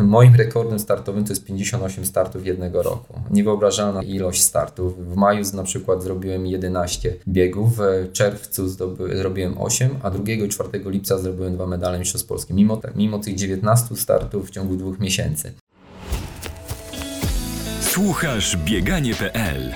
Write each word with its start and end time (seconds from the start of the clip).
Moim 0.00 0.34
rekordem 0.34 0.78
startowym 0.78 1.24
to 1.24 1.32
jest 1.32 1.44
58 1.44 2.06
startów 2.06 2.46
jednego 2.46 2.82
roku. 2.82 3.20
Niewyobrażalna 3.30 4.02
ilość 4.02 4.42
startów. 4.42 5.12
W 5.12 5.16
maju 5.16 5.44
na 5.54 5.62
przykład 5.62 6.02
zrobiłem 6.02 6.46
11 6.46 7.16
biegów, 7.28 7.78
w 7.78 8.12
czerwcu 8.12 8.68
zrobiłem 9.14 9.58
8, 9.58 9.90
a 10.02 10.10
2 10.10 10.32
i 10.32 10.48
4 10.48 10.68
lipca 10.86 11.18
zrobiłem 11.18 11.54
dwa 11.54 11.66
medale 11.66 11.98
Mistrzostw 11.98 12.28
Polski. 12.28 12.54
Mimo, 12.54 12.80
mimo 12.96 13.18
tych 13.18 13.34
19 13.34 13.96
startów 13.96 14.48
w 14.48 14.50
ciągu 14.50 14.76
dwóch 14.76 14.98
miesięcy. 14.98 15.52
Słuchasz 17.80 18.56
bieganie.pl 18.56 19.74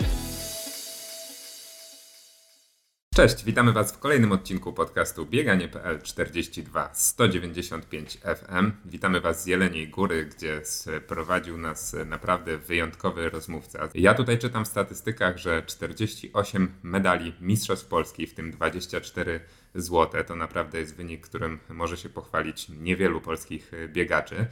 Cześć, 3.15 3.45
witamy 3.45 3.73
Was 3.73 3.93
w 3.93 3.99
kolejnym 3.99 4.33
odcinku 4.33 4.73
podcastu 4.73 5.27
Bieganie.pl 5.27 6.03
42 6.03 6.91
195 6.95 8.19
FM. 8.19 8.73
Witamy 8.85 9.21
Was 9.21 9.43
z 9.43 9.47
Jeleniej 9.47 9.89
Góry, 9.89 10.25
gdzie 10.25 10.63
prowadził 11.07 11.59
nas 11.59 11.97
naprawdę 12.07 12.59
wyjątkowy 12.59 13.31
rozmówca. 13.31 13.89
Ja 13.95 14.15
tutaj 14.15 14.39
czytam 14.39 14.65
w 14.65 14.69
statystykach, 14.69 15.39
że 15.39 15.63
48 15.63 16.75
medali 16.83 17.33
Mistrzostw 17.41 17.87
Polski, 17.87 18.27
w 18.27 18.35
tym 18.35 18.51
24 18.51 19.41
złote. 19.75 20.25
To 20.25 20.37
naprawdę 20.37 20.79
jest 20.79 20.97
wynik, 20.97 21.27
którym 21.27 21.59
może 21.69 21.97
się 21.97 22.09
pochwalić 22.09 22.69
niewielu 22.69 23.21
polskich 23.21 23.73
biegaczy. 23.89 24.47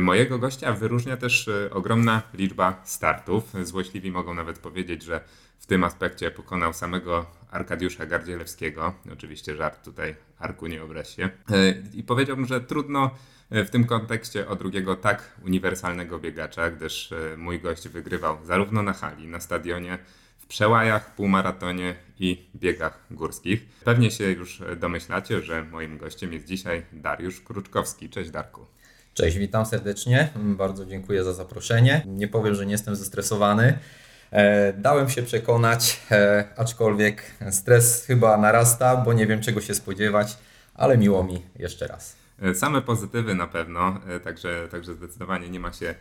Mojego 0.00 0.38
gościa 0.38 0.72
wyróżnia 0.72 1.16
też 1.16 1.50
ogromna 1.70 2.22
liczba 2.34 2.82
startów. 2.84 3.52
Złośliwi 3.62 4.10
mogą 4.10 4.34
nawet 4.34 4.58
powiedzieć, 4.58 5.02
że 5.02 5.20
w 5.62 5.66
tym 5.66 5.84
aspekcie 5.84 6.30
pokonał 6.30 6.72
samego 6.72 7.26
Arkadiusza 7.50 8.06
Gardzielewskiego. 8.06 8.94
Oczywiście 9.12 9.56
żart 9.56 9.84
tutaj, 9.84 10.16
Arku 10.38 10.66
nie 10.66 10.82
obraź 10.82 11.16
się. 11.16 11.24
E, 11.50 11.74
I 11.94 12.02
powiedziałbym, 12.02 12.46
że 12.46 12.60
trudno 12.60 13.10
e, 13.50 13.64
w 13.64 13.70
tym 13.70 13.84
kontekście 13.84 14.48
o 14.48 14.56
drugiego 14.56 14.96
tak 14.96 15.36
uniwersalnego 15.44 16.18
biegacza, 16.18 16.70
gdyż 16.70 17.12
e, 17.12 17.36
mój 17.36 17.60
gość 17.60 17.88
wygrywał 17.88 18.38
zarówno 18.44 18.82
na 18.82 18.92
hali, 18.92 19.28
na 19.28 19.40
stadionie, 19.40 19.98
w 20.38 20.46
przełajach, 20.46 21.14
półmaratonie 21.14 21.94
i 22.18 22.48
biegach 22.56 23.06
górskich. 23.10 23.66
Pewnie 23.84 24.10
się 24.10 24.30
już 24.30 24.62
domyślacie, 24.76 25.42
że 25.42 25.64
moim 25.64 25.98
gościem 25.98 26.32
jest 26.32 26.46
dzisiaj 26.46 26.82
Dariusz 26.92 27.40
Kruczkowski. 27.40 28.10
Cześć 28.10 28.30
Darku. 28.30 28.66
Cześć, 29.14 29.38
witam 29.38 29.66
serdecznie. 29.66 30.28
Bardzo 30.36 30.86
dziękuję 30.86 31.24
za 31.24 31.32
zaproszenie. 31.32 32.02
Nie 32.06 32.28
powiem, 32.28 32.54
że 32.54 32.66
nie 32.66 32.72
jestem 32.72 32.96
zestresowany. 32.96 33.78
E, 34.32 34.72
dałem 34.72 35.10
się 35.10 35.22
przekonać, 35.22 36.00
e, 36.10 36.44
aczkolwiek 36.56 37.22
stres 37.50 38.06
chyba 38.06 38.36
narasta, 38.36 38.96
bo 38.96 39.12
nie 39.12 39.26
wiem 39.26 39.40
czego 39.40 39.60
się 39.60 39.74
spodziewać, 39.74 40.38
ale 40.74 40.98
miło 40.98 41.24
mi 41.24 41.42
jeszcze 41.58 41.86
raz. 41.86 42.16
E, 42.42 42.54
same 42.54 42.82
pozytywy 42.82 43.34
na 43.34 43.46
pewno, 43.46 44.00
także, 44.24 44.68
także 44.70 44.94
zdecydowanie 44.94 45.48
nie 45.48 45.60
ma 45.60 45.72
się 45.72 45.94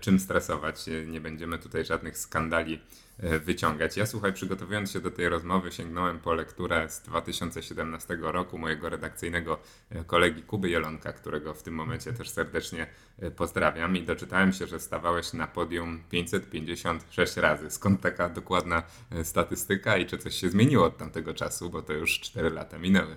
czym 0.00 0.20
stresować. 0.20 0.84
Nie 1.06 1.20
będziemy 1.20 1.58
tutaj 1.58 1.84
żadnych 1.84 2.18
skandali 2.18 2.80
wyciągać. 3.18 3.96
Ja 3.96 4.06
słuchaj, 4.06 4.32
przygotowując 4.32 4.90
się 4.90 5.00
do 5.00 5.10
tej 5.10 5.28
rozmowy, 5.28 5.72
sięgnąłem 5.72 6.18
po 6.18 6.34
lekturę 6.34 6.88
z 6.88 7.00
2017 7.00 8.18
roku 8.20 8.58
mojego 8.58 8.88
redakcyjnego 8.88 9.58
e, 9.90 10.04
kolegi 10.04 10.42
Kuby 10.42 10.70
Jelonka, 10.70 11.12
którego 11.12 11.54
w 11.54 11.62
tym 11.62 11.74
momencie 11.74 12.12
też 12.12 12.30
serdecznie 12.30 12.86
e, 13.18 13.30
pozdrawiam 13.30 13.96
i 13.96 14.02
doczytałem 14.02 14.52
się, 14.52 14.66
że 14.66 14.80
stawałeś 14.80 15.32
na 15.32 15.46
podium 15.46 16.02
556 16.10 17.36
razy. 17.36 17.70
Skąd 17.70 18.00
taka 18.00 18.28
dokładna 18.28 18.82
statystyka 19.22 19.96
i 19.96 20.06
czy 20.06 20.18
coś 20.18 20.34
się 20.34 20.50
zmieniło 20.50 20.84
od 20.84 20.96
tamtego 20.96 21.34
czasu, 21.34 21.70
bo 21.70 21.82
to 21.82 21.92
już 21.92 22.20
4 22.20 22.50
lata 22.50 22.78
minęły. 22.78 23.16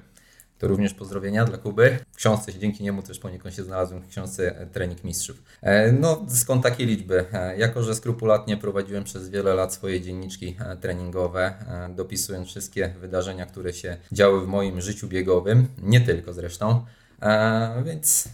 To 0.60 0.68
również 0.68 0.94
pozdrowienia 0.94 1.46
dla 1.46 1.58
Kuby. 1.58 2.00
W 2.12 2.16
książce, 2.16 2.54
dzięki 2.54 2.84
niemu 2.84 3.02
też 3.02 3.20
poniekąd 3.20 3.56
się 3.56 3.64
znalazłem 3.64 4.02
w 4.02 4.08
książce 4.08 4.68
Trening 4.74 5.04
Mistrzów. 5.04 5.44
E, 5.62 5.92
no, 5.92 6.26
skąd 6.30 6.64
takie 6.64 6.86
liczby? 6.86 7.26
E, 7.34 7.58
jako, 7.58 7.84
że 7.84 7.96
skrupulatnie 7.96 8.58
prowadziłem 8.58 9.04
przez 9.04 9.30
wiele 9.30 9.54
lat 9.54 9.74
swoje 9.74 10.02
dzienniczki 10.02 10.56
e, 10.60 10.78
treningowe, 10.78 11.54
dopisując 11.96 12.48
wszystkie 12.48 12.94
wydarzenia, 13.02 13.46
które 13.46 13.74
się 13.74 13.98
działy 14.12 14.42
w 14.42 14.48
moim 14.48 14.82
życiu 14.82 15.08
biegowym, 15.08 15.68
nie 15.82 16.02
tylko 16.02 16.34
zresztą, 16.34 16.86
więc 17.86 18.30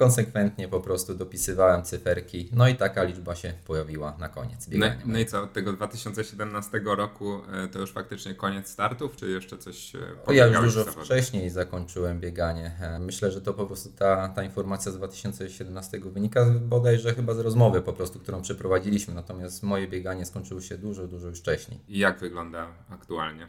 konsekwentnie 0.00 0.68
po 0.68 0.80
prostu 0.80 1.14
dopisywałem 1.14 1.82
cyferki, 1.82 2.48
no 2.52 2.68
i 2.68 2.74
taka 2.74 3.02
liczba 3.02 3.34
się 3.34 3.52
pojawiła 3.66 4.16
na 4.18 4.28
koniec 4.28 4.68
biegania. 4.68 4.94
No, 4.94 5.12
no 5.12 5.18
i 5.18 5.26
co, 5.26 5.42
od 5.42 5.52
tego 5.52 5.72
2017 5.72 6.80
roku 6.84 7.40
e, 7.52 7.68
to 7.68 7.78
już 7.78 7.92
faktycznie 7.92 8.34
koniec 8.34 8.68
startów, 8.68 9.16
czy 9.16 9.30
jeszcze 9.30 9.58
coś 9.58 9.96
e, 10.28 10.34
Ja 10.34 10.46
już 10.46 10.60
dużo 10.60 10.84
wcześniej 10.84 11.50
zakończyłem 11.50 12.20
bieganie. 12.20 12.72
E, 12.80 12.98
myślę, 12.98 13.30
że 13.30 13.40
to 13.40 13.54
po 13.54 13.66
prostu 13.66 13.88
ta, 13.92 14.28
ta 14.28 14.42
informacja 14.42 14.92
z 14.92 14.96
2017 14.96 16.00
wynika 16.00 16.46
bodajże 16.60 17.14
chyba 17.14 17.34
z 17.34 17.38
rozmowy 17.38 17.80
po 17.80 17.92
prostu, 17.92 18.18
którą 18.18 18.42
przeprowadziliśmy, 18.42 19.14
natomiast 19.14 19.62
moje 19.62 19.88
bieganie 19.88 20.26
skończyło 20.26 20.60
się 20.60 20.78
dużo, 20.78 21.08
dużo 21.08 21.28
już 21.28 21.38
wcześniej. 21.38 21.80
I 21.88 21.98
jak 21.98 22.18
wygląda 22.18 22.66
aktualnie? 22.90 23.46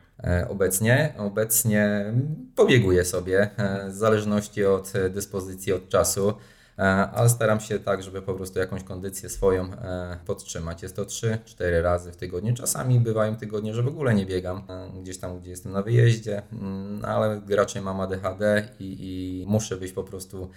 Obecnie, 0.50 1.14
obecnie 1.18 2.14
pobieguję 2.56 3.06
sobie, 3.06 3.50
w 3.90 3.94
zależności 3.94 4.66
od 4.66 4.94
dyspozycji, 5.10 5.74
od 5.74 5.90
czasu. 5.90 6.34
E, 6.82 6.84
ale 7.12 7.30
staram 7.30 7.60
się 7.60 7.80
tak, 7.80 8.04
żeby 8.04 8.22
po 8.22 8.34
prostu 8.34 8.60
jakąś 8.60 8.84
kondycję 8.84 9.30
swoją 9.30 9.74
e, 9.74 10.18
podtrzymać. 10.26 10.84
Jest 10.84 10.96
to 10.96 11.06
3-4 11.06 11.38
razy 11.82 12.12
w 12.12 12.16
tygodniu. 12.16 12.54
Czasami 12.54 13.00
bywają 13.00 13.36
tygodnie, 13.36 13.74
że 13.74 13.84
w 13.84 13.88
ogóle 13.88 14.14
nie 14.14 14.26
biegam 14.26 14.64
e, 14.70 15.02
gdzieś 15.02 15.18
tam, 15.18 15.40
gdzie 15.40 15.50
jestem 15.50 15.72
na 15.72 15.82
wyjeździe, 15.82 16.42
mm, 16.52 17.06
ale 17.06 17.42
raczej 17.50 17.82
mam 17.82 18.02
ADHD 18.02 18.70
i, 18.80 18.98
i 19.00 19.46
muszę 19.48 19.78
wyjść 19.78 19.94
po 19.94 20.04
prostu, 20.04 20.50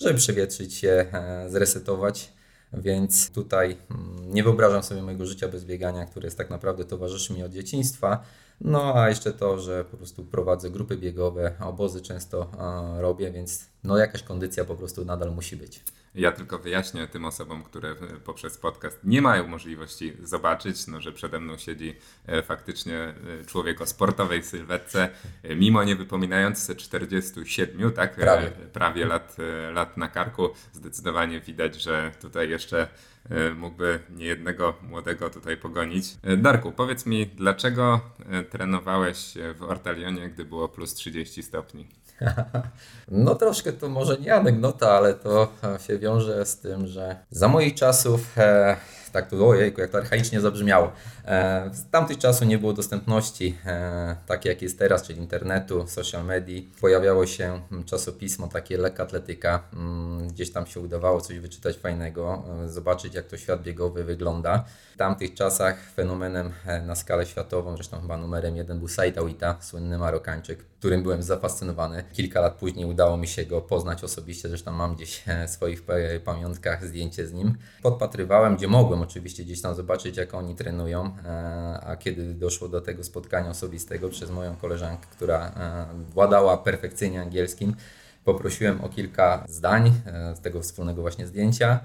żeby 0.00 0.14
przewietrzyć 0.14 0.74
się, 0.74 1.06
zresetować. 1.48 2.32
Więc 2.72 3.30
tutaj 3.30 3.76
mm, 3.90 4.34
nie 4.34 4.42
wyobrażam 4.42 4.82
sobie 4.82 5.02
mojego 5.02 5.26
życia 5.26 5.48
bez 5.48 5.64
biegania, 5.64 6.06
które 6.06 6.26
jest 6.26 6.38
tak 6.38 6.50
naprawdę 6.50 6.84
towarzyszy 6.84 7.32
mi 7.32 7.42
od 7.42 7.52
dzieciństwa. 7.52 8.24
No 8.64 8.94
a 8.94 9.08
jeszcze 9.08 9.32
to, 9.32 9.58
że 9.60 9.84
po 9.84 9.96
prostu 9.96 10.24
prowadzę 10.24 10.70
grupy 10.70 10.96
biegowe, 10.96 11.54
obozy 11.60 12.00
często 12.00 12.50
robię, 12.98 13.32
więc 13.32 13.66
no 13.84 13.98
jakaś 13.98 14.22
kondycja 14.22 14.64
po 14.64 14.74
prostu 14.74 15.04
nadal 15.04 15.34
musi 15.34 15.56
być. 15.56 15.84
Ja 16.14 16.32
tylko 16.32 16.58
wyjaśnię 16.58 17.08
tym 17.08 17.24
osobom, 17.24 17.62
które 17.62 17.94
poprzez 18.24 18.58
podcast 18.58 18.98
nie 19.04 19.22
mają 19.22 19.48
możliwości 19.48 20.12
zobaczyć, 20.22 20.86
no, 20.86 21.00
że 21.00 21.12
przede 21.12 21.40
mną 21.40 21.56
siedzi 21.58 21.94
e, 22.26 22.42
faktycznie 22.42 22.98
e, 22.98 23.14
człowiek 23.46 23.80
o 23.80 23.86
sportowej 23.86 24.42
sylwetce, 24.42 25.08
e, 25.42 25.56
mimo 25.56 25.84
nie 25.84 25.96
wypominający 25.96 26.76
47, 26.76 27.92
tak, 27.92 28.16
prawie, 28.16 28.50
prawie 28.72 29.06
lat, 29.06 29.36
lat 29.72 29.96
na 29.96 30.08
karku. 30.08 30.48
Zdecydowanie 30.72 31.40
widać, 31.40 31.82
że 31.82 32.12
tutaj 32.20 32.50
jeszcze 32.50 32.88
mógłby 33.56 33.98
niejednego 34.10 34.74
młodego 34.82 35.30
tutaj 35.30 35.56
pogonić. 35.56 36.04
Darku, 36.38 36.72
powiedz 36.72 37.06
mi, 37.06 37.26
dlaczego 37.26 38.00
trenowałeś 38.50 39.34
w 39.54 39.62
Ortalionie, 39.62 40.28
gdy 40.28 40.44
było 40.44 40.68
plus 40.68 40.94
30 40.94 41.42
stopni? 41.42 41.88
No 43.08 43.34
troszkę 43.34 43.72
to 43.72 43.88
może 43.88 44.18
nie 44.18 44.34
anegdota, 44.34 44.90
ale 44.90 45.14
to 45.14 45.52
się 45.86 45.98
wiąże 45.98 46.46
z 46.46 46.58
tym, 46.58 46.86
że 46.86 47.16
za 47.30 47.48
moich 47.48 47.74
czasów 47.74 48.38
e, 48.38 48.76
tak 49.12 49.30
to 49.30 49.48
ojejku, 49.48 49.80
jak 49.80 49.90
to 49.90 49.98
archaicznie 49.98 50.40
zabrzmiało. 50.40 50.92
E, 51.24 51.70
w 51.70 51.90
tamtych 51.90 52.18
czasów 52.18 52.48
nie 52.48 52.58
było 52.58 52.72
dostępności 52.72 53.56
e, 53.66 54.16
takiej 54.26 54.50
jak 54.50 54.62
jest 54.62 54.78
teraz, 54.78 55.02
czyli 55.02 55.18
internetu, 55.18 55.84
social 55.86 56.24
medii. 56.24 56.70
Pojawiało 56.80 57.26
się 57.26 57.60
czasopismo 57.86 58.48
takie 58.48 58.78
lekka 58.78 59.02
atletyka. 59.02 59.62
Mm, 59.72 60.28
gdzieś 60.28 60.52
tam 60.52 60.66
się 60.66 60.80
udawało 60.80 61.20
coś 61.20 61.38
wyczytać 61.38 61.76
fajnego, 61.76 62.44
e, 62.64 62.68
zobaczyć 62.68 63.14
jak 63.14 63.26
to 63.26 63.36
świat 63.36 63.62
biegowy 63.62 64.04
wygląda. 64.04 64.64
W 64.92 64.96
tamtych 64.96 65.34
czasach 65.34 65.78
fenomenem 65.94 66.52
na 66.86 66.94
skalę 66.94 67.26
światową, 67.26 67.74
zresztą 67.74 68.00
chyba 68.00 68.16
numerem 68.16 68.56
jeden 68.56 68.78
był 68.78 68.88
Said 68.88 69.18
Awita, 69.18 69.56
słynny 69.60 69.98
Marokańczyk, 69.98 70.64
którym 70.78 71.02
byłem 71.02 71.22
zafascynowany. 71.22 72.04
Kilka 72.12 72.40
lat 72.40 72.54
później 72.54 72.86
udało 72.86 73.16
mi 73.16 73.26
się 73.26 73.46
go 73.46 73.60
poznać 73.60 74.04
osobiście, 74.04 74.48
zresztą 74.48 74.72
mam 74.72 74.94
gdzieś 74.94 75.22
w 75.46 75.50
swoich 75.50 75.82
pamiątkach 76.24 76.86
zdjęcie 76.86 77.26
z 77.26 77.32
nim. 77.32 77.54
Podpatrywałem, 77.82 78.56
gdzie 78.56 78.68
mogłem 78.68 79.02
oczywiście 79.02 79.44
gdzieś 79.44 79.62
tam 79.62 79.74
zobaczyć, 79.74 80.16
jak 80.16 80.34
oni 80.34 80.54
trenują, 80.54 81.16
e, 81.24 81.80
a 81.86 81.96
kiedy 81.96 82.34
doszło 82.34 82.68
do 82.68 82.80
tego 82.80 83.04
spotkania 83.04 83.50
osobistego 83.50 84.08
przez 84.08 84.30
moją 84.30 84.56
koleżankę, 84.56 85.06
która 85.10 85.52
e, 85.56 85.86
władała 86.10 86.58
perfekcyjnie 86.58 87.20
angielskim, 87.20 87.76
poprosiłem 88.24 88.84
o 88.84 88.88
kilka 88.88 89.44
zdań 89.48 89.92
e, 90.06 90.36
z 90.36 90.40
tego 90.40 90.60
wspólnego 90.60 91.02
właśnie 91.02 91.26
zdjęcia. 91.26 91.80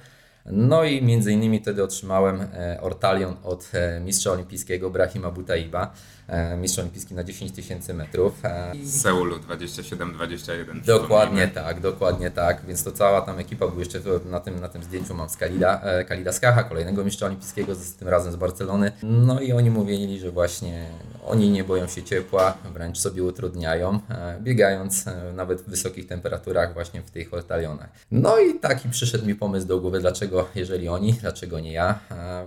No 0.52 0.84
i 0.84 1.02
między 1.02 1.32
innymi 1.34 1.60
wtedy 1.60 1.84
otrzymałem 1.84 2.48
ortalion 2.82 3.36
od 3.44 3.72
mistrza 4.02 4.32
olimpijskiego 4.32 4.90
Brahima 4.90 5.32
Butaiba. 5.32 5.94
E, 6.28 6.58
mistrz 6.58 6.80
olimpijski 6.80 7.14
na 7.14 7.24
10 7.24 7.52
tysięcy 7.52 7.94
metrów. 7.94 8.46
E, 8.46 8.72
Z 8.84 9.02
Seulu 9.02 9.36
27-21. 9.36 10.86
Dokładnie 10.86 11.48
tak, 11.48 11.80
dokładnie 11.82 12.32
tak, 12.32 12.66
więc 12.68 12.84
to 12.84 12.92
cała 12.92 13.22
tam 13.22 13.40
ekipa, 13.40 13.68
był 13.68 13.80
jeszcze 13.80 14.00
na 14.26 14.40
tym, 14.40 14.60
na 14.60 14.70
tym 14.70 14.84
zdjęciu 14.84 15.14
mam 15.14 15.30
z 15.30 15.38
Kalida, 15.38 15.82
e, 15.82 16.06
Kalida 16.06 16.32
Skacha, 16.34 16.64
kolejnego 16.64 17.04
mistrza 17.04 17.26
olimpijskiego, 17.26 17.76
z 17.76 17.94
tym 17.94 18.08
razem 18.08 18.34
z 18.34 18.36
Barcelony. 18.36 18.92
No 19.04 19.42
i 19.42 19.52
oni 19.54 19.70
mówili, 19.70 20.20
że 20.20 20.32
właśnie 20.32 20.90
Oni 21.28 21.50
nie 21.50 21.64
boją 21.64 21.88
się 21.88 22.04
ciepła, 22.04 22.58
wręcz 22.74 22.98
sobie 22.98 23.24
utrudniają, 23.24 24.00
biegając 24.42 25.06
nawet 25.34 25.62
w 25.62 25.70
wysokich 25.70 26.08
temperaturach 26.08 26.74
właśnie 26.74 27.02
w 27.02 27.12
tych 27.12 27.34
ortalionach. 27.34 27.90
No 28.12 28.40
i 28.40 28.60
taki 28.60 28.90
przyszedł 28.90 29.26
mi 29.26 29.36
pomysł 29.36 29.68
do 29.68 29.80
głowy, 29.80 30.00
dlaczego 30.00 30.48
jeżeli 30.56 30.88
oni, 30.88 31.14
dlaczego 31.14 31.60
nie 31.60 31.72
ja, 31.72 32.00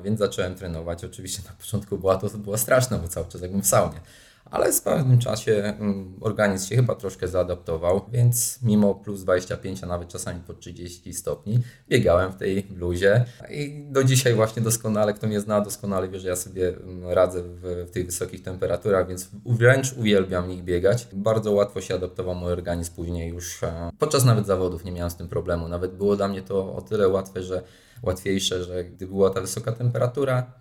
więc 0.05 0.19
zacząłem 0.19 0.55
trenować. 0.55 1.05
Oczywiście 1.05 1.43
na 1.47 1.53
początku 1.53 1.99
była 1.99 2.17
to 2.17 2.29
było 2.29 2.59
straszne, 2.59 2.99
bo 2.99 3.09
cały 3.09 3.27
czas 3.27 3.43
jakbym 3.43 3.63
w 3.63 3.67
saunie 3.71 4.01
ale 4.51 4.73
w 4.73 4.83
pewnym 4.83 5.19
czasie 5.19 5.53
mm, 5.53 6.17
organizm 6.21 6.69
się 6.69 6.77
chyba 6.77 6.95
troszkę 6.95 7.29
zaadaptował, 7.29 8.01
więc 8.13 8.59
mimo 8.63 8.95
plus 8.95 9.23
25, 9.23 9.85
a 9.85 9.87
nawet 9.87 10.09
czasami 10.09 10.41
po 10.41 10.55
30 10.55 11.15
stopni, 11.15 11.61
biegałem 11.89 12.33
w 12.33 12.37
tej 12.37 12.63
bluzie 12.63 13.25
i 13.51 13.85
do 13.91 14.05
dzisiaj 14.05 14.35
właśnie 14.35 14.63
doskonale, 14.63 15.15
kto 15.15 15.27
mnie 15.27 15.41
zna, 15.41 15.61
doskonale 15.61 16.09
wie, 16.09 16.21
że 16.21 16.29
ja 16.29 16.37
sobie 16.37 16.69
mm, 16.69 17.09
radzę 17.09 17.43
w, 17.43 17.87
w 17.89 17.91
tych 17.91 18.07
wysokich 18.07 18.43
temperaturach, 18.43 19.09
więc 19.09 19.29
wręcz 19.47 19.93
uwielbiam 19.93 20.49
nich 20.49 20.65
biegać. 20.65 21.09
Bardzo 21.13 21.53
łatwo 21.53 21.81
się 21.81 21.95
adaptował 21.95 22.35
mój 22.35 22.53
organizm 22.53 22.95
później 22.95 23.29
już, 23.29 23.63
e, 23.63 23.91
podczas 23.99 24.25
nawet 24.25 24.47
zawodów 24.47 24.85
nie 24.85 24.93
miałem 24.93 25.11
z 25.11 25.17
tym 25.17 25.29
problemu, 25.29 25.69
nawet 25.69 25.95
było 25.95 26.17
dla 26.17 26.29
mnie 26.29 26.43
to 26.43 26.75
o 26.75 26.81
tyle 26.81 27.09
łatwe, 27.09 27.43
że 27.43 27.63
łatwiejsze, 28.03 28.65
że 28.65 28.85
gdy 28.85 29.07
była 29.07 29.31
ta 29.31 29.41
wysoka 29.41 29.73
temperatura, 29.73 30.53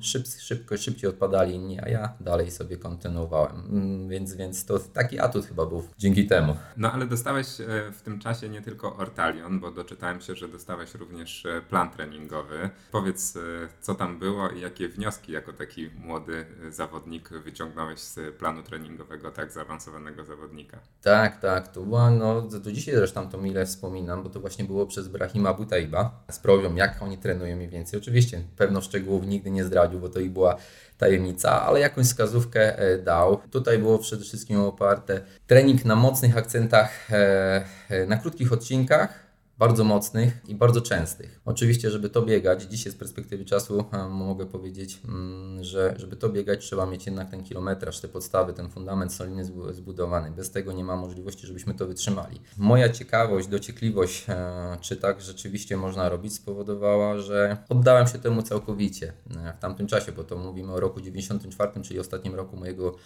szyb, 0.00 0.26
szybko, 0.26 0.76
szybciej 0.76 1.10
odpadali 1.10 1.54
inni, 1.54 1.80
a 1.80 1.88
ja 1.88 2.14
dalej 2.20 2.50
sobie 2.50 2.76
kontynuowałem. 2.76 3.56
Mm, 3.70 4.08
więc, 4.08 4.34
więc 4.34 4.64
to 4.64 4.78
taki 4.78 5.20
atut 5.20 5.46
chyba 5.46 5.66
był 5.66 5.82
dzięki 5.98 6.26
temu. 6.26 6.56
No 6.76 6.92
ale 6.92 7.06
dostałeś 7.06 7.60
e, 7.60 7.64
w 7.92 8.02
tym 8.02 8.18
czasie 8.18 8.48
nie 8.48 8.62
tylko 8.62 8.96
Ortalion, 8.96 9.60
bo 9.60 9.70
doczytałem 9.70 10.20
się, 10.20 10.34
że 10.34 10.48
dostałeś 10.48 10.94
również 10.94 11.46
e, 11.46 11.60
plan 11.60 11.90
treningowy. 11.90 12.70
Powiedz, 12.92 13.36
e, 13.36 13.40
co 13.80 13.94
tam 13.94 14.18
było 14.18 14.48
i 14.48 14.60
jakie 14.60 14.88
wnioski 14.88 15.32
jako 15.32 15.52
taki 15.52 15.90
młody 15.90 16.46
zawodnik 16.70 17.28
wyciągnąłeś 17.28 17.98
z 17.98 18.36
planu 18.36 18.62
treningowego 18.62 19.30
tak 19.30 19.52
zaawansowanego 19.52 20.24
zawodnika? 20.24 20.78
Tak, 21.02 21.40
tak. 21.40 21.68
To 21.68 21.82
była, 21.82 22.10
no, 22.10 22.42
do 22.42 22.72
dzisiaj 22.72 22.94
zresztą 22.94 23.28
to 23.28 23.38
mile 23.38 23.66
wspominam, 23.66 24.22
bo 24.22 24.30
to 24.30 24.40
właśnie 24.40 24.64
było 24.64 24.86
przez 24.86 25.08
Brahima 25.08 25.54
Butaiba 25.54 26.24
z 26.30 26.38
prośbą, 26.38 26.74
jak 26.74 27.02
oni 27.02 27.18
trenują 27.18 27.56
mniej 27.56 27.68
więcej. 27.68 28.00
Oczywiście 28.00 28.42
pewno 28.56 28.80
szczegółów 28.80 29.26
nigdy 29.26 29.50
nie 29.50 29.59
nie 29.60 29.66
zdradził, 29.66 30.00
bo 30.00 30.08
to 30.08 30.20
i 30.20 30.30
była 30.30 30.56
tajemnica, 30.98 31.62
ale 31.62 31.80
jakąś 31.80 32.06
wskazówkę 32.06 32.78
e, 32.78 32.98
dał. 32.98 33.40
Tutaj 33.50 33.78
było 33.78 33.98
przede 33.98 34.24
wszystkim 34.24 34.60
oparte 34.60 35.20
trening 35.46 35.84
na 35.84 35.96
mocnych 35.96 36.36
akcentach, 36.36 37.10
e, 37.10 37.64
e, 37.88 38.06
na 38.06 38.16
krótkich 38.16 38.52
odcinkach, 38.52 39.29
bardzo 39.60 39.84
mocnych 39.84 40.40
i 40.48 40.54
bardzo 40.54 40.80
częstych. 40.80 41.40
Oczywiście, 41.44 41.90
żeby 41.90 42.10
to 42.10 42.22
biegać, 42.22 42.62
dzisiaj 42.62 42.92
z 42.92 42.96
perspektywy 42.96 43.44
czasu 43.44 43.84
mogę 44.10 44.46
powiedzieć, 44.46 45.00
mm, 45.04 45.64
że 45.64 45.94
żeby 45.96 46.16
to 46.16 46.28
biegać, 46.28 46.60
trzeba 46.60 46.86
mieć 46.86 47.06
jednak 47.06 47.30
ten 47.30 47.44
kilometraż, 47.44 48.00
te 48.00 48.08
podstawy, 48.08 48.52
ten 48.52 48.70
fundament 48.70 49.12
solidny 49.12 49.44
zbudowany. 49.72 50.30
Bez 50.30 50.50
tego 50.50 50.72
nie 50.72 50.84
ma 50.84 50.96
możliwości, 50.96 51.46
żebyśmy 51.46 51.74
to 51.74 51.86
wytrzymali. 51.86 52.40
Moja 52.58 52.88
ciekawość, 52.88 53.48
dociekliwość, 53.48 54.24
e, 54.28 54.76
czy 54.80 54.96
tak 54.96 55.20
rzeczywiście 55.20 55.76
można 55.76 56.08
robić, 56.08 56.34
spowodowała, 56.34 57.18
że 57.18 57.56
oddałem 57.68 58.06
się 58.06 58.18
temu 58.18 58.42
całkowicie 58.42 59.12
e, 59.36 59.52
w 59.52 59.58
tamtym 59.58 59.86
czasie, 59.86 60.12
bo 60.12 60.24
to 60.24 60.36
mówimy 60.36 60.72
o 60.72 60.80
roku 60.80 61.00
94, 61.00 61.80
czyli 61.82 62.00
ostatnim 62.00 62.34
roku 62.34 62.56
mojego 62.56 62.96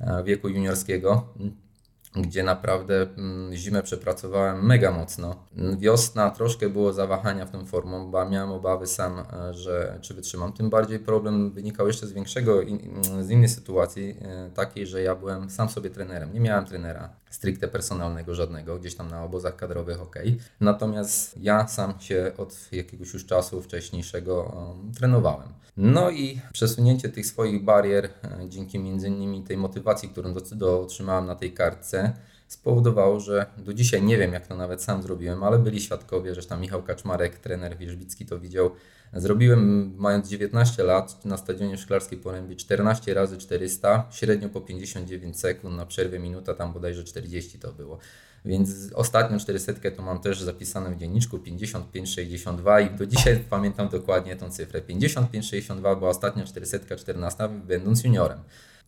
e, 0.00 0.24
wieku 0.24 0.48
juniorskiego 0.48 1.34
gdzie 2.16 2.42
naprawdę 2.42 3.02
mm, 3.02 3.54
zimę 3.54 3.82
przepracowałem 3.82 4.66
mega 4.66 4.90
mocno. 4.90 5.36
Wiosna 5.78 6.30
troszkę 6.30 6.68
było 6.68 6.92
zawahania 6.92 7.46
w 7.46 7.50
tą 7.50 7.66
formą, 7.66 8.10
bo 8.10 8.28
miałem 8.28 8.50
obawy 8.50 8.86
sam, 8.86 9.18
e, 9.18 9.54
że 9.54 9.98
czy 10.00 10.14
wytrzymam. 10.14 10.52
Tym 10.52 10.70
bardziej 10.70 10.98
problem 10.98 11.50
wynikał 11.50 11.86
jeszcze 11.86 12.06
z 12.06 12.12
większego, 12.12 12.60
z 13.20 13.30
innej 13.30 13.48
sytuacji, 13.48 14.16
e, 14.22 14.50
takiej, 14.54 14.86
że 14.86 15.02
ja 15.02 15.14
byłem 15.14 15.50
sam 15.50 15.68
sobie 15.68 15.90
trenerem. 15.90 16.32
Nie 16.32 16.40
miałem 16.40 16.64
trenera 16.64 17.22
stricte 17.30 17.68
personalnego 17.68 18.34
żadnego, 18.34 18.78
gdzieś 18.78 18.94
tam 18.94 19.10
na 19.10 19.24
obozach 19.24 19.56
kadrowych 19.56 20.02
ok. 20.02 20.16
Natomiast 20.60 21.38
ja 21.38 21.68
sam 21.68 22.00
się 22.00 22.32
od 22.36 22.72
jakiegoś 22.72 23.12
już 23.14 23.26
czasu 23.26 23.62
wcześniejszego 23.62 24.42
um, 24.42 24.92
trenowałem. 24.92 25.48
No 25.76 26.10
i 26.10 26.40
przesunięcie 26.52 27.08
tych 27.08 27.26
swoich 27.26 27.64
barier 27.64 28.08
dzięki 28.48 28.78
między 28.78 29.08
innymi 29.08 29.42
tej 29.42 29.56
motywacji, 29.56 30.08
którą 30.08 30.32
do, 30.32 30.40
do 30.40 30.80
otrzymałem 30.80 31.26
na 31.26 31.34
tej 31.34 31.52
kartce, 31.52 32.01
spowodowało, 32.52 33.20
że 33.20 33.46
do 33.58 33.74
dzisiaj 33.74 34.02
nie 34.02 34.18
wiem, 34.18 34.32
jak 34.32 34.46
to 34.46 34.56
nawet 34.56 34.82
sam 34.82 35.02
zrobiłem, 35.02 35.42
ale 35.42 35.58
byli 35.58 35.80
świadkowie, 35.80 36.34
że 36.34 36.42
tam 36.42 36.60
Michał 36.60 36.82
Kaczmarek, 36.82 37.38
trener 37.38 37.76
Wierzbicki 37.76 38.26
to 38.26 38.40
widział. 38.40 38.70
Zrobiłem, 39.12 39.94
mając 39.98 40.28
19 40.28 40.82
lat, 40.82 41.24
na 41.24 41.36
stadionie 41.36 41.78
Szklarskiej 41.78 42.18
Porębie 42.18 42.56
14 42.56 43.14
razy 43.14 43.38
400, 43.38 44.08
średnio 44.10 44.48
po 44.48 44.60
59 44.60 45.40
sekund, 45.40 45.76
na 45.76 45.86
przerwę 45.86 46.18
minuta, 46.18 46.54
tam 46.54 46.72
bodajże 46.72 47.04
40 47.04 47.58
to 47.58 47.72
było. 47.72 47.98
Więc 48.44 48.92
ostatnią 48.94 49.38
400 49.38 49.72
to 49.96 50.02
mam 50.02 50.20
też 50.20 50.42
zapisane 50.42 50.90
w 50.90 50.96
dzienniczku 50.96 51.38
55-62 51.38 52.86
i 52.86 52.98
do 52.98 53.06
dzisiaj 53.06 53.44
pamiętam 53.50 53.88
dokładnie 53.88 54.36
tą 54.36 54.50
cyfrę. 54.50 54.80
55-62 54.80 55.98
była 55.98 56.10
ostatnia 56.10 56.44
400 56.44 56.96
14 56.96 57.48
będąc 57.48 58.04
juniorem. 58.04 58.38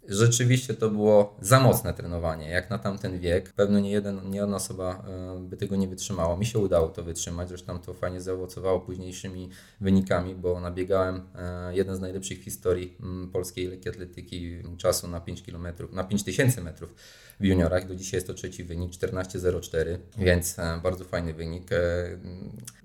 Rzeczywiście 0.08 0.74
to 0.74 0.90
było 0.90 1.36
za 1.40 1.60
mocne 1.60 1.94
trenowanie, 1.94 2.50
jak 2.50 2.70
na 2.70 2.78
tamten 2.78 3.18
wiek. 3.20 3.52
Pewno 3.52 3.80
nie, 3.80 3.90
jeden, 3.90 4.30
nie 4.30 4.38
jedna 4.38 4.56
osoba 4.56 5.04
e, 5.08 5.40
by 5.40 5.56
tego 5.56 5.76
nie 5.76 5.88
wytrzymała. 5.88 6.36
Mi 6.36 6.46
się 6.46 6.58
udało 6.58 6.88
to 6.88 7.02
wytrzymać, 7.02 7.48
zresztą 7.48 7.78
to 7.78 7.94
fajnie 7.94 8.20
zaowocowało 8.20 8.80
późniejszymi 8.80 9.48
wynikami, 9.80 10.34
bo 10.34 10.60
nabiegałem 10.60 11.22
e, 11.34 11.76
jeden 11.76 11.96
z 11.96 12.00
najlepszych 12.00 12.42
historii 12.42 12.96
mm, 13.00 13.30
polskiej 13.30 13.66
lekkiej 13.66 13.92
atletyki 13.92 14.62
czasu 14.76 15.08
na 15.08 15.20
5 15.20 15.42
km, 15.42 15.66
na 15.92 16.04
5000 16.04 16.60
metrów 16.60 16.94
w 17.40 17.44
juniorach. 17.44 17.86
Do 17.86 17.94
dzisiaj 17.94 18.16
jest 18.16 18.26
to 18.26 18.34
trzeci 18.34 18.64
wynik, 18.64 18.92
14.04, 18.92 19.98
więc 20.18 20.58
e, 20.58 20.80
bardzo 20.82 21.04
fajny 21.04 21.34
wynik. 21.34 21.70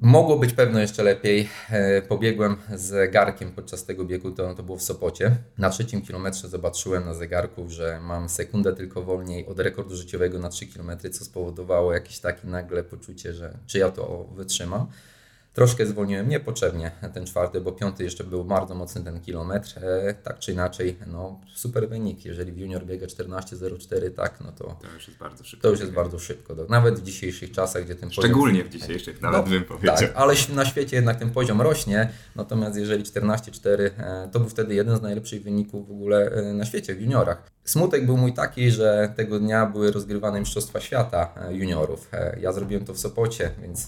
Mogło 0.02 0.38
być 0.38 0.54
pewno 0.54 0.80
jeszcze 0.80 1.04
lepiej. 1.04 1.50
Pobiegłem 2.08 2.56
z 2.76 3.12
garkiem 3.12 3.52
podczas 3.52 3.86
tego 3.86 4.06
biegu, 4.06 4.32
to, 4.32 4.56
to 4.56 4.64
było 4.64 4.78
w 4.78 4.84
Sopocie. 4.84 5.36
Na 5.58 5.70
trzecim 5.70 6.02
kilometrze 6.02 6.48
zobaczyłem 6.48 7.06
na 7.06 7.14
zegarku, 7.14 7.70
że 7.70 8.00
mam 8.02 8.30
sekundę 8.30 8.76
tylko 8.76 9.04
wolniej 9.04 9.46
od 9.48 9.60
rekordu 9.60 9.96
życiowego 9.96 10.40
na 10.40 10.50
3 10.50 10.68
km, 10.68 10.92
co 11.12 11.26
spowodowało 11.26 11.94
jakieś 11.94 12.20
takie 12.20 12.48
nagle 12.48 12.84
poczucie, 12.84 13.34
że 13.34 13.58
czy 13.68 13.78
ja 13.80 13.92
to 13.92 14.30
wytrzymam. 14.36 14.88
Troszkę 15.60 15.86
zwolniłem 15.86 16.30
niepotrzebnie 16.30 16.92
ten 17.14 17.26
czwarty, 17.26 17.62
bo 17.62 17.72
piąty 17.72 18.04
jeszcze 18.04 18.24
był 18.24 18.44
bardzo 18.44 18.76
mocny 18.76 19.04
ten 19.04 19.22
kilometr. 19.22 19.86
E, 19.86 20.14
tak 20.14 20.40
czy 20.40 20.52
inaczej, 20.52 20.98
no 21.08 21.40
super 21.56 21.90
wynik. 21.90 22.26
Jeżeli 22.26 22.52
w 22.52 22.58
junior 22.58 22.86
biega 22.86 23.06
14.04, 23.06 24.12
tak, 24.16 24.40
no 24.42 24.52
to, 24.52 24.64
to 24.64 24.88
już 24.94 25.08
jest 25.08 25.20
bardzo 25.20 25.44
szybko. 25.44 25.64
To 25.64 25.70
już 25.70 25.80
jest 25.80 25.92
bardzo 25.92 26.20
szybko. 26.20 26.56
Nawet 26.70 27.00
w 27.00 27.04
dzisiejszych 27.04 27.52
czasach, 27.52 27.84
gdzie 27.84 27.96
ten 27.96 28.12
Szczególnie 28.12 28.64
poziom... 28.64 28.80
w 28.80 28.82
dzisiejszych, 28.82 29.22
nawet 29.22 29.46
no, 29.46 29.52
bym 29.52 29.64
powiedział. 29.64 29.96
Tak, 29.96 30.12
ale 30.16 30.34
na 30.54 30.66
świecie 30.66 30.96
jednak 30.96 31.20
ten 31.20 31.32
poziom 31.32 31.62
rośnie. 31.62 32.10
Natomiast 32.36 32.78
jeżeli 32.78 33.04
14.4, 33.04 33.70
e, 33.98 34.30
to 34.32 34.40
był 34.40 34.50
wtedy 34.50 34.76
jeden 34.76 34.98
z 34.98 35.02
najlepszych 35.02 35.44
wyników 35.44 35.88
w 35.88 35.92
ogóle 35.92 36.32
e, 36.32 36.54
na 36.54 36.66
świecie 36.66 36.96
w 36.96 37.02
juniorach. 37.02 37.52
Smutek 37.70 38.06
był 38.06 38.18
mój 38.18 38.34
taki, 38.34 38.72
że 38.72 39.14
tego 39.16 39.40
dnia 39.40 39.66
były 39.66 39.92
rozgrywane 39.92 40.40
Mistrzostwa 40.40 40.80
Świata 40.80 41.34
e, 41.36 41.54
juniorów. 41.54 42.10
E, 42.14 42.40
ja 42.40 42.52
zrobiłem 42.52 42.86
to 42.86 42.94
w 42.94 43.00
Sopocie, 43.00 43.52
więc 43.62 43.88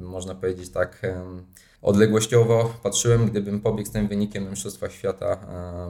można 0.00 0.34
powiedzieć 0.34 0.70
tak 0.70 1.02
odległościowo 1.84 2.74
patrzyłem, 2.82 3.26
gdybym 3.26 3.60
pobiegł 3.60 3.88
z 3.88 3.92
tym 3.92 4.08
wynikiem 4.08 4.44
na 4.44 4.50
Mistrzostwach 4.50 4.92
Świata, 4.92 5.46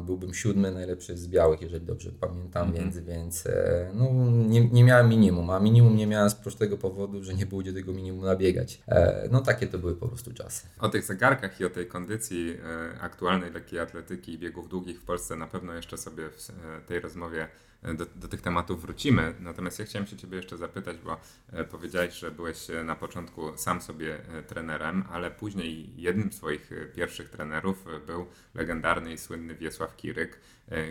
byłbym 0.07 0.35
siódmy 0.35 0.71
najlepszy 0.71 1.17
z 1.17 1.29
białych, 1.29 1.63
jeżeli 1.63 1.87
dobrze 1.87 2.11
pamiętam, 2.21 2.69
mm 2.69 2.75
-hmm. 2.75 2.79
więc, 2.79 2.99
więc 2.99 3.47
e, 3.47 3.91
no, 3.95 4.11
nie, 4.49 4.69
nie 4.69 4.85
miałem 4.85 5.09
minimum, 5.09 5.51
a 5.51 5.61
minimum 5.61 5.97
nie 5.97 6.07
miałem 6.07 6.31
z 6.31 6.35
prostego 6.35 6.79
powodu, 6.79 7.25
że 7.25 7.35
nie 7.35 7.47
było 7.47 7.61
gdzie 7.61 7.73
tego 7.73 7.93
minimum 7.93 8.25
nabiegać. 8.25 8.83
No 9.31 9.41
takie 9.41 9.67
to 9.67 9.79
były 9.79 9.97
po 9.97 10.09
prostu 10.09 10.33
czasy. 10.33 10.67
O 10.79 10.89
tych 10.89 11.05
zegarkach 11.05 11.61
i 11.61 11.65
o 11.65 11.71
tej 11.71 11.87
kondycji 11.87 12.57
aktualnej 13.01 13.53
lekkiej 13.53 13.79
atletyki 13.79 14.33
i 14.33 14.39
biegów 14.39 14.69
długich 14.69 15.01
w 15.01 15.05
Polsce 15.05 15.37
na 15.37 15.47
pewno 15.47 15.73
jeszcze 15.73 15.99
sobie 15.99 16.29
w 16.31 16.87
tej 16.87 17.01
rozmowie 17.01 17.43
e, 17.43 17.49
do, 17.85 18.07
do, 18.17 18.29
tych 18.29 18.41
tematów 18.41 18.83
wrócimy. 18.83 19.35
Natomiast 19.41 19.79
ja 19.79 19.85
chciałem 19.85 20.07
się 20.07 20.17
Ciebie 20.17 20.37
jeszcze 20.37 20.57
zapytać, 20.57 20.97
bo 20.99 21.21
e, 21.53 21.65
powiedziałeś, 21.65 22.15
że 22.15 22.31
byłeś 22.31 22.71
e, 22.71 22.85
na 22.85 22.97
początku 22.97 23.57
sam 23.57 23.83
sobie 23.83 24.19
trenerem, 24.47 25.05
ale 25.11 25.31
później 25.31 25.91
jednym 25.97 26.33
z 26.33 26.37
swoich 26.37 26.71
pierwszych 26.95 27.31
trenerów 27.31 27.85
był 28.07 28.27
legendarny 28.55 29.13
i 29.13 29.19
słynny 29.19 29.55
Wiesław 29.55 29.97
Kiryk. 29.97 30.41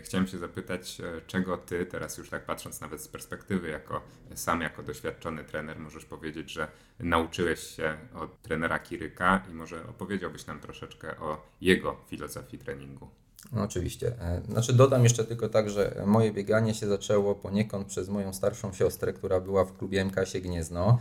Chciałem 0.01 0.27
się 0.27 0.37
zapytać, 0.37 1.01
czego 1.27 1.57
Ty, 1.57 1.85
teraz 1.85 2.17
już 2.17 2.29
tak 2.29 2.45
patrząc 2.45 2.81
nawet 2.81 3.01
z 3.01 3.07
perspektywy, 3.07 3.69
jako 3.69 4.01
sam 4.35 4.61
jako 4.61 4.83
doświadczony 4.83 5.43
trener, 5.43 5.79
możesz 5.79 6.05
powiedzieć, 6.05 6.51
że 6.51 6.67
nauczyłeś 6.99 7.59
się 7.59 7.97
od 8.13 8.41
trenera 8.41 8.79
Kiryka 8.79 9.43
i 9.51 9.53
może 9.53 9.87
opowiedziałbyś 9.87 10.45
nam 10.45 10.59
troszeczkę 10.59 11.17
o 11.17 11.45
jego 11.61 11.97
filozofii 12.07 12.57
treningu. 12.57 13.22
No, 13.51 13.61
oczywiście. 13.61 14.07
E, 14.07 14.41
znaczy 14.49 14.73
dodam 14.73 15.03
jeszcze 15.03 15.25
tylko 15.25 15.49
tak, 15.49 15.69
że 15.69 16.03
moje 16.05 16.31
bieganie 16.31 16.73
się 16.73 16.87
zaczęło 16.87 17.35
poniekąd 17.35 17.87
przez 17.87 18.09
moją 18.09 18.33
starszą 18.33 18.73
siostrę, 18.73 19.13
która 19.13 19.39
była 19.39 19.65
w 19.65 19.77
klubie 19.77 20.05
MKS 20.05 20.33
Gniezno. 20.41 20.99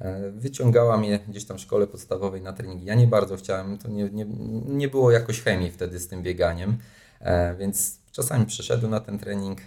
E, 0.00 0.30
wyciągała 0.30 0.96
mnie 0.96 1.18
gdzieś 1.28 1.44
tam 1.44 1.58
w 1.58 1.60
szkole 1.60 1.86
podstawowej 1.86 2.42
na 2.42 2.52
treningi. 2.52 2.84
Ja 2.84 2.94
nie 2.94 3.06
bardzo 3.06 3.36
chciałem, 3.36 3.78
to 3.78 3.88
nie, 3.88 4.10
nie, 4.10 4.26
nie 4.66 4.88
było 4.88 5.10
jakoś 5.10 5.42
chemii 5.42 5.70
wtedy 5.70 5.98
z 5.98 6.08
tym 6.08 6.22
bieganiem. 6.22 6.78
Więc 7.58 7.98
czasami 8.12 8.46
przyszedłem 8.46 8.90
na 8.90 9.00
ten 9.00 9.18
trening, 9.18 9.58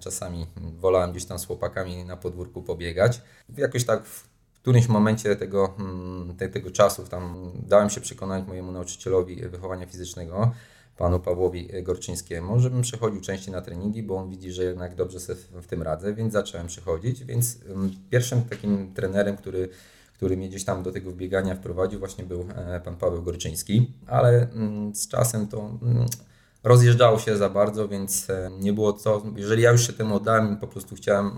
czasami 0.00 0.46
wolałem 0.80 1.10
gdzieś 1.10 1.24
tam 1.24 1.38
z 1.38 1.46
chłopakami 1.46 2.04
na 2.04 2.16
podwórku 2.16 2.62
pobiegać. 2.62 3.20
Jakoś 3.56 3.84
tak 3.84 4.06
w 4.06 4.28
którymś 4.68 4.88
momencie 4.88 5.36
tego, 5.36 5.74
mm, 5.78 6.36
te, 6.36 6.48
tego 6.48 6.70
czasu 6.70 7.04
tam 7.04 7.52
dałem 7.66 7.90
się 7.90 8.00
przekonać 8.00 8.46
mojemu 8.46 8.72
nauczycielowi 8.72 9.36
wychowania 9.48 9.86
fizycznego, 9.86 10.52
panu 10.98 11.20
Pawłowi 11.20 11.68
Gorczyńskiemu, 11.82 12.60
żebym 12.60 12.82
przechodził 12.82 13.20
częściej 13.20 13.52
na 13.52 13.60
treningi, 13.60 14.02
bo 14.02 14.16
on 14.16 14.30
widzi, 14.30 14.52
że 14.52 14.64
jednak 14.64 14.94
dobrze 14.94 15.20
sobie 15.20 15.38
w 15.62 15.66
tym 15.66 15.82
radzę, 15.82 16.14
więc 16.14 16.32
zacząłem 16.32 16.66
przychodzić. 16.66 17.24
Więc 17.24 17.58
mm, 17.66 17.90
pierwszym 18.10 18.42
takim 18.42 18.94
trenerem, 18.94 19.36
który 19.36 19.68
który 20.18 20.36
mnie 20.36 20.48
gdzieś 20.48 20.64
tam 20.64 20.82
do 20.82 20.92
tego 20.92 21.12
biegania 21.12 21.54
wprowadził, 21.54 21.98
właśnie 21.98 22.24
był 22.24 22.46
e, 22.56 22.80
pan 22.80 22.96
Paweł 22.96 23.22
Gorczyński, 23.22 23.92
ale 24.06 24.50
mm, 24.50 24.94
z 24.94 25.08
czasem 25.08 25.46
to 25.46 25.78
rozjeżdżało 26.64 27.18
się 27.18 27.36
za 27.36 27.48
bardzo, 27.48 27.88
więc 27.88 28.30
e, 28.30 28.50
nie 28.60 28.72
było 28.72 28.92
co. 28.92 29.22
Jeżeli 29.36 29.62
ja 29.62 29.72
już 29.72 29.86
się 29.86 29.92
temu 29.92 30.16
oddałem, 30.16 30.56
po 30.56 30.66
prostu 30.66 30.96
chciałem 30.96 31.32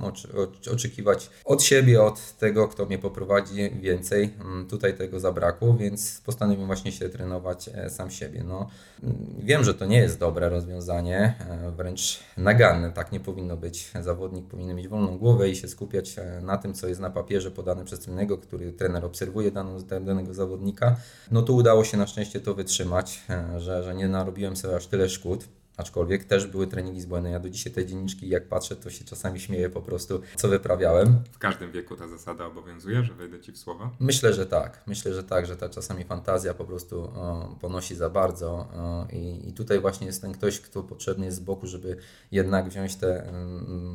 oczekiwać 0.72 1.30
od 1.44 1.62
siebie, 1.62 2.02
od 2.02 2.32
tego, 2.38 2.68
kto 2.68 2.86
mnie 2.86 2.98
poprowadzi 2.98 3.70
więcej. 3.80 4.34
Mm, 4.40 4.66
tutaj 4.66 4.96
tego 4.96 5.20
zabrakło, 5.20 5.74
więc 5.74 6.20
postanowiłem 6.26 6.66
właśnie 6.66 6.92
się 6.92 7.08
trenować 7.08 7.70
e, 7.74 7.90
sam 7.90 8.10
siebie. 8.10 8.44
No, 8.44 8.68
mm, 9.02 9.16
wiem, 9.38 9.64
że 9.64 9.74
to 9.74 9.86
nie 9.86 9.98
jest 9.98 10.18
dobre 10.18 10.48
rozwiązanie, 10.48 11.34
e, 11.50 11.70
wręcz 11.70 12.20
naganne. 12.36 12.92
Tak 12.92 13.12
nie 13.12 13.20
powinno 13.20 13.56
być. 13.56 13.90
Zawodnik 14.00 14.46
powinien 14.46 14.76
mieć 14.76 14.88
wolną 14.88 15.18
głowę 15.18 15.48
i 15.48 15.56
się 15.56 15.68
skupiać 15.68 16.16
na 16.42 16.56
tym, 16.56 16.74
co 16.74 16.88
jest 16.88 17.00
na 17.00 17.10
papierze 17.10 17.50
podane 17.50 17.84
przez 17.84 18.00
trenerego, 18.00 18.38
który 18.38 18.72
trener 18.72 19.04
obserwuje 19.04 19.50
daną, 19.50 19.78
danego 19.82 20.34
zawodnika. 20.34 20.96
No 21.30 21.42
tu 21.42 21.56
udało 21.56 21.84
się 21.84 21.96
na 21.96 22.06
szczęście 22.06 22.40
to 22.40 22.54
wytrzymać, 22.54 23.22
że, 23.58 23.82
że 23.82 23.94
nie 23.94 24.08
narobiłem 24.08 24.56
sobie 24.56 24.76
aż 24.76 24.86
tyle 24.86 25.09
szkód. 25.10 25.48
Aczkolwiek 25.76 26.24
też 26.24 26.46
były 26.46 26.66
treningi 26.66 27.00
z 27.00 27.06
błędem. 27.06 27.32
Ja 27.32 27.40
do 27.40 27.50
dzisiaj 27.50 27.72
te 27.72 27.86
dzienniczki, 27.86 28.28
jak 28.28 28.48
patrzę, 28.48 28.76
to 28.76 28.90
się 28.90 29.04
czasami 29.04 29.40
śmieję 29.40 29.70
po 29.70 29.82
prostu, 29.82 30.20
co 30.36 30.48
wyprawiałem. 30.48 31.22
W 31.32 31.38
każdym 31.38 31.72
wieku 31.72 31.96
ta 31.96 32.08
zasada 32.08 32.46
obowiązuje, 32.46 33.04
że 33.04 33.14
wejdę 33.14 33.40
Ci 33.40 33.52
w 33.52 33.58
słowa? 33.58 33.90
Myślę, 34.00 34.34
że 34.34 34.46
tak. 34.46 34.82
Myślę, 34.86 35.14
że 35.14 35.22
tak, 35.24 35.46
że 35.46 35.56
ta 35.56 35.68
czasami 35.68 36.04
fantazja 36.04 36.54
po 36.54 36.64
prostu 36.64 37.02
o, 37.02 37.56
ponosi 37.60 37.94
za 37.94 38.10
bardzo 38.10 38.50
o, 38.50 39.06
i, 39.12 39.48
i, 39.48 39.52
tutaj 39.52 39.80
właśnie 39.80 40.06
jest 40.06 40.22
ten 40.22 40.32
ktoś, 40.32 40.60
kto 40.60 40.82
potrzebny 40.82 41.26
jest 41.26 41.38
z 41.38 41.40
boku, 41.40 41.66
żeby 41.66 41.96
jednak 42.32 42.68
wziąć 42.68 42.96
te 42.96 43.32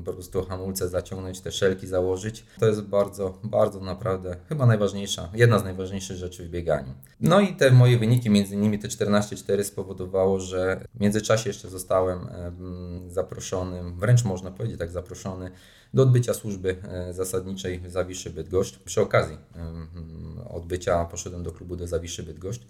po 0.05 0.13
prostu 0.13 0.45
hamulce, 0.45 0.89
zaciągnąć, 0.89 1.41
te 1.41 1.51
szelki 1.51 1.87
założyć. 1.87 2.45
To 2.59 2.65
jest 2.65 2.81
bardzo, 2.81 3.39
bardzo 3.43 3.79
naprawdę 3.79 4.37
chyba 4.49 4.65
najważniejsza, 4.65 5.29
jedna 5.33 5.59
z 5.59 5.63
najważniejszych 5.63 6.17
rzeczy 6.17 6.45
w 6.45 6.49
bieganiu. 6.49 6.93
No 7.19 7.39
i 7.39 7.55
te 7.55 7.71
moje 7.71 7.97
wyniki, 7.97 8.29
między 8.29 8.55
innymi 8.55 8.79
te 8.79 8.87
14-4 8.87 9.63
spowodowało, 9.63 10.39
że 10.39 10.85
w 10.95 10.99
międzyczasie 10.99 11.49
jeszcze 11.49 11.69
zostałem 11.69 12.27
zaproszonym, 13.07 13.99
wręcz 13.99 14.23
można 14.23 14.51
powiedzieć 14.51 14.79
tak 14.79 14.91
zaproszony 14.91 15.51
do 15.93 16.03
odbycia 16.03 16.33
służby 16.33 16.75
e, 16.83 17.13
zasadniczej 17.13 17.79
w 17.79 17.91
Zawiszy 17.91 18.29
Bydgoszcz. 18.29 18.79
Przy 18.79 19.01
okazji 19.01 19.37
odbycia 20.49 21.05
poszedłem 21.05 21.43
do 21.43 21.51
klubu 21.51 21.75
do 21.75 21.87
Zawiszy 21.87 22.23
Bydgoszcz. 22.23 22.61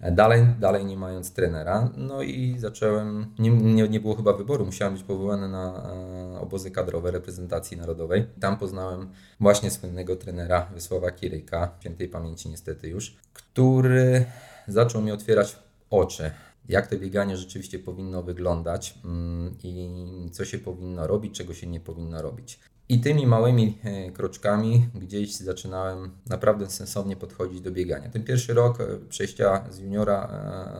Dalej, 0.00 0.46
dalej 0.60 0.84
nie 0.84 0.96
mając 0.96 1.32
trenera, 1.32 1.90
no 1.96 2.22
i 2.22 2.58
zacząłem, 2.58 3.34
nie, 3.38 3.50
nie, 3.50 3.88
nie 3.88 4.00
było 4.00 4.14
chyba 4.14 4.32
wyboru, 4.32 4.64
musiałem 4.66 4.94
być 4.94 5.02
powołany 5.02 5.48
na 5.48 5.90
e, 6.36 6.40
obozy 6.40 6.70
kadrowe 6.70 7.10
reprezentacji 7.10 7.76
narodowej. 7.76 8.26
Tam 8.40 8.56
poznałem 8.56 9.08
właśnie 9.40 9.70
słynnego 9.70 10.16
trenera 10.16 10.70
Wysława 10.74 11.10
Kiryka, 11.10 11.74
świętej 11.80 12.08
pamięci 12.08 12.48
niestety 12.48 12.88
już, 12.88 13.16
który 13.32 14.24
zaczął 14.68 15.02
mi 15.02 15.12
otwierać 15.12 15.56
oczy 15.90 16.30
jak 16.68 16.86
to 16.86 16.98
bieganie 16.98 17.36
rzeczywiście 17.36 17.78
powinno 17.78 18.22
wyglądać 18.22 18.98
mm, 19.04 19.56
i 19.62 20.30
co 20.32 20.44
się 20.44 20.58
powinno 20.58 21.06
robić, 21.06 21.38
czego 21.38 21.54
się 21.54 21.66
nie 21.66 21.80
powinno 21.80 22.22
robić. 22.22 22.60
I 22.90 23.00
tymi 23.00 23.26
małymi 23.26 23.78
e, 23.84 24.10
kroczkami 24.10 24.88
gdzieś 24.94 25.36
zaczynałem 25.36 26.10
naprawdę 26.26 26.70
sensownie 26.70 27.16
podchodzić 27.16 27.60
do 27.60 27.70
biegania. 27.70 28.08
Ten 28.08 28.24
pierwszy 28.24 28.54
rok 28.54 28.80
e, 28.80 28.86
przejścia 29.08 29.64
z 29.70 29.78
juniora 29.78 30.28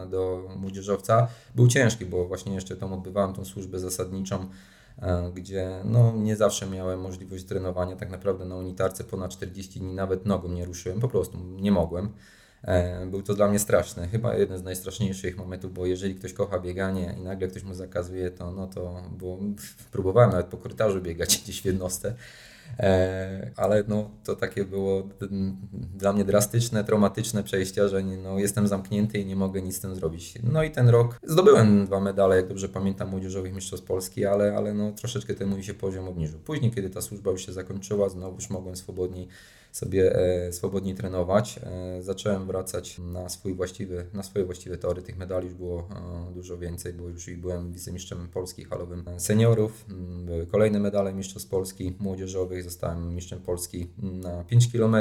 e, 0.05 0.11
do 0.11 0.49
młodzieżowca 0.57 1.29
był 1.55 1.69
ciężki, 1.69 2.07
bo 2.07 2.25
właśnie 2.25 2.55
jeszcze 2.55 2.77
tam 2.77 2.93
odbywałem 2.93 3.35
tą 3.35 3.45
służbę 3.45 3.79
zasadniczą, 3.79 4.47
gdzie 5.35 5.81
no, 5.85 6.13
nie 6.17 6.37
zawsze 6.37 6.67
miałem 6.67 7.01
możliwość 7.01 7.45
trenowania. 7.45 7.97
Tak 7.97 8.11
naprawdę 8.11 8.45
na 8.45 8.57
unitarce 8.57 9.05
ponad 9.05 9.31
40 9.31 9.81
dni 9.81 9.95
nawet 9.95 10.27
nogą 10.27 10.49
nie 10.49 10.65
ruszyłem, 10.65 11.01
po 11.01 11.09
prostu 11.09 11.39
nie 11.39 11.73
mogłem. 11.73 12.09
E, 12.65 13.07
był 13.07 13.23
to 13.23 13.35
dla 13.35 13.49
mnie 13.49 13.59
straszne, 13.59 14.09
chyba 14.09 14.35
jeden 14.35 14.59
z 14.59 14.63
najstraszniejszych 14.63 15.37
momentów, 15.37 15.75
bo 15.75 15.87
jeżeli 15.87 16.15
ktoś 16.15 16.33
kocha 16.33 16.59
bieganie 16.59 17.15
i 17.19 17.23
nagle 17.23 17.49
ktoś 17.49 17.63
mu 17.63 17.75
zakazuje, 17.75 18.31
to 18.31 18.53
no 18.53 18.67
to, 18.67 19.03
bo 19.19 19.39
próbowałem 19.93 20.31
nawet 20.31 20.47
po 20.47 20.57
korytarzu 20.57 21.01
biegać 21.01 21.39
gdzieś 21.45 21.63
w 21.63 21.65
jednostce, 21.65 22.15
e, 22.79 23.51
ale 23.57 23.85
no 23.89 24.11
to 24.25 24.37
takie 24.37 24.65
było 24.65 25.09
dla 25.97 26.13
mnie 26.13 26.25
drastyczne, 26.25 26.85
traumatyczne 26.85 27.43
przejścia, 27.43 27.89
że 27.89 28.03
no, 28.03 28.39
jestem 28.39 28.69
zamknięty 28.69 29.19
i 29.19 29.27
nie 29.27 29.37
mogę 29.37 29.63
nic 29.63 29.77
z 29.77 29.81
tym 29.81 29.95
zrobić. 29.95 30.35
No 30.43 30.63
i 30.63 30.71
ten 30.71 30.89
rok 30.89 31.19
zdobyłem 31.23 31.87
dwa 31.87 32.01
medale, 32.01 32.37
jak 32.37 32.49
dobrze 32.49 32.69
pamiętam, 32.69 33.09
młodzieżowych 33.09 33.55
mistrzostw 33.55 33.87
Polski, 33.87 34.27
ale, 34.27 34.57
ale 34.57 34.75
no, 34.75 34.93
troszeczkę 34.93 35.35
ten 35.35 35.49
mój 35.49 35.63
się 35.63 35.75
poziom 35.75 36.09
obniżył. 36.09 36.41
Później, 36.41 36.71
kiedy 36.71 36.91
ta 36.91 37.03
służba 37.03 37.31
już 37.31 37.47
się 37.47 37.53
zakończyła, 37.53 38.09
znowu 38.09 38.35
już 38.35 38.51
mogłem 38.51 38.77
swobodniej 38.77 39.29
sobie 39.73 40.17
e, 40.17 40.53
swobodnie 40.53 40.95
trenować. 40.95 41.61
E, 41.63 42.03
zacząłem 42.03 42.47
wracać 42.47 42.99
na, 42.99 43.29
swój 43.29 43.55
właściwy, 43.55 44.07
na 44.13 44.23
swoje 44.23 44.45
właściwe 44.45 44.79
tory. 44.79 45.03
Tych 45.03 45.19
medali 45.19 45.45
już 45.45 45.55
było 45.55 45.89
e, 46.31 46.35
dużo 46.35 46.59
więcej, 46.59 46.93
bo 46.93 47.09
już 47.09 47.31
byłem 47.31 47.73
wicemistrzem 47.73 48.29
Polski 48.29 48.65
halowym 48.65 49.05
seniorów. 49.19 49.85
Mm, 49.91 50.27
były 50.27 50.47
kolejne 50.47 50.81
medale 50.81 51.15
mistrzostw 51.15 51.49
Polski 51.49 51.97
młodzieżowych. 51.99 52.65
Zostałem 52.65 53.15
mistrzem 53.15 53.41
Polski 53.41 53.87
na 53.99 54.45
5 54.45 54.73
km, 54.73 54.97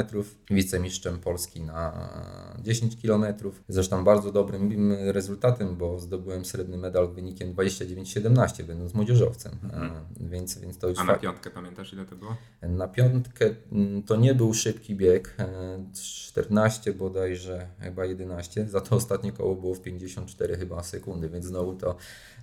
wicemistrzem 0.50 1.18
Polski 1.18 1.60
na 1.60 2.08
10 2.62 3.02
km. 3.02 3.24
Zresztą 3.68 4.04
bardzo 4.04 4.32
dobrym 4.32 4.92
rezultatem, 4.92 5.76
bo 5.76 5.98
zdobyłem 5.98 6.44
srebrny 6.44 6.78
medal 6.78 7.08
wynikiem 7.08 7.54
29-17, 7.54 8.62
będąc 8.62 8.94
młodzieżowcem. 8.94 9.52
Mhm. 9.62 9.90
Więc, 10.20 10.58
więc 10.58 10.78
to 10.78 10.88
już 10.88 10.98
A 10.98 11.04
na 11.04 11.14
piątkę 11.14 11.50
pamiętasz 11.50 11.92
ile 11.92 12.06
to 12.06 12.16
było? 12.16 12.36
Na 12.62 12.88
piątkę 12.88 13.54
mm, 13.72 14.02
to 14.02 14.16
nie 14.16 14.34
był 14.34 14.54
szybki 14.58 14.94
bieg, 14.94 15.36
14 16.02 16.90
e, 16.90 16.94
bodajże, 16.94 17.66
chyba 17.80 18.04
11, 18.04 18.68
za 18.68 18.80
to 18.80 18.96
ostatnie 18.96 19.32
koło 19.32 19.54
było 19.54 19.74
w 19.74 19.80
54 19.80 20.56
chyba 20.56 20.82
sekundy, 20.82 21.28
więc 21.28 21.44
znowu 21.44 21.74
to, 21.74 21.96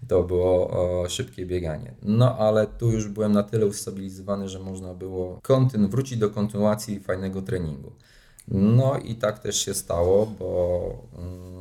to 0.07 0.24
było 0.24 0.69
o, 0.69 1.10
szybkie 1.10 1.45
bieganie. 1.45 1.93
No 2.01 2.38
ale 2.38 2.67
tu 2.67 2.91
już 2.91 3.07
byłem 3.07 3.31
na 3.31 3.43
tyle 3.43 3.65
ustabilizowany, 3.65 4.50
że 4.50 4.60
można 4.60 4.93
było 4.93 5.39
kontyn 5.43 5.88
wrócić 5.88 6.17
do 6.17 6.29
kontynuacji 6.29 7.00
fajnego 7.00 7.41
treningu. 7.41 7.91
No 8.48 8.98
i 8.98 9.15
tak 9.15 9.39
też 9.39 9.65
się 9.65 9.74
stało, 9.74 10.25
bo... 10.25 11.07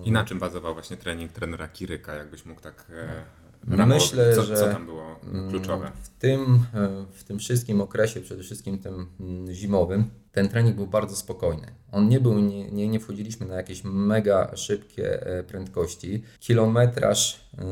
I 0.05 0.13
na 0.13 0.25
czym 0.25 0.39
bazował 0.39 0.75
właśnie 0.75 0.97
trening 0.97 1.33
trenera 1.33 1.69
Kiryka, 1.69 2.15
jakbyś 2.15 2.45
mógł 2.45 2.61
tak... 2.61 2.87
E 2.91 3.45
Myślę, 3.67 4.35
co, 4.35 4.43
że 4.43 4.57
co 4.57 4.67
tam 4.67 4.87
było 4.87 5.21
kluczowe? 5.51 5.93
W 6.03 6.09
tym, 6.09 6.65
e, 6.75 7.05
w 7.13 7.25
tym 7.25 7.39
wszystkim 7.39 7.81
okresie, 7.81 8.21
przede 8.21 8.43
wszystkim 8.43 8.79
tym 8.79 9.07
mm, 9.21 9.53
zimowym, 9.53 10.11
ten 10.35 10.49
trening 10.49 10.77
był 10.77 10.87
bardzo 10.87 11.17
spokojny. 11.17 11.67
On 11.93 12.09
nie 12.09 12.21
był, 12.21 12.39
nie, 12.39 12.71
nie, 12.71 12.89
nie 12.89 13.01
wchodziliśmy 13.01 13.47
na 13.47 13.55
jakieś 13.55 13.85
mega 13.85 14.57
szybkie 14.57 15.27
e, 15.27 15.43
prędkości. 15.43 16.23
Kilometraż 16.41 17.41
e, 17.59 17.65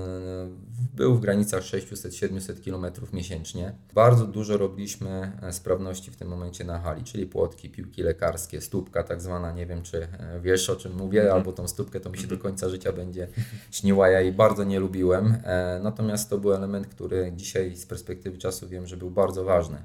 był 0.95 1.15
w 1.15 1.21
granicach 1.21 1.63
600-700 1.63 2.65
km 2.65 2.93
miesięcznie. 3.13 3.73
Bardzo 3.95 4.27
dużo 4.27 4.57
robiliśmy 4.57 5.33
e, 5.43 5.53
sprawności 5.53 6.11
w 6.11 6.17
tym 6.17 6.29
momencie 6.29 6.65
na 6.65 6.79
hali, 6.79 7.05
czyli 7.05 7.27
płotki, 7.27 7.71
piłki 7.71 8.03
lekarskie, 8.03 8.61
stópka 8.61 9.03
tak 9.03 9.21
zwana, 9.21 9.53
nie 9.53 9.67
wiem 9.67 9.83
czy 9.83 10.09
wiesz 10.43 10.71
o 10.71 10.77
czym 10.77 10.97
mówię, 10.97 11.21
mhm. 11.21 11.39
albo 11.39 11.53
tą 11.53 11.69
stópkę 11.69 12.01
to 12.01 12.11
mi 12.11 12.17
się 12.17 12.27
do 12.27 12.35
mhm. 12.35 12.43
końca 12.43 12.69
życia 12.69 12.93
będzie 12.93 13.29
śniła, 13.71 14.09
ja 14.09 14.21
jej 14.21 14.33
bardzo 14.33 14.65
nie 14.65 14.81
lubiłem. 14.81 15.37
Natomiast 15.83 16.31
to 16.31 16.39
był 16.39 16.53
element, 16.53 16.87
który 16.87 17.33
dzisiaj 17.37 17.77
z 17.77 17.87
perspektywy 17.87 18.39
czasu 18.39 18.69
wiem, 18.69 18.87
że 18.87 18.97
był 18.97 19.11
bardzo 19.11 19.45
ważny. 19.45 19.77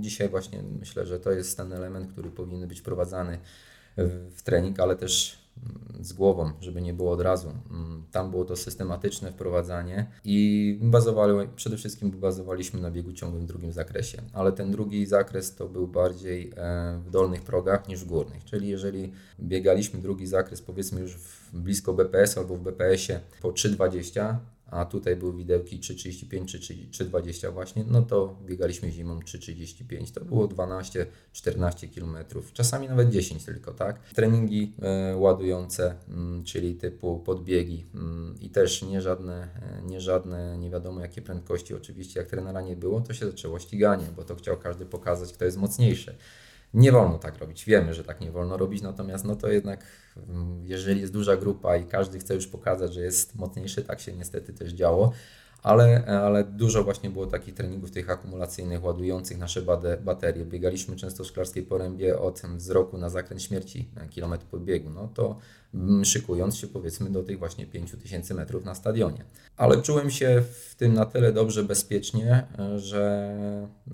Dzisiaj 0.00 0.28
właśnie 0.28 0.62
myślę, 0.80 1.06
że 1.06 1.20
to 1.20 1.30
jest 1.30 1.56
ten 1.56 1.72
element, 1.72 2.11
który 2.12 2.30
powinien 2.30 2.68
być 2.68 2.80
prowadzany 2.80 3.38
w 4.36 4.42
trening, 4.42 4.80
ale 4.80 4.96
też 4.96 5.42
z 6.00 6.12
głową, 6.12 6.50
żeby 6.60 6.82
nie 6.82 6.94
było 6.94 7.12
od 7.12 7.20
razu. 7.20 7.52
Tam 8.10 8.30
było 8.30 8.44
to 8.44 8.56
systematyczne 8.56 9.32
wprowadzanie 9.32 10.06
i 10.24 10.78
bazowali, 10.82 11.48
przede 11.56 11.76
wszystkim 11.76 12.10
bazowaliśmy 12.10 12.80
na 12.80 12.90
biegu 12.90 13.12
ciągłym 13.12 13.44
w 13.44 13.46
drugim 13.46 13.72
zakresie, 13.72 14.22
ale 14.32 14.52
ten 14.52 14.70
drugi 14.70 15.06
zakres 15.06 15.54
to 15.54 15.68
był 15.68 15.88
bardziej 15.88 16.52
e, 16.56 17.00
w 17.06 17.10
dolnych 17.10 17.42
progach 17.42 17.88
niż 17.88 18.00
w 18.00 18.06
górnych, 18.06 18.44
czyli 18.44 18.68
jeżeli 18.68 19.12
biegaliśmy 19.40 20.00
drugi 20.00 20.26
zakres 20.26 20.62
powiedzmy 20.62 21.00
już 21.00 21.18
blisko 21.52 21.92
BPS 21.92 22.38
albo 22.38 22.56
w 22.56 22.62
BPS-ie 22.62 23.20
po 23.42 23.50
3,20, 23.50 24.36
a 24.72 24.84
tutaj 24.84 25.16
były 25.16 25.36
widełki 25.36 25.80
3,35 25.80 26.46
czy 26.46 27.04
3,20 27.04 27.52
właśnie, 27.52 27.84
no 27.88 28.02
to 28.02 28.36
biegaliśmy 28.46 28.90
zimą 28.90 29.18
3,35. 29.20 30.14
To 30.14 30.24
było 30.24 30.48
12-14 30.48 31.06
km, 31.94 32.16
czasami 32.52 32.88
nawet 32.88 33.10
10 33.10 33.44
tylko, 33.44 33.72
tak? 33.72 34.00
Treningi 34.14 34.72
e, 34.82 35.16
ładujące, 35.16 35.94
mm, 36.08 36.44
czyli 36.44 36.74
typu 36.74 37.18
podbiegi 37.18 37.86
mm, 37.94 38.34
i 38.40 38.50
też 38.50 38.82
nie 38.82 39.00
żadne, 39.00 39.48
e, 39.62 39.82
nie 39.86 40.00
żadne, 40.00 40.58
nie 40.58 40.70
wiadomo 40.70 41.00
jakie 41.00 41.22
prędkości. 41.22 41.74
Oczywiście 41.74 42.20
jak 42.20 42.28
trenera 42.28 42.60
nie 42.60 42.76
było, 42.76 43.00
to 43.00 43.14
się 43.14 43.26
zaczęło 43.26 43.58
ściganie, 43.58 44.06
bo 44.16 44.24
to 44.24 44.34
chciał 44.34 44.56
każdy 44.56 44.86
pokazać, 44.86 45.32
kto 45.32 45.44
jest 45.44 45.56
mocniejszy. 45.56 46.14
Nie 46.74 46.92
wolno 46.92 47.18
tak 47.18 47.38
robić. 47.38 47.64
Wiemy, 47.64 47.94
że 47.94 48.04
tak 48.04 48.20
nie 48.20 48.30
wolno 48.30 48.56
robić, 48.56 48.82
natomiast 48.82 49.24
no 49.24 49.36
to 49.36 49.48
jednak, 49.48 49.84
mm, 50.28 50.62
jeżeli 50.66 51.00
jest 51.00 51.12
duża 51.12 51.36
grupa 51.36 51.76
i 51.76 51.84
każdy 51.84 52.18
chce 52.18 52.34
już 52.34 52.46
pokazać, 52.46 52.94
że 52.94 53.00
jest 53.00 53.34
mocniejszy, 53.34 53.84
tak 53.84 54.00
się 54.00 54.12
niestety 54.12 54.52
też 54.52 54.72
działo. 54.72 55.12
Ale, 55.62 56.04
ale 56.06 56.44
dużo 56.44 56.84
właśnie 56.84 57.10
było 57.10 57.26
takich 57.26 57.54
treningów 57.54 57.90
tych 57.90 58.10
akumulacyjnych, 58.10 58.84
ładujących 58.84 59.38
nasze 59.38 59.62
baterie. 60.00 60.44
Biegaliśmy 60.44 60.96
często 60.96 61.24
w 61.24 61.26
Szklarskiej 61.26 61.62
Porębie 61.62 62.18
od 62.18 62.42
wzroku 62.56 62.98
na 62.98 63.10
zakręt 63.10 63.42
śmierci, 63.42 63.88
kilometr 64.10 64.46
podbiegu. 64.46 64.90
No 64.90 65.08
to 65.14 65.24
Mm, 65.28 65.61
szykując 66.04 66.56
się 66.56 66.66
powiedzmy 66.66 67.10
do 67.10 67.22
tych 67.22 67.38
właśnie 67.38 67.66
5000 67.66 68.34
metrów 68.34 68.64
na 68.64 68.74
stadionie. 68.74 69.24
Ale 69.56 69.82
czułem 69.82 70.10
się 70.10 70.42
w 70.68 70.74
tym 70.74 70.94
na 70.94 71.06
tyle 71.06 71.32
dobrze, 71.32 71.64
bezpiecznie, 71.64 72.46
e, 72.58 72.78
że 72.78 73.36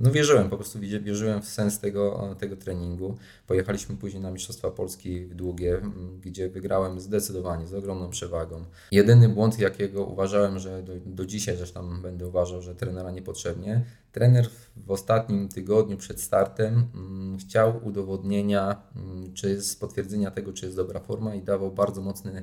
no 0.00 0.10
wierzyłem, 0.10 0.50
po 0.50 0.56
prostu 0.56 0.78
wierzyłem 0.80 1.42
w 1.42 1.48
sens 1.48 1.80
tego, 1.80 2.36
tego 2.38 2.56
treningu. 2.56 3.16
Pojechaliśmy 3.46 3.96
później 3.96 4.22
na 4.22 4.30
Mistrzostwa 4.30 4.70
Polski 4.70 5.26
w 5.26 5.34
Długie, 5.34 5.80
gdzie 6.20 6.48
wygrałem 6.48 7.00
zdecydowanie, 7.00 7.66
z 7.66 7.74
ogromną 7.74 8.10
przewagą. 8.10 8.64
Jedyny 8.92 9.28
błąd, 9.28 9.58
jakiego 9.58 10.04
uważałem, 10.04 10.58
że 10.58 10.82
do, 10.82 10.92
do 11.06 11.26
dzisiaj 11.26 11.56
zresztą 11.56 12.02
będę 12.02 12.26
uważał, 12.26 12.62
że 12.62 12.74
trenera 12.74 13.10
niepotrzebnie, 13.10 13.84
trener 14.18 14.48
w 14.76 14.90
ostatnim 14.90 15.48
tygodniu 15.48 15.96
przed 15.96 16.20
startem 16.20 16.86
mm, 16.94 17.38
chciał 17.38 17.80
udowodnienia, 17.84 18.82
mm, 18.96 19.34
czy 19.34 19.50
jest 19.50 19.80
potwierdzenia 19.80 20.30
tego, 20.30 20.52
czy 20.52 20.64
jest 20.66 20.76
dobra 20.76 21.00
forma 21.00 21.34
i 21.34 21.42
dawał 21.42 21.72
bardzo 21.72 22.02
mocny 22.02 22.42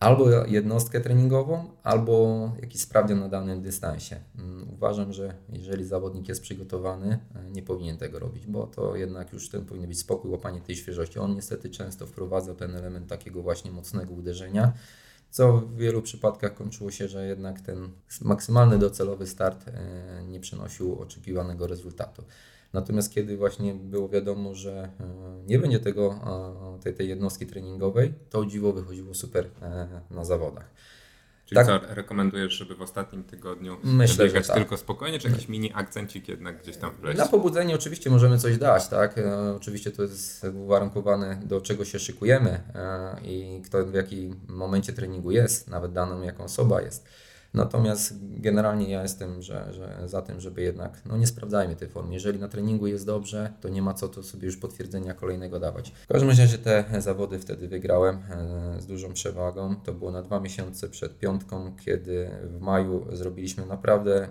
albo 0.00 0.30
jednostkę 0.46 1.00
treningową, 1.00 1.70
albo 1.82 2.52
jakiś 2.60 2.80
sprawdzian 2.80 3.20
na 3.20 3.28
danym 3.28 3.62
dystansie. 3.62 4.20
Mm, 4.38 4.68
uważam, 4.72 5.12
że 5.12 5.34
jeżeli 5.48 5.84
zawodnik 5.84 6.28
jest 6.28 6.42
przygotowany, 6.42 7.18
e, 7.34 7.50
nie 7.50 7.62
powinien 7.62 7.96
tego 7.96 8.18
robić, 8.18 8.46
bo 8.46 8.66
to 8.66 8.96
jednak 8.96 9.32
już 9.32 9.48
ten 9.48 9.64
powinien 9.64 9.88
być 9.88 9.98
spokój, 9.98 10.30
łapanie 10.30 10.60
tej 10.60 10.76
świeżości. 10.76 11.18
On 11.18 11.34
niestety 11.34 11.70
często 11.70 12.06
wprowadza 12.06 12.54
ten 12.54 12.76
element 12.76 13.08
takiego 13.08 13.42
właśnie 13.42 13.70
mocnego 13.70 14.14
uderzenia, 14.14 14.72
co 15.34 15.52
w 15.52 15.76
wielu 15.76 16.02
przypadkach 16.02 16.54
kończyło 16.54 16.90
się, 16.90 17.08
że 17.08 17.26
jednak 17.26 17.60
ten 17.60 17.88
maksymalny 18.22 18.78
docelowy 18.78 19.26
start 19.26 19.68
e, 19.68 20.24
nie 20.28 20.40
przynosił 20.40 21.00
oczekiwanego 21.02 21.66
rezultatu. 21.66 22.24
Natomiast 22.72 23.14
kiedy 23.14 23.36
właśnie 23.36 23.74
było 23.74 24.08
wiadomo, 24.08 24.54
że 24.54 24.90
e, 25.00 25.06
nie 25.46 25.58
będzie 25.58 25.80
tego, 25.80 26.20
tej, 26.82 26.94
tej 26.94 27.08
jednostki 27.08 27.46
treningowej, 27.46 28.14
to 28.30 28.46
dziwo 28.46 28.72
wychodziło 28.72 29.14
super 29.14 29.50
e, 29.62 30.00
na 30.10 30.24
zawodach. 30.24 30.70
Czyli 31.46 31.56
tak. 31.56 31.66
co, 31.66 31.94
rekomendujesz, 31.94 32.52
żeby 32.52 32.74
w 32.74 32.82
ostatnim 32.82 33.24
tygodniu 33.24 33.76
Myślę, 33.84 34.26
biegać 34.26 34.46
tak. 34.46 34.56
tylko 34.56 34.76
spokojnie, 34.76 35.18
czy 35.18 35.28
jakiś 35.28 35.48
mini 35.48 35.72
akcencik 35.74 36.28
jednak 36.28 36.62
gdzieś 36.62 36.76
tam 36.76 36.96
wleźć? 37.00 37.18
Na 37.18 37.26
pobudzenie 37.26 37.74
oczywiście 37.74 38.10
możemy 38.10 38.38
coś 38.38 38.58
dać, 38.58 38.88
tak? 38.88 39.18
E, 39.18 39.54
oczywiście 39.56 39.90
to 39.90 40.02
jest 40.02 40.44
uwarunkowane 40.54 41.40
do 41.44 41.60
czego 41.60 41.84
się 41.84 41.98
szykujemy 41.98 42.60
i 43.22 43.62
kto 43.64 43.86
w 43.86 43.94
jakim 43.94 44.40
momencie 44.48 44.92
treningu 44.92 45.30
jest, 45.30 45.68
nawet 45.68 45.92
daną 45.92 46.22
jaką 46.22 46.44
osoba 46.44 46.82
jest. 46.82 47.06
Natomiast 47.54 48.14
generalnie 48.20 48.90
ja 48.90 49.02
jestem 49.02 49.42
że, 49.42 49.72
że 49.72 50.08
za 50.08 50.22
tym, 50.22 50.40
żeby 50.40 50.62
jednak 50.62 51.02
no 51.06 51.16
nie 51.16 51.26
sprawdzajmy 51.26 51.76
tej 51.76 51.88
formy. 51.88 52.14
Jeżeli 52.14 52.38
na 52.38 52.48
treningu 52.48 52.86
jest 52.86 53.06
dobrze, 53.06 53.52
to 53.60 53.68
nie 53.68 53.82
ma 53.82 53.94
co 53.94 54.08
to 54.08 54.22
sobie 54.22 54.46
już 54.46 54.56
potwierdzenia 54.56 55.14
kolejnego 55.14 55.60
dawać. 55.60 55.90
W 55.90 56.06
każdym 56.06 56.28
razie 56.28 56.58
te 56.58 56.84
zawody 56.98 57.38
wtedy 57.38 57.68
wygrałem 57.68 58.16
e, 58.16 58.80
z 58.80 58.86
dużą 58.86 59.12
przewagą. 59.12 59.76
To 59.76 59.92
było 59.92 60.10
na 60.10 60.22
dwa 60.22 60.40
miesiące 60.40 60.88
przed 60.88 61.18
piątką, 61.18 61.76
kiedy 61.84 62.30
w 62.42 62.60
maju 62.60 63.06
zrobiliśmy 63.12 63.66
naprawdę, 63.66 64.28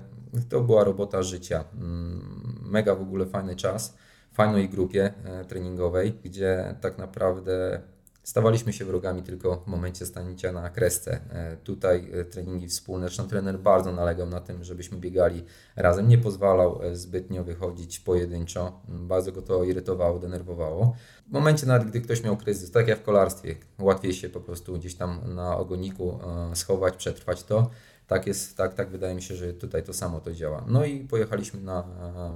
to 0.50 0.62
była 0.62 0.84
robota 0.84 1.24
życia. 1.24 1.64
Mm, 1.74 2.60
mega 2.62 2.96
w 2.96 3.02
ogóle 3.02 3.26
fajny 3.26 3.56
czas 3.56 3.96
fajnej 4.34 4.70
grupie 4.70 5.14
e, 5.26 5.46
treningowej, 5.46 6.14
gdzie 6.24 6.76
tak 6.82 6.98
naprawdę 6.98 7.82
Stawaliśmy 8.24 8.74
się 8.74 8.86
wrogami 8.86 9.24
tylko 9.24 9.56
w 9.56 9.68
momencie 9.68 10.06
stanięcia 10.06 10.52
na 10.52 10.70
kresce. 10.70 11.20
E, 11.30 11.58
tutaj 11.58 12.12
e, 12.14 12.26
treningi 12.26 12.68
wspólne, 12.68 13.08
zresztą 13.08 13.28
trener 13.28 13.60
bardzo 13.60 13.92
nalegał 13.92 14.28
na 14.28 14.40
tym, 14.40 14.64
żebyśmy 14.64 14.98
biegali 14.98 15.44
razem. 15.76 16.08
Nie 16.08 16.18
pozwalał 16.18 16.84
e, 16.84 16.96
zbytnio 16.96 17.44
wychodzić 17.44 18.00
pojedynczo. 18.00 18.82
Bardzo 18.88 19.32
go 19.32 19.42
to 19.42 19.64
irytowało, 19.64 20.20
denerwowało. 20.20 20.96
W 21.28 21.32
momencie 21.32 21.66
nawet, 21.68 21.88
gdy 21.88 22.02
ktoś 22.02 22.24
miał 22.24 22.38
kryzys, 22.38 22.72
tak 22.72 22.88
jak 22.88 23.00
w 23.00 23.04
kolarstwie, 23.04 23.56
łatwiej 23.80 24.14
się 24.14 24.30
po 24.30 24.42
prostu 24.42 24.74
gdzieś 24.74 24.96
tam 24.96 25.36
na 25.36 25.58
ogoniku 25.58 26.20
schować, 26.54 26.98
przetrwać 26.98 27.44
to 27.44 27.70
tak 28.14 28.28
jest, 28.28 28.58
tak, 28.58 28.74
tak 28.74 28.90
wydaje 28.90 29.16
mi 29.16 29.22
się, 29.22 29.36
że 29.36 29.54
tutaj 29.54 29.84
to 29.84 29.94
samo 29.94 30.22
to 30.22 30.34
działa. 30.34 30.66
No 30.68 30.86
i 30.86 31.00
pojechaliśmy 31.00 31.62
na 31.62 31.84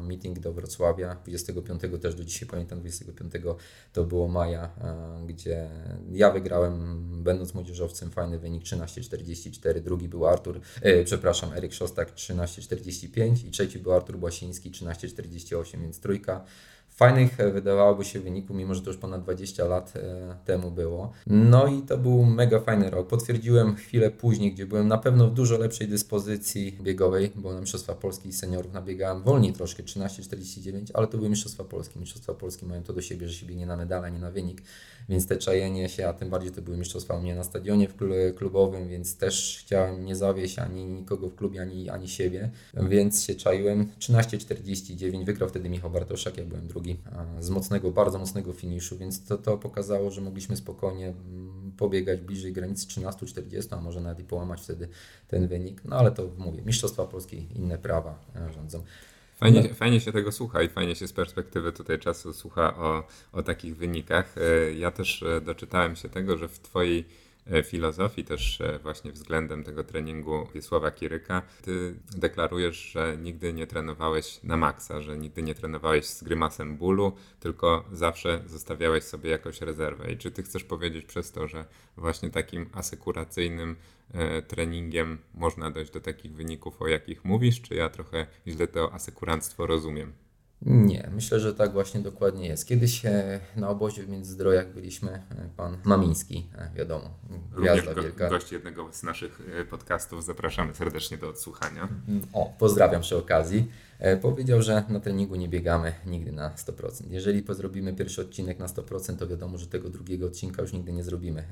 meeting 0.01 0.39
do 0.39 0.53
Wrocławia, 0.53 1.15
25 1.15 1.81
też 2.01 2.15
do 2.15 2.23
dzisiaj 2.23 2.49
pamiętam, 2.49 2.79
25 2.79 3.33
to 3.93 4.03
było 4.03 4.27
maja, 4.27 4.69
gdzie 5.27 5.69
ja 6.11 6.31
wygrałem, 6.31 7.05
będąc 7.23 7.53
młodzieżowcem, 7.53 8.11
fajny 8.11 8.39
wynik 8.39 8.63
13.44, 8.63 9.81
drugi 9.81 10.07
był 10.07 10.27
Artur, 10.27 10.59
e, 10.81 11.03
przepraszam, 11.03 11.53
Eryk 11.53 11.73
Szostak 11.73 12.15
13.45 12.15 13.47
i 13.47 13.51
trzeci 13.51 13.79
był 13.79 13.93
Artur 13.93 14.17
Błasiński 14.17 14.71
13.48, 14.71 15.81
więc 15.81 15.99
trójka 15.99 16.45
fajnych 16.97 17.39
e, 17.39 17.51
wydawałoby 17.51 18.05
się 18.05 18.19
wyniku, 18.19 18.53
mimo 18.53 18.75
że 18.75 18.81
to 18.81 18.89
już 18.89 18.97
ponad 18.97 19.23
20 19.23 19.65
lat 19.65 19.93
e, 19.95 20.35
temu 20.45 20.71
było. 20.71 21.11
No 21.27 21.67
i 21.67 21.81
to 21.81 21.97
był 21.97 22.25
mega 22.25 22.59
fajny 22.59 22.89
rok. 22.89 23.07
Potwierdziłem 23.07 23.75
chwilę 23.75 24.11
później, 24.11 24.53
gdzie 24.53 24.65
byłem 24.65 24.87
na 24.87 24.97
pewno 24.97 25.27
w 25.27 25.33
dużo 25.33 25.57
lepszej 25.57 25.87
dyspozycji 25.87 26.77
biegowej, 26.81 27.31
bo 27.35 27.53
na 27.53 27.59
Mistrzostwa 27.59 27.95
Polski 27.95 28.33
seniorów 28.33 28.73
nabiegałem 28.73 29.23
wolniej 29.23 29.53
troszkę, 29.53 29.83
13-49, 29.83 30.91
ale 30.93 31.07
to 31.07 31.17
były 31.17 31.29
Mistrzostwa 31.29 31.63
Polskie. 31.63 31.99
Mistrzostwa 31.99 32.33
Polskie 32.33 32.65
mają 32.65 32.83
to 32.83 32.93
do 32.93 33.01
siebie, 33.01 33.27
że 33.27 33.33
się 33.33 33.45
biegnie 33.45 33.65
na 33.65 33.77
medale, 33.77 34.11
nie 34.11 34.19
na 34.19 34.31
wynik, 34.31 34.61
więc 35.09 35.27
te 35.27 35.37
czajenie 35.37 35.89
się, 35.89 36.07
a 36.07 36.13
tym 36.13 36.29
bardziej 36.29 36.51
to 36.51 36.61
były 36.61 36.77
Mistrzostwa 36.77 37.13
u 37.13 37.21
mnie 37.21 37.35
na 37.35 37.43
stadionie 37.43 37.87
klubowym, 38.35 38.89
więc 38.89 39.17
też 39.17 39.57
chciałem 39.61 40.05
nie 40.05 40.15
zawieść 40.15 40.59
ani 40.59 40.85
nikogo 40.85 41.29
w 41.29 41.35
klubie, 41.35 41.61
ani, 41.61 41.89
ani 41.89 42.07
siebie, 42.07 42.49
więc 42.73 43.23
się 43.23 43.35
czaiłem. 43.35 43.91
13-49, 43.99 45.25
wygrał 45.25 45.49
wtedy 45.49 45.69
Michał 45.69 45.91
Bartoszak, 45.91 46.37
jak 46.37 46.47
byłem 46.47 46.67
drugi 46.67 46.86
z 47.39 47.49
mocnego, 47.49 47.91
bardzo 47.91 48.19
mocnego 48.19 48.53
finiszu, 48.53 48.97
więc 48.97 49.25
to, 49.25 49.37
to 49.37 49.57
pokazało, 49.57 50.11
że 50.11 50.21
mogliśmy 50.21 50.57
spokojnie 50.57 51.07
mm, 51.07 51.71
pobiegać 51.77 52.21
bliżej 52.21 52.53
granicy 52.53 52.87
13-40, 52.87 53.67
a 53.71 53.81
może 53.81 54.01
nawet 54.01 54.19
i 54.19 54.23
połamać 54.23 54.61
wtedy 54.61 54.87
ten 55.27 55.47
wynik. 55.47 55.85
No 55.85 55.95
ale 55.95 56.11
to 56.11 56.29
mówię, 56.37 56.61
Mistrzostwa 56.65 57.05
Polskie, 57.05 57.37
inne 57.37 57.77
prawa 57.77 58.19
e, 58.35 58.53
rządzą. 58.53 58.83
Fajnie, 59.35 59.63
no. 59.69 59.75
fajnie 59.75 59.99
się 60.01 60.11
tego 60.11 60.31
słucha 60.31 60.61
i 60.61 60.69
fajnie 60.69 60.95
się 60.95 61.07
z 61.07 61.13
perspektywy 61.13 61.71
tutaj 61.71 61.99
czasu 61.99 62.33
słucha 62.33 62.77
o, 62.77 63.03
o 63.31 63.43
takich 63.43 63.77
wynikach. 63.77 64.35
E, 64.37 64.73
ja 64.73 64.91
też 64.91 65.23
e, 65.23 65.41
doczytałem 65.41 65.95
się 65.95 66.09
tego, 66.09 66.37
że 66.37 66.47
w 66.47 66.59
Twojej 66.59 67.05
filozofii 67.63 68.23
też 68.23 68.61
e, 68.61 68.79
właśnie 68.79 69.11
względem 69.11 69.63
tego 69.63 69.83
treningu 69.83 70.47
Wiesława 70.53 70.91
Kiryka. 70.91 71.41
Ty 71.61 71.95
deklarujesz, 72.17 72.77
że 72.77 73.17
nigdy 73.17 73.53
nie 73.53 73.67
trenowałeś 73.67 74.43
na 74.43 74.57
maksa, 74.57 75.01
że 75.01 75.17
nigdy 75.17 75.43
nie 75.43 75.55
trenowałeś 75.55 76.05
z 76.05 76.23
grymasem 76.23 76.77
bólu, 76.77 77.11
tylko 77.39 77.85
zawsze 77.91 78.41
zostawiałeś 78.45 79.03
sobie 79.03 79.29
jakąś 79.29 79.61
rezerwę. 79.61 80.11
I 80.11 80.17
czy 80.17 80.31
ty 80.31 80.43
chcesz 80.43 80.63
powiedzieć 80.63 81.05
przez 81.05 81.31
to, 81.31 81.47
że 81.47 81.65
właśnie 81.97 82.29
takim 82.29 82.69
asekuracyjnym 82.73 83.75
e, 84.13 84.41
treningiem 84.41 85.17
można 85.33 85.71
dojść 85.71 85.91
do 85.91 86.01
takich 86.01 86.33
wyników, 86.33 86.81
o 86.81 86.87
jakich 86.87 87.25
mówisz, 87.25 87.61
czy 87.61 87.75
ja 87.75 87.89
trochę 87.89 88.27
źle 88.47 88.67
to 88.67 88.93
asekuranstwo 88.93 89.67
rozumiem? 89.67 90.26
Nie, 90.61 91.09
myślę, 91.13 91.39
że 91.39 91.53
tak 91.53 91.73
właśnie 91.73 91.99
dokładnie 91.99 92.47
jest. 92.47 92.67
Kiedyś 92.67 93.05
e, 93.05 93.39
na 93.55 93.69
obozie 93.69 94.03
w 94.03 94.09
Międzyzdrojach 94.09 94.73
byliśmy, 94.73 95.11
e, 95.11 95.49
pan 95.57 95.77
Mamiński, 95.83 96.49
e, 96.55 96.69
wiadomo, 96.75 97.09
gwiazda 97.57 97.93
go, 97.93 98.01
wielka. 98.01 98.29
Gość 98.29 98.51
jednego 98.51 98.87
z 98.91 99.03
naszych 99.03 99.41
podcastów, 99.69 100.25
zapraszamy 100.25 100.75
serdecznie 100.75 101.17
do 101.17 101.29
odsłuchania. 101.29 101.87
O, 102.33 102.53
pozdrawiam 102.59 103.01
przy 103.01 103.17
okazji. 103.17 103.71
Powiedział, 104.21 104.61
że 104.61 104.83
na 104.89 104.99
treningu 104.99 105.35
nie 105.35 105.49
biegamy 105.49 105.93
nigdy 106.05 106.31
na 106.31 106.49
100%. 106.49 107.03
Jeżeli 107.09 107.43
zrobimy 107.49 107.93
pierwszy 107.93 108.21
odcinek 108.21 108.59
na 108.59 108.65
100%, 108.65 109.15
to 109.15 109.27
wiadomo, 109.27 109.57
że 109.57 109.67
tego 109.67 109.89
drugiego 109.89 110.25
odcinka 110.27 110.61
już 110.61 110.73
nigdy 110.73 110.93
nie 110.93 111.03
zrobimy. 111.03 111.43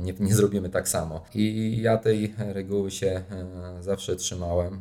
Nie, 0.00 0.14
nie 0.20 0.34
zrobimy 0.34 0.70
tak 0.70 0.88
samo. 0.88 1.24
I 1.34 1.76
ja 1.82 1.98
tej 1.98 2.34
reguły 2.38 2.90
się 2.90 3.22
zawsze 3.80 4.16
trzymałem 4.16 4.80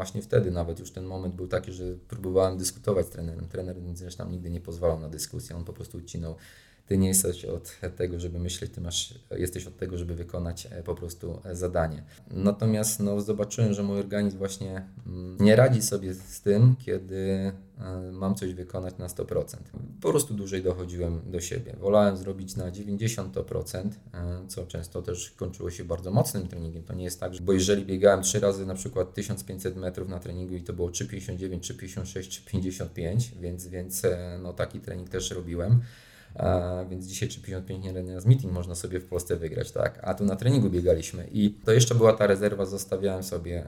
właśnie 0.00 0.22
wtedy 0.22 0.50
nawet 0.50 0.78
już 0.78 0.90
ten 0.90 1.04
moment 1.04 1.34
był 1.34 1.48
taki, 1.48 1.72
że 1.72 1.84
próbowałem 2.08 2.58
dyskutować 2.58 3.06
z 3.06 3.10
trenerem. 3.10 3.48
Trener 3.48 3.76
zresztą 3.94 4.30
nigdy 4.30 4.50
nie 4.50 4.60
pozwalał 4.60 5.00
na 5.00 5.08
dyskusję, 5.08 5.56
on 5.56 5.64
po 5.64 5.72
prostu 5.72 5.98
ucinał 5.98 6.34
ty 6.90 6.98
nie 6.98 7.08
jesteś 7.08 7.44
od 7.44 7.80
tego, 7.96 8.20
żeby 8.20 8.38
myśleć, 8.38 8.72
ty 8.72 8.80
masz, 8.80 9.14
jesteś 9.30 9.66
od 9.66 9.76
tego, 9.76 9.98
żeby 9.98 10.14
wykonać 10.14 10.68
po 10.84 10.94
prostu 10.94 11.40
zadanie. 11.52 12.02
Natomiast 12.30 13.00
no, 13.00 13.20
zobaczyłem, 13.20 13.74
że 13.74 13.82
mój 13.82 13.98
organizm 13.98 14.38
właśnie 14.38 14.86
mm, 15.06 15.36
nie 15.40 15.56
radzi 15.56 15.82
sobie 15.82 16.14
z 16.14 16.40
tym, 16.40 16.76
kiedy 16.78 17.52
E, 17.80 18.12
mam 18.12 18.34
coś 18.34 18.54
wykonać 18.54 18.98
na 18.98 19.06
100%. 19.06 19.56
Po 20.00 20.10
prostu 20.10 20.34
dłużej 20.34 20.62
dochodziłem 20.62 21.20
do 21.26 21.40
siebie. 21.40 21.76
Wolałem 21.80 22.16
zrobić 22.16 22.56
na 22.56 22.70
90%, 22.70 23.90
e, 24.14 24.48
co 24.48 24.66
często 24.66 25.02
też 25.02 25.30
kończyło 25.30 25.70
się 25.70 25.84
bardzo 25.84 26.10
mocnym 26.10 26.48
treningiem. 26.48 26.82
To 26.82 26.94
nie 26.94 27.04
jest 27.04 27.20
tak, 27.20 27.32
bo 27.40 27.52
jeżeli 27.52 27.84
biegałem 27.84 28.22
3 28.22 28.40
razy 28.40 28.66
na 28.66 28.74
przykład 28.74 29.14
1500 29.14 29.76
metrów 29.76 30.08
na 30.08 30.18
treningu 30.18 30.54
i 30.54 30.62
to 30.62 30.72
było 30.72 30.88
3,59, 30.88 31.60
3,56, 31.60 32.20
3,55, 32.60 33.40
więc, 33.40 33.66
więc 33.66 34.04
e, 34.04 34.38
no, 34.42 34.52
taki 34.52 34.80
trening 34.80 35.08
też 35.08 35.30
robiłem 35.30 35.80
więc 36.90 37.06
dzisiaj 37.06 37.28
czy 37.28 37.40
55 37.40 37.84
nie 37.84 38.20
z 38.20 38.26
meeting 38.26 38.52
można 38.52 38.74
sobie 38.74 39.00
w 39.00 39.06
Polsce 39.06 39.36
wygrać, 39.36 39.72
tak? 39.72 40.00
A 40.02 40.14
tu 40.14 40.24
na 40.24 40.36
treningu 40.36 40.70
biegaliśmy 40.70 41.28
i 41.32 41.50
to 41.64 41.72
jeszcze 41.72 41.94
była 41.94 42.12
ta 42.12 42.26
rezerwa, 42.26 42.66
zostawiałem 42.66 43.22
sobie, 43.22 43.66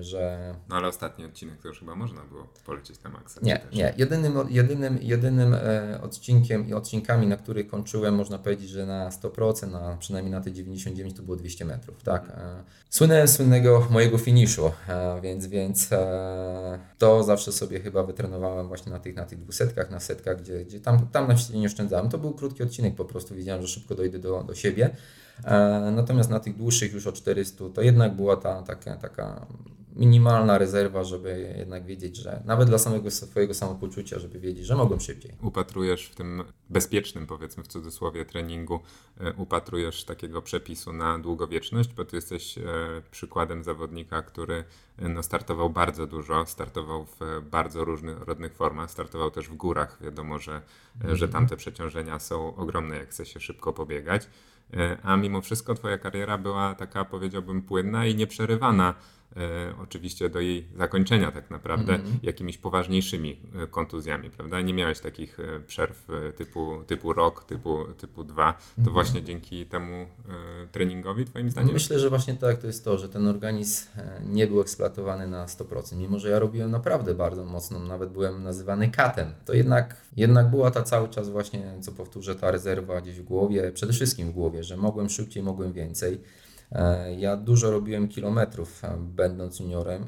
że... 0.00 0.54
No 0.68 0.76
ale 0.76 0.88
ostatni 0.88 1.24
odcinek 1.24 1.62
to 1.62 1.68
już 1.68 1.78
chyba 1.78 1.94
można 1.94 2.24
było 2.24 2.46
polecieć 2.66 3.02
na 3.02 3.10
maksa. 3.10 3.40
Nie, 3.42 3.60
nie. 3.72 3.94
Jedynym, 3.96 4.34
jedynym, 4.50 4.98
jedynym 5.02 5.54
e, 5.54 6.00
odcinkiem 6.02 6.68
i 6.68 6.74
odcinkami, 6.74 7.26
na 7.26 7.36
których 7.36 7.68
kończyłem, 7.68 8.14
można 8.14 8.38
powiedzieć, 8.38 8.70
że 8.70 8.86
na 8.86 9.10
100%, 9.10 9.70
na, 9.70 9.96
przynajmniej 9.96 10.32
na 10.32 10.40
te 10.40 10.52
99 10.52 11.16
to 11.16 11.22
było 11.22 11.36
200 11.36 11.64
metrów, 11.64 12.02
tak? 12.02 12.22
Mhm. 12.22 12.64
Słynęłem 12.90 13.28
słynnego 13.28 13.86
mojego 13.90 14.18
finiszu, 14.18 14.70
więc, 15.22 15.46
więc 15.46 15.92
e, 15.92 16.78
to 16.98 17.24
zawsze 17.24 17.52
sobie 17.52 17.80
chyba 17.80 18.02
wytrenowałem 18.02 18.68
właśnie 18.68 18.92
na 18.92 18.98
tych, 18.98 19.16
na 19.16 19.24
tych 19.24 19.38
dwusetkach, 19.38 19.90
na 19.90 20.00
setkach, 20.00 20.42
gdzie, 20.42 20.64
gdzie 20.64 20.80
tam, 20.80 21.08
tam 21.08 21.28
na 21.28 21.34
nie 21.54 21.66
oszczędzałem 21.66 21.87
oszczędzałem. 21.88 22.10
To 22.10 22.18
był 22.18 22.34
krótki 22.34 22.62
odcinek, 22.62 22.94
po 22.94 23.04
prostu 23.04 23.34
wiedziałem, 23.34 23.62
że 23.62 23.68
szybko 23.68 23.94
dojdę 23.94 24.18
do, 24.18 24.44
do 24.44 24.54
siebie. 24.54 24.90
E, 25.44 25.90
natomiast 25.90 26.30
na 26.30 26.40
tych 26.40 26.56
dłuższych 26.56 26.92
już 26.92 27.06
o 27.06 27.12
400 27.12 27.64
to 27.74 27.82
jednak 27.82 28.16
była 28.16 28.36
ta 28.36 28.62
taka, 28.62 28.96
taka 28.96 29.46
minimalna 29.98 30.58
rezerwa, 30.58 31.04
żeby 31.04 31.54
jednak 31.58 31.86
wiedzieć, 31.86 32.16
że 32.16 32.42
nawet 32.44 32.68
dla 32.68 32.78
samego 32.78 33.10
swojego 33.10 33.54
samopoczucia, 33.54 34.18
żeby 34.18 34.40
wiedzieć, 34.40 34.66
że 34.66 34.76
mogłem 34.76 35.00
szybciej. 35.00 35.32
Upatrujesz 35.42 36.06
w 36.06 36.14
tym 36.14 36.44
bezpiecznym, 36.70 37.26
powiedzmy 37.26 37.62
w 37.62 37.68
cudzysłowie, 37.68 38.24
treningu, 38.24 38.80
e, 39.20 39.32
upatrujesz 39.32 40.04
takiego 40.04 40.42
przepisu 40.42 40.92
na 40.92 41.18
długowieczność, 41.18 41.94
bo 41.94 42.04
ty 42.04 42.16
jesteś 42.16 42.58
e, 42.58 42.62
przykładem 43.10 43.64
zawodnika, 43.64 44.22
który 44.22 44.64
no, 44.98 45.22
startował 45.22 45.70
bardzo 45.70 46.06
dużo, 46.06 46.46
startował 46.46 47.04
w 47.04 47.18
bardzo 47.50 47.84
różnych 47.84 48.54
formach, 48.54 48.90
startował 48.90 49.30
też 49.30 49.48
w 49.48 49.54
górach. 49.54 49.98
Wiadomo, 50.00 50.38
że, 50.38 50.62
mm. 51.04 51.16
że 51.16 51.28
tamte 51.28 51.56
przeciążenia 51.56 52.18
są 52.18 52.56
ogromne, 52.56 52.96
jak 52.96 53.08
chce 53.08 53.26
się 53.26 53.40
szybko 53.40 53.72
pobiegać. 53.72 54.28
A 55.02 55.16
mimo 55.16 55.40
wszystko 55.40 55.74
twoja 55.74 55.98
kariera 55.98 56.38
była 56.38 56.74
taka, 56.74 57.04
powiedziałbym, 57.04 57.62
płynna 57.62 58.06
i 58.06 58.14
nieprzerywana 58.14 58.94
E, 59.17 59.17
oczywiście 59.82 60.30
do 60.30 60.40
jej 60.40 60.66
zakończenia 60.76 61.32
tak 61.32 61.50
naprawdę 61.50 61.94
mm 61.94 62.06
-hmm. 62.06 62.18
jakimiś 62.22 62.58
poważniejszymi 62.58 63.40
e, 63.62 63.66
kontuzjami, 63.66 64.30
prawda? 64.30 64.60
Nie 64.60 64.74
miałeś 64.74 65.00
takich 65.00 65.40
e, 65.40 65.60
przerw 65.60 66.06
typu, 66.36 66.82
typu 66.86 67.12
rok, 67.12 67.44
typu, 67.44 67.84
typu 67.98 68.24
dwa. 68.24 68.52
To 68.52 68.58
mm 68.78 68.90
-hmm. 68.90 68.92
właśnie 68.92 69.22
dzięki 69.22 69.66
temu 69.66 70.06
treningowi 70.72 71.24
twoim 71.24 71.50
zdaniem? 71.50 71.72
Myślę, 71.72 71.98
że 71.98 72.10
właśnie 72.10 72.34
tak 72.34 72.58
to 72.58 72.66
jest 72.66 72.84
to, 72.84 72.98
że 72.98 73.08
ten 73.08 73.26
organizm 73.26 73.86
nie 74.26 74.46
był 74.46 74.60
eksploatowany 74.60 75.26
na 75.26 75.46
100%. 75.46 75.96
Mimo, 75.96 76.18
że 76.18 76.30
ja 76.30 76.38
robiłem 76.38 76.70
naprawdę 76.70 77.14
bardzo 77.14 77.44
mocno, 77.44 77.78
nawet 77.78 78.10
byłem 78.10 78.42
nazywany 78.42 78.90
katem, 78.90 79.34
to 79.44 79.52
jednak, 79.52 79.96
jednak 80.16 80.50
była 80.50 80.70
ta 80.70 80.82
cały 80.82 81.08
czas 81.08 81.28
właśnie, 81.28 81.74
co 81.80 81.92
powtórzę, 81.92 82.34
ta 82.34 82.50
rezerwa 82.50 83.00
gdzieś 83.00 83.20
w 83.20 83.22
głowie, 83.22 83.72
przede 83.72 83.92
wszystkim 83.92 84.30
w 84.30 84.32
głowie, 84.32 84.64
że 84.64 84.76
mogłem 84.76 85.08
szybciej, 85.08 85.42
mogłem 85.42 85.72
więcej. 85.72 86.20
E, 86.72 87.14
ja 87.14 87.36
dużo 87.36 87.70
robiłem 87.70 88.08
kilometrów, 88.08 88.84
e, 88.84 88.96
będąc 88.98 89.60
juniorem, 89.60 90.06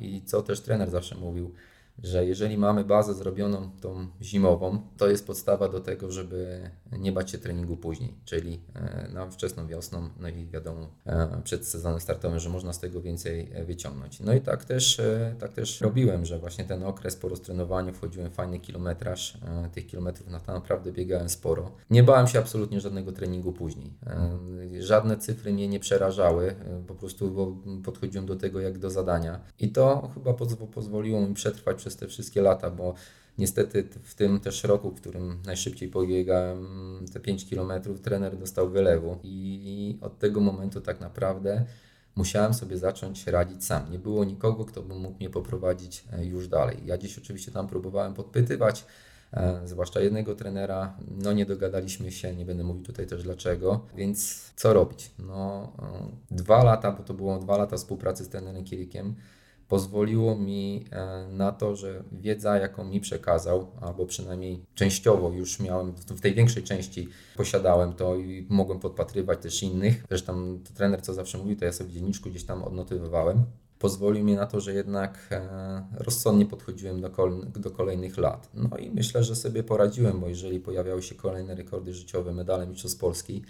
i 0.00 0.22
co 0.22 0.42
też 0.42 0.60
trener 0.60 0.90
zawsze 0.90 1.14
mówił, 1.14 1.54
że 2.02 2.26
jeżeli 2.26 2.58
mamy 2.58 2.84
bazę 2.84 3.14
zrobioną 3.14 3.70
tą 3.80 4.06
zimową, 4.22 4.82
to 4.96 5.08
jest 5.08 5.26
podstawa 5.26 5.68
do 5.68 5.80
tego, 5.80 6.10
żeby 6.10 6.70
nie 6.92 7.12
bać 7.12 7.30
się 7.30 7.38
treningu 7.38 7.76
później, 7.76 8.14
czyli 8.24 8.60
e, 8.74 9.08
na 9.12 9.30
wczesną 9.30 9.66
wiosną, 9.66 10.08
no 10.20 10.28
i 10.28 10.46
wiadomo 10.46 10.88
e, 11.06 11.40
przed 11.44 11.66
sezonem 11.66 12.00
startowym, 12.00 12.38
że 12.38 12.48
można 12.48 12.72
z 12.72 12.78
tego 12.78 13.00
więcej 13.00 13.50
e, 13.52 13.64
wyciągnąć. 13.64 14.20
No 14.20 14.34
i 14.34 14.40
tak 14.40 14.64
też, 14.64 15.00
tak 15.38 15.52
też 15.52 15.80
robiłem, 15.80 16.24
że 16.24 16.38
właśnie 16.38 16.64
ten 16.64 16.82
okres 16.82 17.16
po 17.16 17.28
roztrenowaniu 17.28 17.92
wchodziłem 17.92 18.30
w 18.30 18.34
fajny 18.34 18.58
kilometraż, 18.58 19.38
tych 19.72 19.86
kilometrów 19.86 20.28
naprawdę 20.46 20.92
biegałem 20.92 21.28
sporo. 21.28 21.72
Nie 21.90 22.02
bałem 22.02 22.26
się 22.26 22.38
absolutnie 22.38 22.80
żadnego 22.80 23.12
treningu 23.12 23.52
później. 23.52 23.94
Żadne 24.80 25.16
cyfry 25.16 25.52
mnie 25.52 25.68
nie 25.68 25.80
przerażały, 25.80 26.54
po 26.86 26.94
prostu 26.94 27.56
podchodziłem 27.84 28.26
do 28.26 28.36
tego 28.36 28.60
jak 28.60 28.78
do 28.78 28.90
zadania 28.90 29.40
i 29.58 29.72
to 29.72 30.10
chyba 30.14 30.34
pozwoliło 30.74 31.20
mi 31.20 31.34
przetrwać 31.34 31.76
przez 31.76 31.96
te 31.96 32.06
wszystkie 32.06 32.42
lata, 32.42 32.70
bo 32.70 32.94
niestety 33.38 33.88
w 34.02 34.14
tym 34.14 34.40
też 34.40 34.64
roku, 34.64 34.90
w 34.90 34.94
którym 34.94 35.42
najszybciej 35.46 35.88
pobiegałem 35.88 36.66
te 37.12 37.20
5 37.20 37.50
km, 37.50 37.72
trener 38.02 38.36
dostał 38.36 38.70
wylewu 38.70 39.18
i 39.22 39.98
od 40.00 40.18
tego 40.18 40.40
momentu 40.40 40.80
tak 40.80 41.00
naprawdę 41.00 41.64
musiałem 42.16 42.54
sobie 42.54 42.78
zacząć 42.78 43.26
radzić 43.26 43.64
sam. 43.64 43.90
Nie 43.90 43.98
było 43.98 44.24
nikogo, 44.24 44.64
kto 44.64 44.82
by 44.82 44.94
mógł 44.94 45.18
mnie 45.18 45.30
poprowadzić 45.30 46.04
e, 46.12 46.24
już 46.24 46.48
dalej. 46.48 46.76
Ja 46.84 46.98
dziś 46.98 47.18
oczywiście 47.18 47.52
tam 47.52 47.68
próbowałem 47.68 48.14
podpytywać, 48.14 48.84
e, 49.32 49.60
zwłaszcza 49.64 50.00
jednego 50.00 50.34
trenera, 50.34 50.96
no 51.10 51.32
nie 51.32 51.46
dogadaliśmy 51.46 52.12
się, 52.12 52.36
nie 52.36 52.44
będę 52.44 52.64
mówił 52.64 52.82
tutaj 52.82 53.06
też 53.06 53.22
dlaczego, 53.22 53.86
więc 53.96 54.50
co 54.56 54.72
robić? 54.72 55.10
No 55.18 55.72
e, 55.78 56.36
dwa 56.36 56.64
lata, 56.64 56.92
bo 56.92 57.02
to 57.02 57.14
było 57.14 57.38
dwa 57.38 57.56
lata 57.56 57.76
współpracy 57.76 58.24
z 58.24 58.28
trenerem 58.28 58.64
Kielikiem, 58.64 59.14
pozwoliło 59.68 60.36
mi 60.36 60.84
e, 60.90 61.26
na 61.32 61.52
to, 61.52 61.76
że 61.76 62.02
wiedza, 62.12 62.58
jaką 62.58 62.84
mi 62.84 63.00
przekazał, 63.00 63.66
albo 63.80 64.06
przynajmniej 64.06 64.64
częściowo 64.74 65.30
już 65.30 65.60
miałem, 65.60 65.92
w 65.92 66.20
tej 66.20 66.34
większej 66.34 66.62
części 66.62 67.08
posiadałem 67.36 67.92
to 67.92 68.16
i 68.16 68.46
mogłem 68.48 68.80
podpatrywać 68.80 69.42
też 69.42 69.62
innych. 69.62 70.04
Zresztą 70.08 70.58
trener, 70.74 71.02
co 71.02 71.14
zawsze 71.14 71.38
mówił, 71.38 71.56
to 71.56 71.64
ja 71.64 71.72
sobie 71.72 71.90
w 71.90 71.92
dzienniczku 71.92 72.30
gdzieś 72.30 72.44
tam 72.44 72.62
odnotowywałem. 72.62 73.44
Pozwolił 73.78 74.24
mi 74.24 74.34
na 74.34 74.46
to, 74.46 74.60
że 74.60 74.74
jednak 74.74 75.18
e, 75.30 75.86
rozsądnie 75.94 76.46
podchodziłem 76.46 77.00
do, 77.00 77.10
do 77.56 77.70
kolejnych 77.70 78.18
lat. 78.18 78.48
No 78.54 78.76
i 78.76 78.90
myślę, 78.90 79.24
że 79.24 79.36
sobie 79.36 79.62
poradziłem, 79.62 80.20
bo 80.20 80.28
jeżeli 80.28 80.60
pojawiały 80.60 81.02
się 81.02 81.14
kolejne 81.14 81.54
rekordy 81.54 81.94
życiowe, 81.94 82.32
medale 82.32 82.66
Mistrzostw 82.66 83.00
Polski, 83.00 83.42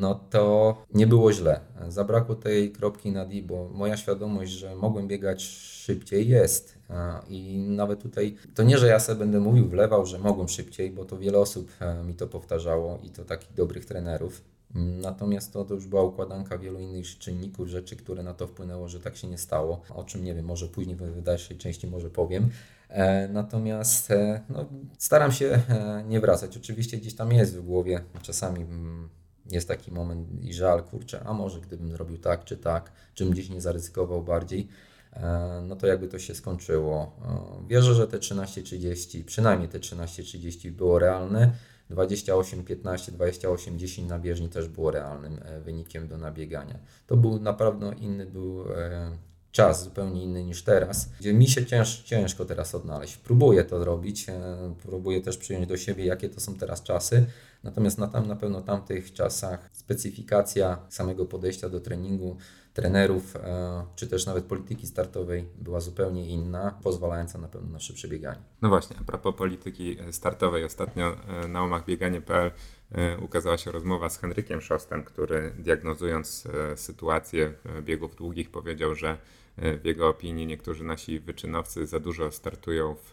no 0.00 0.14
to 0.30 0.76
nie 0.94 1.06
było 1.06 1.32
źle. 1.32 1.60
Zabrakło 1.88 2.34
tej 2.34 2.72
kropki 2.72 3.12
na 3.12 3.24
D, 3.24 3.42
bo 3.42 3.68
moja 3.68 3.96
świadomość, 3.96 4.52
że 4.52 4.76
mogłem 4.76 5.08
biegać 5.08 5.42
szybciej 5.42 6.28
jest. 6.28 6.78
E, 6.90 7.20
I 7.28 7.58
nawet 7.58 8.02
tutaj, 8.02 8.36
to 8.54 8.62
nie, 8.62 8.78
że 8.78 8.86
ja 8.86 9.00
sobie 9.00 9.18
będę 9.18 9.40
mówił, 9.40 9.68
wlewał, 9.68 10.06
że 10.06 10.18
mogłem 10.18 10.48
szybciej, 10.48 10.90
bo 10.90 11.04
to 11.04 11.18
wiele 11.18 11.38
osób 11.38 11.70
e, 11.80 12.04
mi 12.04 12.14
to 12.14 12.26
powtarzało 12.26 12.98
i 13.02 13.10
to 13.10 13.24
takich 13.24 13.54
dobrych 13.54 13.84
trenerów. 13.84 14.42
Natomiast 14.74 15.52
to, 15.52 15.64
to 15.64 15.74
już 15.74 15.86
była 15.86 16.02
układanka 16.02 16.58
wielu 16.58 16.78
innych 16.78 17.18
czynników, 17.18 17.68
rzeczy, 17.68 17.96
które 17.96 18.22
na 18.22 18.34
to 18.34 18.46
wpłynęło, 18.46 18.88
że 18.88 19.00
tak 19.00 19.16
się 19.16 19.28
nie 19.28 19.38
stało. 19.38 19.80
O 19.94 20.04
czym 20.04 20.24
nie 20.24 20.34
wiem, 20.34 20.44
może 20.44 20.68
później 20.68 20.96
w 20.96 21.22
dalszej 21.22 21.56
części 21.56 21.86
może 21.86 22.10
powiem. 22.10 22.48
Natomiast 23.28 24.08
no, 24.48 24.64
staram 24.98 25.32
się 25.32 25.60
nie 26.08 26.20
wracać. 26.20 26.56
Oczywiście 26.56 26.96
gdzieś 26.96 27.14
tam 27.14 27.32
jest 27.32 27.56
w 27.56 27.62
głowie 27.62 28.00
czasami 28.22 28.62
mm, 28.62 29.08
jest 29.48 29.68
taki 29.68 29.92
moment 29.92 30.44
i 30.44 30.54
żal, 30.54 30.82
kurczę, 30.82 31.22
a 31.24 31.32
może 31.32 31.60
gdybym 31.60 31.92
zrobił 31.92 32.18
tak 32.18 32.44
czy 32.44 32.56
tak, 32.56 32.92
czym 33.14 33.30
gdzieś 33.30 33.50
nie 33.50 33.60
zaryzykował 33.60 34.22
bardziej, 34.22 34.68
e, 35.12 35.62
no 35.68 35.76
to 35.76 35.86
jakby 35.86 36.08
to 36.08 36.18
się 36.18 36.34
skończyło. 36.34 37.12
E, 37.24 37.68
wierzę, 37.68 37.94
że 37.94 38.08
te 38.08 38.18
13.30, 38.18 39.24
przynajmniej 39.24 39.68
te 39.68 39.78
13.30 39.78 40.70
było 40.70 40.98
realne. 40.98 41.52
28-15, 41.90 43.12
28-10 43.12 44.06
na 44.06 44.18
bieżni 44.18 44.48
też 44.48 44.68
było 44.68 44.90
realnym 44.90 45.40
e, 45.42 45.60
wynikiem 45.60 46.08
do 46.08 46.18
nabiegania. 46.18 46.78
To 47.06 47.16
był 47.16 47.40
naprawdę 47.40 47.94
inny 48.00 48.26
był 48.26 48.64
czas, 49.58 49.84
zupełnie 49.84 50.22
inny 50.22 50.44
niż 50.44 50.62
teraz, 50.62 51.08
gdzie 51.20 51.34
mi 51.34 51.48
się 51.48 51.66
cięż, 51.66 52.02
ciężko 52.02 52.44
teraz 52.44 52.74
odnaleźć. 52.74 53.16
Próbuję 53.16 53.64
to 53.64 53.80
zrobić, 53.80 54.26
próbuję 54.82 55.20
też 55.20 55.36
przyjąć 55.36 55.66
do 55.66 55.76
siebie, 55.76 56.04
jakie 56.04 56.28
to 56.28 56.40
są 56.40 56.54
teraz 56.54 56.82
czasy, 56.82 57.26
Natomiast 57.62 57.98
na, 57.98 58.08
tam, 58.08 58.26
na 58.26 58.36
pewno 58.36 58.60
tamtych 58.60 59.12
czasach 59.12 59.68
specyfikacja 59.72 60.78
samego 60.88 61.26
podejścia 61.26 61.68
do 61.68 61.80
treningu 61.80 62.36
trenerów, 62.72 63.36
e, 63.36 63.86
czy 63.96 64.08
też 64.08 64.26
nawet 64.26 64.44
polityki 64.44 64.86
startowej 64.86 65.48
była 65.58 65.80
zupełnie 65.80 66.26
inna, 66.26 66.78
pozwalająca 66.82 67.38
na 67.38 67.48
pewno 67.48 67.70
na 67.70 67.80
szybsze 67.80 68.08
bieganie. 68.08 68.42
No 68.62 68.68
właśnie, 68.68 68.96
a 69.00 69.04
propos 69.04 69.34
polityki 69.34 69.96
startowej, 70.10 70.64
ostatnio 70.64 71.16
e, 71.44 71.48
na 71.48 71.60
łamach 71.62 71.84
bieganie.pl 71.84 72.50
e, 72.92 73.18
ukazała 73.18 73.58
się 73.58 73.72
rozmowa 73.72 74.10
z 74.10 74.18
Henrykiem 74.18 74.60
Szostem, 74.60 75.04
który 75.04 75.52
diagnozując 75.58 76.48
sytuację 76.76 77.52
biegów 77.82 78.16
długich 78.16 78.50
powiedział, 78.50 78.94
że 78.94 79.18
w 79.80 79.84
jego 79.84 80.08
opinii 80.08 80.46
niektórzy 80.46 80.84
nasi 80.84 81.20
wyczynowcy 81.20 81.86
za 81.86 82.00
dużo 82.00 82.30
startują 82.30 82.96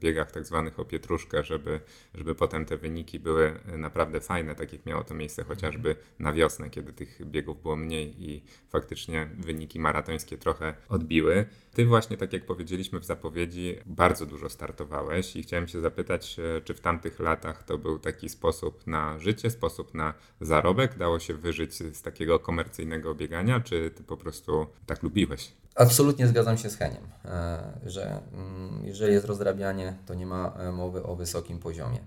biegach 0.00 0.32
tak 0.32 0.46
zwanych 0.46 0.80
o 0.80 0.84
pietruszkę, 0.84 1.44
żeby, 1.44 1.80
żeby 2.14 2.34
potem 2.34 2.64
te 2.64 2.76
wyniki 2.76 3.20
były 3.20 3.60
naprawdę 3.78 4.20
fajne, 4.20 4.54
tak 4.54 4.72
jak 4.72 4.86
miało 4.86 5.04
to 5.04 5.14
miejsce 5.14 5.44
chociażby 5.44 5.96
na 6.18 6.32
wiosnę, 6.32 6.70
kiedy 6.70 6.92
tych 6.92 7.26
biegów 7.26 7.62
było 7.62 7.76
mniej 7.76 8.30
i 8.30 8.42
faktycznie 8.68 9.28
wyniki 9.38 9.80
maratońskie 9.80 10.38
trochę 10.38 10.74
odbiły. 10.88 11.46
Ty 11.74 11.86
właśnie, 11.86 12.16
tak 12.16 12.32
jak 12.32 12.46
powiedzieliśmy 12.46 13.00
w 13.00 13.04
zapowiedzi, 13.04 13.76
bardzo 13.86 14.26
dużo 14.26 14.48
startowałeś 14.48 15.36
i 15.36 15.42
chciałem 15.42 15.68
się 15.68 15.80
zapytać, 15.80 16.38
e, 16.38 16.60
czy 16.60 16.74
w 16.74 16.80
tamtych 16.80 17.20
latach 17.20 17.62
to 17.62 17.78
był 17.78 17.98
taki 17.98 18.28
sposób 18.28 18.86
na 18.86 19.18
życie, 19.18 19.50
sposób 19.50 19.94
na 19.94 20.14
zarobek? 20.40 20.98
Dało 20.98 21.18
się 21.18 21.34
wyżyć 21.34 21.74
z 21.74 22.02
takiego 22.02 22.38
komercyjnego 22.38 23.14
biegania, 23.14 23.60
czy 23.60 23.90
ty 23.90 24.02
po 24.02 24.16
prostu 24.16 24.66
tak 24.86 25.02
lubiłeś? 25.02 25.63
Absolutnie 25.74 26.26
zgadzam 26.26 26.58
się 26.58 26.70
z 26.70 26.76
Heniem, 26.76 27.02
e, 27.24 27.62
że 27.86 28.20
mm, 28.32 28.80
jeżeli 28.84 29.12
jest 29.12 29.26
rozrabianie, 29.26 29.94
to 30.06 30.14
nie 30.14 30.26
ma 30.26 30.54
e, 30.58 30.72
mowy 30.72 31.02
o 31.02 31.16
wysokim 31.16 31.58
poziomie. 31.58 31.98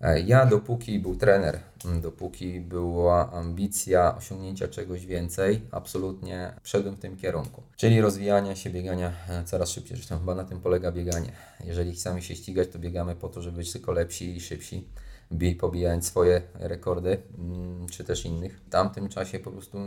E, 0.00 0.20
ja 0.20 0.46
dopóki 0.46 0.98
był 0.98 1.16
trener, 1.16 1.58
dopóki 2.02 2.60
była 2.60 3.32
ambicja 3.32 4.16
osiągnięcia 4.16 4.68
czegoś 4.68 5.06
więcej, 5.06 5.62
absolutnie 5.70 6.52
szedłem 6.62 6.94
w 6.94 6.98
tym 6.98 7.16
kierunku. 7.16 7.62
Czyli 7.76 8.00
rozwijania 8.00 8.56
się, 8.56 8.70
biegania 8.70 9.12
coraz 9.44 9.70
szybciej. 9.70 9.96
Zresztą 9.96 10.18
chyba 10.18 10.34
na 10.34 10.44
tym 10.44 10.60
polega 10.60 10.92
bieganie. 10.92 11.32
Jeżeli 11.64 11.92
chcemy 11.92 12.22
się 12.22 12.34
ścigać, 12.34 12.68
to 12.68 12.78
biegamy 12.78 13.16
po 13.16 13.28
to, 13.28 13.42
żeby 13.42 13.56
być 13.56 13.72
tylko 13.72 13.92
lepsi 13.92 14.36
i 14.36 14.40
szybsi 14.40 14.88
pobijając 15.58 16.06
swoje 16.06 16.42
rekordy, 16.54 17.22
mm, 17.38 17.86
czy 17.88 18.04
też 18.04 18.24
innych. 18.24 18.60
W 18.60 18.68
tamtym 18.68 19.08
czasie 19.08 19.38
po 19.38 19.50
prostu 19.50 19.78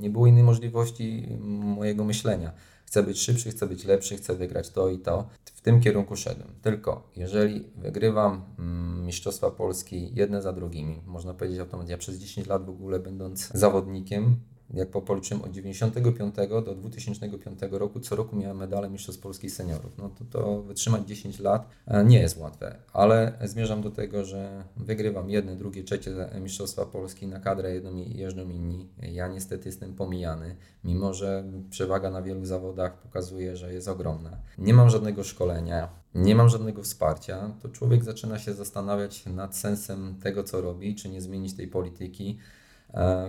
nie 0.00 0.10
było 0.10 0.26
innej 0.26 0.42
możliwości 0.42 1.38
mojego 1.60 2.04
myślenia 2.04 2.52
chcę 2.88 3.02
być 3.02 3.20
szybszy, 3.20 3.50
chcę 3.50 3.66
być 3.66 3.84
lepszy, 3.84 4.16
chcę 4.16 4.34
wygrać 4.34 4.70
to 4.70 4.88
i 4.88 4.98
to. 4.98 5.28
W 5.44 5.60
tym 5.60 5.80
kierunku 5.80 6.16
szedłem. 6.16 6.48
Tylko 6.62 7.10
jeżeli 7.16 7.64
wygrywam 7.76 8.44
mm, 8.58 9.06
Mistrzostwa 9.06 9.50
Polski 9.50 10.14
jedne 10.14 10.42
za 10.42 10.52
drugimi, 10.52 11.02
można 11.06 11.34
powiedzieć 11.34 11.60
automatycznie, 11.60 11.92
ja 11.92 11.98
przez 11.98 12.18
10 12.18 12.46
lat 12.46 12.66
w 12.66 12.68
ogóle 12.68 12.98
będąc 12.98 13.48
zawodnikiem, 13.54 14.36
jak 14.74 14.88
policzyłem 14.90 15.44
od 15.44 15.50
95 15.50 16.34
do 16.48 16.74
2005 16.74 17.60
roku, 17.70 18.00
co 18.00 18.16
roku 18.16 18.36
miałem 18.36 18.56
medale 18.56 18.90
Mistrzostw 18.90 19.22
Polski 19.22 19.50
Seniorów. 19.50 19.92
No 19.98 20.08
to, 20.08 20.24
to 20.30 20.62
wytrzymać 20.62 21.08
10 21.08 21.38
lat 21.38 21.68
e, 21.86 22.04
nie 22.04 22.20
jest 22.20 22.38
łatwe, 22.38 22.76
ale 22.92 23.38
zmierzam 23.44 23.82
do 23.82 23.90
tego, 23.90 24.24
że 24.24 24.64
wygrywam 24.76 25.30
jedne, 25.30 25.56
drugie, 25.56 25.84
trzecie 25.84 26.10
Mistrzostwa 26.40 26.86
Polski 26.86 27.26
na 27.26 27.40
kadrę 27.40 27.74
jedną 27.74 27.96
jeżdżą 27.96 28.48
inni. 28.48 28.88
Ja 29.02 29.28
niestety 29.28 29.68
jestem 29.68 29.94
pomijany, 29.94 30.56
mimo 30.84 31.14
że 31.14 31.44
przewaga 31.70 32.10
na 32.10 32.22
wielu 32.22 32.44
zawodach 32.44 33.00
pokazuje, 33.00 33.56
że 33.56 33.74
jest 33.74 33.88
ogromna. 33.88 34.38
Nie 34.58 34.74
mam 34.74 34.90
żadnego 34.90 35.24
szkolenia, 35.24 35.88
nie 36.14 36.34
mam 36.34 36.48
żadnego 36.48 36.82
wsparcia, 36.82 37.54
to 37.62 37.68
człowiek 37.68 38.04
zaczyna 38.04 38.38
się 38.38 38.54
zastanawiać 38.54 39.26
nad 39.26 39.56
sensem 39.56 40.14
tego, 40.22 40.44
co 40.44 40.60
robi, 40.60 40.94
czy 40.94 41.08
nie 41.08 41.20
zmienić 41.20 41.56
tej 41.56 41.68
polityki 41.68 42.38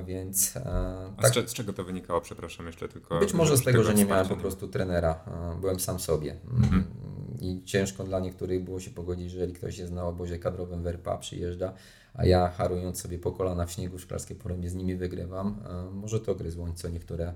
więc. 0.06 0.58
E, 0.58 1.14
A 1.18 1.22
tak, 1.22 1.50
z, 1.50 1.54
czego 1.54 1.74
to 1.74 1.84
wynikało, 1.84 2.22
przepraszam, 2.22 2.66
jeszcze 2.66 2.88
tylko. 2.88 3.20
Być 3.20 3.34
może 3.34 3.58
z 3.58 3.64
tego, 3.64 3.84
że 3.84 3.94
nie 3.94 4.06
miałem 4.06 4.28
po 4.28 4.36
prostu 4.36 4.68
trenera. 4.68 5.20
E, 5.56 5.60
byłem 5.62 5.80
sam 5.80 6.00
sobie. 6.00 6.36
Mhm. 6.54 6.84
I 7.42 7.64
ciężko 7.66 8.04
dla 8.04 8.20
niektórych 8.20 8.64
było 8.64 8.80
się 8.80 8.92
pogodzić, 8.92 9.34
jeżeli 9.34 9.54
ktoś 9.54 9.78
jest 9.78 9.94
na 9.94 10.04
obozie 10.04 10.40
kadrowym 10.40 10.84
w 10.84 10.88
RPA, 10.88 11.18
przyjeżdża, 11.18 11.74
a 12.14 12.26
ja 12.26 12.50
harując 12.50 13.02
sobie 13.02 13.20
po 13.20 13.32
kolana 13.32 13.66
w 13.66 13.72
śniegu 13.72 14.00
szklarskie 14.00 14.36
porębie 14.36 14.70
z 14.70 14.76
nimi 14.76 14.96
wygrywam. 14.96 15.64
Może 15.94 16.20
to 16.20 16.36
gryzło 16.36 16.74
co 16.76 16.90
niektóre 16.90 17.26
E, 17.28 17.34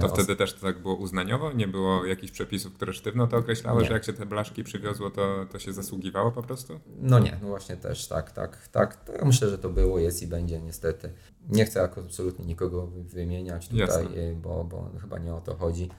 to 0.00 0.08
wtedy 0.08 0.36
też 0.36 0.54
to 0.54 0.60
tak 0.60 0.82
było 0.82 0.94
uznaniowo? 0.94 1.52
Nie 1.52 1.68
było 1.68 2.04
jakichś 2.04 2.32
przepisów, 2.32 2.74
które 2.74 2.92
sztywno 2.92 3.26
to 3.26 3.36
określały, 3.36 3.82
nie. 3.82 3.88
że 3.88 3.94
jak 3.94 4.04
się 4.04 4.12
te 4.12 4.26
blaszki 4.26 4.64
przywiozło, 4.64 5.10
to, 5.10 5.46
to 5.52 5.58
się 5.58 5.72
zasługiwało 5.72 6.32
po 6.32 6.42
prostu? 6.42 6.80
No 7.00 7.18
nie, 7.18 7.38
no 7.42 7.48
właśnie 7.48 7.76
też 7.76 8.08
tak, 8.08 8.32
tak, 8.32 8.68
tak. 8.68 9.10
Ja 9.18 9.24
myślę, 9.24 9.50
że 9.50 9.58
to 9.58 9.70
było, 9.70 9.98
jest 9.98 10.22
i 10.22 10.26
będzie 10.26 10.60
niestety. 10.60 11.12
Nie 11.48 11.64
chcę 11.64 11.82
absolutnie 11.82 12.44
nikogo 12.44 12.86
wymieniać 12.86 13.68
tutaj, 13.68 14.06
bo, 14.36 14.64
bo 14.64 14.90
chyba 15.00 15.18
nie 15.18 15.34
o 15.34 15.40
to 15.40 15.54
chodzi. 15.54 15.90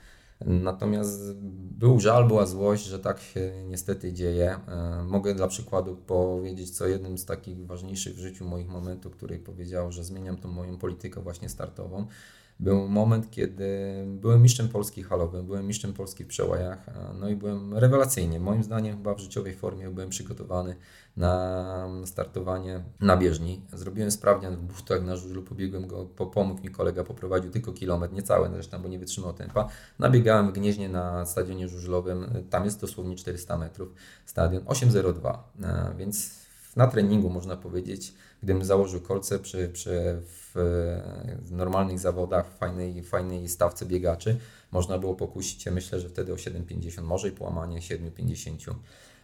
Natomiast 0.45 1.34
był 1.80 2.00
żal, 2.00 2.28
była 2.28 2.45
złość, 2.45 2.86
że 2.86 3.00
tak 3.00 3.19
się 3.19 3.52
niestety 3.67 4.13
dzieje. 4.13 4.60
E, 4.67 5.04
mogę 5.04 5.36
dla 5.36 5.48
przykładu 5.48 5.95
powiedzieć, 5.95 6.78
co 6.78 6.88
jednym 6.88 7.17
z 7.17 7.26
takich 7.26 7.65
ważniejszych 7.65 8.15
w 8.15 8.19
życiu 8.19 8.45
moich 8.45 8.67
momentów, 8.67 9.15
który 9.15 9.39
powiedział, 9.39 9.91
że 9.91 10.04
zmieniam 10.04 10.38
tą 10.38 10.48
moją 10.48 10.78
politykę 10.78 11.21
właśnie 11.21 11.50
startową 11.50 12.08
był 12.60 12.88
moment, 12.88 13.32
kiedy 13.32 13.68
byłem 14.08 14.41
mistrzem 14.41 14.70
Polski 14.70 15.04
halowym, 15.04 15.46
byłem 15.46 15.68
mistrzem 15.68 15.94
Polski 15.94 16.24
w 16.24 16.28
przełajach, 16.28 16.86
no 17.20 17.30
i 17.30 17.36
byłem 17.36 17.74
rewelacyjnie. 17.74 18.39
Moim 18.39 18.63
zdaniem 18.63 18.98
chyba 18.98 19.13
w 19.13 19.20
życiowej 19.20 19.54
formie 19.54 19.89
byłem 19.89 20.10
przygotowany 20.10 20.76
na 21.18 21.88
startowanie 22.06 22.84
na 23.00 23.18
bieżni. 23.18 23.62
Zrobiłem 23.74 24.12
sprawdzian 24.12 24.56
w 24.56 24.62
butach 24.62 25.04
na 25.04 25.15
żużlu, 25.15 25.44
pobiegłem 25.44 25.88
go, 25.88 26.06
pomógł 26.06 26.62
mi 26.62 26.70
kolega, 26.70 27.04
poprowadził 27.04 27.52
tylko 27.52 27.74
kilometr, 27.74 28.13
niecałe 28.13 28.50
zresztą, 28.50 28.82
bo 28.82 28.88
nie 28.88 29.00
wytrzymał 29.00 29.34
tempa. 29.34 29.68
Nabiegałem 30.00 30.50
w 30.50 30.54
Gnieźnie 30.54 30.89
na 30.89 31.26
stadionie 31.26 31.68
żużlowym, 31.68 32.44
tam 32.50 32.65
jest 32.65 32.82
dosłownie 32.82 33.15
400 33.15 33.58
metrów 33.58 33.94
stadion, 34.26 34.63
8.02, 34.63 35.38
e, 35.63 35.96
więc 35.98 36.46
na 36.76 36.88
treningu 36.88 37.30
można 37.30 37.58
powiedzieć, 37.58 38.13
gdybym 38.44 38.65
założył 38.65 39.02
kolce 39.02 39.39
przy, 39.39 39.70
przy 39.70 40.22
w, 40.56 41.52
normalnych 41.52 42.00
zawodach, 42.00 42.52
w 42.52 42.58
fajnej, 42.58 43.04
fajnej 43.04 43.50
stawce 43.50 43.86
biegaczy, 43.86 44.38
można 44.72 45.00
było 45.00 45.15
pokusić 45.15 45.62
się, 45.62 45.72
myślę, 45.72 46.00
że 46.00 46.10
wtedy 46.10 46.34
o 46.34 46.36
7,50, 46.36 47.04
może 47.04 47.28
i 47.30 47.32
połamanie 47.32 47.80
7,50 47.80 48.74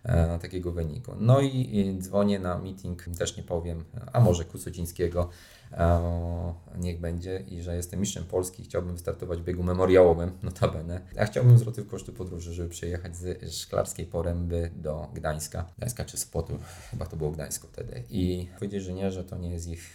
e, 0.04 0.40
takiego 0.40 0.72
wyniku. 0.72 1.12
No 1.20 1.42
i, 1.42 1.78
i, 1.78 2.00
dzwonię 2.00 2.40
na 2.40 2.58
meeting, 2.58 3.04
też 3.18 3.38
nie 3.38 3.44
powiem, 3.44 3.84
a 4.14 4.20
może 4.20 4.46
Kusucińskiego, 4.46 5.30
e, 5.72 6.54
niech 6.78 7.00
będzie 7.00 7.44
i 7.48 7.62
że 7.62 7.76
jestem 7.76 8.00
mistrzem 8.00 8.24
Polski, 8.24 8.64
chciałbym 8.64 8.94
wystartować 8.94 9.40
w 9.40 9.44
biegu 9.44 9.64
memoriałowym, 9.64 10.32
notabene. 10.44 11.02
Ja 11.16 11.26
chciałbym 11.26 11.58
zwroty 11.58 11.86
kosztu 11.86 12.14
podróży, 12.14 12.54
żeby 12.54 12.70
przejechać 12.70 13.16
z 13.16 13.54
Szklarskiej 13.54 14.06
Poręby 14.06 14.72
do 14.76 15.08
Gdańska. 15.14 15.66
Gdańska 15.78 16.06
czy 16.06 16.18
Spotu, 16.18 16.58
chyba 16.92 17.06
to 17.06 17.18
było 17.18 17.32
Gdańsko 17.32 17.68
wtedy. 17.68 18.04
I 18.10 18.48
powiedzieli, 18.56 18.84
że 18.84 18.94
nie, 18.94 19.12
że 19.12 19.24
to 19.24 19.38
nie 19.38 19.52
jest 19.52 19.68
ich 19.68 19.90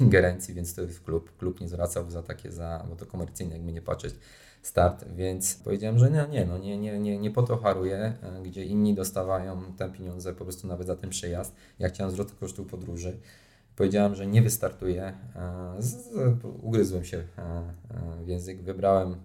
ingerencji, 0.00 0.54
więc 0.54 0.74
to 0.74 0.86
w 0.86 1.02
klub. 1.02 1.36
Klub 1.36 1.60
nie 1.60 1.68
zwracał 1.68 2.10
za 2.10 2.22
takie, 2.22 2.52
za, 2.52 2.86
bo 2.88 2.96
to 2.96 3.06
komercyjne, 3.06 3.54
jakby 3.54 3.72
nie 3.72 3.82
patrzeć, 3.82 4.14
start, 4.62 5.04
więc 5.16 5.54
powiedziałem, 5.54 5.98
że 5.98 6.10
nie, 6.10 6.26
nie, 6.30 6.46
no 6.46 6.58
nie, 6.58 6.78
nie, 6.78 6.98
nie, 6.98 7.18
nie 7.18 7.30
po 7.30 7.42
to 7.42 7.56
haruję, 7.56 7.96
e, 7.96 8.42
gdzie 8.42 8.64
inni 8.64 8.94
dostawają 8.94 9.62
te 9.76 9.90
pieniądze 9.90 10.34
po 10.34 10.44
prostu 10.44 10.66
nawet 10.66 10.86
za 10.86 10.96
ten 10.96 11.10
przejazd. 11.10 11.54
Ja 11.78 11.88
chciałem 11.88 12.12
zwrotu 12.12 12.34
kosztu 12.40 12.64
podróży. 12.64 13.16
Powiedziałem, 13.76 14.14
że 14.14 14.26
nie 14.26 14.42
wystartuję. 14.42 15.12
E, 15.36 15.78
ugryzłem 16.62 17.04
się 17.04 17.18
e, 17.18 17.24
w 18.24 18.28
język, 18.28 18.62
wybrałem 18.62 19.16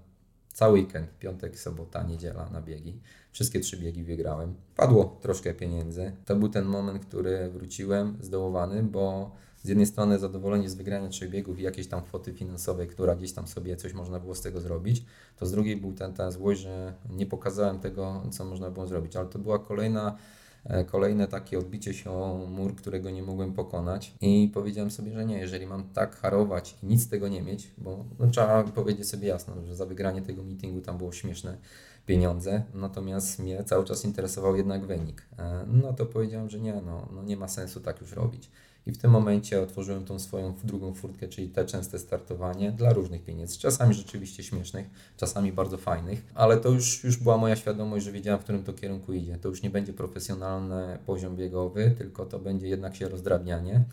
cały 0.54 0.80
weekend, 0.80 1.18
piątek, 1.20 1.60
sobota, 1.60 2.04
niedziela 2.04 2.50
na 2.50 2.62
biegi. 2.62 3.00
Wszystkie 3.32 3.60
trzy 3.60 3.78
biegi 3.78 4.04
wygrałem. 4.04 4.54
Padło 4.76 5.20
troszkę 5.22 5.54
pieniędzy. 5.54 6.12
To 6.26 6.36
był 6.36 6.50
ten 6.50 6.65
moment, 6.65 7.06
który 7.06 7.50
wróciłem 7.50 8.18
zdołowany, 8.22 8.84
bo 8.84 9.32
z 9.65 9.67
jednej 9.67 9.86
strony 9.86 10.19
zadowolenie 10.19 10.69
z 10.69 10.75
wygrania 10.75 11.10
trzech 11.10 11.30
biegów 11.30 11.60
i 11.60 11.63
jakiejś 11.63 11.88
tam 11.88 12.01
kwoty 12.01 12.34
finansowej, 12.34 12.88
która 12.88 13.15
gdzieś 13.15 13.34
tam 13.34 13.47
sobie 13.47 13.75
coś 13.75 13.93
można 13.93 14.19
było 14.19 14.36
z 14.36 14.41
tego 14.41 14.62
zrobić, 14.62 15.06
to 15.38 15.45
z 15.45 15.51
drugiej 15.51 15.78
był 15.78 15.93
ten, 15.93 16.13
ta 16.13 16.32
złość, 16.32 16.62
że 16.62 16.93
nie 17.10 17.25
pokazałem 17.25 17.80
tego, 17.80 18.23
co 18.32 18.45
można 18.45 18.69
było 18.69 18.88
zrobić, 18.88 19.15
ale 19.15 19.28
to 19.28 19.39
była 19.39 19.60
kolejna 19.60 20.17
e, 20.63 20.86
kolejne 20.86 21.28
takie 21.28 21.60
odbicie 21.60 21.93
się 21.93 22.12
o 22.12 22.45
mur, 22.49 22.75
którego 22.75 23.10
nie 23.10 23.23
mogłem 23.23 23.54
pokonać 23.54 24.13
i 24.21 24.51
powiedziałem 24.54 24.91
sobie, 24.91 25.13
że 25.13 25.25
nie, 25.25 25.38
jeżeli 25.38 25.67
mam 25.67 25.84
tak 25.84 26.15
harować 26.15 26.78
i 26.84 26.86
nic 26.86 27.04
z 27.04 27.10
tego 27.10 27.28
nie 27.28 27.41
mieć, 27.41 27.71
bo 27.78 28.06
no, 28.19 28.28
trzeba 28.28 28.63
powiedzieć 28.63 29.10
sobie 29.10 29.28
jasno, 29.28 29.54
że 29.65 29.75
za 29.75 29.86
wygranie 29.86 30.21
tego 30.21 30.43
meetingu 30.43 30.82
tam 30.82 30.97
było 30.97 31.12
śmieszne 31.12 31.58
pieniądze, 32.06 32.63
natomiast 32.73 33.39
mnie 33.39 33.63
cały 33.63 33.86
czas 33.86 34.06
interesował 34.06 34.56
jednak 34.56 34.86
wynik. 34.86 35.25
E, 35.39 35.65
no 35.67 35.93
to 35.93 36.06
powiedziałem, 36.06 36.49
że 36.49 36.60
nie, 36.60 36.73
no, 36.86 37.10
no 37.15 37.23
nie 37.23 37.38
ma 37.38 37.47
sensu 37.47 37.80
tak 37.80 38.01
już 38.01 38.12
robić. 38.12 38.49
I 38.88 38.91
w 38.91 38.98
tym 38.98 39.12
momencie 39.12 39.62
otworzyłem 39.62 40.06
tą 40.06 40.19
swoją 40.19 40.54
drugą 40.63 40.93
furtkę, 40.93 41.28
czyli 41.28 41.50
te 41.50 41.65
częste 41.65 42.00
startowanie 42.00 42.71
dla 42.71 42.93
różnych 42.93 43.24
pieniędzy. 43.24 43.60
Czasami 43.60 43.93
rzeczywiście 43.93 44.43
śmiesznych, 44.43 44.89
czasami 45.17 45.52
bardzo 45.52 45.78
fajnych, 45.78 46.26
ale 46.36 46.58
to 46.58 46.69
już, 46.69 47.04
już 47.04 47.17
była 47.17 47.38
moja 47.38 47.56
świadomość, 47.56 48.06
że 48.06 48.12
wiedziałem, 48.12 48.39
w 48.39 48.43
którym 48.43 48.63
to 48.63 48.74
kierunku 48.74 49.13
idzie. 49.13 49.38
To 49.38 49.50
już 49.50 49.63
nie 49.63 49.69
będzie 49.69 49.93
profesjonalny 49.93 51.00
poziom 51.06 51.36
biegowy, 51.36 51.95
tylko 51.98 52.26
to 52.26 52.39
będzie 52.39 52.67
jednak 52.67 52.95
się 52.95 53.10
rozdrabnianie. 53.10 53.86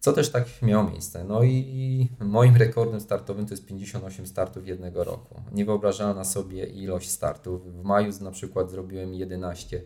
Co 0.00 0.12
też 0.12 0.30
tak 0.30 0.44
miało 0.62 0.90
miejsce. 0.90 1.24
No 1.24 1.42
i 1.42 2.08
moim 2.20 2.56
rekordem 2.56 3.00
startowym 3.00 3.46
to 3.46 3.52
jest 3.52 3.66
58 3.66 4.26
startów 4.26 4.66
jednego 4.66 5.04
roku. 5.04 5.42
Nie 5.52 5.64
wyobrażałem 5.64 6.16
na 6.16 6.24
sobie 6.24 6.66
ilość 6.66 7.10
startów. 7.10 7.72
W 7.72 7.84
maju 7.84 8.12
na 8.20 8.30
przykład 8.30 8.70
zrobiłem 8.70 9.14
11 9.14 9.82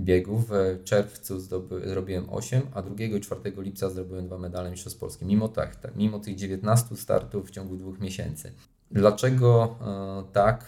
biegów. 0.00 0.48
W 0.48 0.84
czerwcu 0.84 1.40
zrobiłem 1.84 2.30
8, 2.30 2.62
a 2.74 2.82
2 2.82 3.04
i 3.04 3.20
4 3.20 3.52
lipca 3.56 3.90
zrobiłem 3.90 4.26
dwa 4.26 4.38
medale 4.38 4.70
Mistrzostw 4.70 4.98
Polski. 4.98 5.24
Mimo, 5.24 5.48
tak, 5.48 5.76
tak, 5.76 5.96
mimo 5.96 6.18
tych 6.18 6.34
19 6.34 6.96
startów 6.96 7.48
w 7.48 7.50
ciągu 7.50 7.76
dwóch 7.76 8.00
miesięcy. 8.00 8.52
Dlaczego 8.90 9.76
e, 9.80 10.32
tak? 10.32 10.64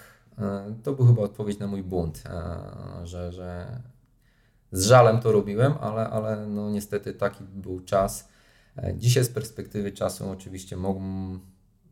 To 0.83 0.93
był 0.93 1.07
chyba 1.07 1.23
odpowiedź 1.23 1.59
na 1.59 1.67
mój 1.67 1.83
bunt, 1.83 2.23
że, 3.05 3.33
że 3.33 3.81
z 4.73 4.85
żalem 4.85 5.21
to 5.21 5.33
robiłem, 5.33 5.75
ale, 5.81 6.09
ale 6.11 6.47
no 6.47 6.71
niestety 6.71 7.13
taki 7.13 7.45
był 7.45 7.81
czas. 7.81 8.29
Dzisiaj 8.95 9.25
z 9.25 9.29
perspektywy 9.29 9.93
czasu 9.93 10.31
oczywiście 10.31 10.77
mogłem 10.77 11.41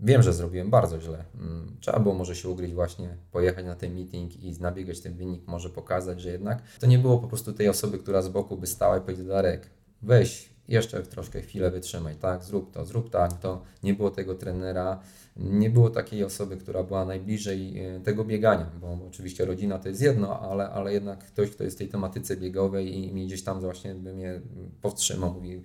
Wiem, 0.05 0.23
że 0.23 0.33
zrobiłem 0.33 0.71
bardzo 0.71 1.01
źle. 1.01 1.25
Mm, 1.41 1.77
trzeba 1.81 2.01
było 2.01 2.15
może 2.15 2.37
się 2.37 2.49
ugryźć 2.49 2.75
właśnie, 2.75 3.17
pojechać 3.33 3.65
na 3.65 3.75
ten 3.75 3.95
meeting 3.95 4.45
i 4.45 4.61
nabiegać 4.61 5.01
ten 5.01 5.15
wynik, 5.15 5.47
może 5.47 5.71
pokazać, 5.71 6.21
że 6.21 6.31
jednak 6.31 6.63
to 6.81 6.87
nie 6.87 6.99
było 6.99 7.19
po 7.19 7.29
prostu 7.29 7.53
tej 7.53 7.69
osoby, 7.69 7.99
która 7.99 8.23
z 8.23 8.29
boku 8.29 8.57
by 8.57 8.67
stała 8.67 8.99
i 8.99 9.01
powiedziała 9.01 9.43
Darek, 9.43 9.71
weź 10.03 10.55
jeszcze 10.69 11.03
troszkę 11.03 11.43
chwilę 11.43 11.71
wytrzymaj, 11.71 12.17
tak, 12.17 12.45
zrób 12.45 12.73
to, 12.73 12.85
zrób 12.85 13.11
tak, 13.11 13.33
to. 13.41 13.63
Nie 13.83 13.95
było 13.95 14.11
tego 14.11 14.35
trenera, 14.35 15.01
nie 15.37 15.71
było 15.71 15.91
takiej 15.91 16.25
osoby, 16.25 16.57
która 16.57 16.83
była 16.83 17.05
najbliżej 17.05 17.79
e, 17.79 18.01
tego 18.01 18.25
biegania, 18.25 18.71
bo 18.81 18.99
oczywiście 19.09 19.45
rodzina 19.45 19.79
to 19.79 19.89
jest 19.89 20.03
jedno, 20.03 20.41
ale, 20.41 20.71
ale 20.71 20.93
jednak 20.93 21.19
ktoś, 21.19 21.51
kto 21.51 21.65
jest 21.65 21.77
w 21.77 21.79
tej 21.79 21.89
tematyce 21.89 22.37
biegowej 22.37 22.99
i 22.99 23.13
mi 23.13 23.27
gdzieś 23.27 23.45
tam 23.45 23.61
właśnie 23.61 23.95
by 23.95 24.15
mnie 24.15 24.41
powstrzymał, 24.83 25.35
mówi 25.35 25.63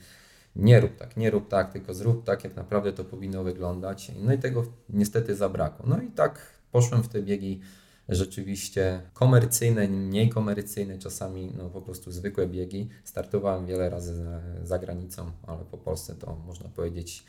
nie 0.60 0.80
rób 0.80 0.98
tak, 0.98 1.18
nie 1.18 1.32
rób 1.32 1.48
tak, 1.48 1.74
tylko 1.74 1.94
zrób 1.94 2.24
tak, 2.24 2.44
jak 2.44 2.56
naprawdę 2.56 2.94
to 2.94 3.06
powinno 3.06 3.44
wyglądać. 3.44 4.12
No 4.22 4.34
i 4.34 4.38
tego 4.38 4.66
niestety 4.90 5.36
zabrakło. 5.36 5.86
No 5.88 6.02
i 6.02 6.08
tak 6.08 6.40
poszłem 6.72 7.04
w 7.04 7.08
te 7.08 7.22
biegi 7.22 7.62
rzeczywiście 8.10 9.02
komercyjne, 9.14 9.88
mniej 9.88 10.30
komercyjne, 10.30 10.98
czasami 10.98 11.52
no, 11.58 11.70
po 11.70 11.82
prostu 11.82 12.12
zwykłe 12.12 12.48
biegi. 12.48 12.90
Startowałem 13.04 13.66
wiele 13.66 13.90
razy 13.90 14.16
za, 14.16 14.42
za 14.64 14.80
granicą, 14.80 15.32
ale 15.48 15.66
po 15.72 15.78
Polsce 15.78 16.16
to 16.16 16.36
można 16.48 16.70
powiedzieć 16.70 17.26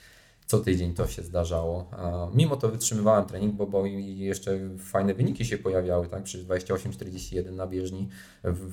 co 0.46 0.60
tydzień 0.60 0.94
to 0.94 1.06
się 1.06 1.22
zdarzało. 1.22 1.88
A 1.92 2.28
mimo 2.34 2.56
to 2.56 2.68
wytrzymywałem 2.68 3.24
trening, 3.24 3.54
bo, 3.54 3.66
bo 3.66 3.86
jeszcze 3.86 4.58
fajne 4.78 5.14
wyniki 5.14 5.44
się 5.44 5.58
pojawiały, 5.58 6.08
tak? 6.08 6.22
Przecież 6.22 6.46
28-41 6.46 7.52
na 7.52 7.66
bieżni 7.66 8.08
w, 8.44 8.72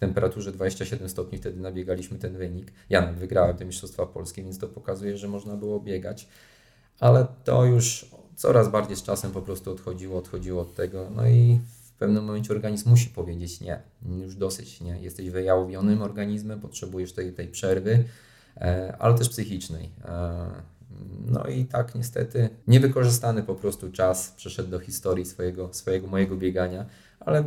temperaturze 0.00 0.52
27 0.52 1.08
stopni 1.08 1.38
wtedy 1.38 1.60
nabiegaliśmy 1.60 2.18
ten 2.18 2.36
wynik. 2.36 2.72
Ja 2.90 3.12
wygrałem 3.12 3.56
te 3.56 3.64
Mistrzostwa 3.64 4.06
Polskie, 4.06 4.42
więc 4.42 4.58
to 4.58 4.68
pokazuje, 4.68 5.18
że 5.18 5.28
można 5.28 5.56
było 5.56 5.80
biegać. 5.80 6.28
Ale 7.00 7.26
to 7.44 7.64
już 7.64 8.06
coraz 8.36 8.68
bardziej 8.68 8.96
z 8.96 9.02
czasem 9.02 9.30
po 9.30 9.42
prostu 9.42 9.72
odchodziło, 9.72 10.18
odchodziło 10.18 10.62
od 10.62 10.74
tego. 10.74 11.10
No 11.16 11.26
i 11.26 11.60
w 11.82 11.92
pewnym 11.92 12.24
momencie 12.24 12.54
organizm 12.54 12.90
musi 12.90 13.08
powiedzieć 13.08 13.60
nie, 13.60 13.82
już 14.02 14.36
dosyć, 14.36 14.80
nie. 14.80 15.00
Jesteś 15.00 15.30
wyjałowionym 15.30 16.02
organizmem, 16.02 16.60
potrzebujesz 16.60 17.12
tej, 17.12 17.32
tej 17.32 17.48
przerwy, 17.48 18.04
e, 18.56 18.96
ale 18.98 19.14
też 19.14 19.28
psychicznej. 19.28 19.90
E, 20.04 20.50
no 21.26 21.44
i 21.44 21.64
tak 21.64 21.94
niestety 21.94 22.48
niewykorzystany 22.66 23.42
po 23.42 23.54
prostu 23.54 23.92
czas 23.92 24.32
przeszedł 24.36 24.70
do 24.70 24.78
historii 24.78 25.24
swojego, 25.24 25.68
swojego 25.72 26.06
mojego 26.06 26.36
biegania, 26.36 26.86
ale 27.20 27.44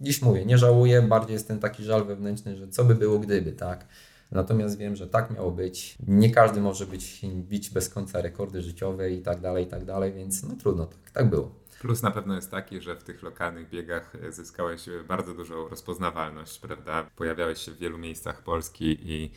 dziś 0.00 0.22
mówię, 0.22 0.44
nie 0.44 0.58
żałuję, 0.58 1.02
bardziej 1.02 1.34
jest 1.34 1.48
ten 1.48 1.60
taki 1.60 1.84
żal 1.84 2.04
wewnętrzny, 2.04 2.56
że 2.56 2.68
co 2.68 2.84
by 2.84 2.94
było 2.94 3.18
gdyby, 3.18 3.52
tak? 3.52 3.86
Natomiast 4.32 4.78
wiem, 4.78 4.96
że 4.96 5.06
tak 5.06 5.30
miało 5.30 5.50
być. 5.50 5.98
Nie 6.06 6.30
każdy 6.30 6.60
może 6.60 6.86
być, 6.86 7.20
bić 7.34 7.70
bez 7.70 7.88
końca 7.88 8.22
rekordy 8.22 8.62
życiowe 8.62 9.10
i 9.12 9.22
tak 9.22 9.40
dalej, 9.40 9.64
i 9.64 9.68
tak 9.68 9.84
dalej, 9.84 10.12
więc 10.12 10.42
no 10.42 10.54
trudno, 10.60 10.86
tak, 10.86 11.10
tak 11.10 11.30
było. 11.30 11.50
Plus 11.80 12.02
na 12.02 12.10
pewno 12.10 12.34
jest 12.34 12.50
taki, 12.50 12.80
że 12.80 12.96
w 12.96 13.02
tych 13.02 13.22
lokalnych 13.22 13.68
biegach 13.68 14.12
zyskałeś 14.30 14.86
bardzo 15.08 15.34
dużą 15.34 15.68
rozpoznawalność, 15.68 16.58
prawda? 16.58 17.10
Pojawiałeś 17.16 17.60
się 17.60 17.72
w 17.72 17.78
wielu 17.78 17.98
miejscach 17.98 18.42
Polski 18.42 18.98
i, 19.12 19.30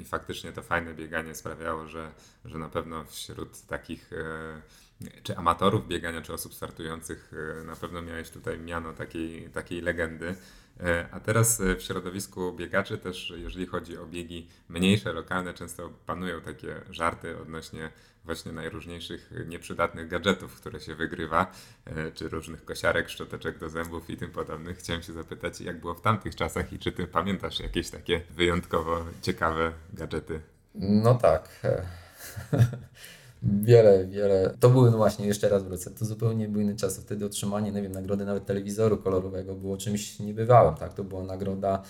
i 0.00 0.04
faktycznie 0.04 0.52
to 0.52 0.62
fajne 0.62 0.94
bieganie 0.94 1.34
sprawiało, 1.34 1.86
że, 1.86 2.12
że 2.44 2.58
na 2.58 2.68
pewno 2.68 3.04
wśród 3.04 3.62
takich 3.62 4.12
e, 4.12 4.62
czy 5.22 5.36
amatorów 5.36 5.88
biegania, 5.88 6.22
czy 6.22 6.32
osób 6.32 6.54
startujących 6.54 7.32
e, 7.60 7.64
na 7.64 7.76
pewno 7.76 8.02
miałeś 8.02 8.30
tutaj 8.30 8.58
miano 8.58 8.92
takiej, 8.92 9.50
takiej 9.50 9.80
legendy. 9.80 10.34
E, 10.82 11.06
a 11.10 11.20
teraz 11.20 11.60
e, 11.60 11.76
w 11.76 11.82
środowisku 11.82 12.52
biegaczy 12.52 12.98
też, 12.98 13.32
jeżeli 13.36 13.66
chodzi 13.66 13.98
o 13.98 14.06
biegi 14.06 14.48
mniejsze, 14.68 15.12
lokalne, 15.12 15.54
często 15.54 15.90
panują 16.06 16.40
takie 16.40 16.80
żarty 16.90 17.38
odnośnie 17.38 17.90
właśnie 18.24 18.52
najróżniejszych 18.52 19.32
nieprzydatnych 19.46 20.08
gadżetów, 20.08 20.54
które 20.60 20.80
się 20.80 20.94
wygrywa, 20.94 21.52
e, 21.84 22.12
czy 22.12 22.28
różnych 22.28 22.64
kosiarek, 22.64 23.08
szczoteczek 23.08 23.58
do 23.58 23.68
zębów 23.68 24.10
i 24.10 24.16
tym 24.16 24.30
podobnych. 24.30 24.78
Chciałem 24.78 25.02
się 25.02 25.12
zapytać, 25.12 25.60
jak 25.60 25.80
było 25.80 25.94
w 25.94 26.00
tamtych 26.00 26.36
czasach 26.36 26.72
i 26.72 26.78
czy 26.78 26.92
ty 26.92 27.06
pamiętasz 27.06 27.60
jakieś 27.60 27.90
takie 27.90 28.20
wyjątkowo 28.30 29.04
ciekawe 29.22 29.72
gadżety? 29.92 30.40
No 30.74 31.14
tak. 31.14 31.48
Wiele, 33.42 34.06
wiele. 34.06 34.54
To 34.60 34.70
były, 34.70 34.90
no 34.90 34.96
właśnie, 34.96 35.26
jeszcze 35.26 35.48
raz 35.48 35.62
wrócę, 35.62 35.90
to 35.90 36.04
zupełnie 36.04 36.48
były 36.48 36.64
inne 36.64 36.76
czasy. 36.76 37.00
Wtedy 37.00 37.24
otrzymanie, 37.24 37.72
nie 37.72 37.82
wiem, 37.82 37.92
nagrody 37.92 38.24
nawet 38.24 38.46
telewizoru 38.46 38.96
kolorowego 38.96 39.54
było 39.54 39.76
czymś 39.76 40.18
niebywałym, 40.18 40.74
tak? 40.74 40.94
To 40.94 41.04
była 41.04 41.24
nagroda, 41.24 41.82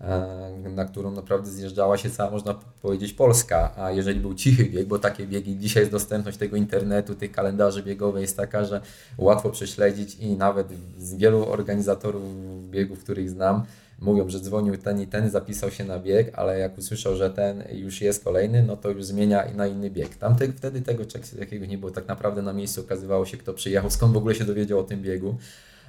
e, 0.00 0.70
na 0.74 0.84
którą 0.84 1.10
naprawdę 1.10 1.50
zjeżdżała 1.50 1.98
się 1.98 2.10
cała, 2.10 2.30
można 2.30 2.54
powiedzieć, 2.82 3.12
Polska. 3.12 3.72
A 3.76 3.90
jeżeli 3.90 4.20
był 4.20 4.34
cichy 4.34 4.64
bieg, 4.64 4.86
bo 4.88 4.98
takie 4.98 5.26
biegi, 5.26 5.58
dzisiaj 5.58 5.82
jest 5.82 5.92
dostępność 5.92 6.38
tego 6.38 6.56
internetu, 6.56 7.14
tych 7.14 7.32
kalendarzy 7.32 7.82
biegowych 7.82 8.22
jest 8.22 8.36
taka, 8.36 8.64
że 8.64 8.80
łatwo 9.18 9.50
prześledzić 9.50 10.14
i 10.14 10.36
nawet 10.36 10.68
z 10.98 11.14
wielu 11.14 11.46
organizatorów 11.46 12.22
biegów, 12.70 13.04
których 13.04 13.30
znam, 13.30 13.64
mówią, 14.00 14.28
że 14.28 14.40
dzwonił 14.40 14.76
ten 14.76 15.00
i 15.00 15.06
ten, 15.06 15.30
zapisał 15.30 15.70
się 15.70 15.84
na 15.84 15.98
bieg, 15.98 16.30
ale 16.34 16.58
jak 16.58 16.78
usłyszał, 16.78 17.16
że 17.16 17.30
ten 17.30 17.64
już 17.72 18.00
jest 18.00 18.24
kolejny, 18.24 18.62
no 18.62 18.76
to 18.76 18.90
już 18.90 19.04
zmienia 19.04 19.44
na 19.54 19.66
inny 19.66 19.90
bieg. 19.90 20.16
Tam 20.16 20.36
te, 20.36 20.52
wtedy 20.52 20.80
tego 20.80 21.06
czegoś 21.06 21.32
jakiego 21.32 21.66
nie 21.66 21.78
było. 21.78 21.92
Tak 21.92 22.08
naprawdę 22.08 22.42
na 22.42 22.52
miejscu 22.52 22.80
okazywało 22.80 23.26
się, 23.26 23.36
kto 23.36 23.54
przyjechał, 23.54 23.90
skąd 23.90 24.14
w 24.14 24.16
ogóle 24.16 24.34
się 24.34 24.44
dowiedział 24.44 24.78
o 24.78 24.84
tym 24.84 25.02
biegu. 25.02 25.36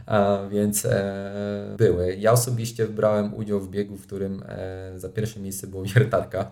A, 0.06 0.40
więc 0.52 0.86
e, 0.86 1.76
były. 1.78 2.16
Ja 2.16 2.32
osobiście 2.32 2.88
brałem 2.88 3.34
udział 3.34 3.60
w 3.60 3.70
biegu, 3.70 3.98
w 3.98 4.08
którym 4.08 4.44
e, 4.48 5.00
za 5.00 5.10
pierwsze 5.10 5.40
miejsce 5.40 5.68
było 5.68 5.84
wiertarka, 5.96 6.52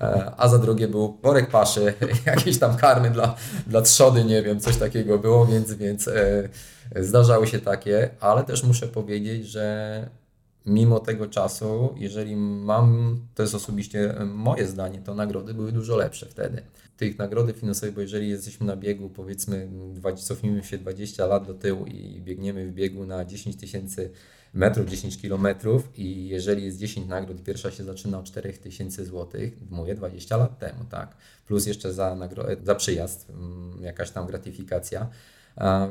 e, 0.00 0.32
a 0.36 0.48
za 0.48 0.58
drugie 0.58 0.88
był 0.88 1.18
worek 1.22 1.50
paszy, 1.50 1.94
jakieś 2.26 2.58
tam 2.58 2.76
karmy 2.76 3.10
dla, 3.10 3.34
dla 3.66 3.82
trzody, 3.82 4.24
nie 4.24 4.42
wiem, 4.42 4.60
coś 4.60 4.76
takiego 4.76 5.18
było, 5.18 5.46
więc, 5.46 5.74
więc 5.74 6.08
e, 6.08 6.48
zdarzały 6.96 7.46
się 7.46 7.58
takie, 7.58 8.10
ale 8.20 8.44
też 8.44 8.64
muszę 8.64 8.86
powiedzieć, 8.86 9.46
że 9.46 10.19
mimo 10.66 11.00
tego 11.00 11.26
czasu, 11.26 11.94
jeżeli 11.96 12.36
mam, 12.36 13.20
to 13.34 13.42
jest 13.42 13.54
osobiście 13.54 14.14
moje 14.34 14.66
zdanie, 14.66 15.02
to 15.04 15.14
nagrody 15.14 15.54
były 15.54 15.72
dużo 15.72 15.96
lepsze 15.96 16.26
wtedy. 16.26 16.62
Tych 16.96 17.18
nagrody 17.18 17.52
finansowe, 17.52 17.92
bo 17.92 18.00
jeżeli 18.00 18.28
jesteśmy 18.28 18.66
na 18.66 18.76
biegu, 18.76 19.10
powiedzmy, 19.10 19.68
cofnijmy 20.16 20.64
się 20.64 20.78
20 20.78 21.26
lat 21.26 21.46
do 21.46 21.54
tyłu 21.54 21.86
i 21.86 22.20
biegniemy 22.20 22.66
w 22.66 22.72
biegu 22.72 23.06
na 23.06 23.24
10 23.24 23.56
tysięcy 23.56 24.10
metrów, 24.54 24.86
10 24.86 25.18
kilometrów 25.18 25.98
i 25.98 26.28
jeżeli 26.28 26.64
jest 26.64 26.78
10 26.78 27.08
nagród, 27.08 27.42
pierwsza 27.42 27.70
się 27.70 27.84
zaczyna 27.84 28.18
od 28.18 28.24
4 28.24 28.52
tysięcy 28.52 29.04
złotych, 29.04 29.52
mówię 29.70 29.94
20 29.94 30.36
lat 30.36 30.58
temu, 30.58 30.84
tak, 30.90 31.16
plus 31.46 31.66
jeszcze 31.66 31.92
za, 31.92 32.16
za 32.64 32.74
przyjazd, 32.74 33.30
mm, 33.30 33.82
jakaś 33.82 34.10
tam 34.10 34.26
gratyfikacja, 34.26 35.08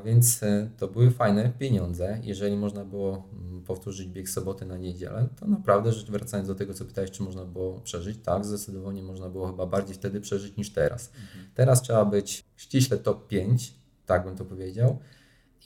więc 0.05 0.43
e, 0.43 0.69
to 0.77 0.87
były 0.87 1.11
fajne 1.11 1.51
pieniądze. 1.59 2.19
Jeżeli 2.23 2.57
można 2.57 2.85
było 2.85 3.29
mm, 3.33 3.63
powtórzyć 3.63 4.07
bieg 4.07 4.29
soboty 4.29 4.65
na 4.65 4.77
niedzielę, 4.77 5.27
to 5.39 5.47
naprawdę, 5.47 5.91
rzecz 5.91 6.11
wracając 6.11 6.47
do 6.47 6.55
tego, 6.55 6.73
co 6.73 6.85
pytałeś, 6.85 7.11
czy 7.11 7.23
można 7.23 7.45
było 7.45 7.79
przeżyć, 7.79 8.17
tak, 8.23 8.45
zdecydowanie 8.45 9.03
można 9.03 9.29
było 9.29 9.47
chyba 9.47 9.65
bardziej 9.65 9.95
wtedy 9.95 10.21
przeżyć 10.21 10.57
niż 10.57 10.73
teraz. 10.73 11.11
Mhm. 11.15 11.49
Teraz 11.55 11.81
trzeba 11.81 12.05
być 12.05 12.45
ściśle 12.55 12.97
top 12.97 13.27
5, 13.27 13.75
tak 14.05 14.23
bym 14.25 14.35
to 14.35 14.45
powiedział, 14.45 14.99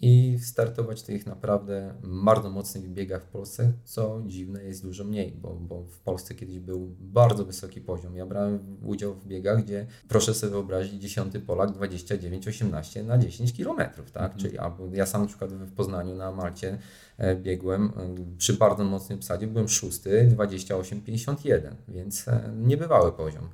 i 0.03 0.39
startować 0.39 1.01
w 1.01 1.03
tych 1.03 1.25
naprawdę 1.25 1.93
bardzo 2.03 2.49
mocnych 2.49 2.89
biegach 2.89 3.23
w 3.23 3.27
Polsce, 3.27 3.73
co 3.83 4.21
dziwne 4.25 4.63
jest 4.63 4.83
dużo 4.83 5.03
mniej, 5.03 5.31
bo, 5.31 5.55
bo 5.55 5.83
w 5.83 5.99
Polsce 5.99 6.35
kiedyś 6.35 6.59
był 6.59 6.95
bardzo 6.99 7.45
wysoki 7.45 7.81
poziom. 7.81 8.15
Ja 8.15 8.25
brałem 8.25 8.77
udział 8.85 9.13
w 9.13 9.27
biegach, 9.27 9.63
gdzie 9.63 9.87
proszę 10.07 10.33
sobie 10.33 10.51
wyobrazić 10.51 11.01
10 11.01 11.33
Polak 11.47 11.69
29-18 11.69 13.05
na 13.05 13.17
10 13.17 13.53
km, 13.53 13.77
tak? 13.77 14.23
Mhm. 14.23 14.37
Czyli 14.39 14.57
albo 14.57 14.87
ja 14.93 15.05
sam 15.05 15.21
na 15.21 15.27
przykład 15.27 15.53
w 15.53 15.73
Poznaniu 15.73 16.15
na 16.15 16.31
Malcie 16.31 16.77
e, 17.17 17.35
biegłem 17.35 17.85
e, 17.85 18.15
przy 18.37 18.53
bardzo 18.53 18.83
mocnym 18.83 19.19
psadzie, 19.19 19.47
byłem 19.47 19.67
szósty 19.67 20.35
28-51, 20.37 21.75
więc 21.87 22.27
e, 22.27 22.53
niebywały 22.57 23.11
poziom. 23.11 23.49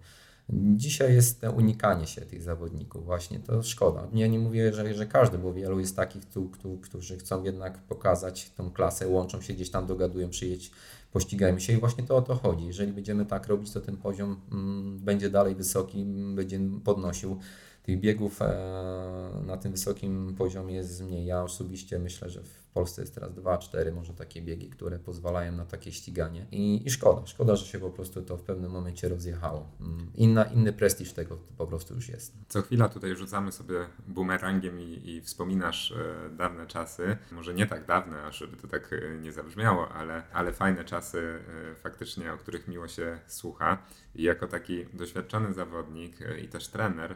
Dzisiaj 0.54 1.14
jest 1.14 1.42
unikanie 1.58 2.08
się 2.08 2.22
tych 2.22 2.44
zawodników, 2.44 3.06
właśnie 3.06 3.40
to 3.40 3.64
szkoda. 3.64 4.08
Nie, 4.14 4.30
nie 4.30 4.40
mówię, 4.40 4.74
że, 4.74 4.94
że 4.94 5.06
każdy, 5.06 5.38
bo 5.38 5.54
wielu 5.54 5.80
jest 5.80 5.96
takich, 5.96 6.26
tu, 6.26 6.52
tu, 6.62 6.78
którzy 6.78 7.18
chcą 7.18 7.44
jednak 7.44 7.78
pokazać 7.78 8.52
tą 8.58 8.72
klasę, 8.72 9.08
łączą 9.08 9.42
się 9.42 9.54
gdzieś 9.54 9.70
tam, 9.70 9.86
dogadują, 9.86 10.30
przyjedź, 10.30 10.72
pościgajmy 11.12 11.62
się 11.62 11.74
i 11.74 11.78
właśnie 11.78 12.04
to 12.04 12.18
o 12.18 12.22
to 12.22 12.36
chodzi. 12.36 12.66
Jeżeli 12.66 12.94
będziemy 12.94 13.26
tak 13.26 13.48
robić, 13.48 13.72
to 13.72 13.82
ten 13.82 13.98
poziom 13.98 14.42
mm, 14.52 15.00
będzie 15.00 15.30
dalej 15.30 15.56
wysoki, 15.56 16.06
będzie 16.36 16.60
podnosił 16.84 17.40
tych 17.84 18.00
biegów 18.00 18.42
e, 18.42 19.42
na 19.46 19.58
tym 19.58 19.72
wysokim 19.72 20.36
poziomie 20.38 20.76
jest 20.76 21.02
mniej. 21.02 21.26
Ja 21.26 21.44
osobiście 21.44 22.00
myślę, 22.00 22.30
że 22.30 22.44
w 22.44 22.59
Polsce 22.70 23.02
jest 23.02 23.16
teraz 23.16 23.34
2-4 23.34 23.94
może 23.94 24.14
takie 24.14 24.42
biegi, 24.42 24.70
które 24.70 25.00
pozwalają 25.00 25.52
na 25.52 25.66
takie 25.66 25.92
ściganie 25.92 26.46
I, 26.52 26.88
i 26.88 26.92
szkoda, 26.92 27.28
szkoda, 27.28 27.56
że 27.56 27.66
się 27.66 27.80
po 27.80 27.90
prostu 27.90 28.22
to 28.22 28.38
w 28.38 28.44
pewnym 28.44 28.72
momencie 28.72 29.10
rozjechało. 29.10 29.72
Mm, 29.82 30.12
inna, 30.16 30.44
inny 30.44 30.74
prestiż 30.74 31.14
tego 31.14 31.38
po 31.58 31.68
prostu 31.68 31.96
już 31.96 32.10
jest. 32.10 32.34
Co 32.48 32.62
chwila 32.62 32.90
tutaj 32.90 33.16
rzucamy 33.16 33.52
sobie 33.52 33.76
bumerangiem 34.08 34.82
i, 34.82 35.10
i 35.10 35.22
wspominasz 35.22 35.92
e, 35.92 36.30
dawne 36.30 36.68
czasy, 36.68 37.18
może 37.32 37.54
nie 37.54 37.68
tak 37.68 37.86
dawne, 37.86 38.24
aż 38.24 38.40
żeby 38.40 38.58
to 38.58 38.68
tak 38.68 38.94
e, 38.94 39.18
nie 39.18 39.32
zabrzmiało, 39.32 39.90
ale, 39.90 40.24
ale 40.34 40.54
fajne 40.54 40.86
czasy 40.86 41.40
e, 41.72 41.76
faktycznie, 41.76 42.34
o 42.34 42.38
których 42.38 42.68
miło 42.68 42.88
się 42.88 43.20
słucha 43.28 43.78
i 44.16 44.24
jako 44.24 44.48
taki 44.48 44.86
doświadczony 44.86 45.54
zawodnik 45.54 46.22
e, 46.22 46.40
i 46.40 46.48
też 46.48 46.68
trener, 46.68 47.16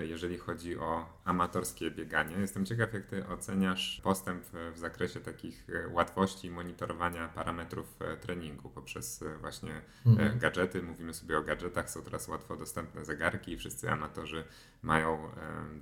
jeżeli 0.00 0.38
chodzi 0.38 0.78
o 0.78 1.06
amatorskie 1.24 1.90
bieganie. 1.90 2.36
Jestem 2.36 2.66
ciekaw, 2.66 2.94
jak 2.94 3.06
Ty 3.06 3.26
oceniasz 3.28 4.00
postęp 4.04 4.44
w 4.74 4.78
zakresie 4.78 5.20
takich 5.20 5.66
e, 5.70 5.88
łatwości 5.88 6.50
monitorowania 6.50 7.28
parametrów 7.28 8.02
e, 8.02 8.16
treningu 8.16 8.70
poprzez 8.70 9.24
właśnie 9.40 9.80
mhm. 10.06 10.38
gadżety. 10.38 10.82
Mówimy 10.82 11.14
sobie 11.14 11.38
o 11.38 11.42
gadżetach, 11.42 11.90
są 11.90 12.02
teraz 12.02 12.28
łatwo 12.28 12.56
dostępne 12.56 13.04
zegarki 13.04 13.52
i 13.52 13.56
wszyscy 13.56 13.90
amatorzy 13.90 14.44
mają 14.82 15.30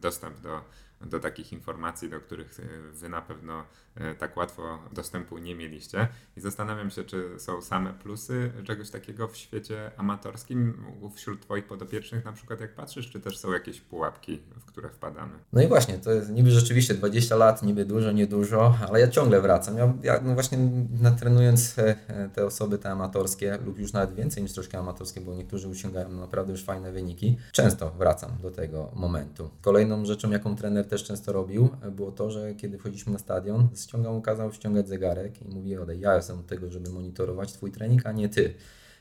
dostęp 0.00 0.40
do 0.40 0.64
do 1.06 1.20
takich 1.20 1.52
informacji, 1.52 2.10
do 2.10 2.20
których 2.20 2.60
e, 2.60 2.62
Wy 2.92 3.08
na 3.08 3.22
pewno 3.22 3.64
e, 3.94 4.14
tak 4.14 4.36
łatwo 4.36 4.78
dostępu 4.92 5.38
nie 5.38 5.54
mieliście. 5.54 6.08
I 6.36 6.40
zastanawiam 6.40 6.90
się, 6.90 7.04
czy 7.04 7.30
są 7.38 7.62
same 7.62 7.92
plusy 7.92 8.52
czegoś 8.64 8.90
takiego 8.90 9.28
w 9.28 9.36
świecie 9.36 9.90
amatorskim 9.96 10.84
wśród 11.14 11.40
Twoich 11.40 11.66
podopiecznych, 11.66 12.24
na 12.24 12.32
przykład 12.32 12.60
jak 12.60 12.74
patrzysz, 12.74 13.10
czy 13.10 13.20
też 13.20 13.38
są 13.38 13.52
jakieś 13.52 13.80
pułapki, 13.80 14.40
w 14.56 14.64
które 14.64 14.88
wpadamy? 14.90 15.32
No 15.52 15.62
i 15.62 15.66
właśnie, 15.66 15.98
to 15.98 16.12
jest 16.12 16.30
niby 16.30 16.50
rzeczywiście 16.50 16.94
20 16.94 17.36
lat, 17.36 17.62
niby 17.62 17.84
dużo, 17.84 18.12
niedużo, 18.12 18.78
ale 18.88 19.00
ja 19.00 19.08
ciągle 19.08 19.40
wracam. 19.40 19.76
Ja, 19.78 19.94
ja 20.02 20.20
no 20.24 20.34
właśnie 20.34 20.58
natrenując 21.00 21.78
e, 21.78 21.96
te 22.34 22.46
osoby, 22.46 22.78
te 22.78 22.90
amatorskie, 22.90 23.58
lub 23.66 23.78
już 23.78 23.92
nawet 23.92 24.14
więcej 24.14 24.42
niż 24.42 24.52
troszkę 24.52 24.78
amatorskie, 24.78 25.20
bo 25.20 25.34
niektórzy 25.34 25.68
osiągają 25.68 26.08
naprawdę 26.08 26.52
już 26.52 26.64
fajne 26.64 26.92
wyniki, 26.92 27.36
często 27.52 27.90
wracam 27.90 28.30
do 28.42 28.50
tego 28.50 28.90
momentu. 28.94 29.50
Kolejną 29.60 30.04
rzeczą, 30.04 30.30
jaką 30.30 30.56
trener 30.56 30.88
też 30.94 31.04
często 31.04 31.32
robił, 31.32 31.68
było 31.92 32.12
to, 32.12 32.30
że 32.30 32.54
kiedy 32.54 32.78
wchodziliśmy 32.78 33.12
na 33.12 33.18
stadion, 33.18 33.68
ściągał, 33.76 34.22
kazał 34.22 34.52
ściągać 34.52 34.88
zegarek 34.88 35.42
i 35.42 35.48
mówi, 35.48 35.76
odej, 35.76 36.00
ja 36.00 36.16
jestem 36.16 36.38
od 36.38 36.46
tego, 36.46 36.70
żeby 36.70 36.90
monitorować 36.90 37.52
Twój 37.52 37.72
trening, 37.72 38.06
a 38.06 38.12
nie 38.12 38.28
Ty. 38.28 38.54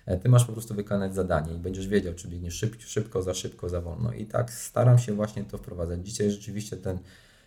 E, 0.06 0.18
ty 0.18 0.30
masz 0.30 0.46
po 0.46 0.54
prostu 0.54 0.74
wykonać 0.74 1.16
zadanie 1.16 1.54
i 1.54 1.58
będziesz 1.60 1.88
wiedział, 1.88 2.14
czy 2.14 2.28
biegniesz 2.28 2.54
szybko, 2.54 2.82
szybko, 2.82 3.22
za 3.22 3.34
szybko, 3.34 3.70
za 3.70 3.82
wolno. 3.82 4.14
I 4.14 4.26
tak 4.26 4.52
staram 4.52 5.00
się 5.00 5.14
właśnie 5.14 5.44
to 5.44 5.58
wprowadzać. 5.58 6.06
Dzisiaj 6.06 6.32
rzeczywiście 6.32 6.78
ten 6.78 7.00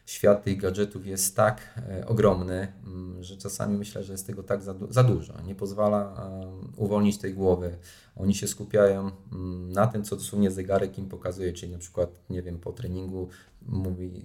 świat 0.07 0.45
tych 0.45 0.61
gadżetów 0.61 1.07
jest 1.07 1.37
tak 1.37 1.81
e, 1.89 2.07
ogromny, 2.07 2.73
mm, 2.87 3.23
że 3.23 3.37
czasami 3.37 3.79
myślę, 3.79 4.05
że 4.05 4.13
jest 4.13 4.27
tego 4.27 4.43
tak 4.43 4.63
za, 4.63 4.75
za 4.91 5.03
dużo. 5.03 5.33
Nie 5.47 5.55
pozwala 5.55 6.31
uwolnić 6.77 7.19
tej 7.19 7.35
głowy. 7.35 7.77
Oni 8.17 8.35
się 8.35 8.49
skupiają 8.49 9.11
mm, 9.33 9.73
na 9.73 9.87
tym, 9.87 10.05
co 10.05 10.17
dosłownie 10.17 10.51
zegarek 10.51 10.99
im 10.99 11.09
pokazuje, 11.09 11.53
czyli 11.53 11.73
na 11.73 11.79
przykład, 11.79 12.11
nie 12.31 12.43
wiem, 12.43 12.59
po 12.59 12.73
treningu 12.73 13.29
mówi 13.69 14.23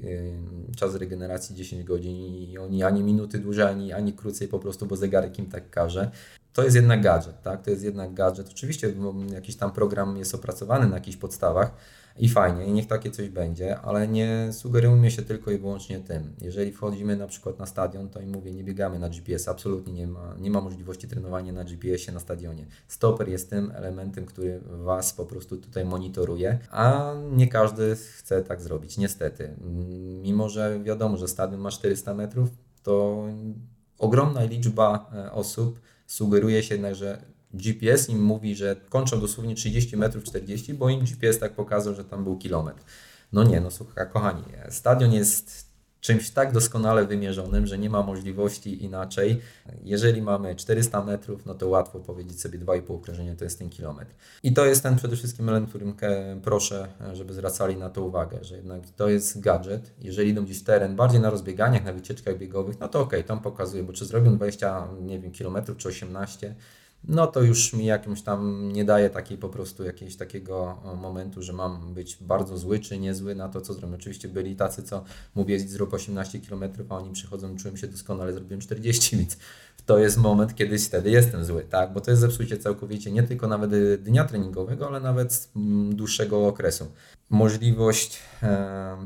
czas 0.77 0.95
regeneracji 0.95 1.55
10 1.55 1.83
godzin 1.83 2.15
i 2.15 2.57
oni 2.57 2.83
ani 2.83 3.03
minuty 3.03 3.39
dłużej, 3.39 3.65
ani, 3.65 3.93
ani 3.93 4.13
krócej 4.13 4.47
po 4.47 4.59
prostu, 4.59 4.85
bo 4.85 4.95
zegarek 4.95 5.39
im 5.39 5.45
tak 5.45 5.69
każe. 5.69 6.11
To 6.53 6.63
jest 6.63 6.75
jednak 6.75 7.01
gadżet, 7.01 7.41
tak? 7.41 7.61
To 7.61 7.71
jest 7.71 7.83
jednak 7.83 8.13
gadżet. 8.13 8.49
Oczywiście 8.49 8.93
jakiś 9.33 9.55
tam 9.55 9.71
program 9.71 10.17
jest 10.17 10.35
opracowany 10.35 10.87
na 10.87 10.95
jakichś 10.95 11.17
podstawach, 11.17 11.73
i 12.17 12.29
fajnie, 12.29 12.65
i 12.65 12.71
niech 12.71 12.87
takie 12.87 13.11
coś 13.11 13.29
będzie, 13.29 13.79
ale 13.79 14.07
nie 14.07 14.49
sugerujmy 14.53 15.11
się 15.11 15.21
tylko 15.21 15.51
i 15.51 15.57
wyłącznie 15.57 15.99
tym. 15.99 16.33
Jeżeli 16.41 16.71
wchodzimy 16.71 17.15
na 17.15 17.27
przykład 17.27 17.59
na 17.59 17.65
stadion, 17.65 18.09
to 18.09 18.21
im 18.21 18.29
mówię, 18.29 18.51
nie 18.51 18.63
biegamy 18.63 18.99
na 18.99 19.09
GPS, 19.09 19.47
absolutnie 19.47 19.93
nie 19.93 20.07
ma, 20.07 20.35
nie 20.39 20.51
ma 20.51 20.61
możliwości 20.61 21.07
trenowania 21.07 21.53
na 21.53 21.63
GPS-ie 21.63 22.13
na 22.13 22.19
stadionie. 22.19 22.65
Stoper 22.87 23.29
jest 23.29 23.49
tym 23.49 23.71
elementem, 23.75 24.25
który 24.25 24.61
Was 24.65 25.13
po 25.13 25.25
prostu 25.25 25.57
tutaj 25.57 25.85
monitoruje, 25.85 26.59
a 26.71 27.13
nie 27.31 27.47
każdy 27.47 27.95
chce 27.95 28.43
tak 28.43 28.61
zrobić, 28.61 28.97
niestety. 28.97 29.55
Mimo, 30.21 30.49
że 30.49 30.79
wiadomo, 30.83 31.17
że 31.17 31.27
stadion 31.27 31.61
ma 31.61 31.71
400 31.71 32.13
metrów, 32.13 32.49
to 32.83 33.25
ogromna 33.97 34.43
liczba 34.43 35.09
e, 35.13 35.31
osób 35.31 35.79
sugeruje 36.07 36.63
się 36.63 36.75
jednak, 36.75 36.95
że 36.95 37.21
GPS 37.53 38.09
im 38.09 38.23
mówi, 38.23 38.55
że 38.55 38.75
kończą 38.89 39.19
dosłownie 39.19 39.55
30 39.55 39.97
metrów 39.97 40.23
40, 40.23 40.73
bo 40.73 40.89
im 40.89 40.99
GPS 40.99 41.39
tak 41.39 41.53
pokazał, 41.53 41.95
że 41.95 42.05
tam 42.05 42.23
był 42.23 42.37
kilometr. 42.37 42.83
No 43.33 43.43
nie, 43.43 43.61
no 43.61 43.71
słuchaj, 43.71 44.09
kochani, 44.13 44.43
stadion 44.69 45.13
jest 45.13 45.71
czymś 46.01 46.29
tak 46.29 46.51
doskonale 46.51 47.05
wymierzonym, 47.05 47.67
że 47.67 47.77
nie 47.77 47.89
ma 47.89 48.03
możliwości 48.03 48.83
inaczej. 48.83 49.41
Jeżeli 49.83 50.21
mamy 50.21 50.55
400 50.55 51.03
metrów, 51.05 51.45
no 51.45 51.53
to 51.53 51.67
łatwo 51.67 51.99
powiedzieć 51.99 52.41
sobie 52.41 52.59
2,5 52.59 52.95
okrążenia 52.95 53.35
to 53.35 53.43
jest 53.43 53.59
ten 53.59 53.69
kilometr. 53.69 54.11
I 54.43 54.53
to 54.53 54.65
jest 54.65 54.83
ten 54.83 54.95
przede 54.95 55.15
wszystkim 55.15 55.49
element, 55.49 55.69
którym 55.69 55.95
proszę, 56.43 56.87
żeby 57.13 57.33
zwracali 57.33 57.77
na 57.77 57.89
to 57.89 58.03
uwagę, 58.03 58.43
że 58.43 58.55
jednak 58.55 58.81
to 58.95 59.09
jest 59.09 59.39
gadżet. 59.39 59.91
Jeżeli 59.99 60.29
idą 60.29 60.45
gdzieś 60.45 60.59
w 60.59 60.63
teren, 60.63 60.95
bardziej 60.95 61.21
na 61.21 61.29
rozbieganiach, 61.29 61.83
na 61.83 61.93
wycieczkach 61.93 62.37
biegowych, 62.37 62.79
no 62.79 62.87
to 62.87 62.99
ok, 63.01 63.13
tam 63.27 63.39
pokazuje, 63.39 63.83
bo 63.83 63.93
czy 63.93 64.05
zrobią 64.05 64.35
20, 64.35 64.87
nie 65.01 65.19
wiem, 65.19 65.31
kilometrów, 65.31 65.77
czy 65.77 65.87
18, 65.89 66.55
no 67.03 67.27
to 67.27 67.41
już 67.41 67.73
mi 67.73 67.85
jakimś 67.85 68.21
tam 68.21 68.71
nie 68.73 68.85
daje 68.85 69.09
takiej 69.09 69.37
po 69.37 69.49
prostu 69.49 69.83
jakiegoś 69.83 70.15
takiego 70.15 70.77
momentu, 71.01 71.41
że 71.41 71.53
mam 71.53 71.93
być 71.93 72.17
bardzo 72.21 72.57
zły 72.57 72.79
czy 72.79 72.97
niezły 72.97 73.35
na 73.35 73.49
to, 73.49 73.61
co 73.61 73.73
zrobię. 73.73 73.95
Oczywiście 73.95 74.27
byli 74.27 74.55
tacy, 74.55 74.83
co 74.83 75.03
mówię, 75.35 75.59
zrób 75.59 75.93
18 75.93 76.39
km, 76.39 76.63
a 76.89 76.95
oni 76.97 77.13
przychodzą, 77.13 77.57
czułem 77.57 77.77
się 77.77 77.87
doskonale, 77.87 78.33
zrobiłem 78.33 78.61
40, 78.61 79.15
więc 79.17 79.37
to 79.85 79.97
jest 79.97 80.17
moment, 80.17 80.55
kiedy 80.55 80.79
wtedy 80.79 81.09
jestem 81.09 81.45
zły, 81.45 81.65
tak? 81.69 81.93
Bo 81.93 82.01
to 82.01 82.11
jest 82.11 82.21
zepsucie 82.21 82.57
całkowicie 82.57 83.11
nie 83.11 83.23
tylko 83.23 83.47
nawet 83.47 83.71
dnia 84.03 84.25
treningowego, 84.25 84.87
ale 84.87 84.99
nawet 84.99 85.49
mm, 85.55 85.95
dłuższego 85.95 86.47
okresu. 86.47 86.91
Możliwość 87.29 88.19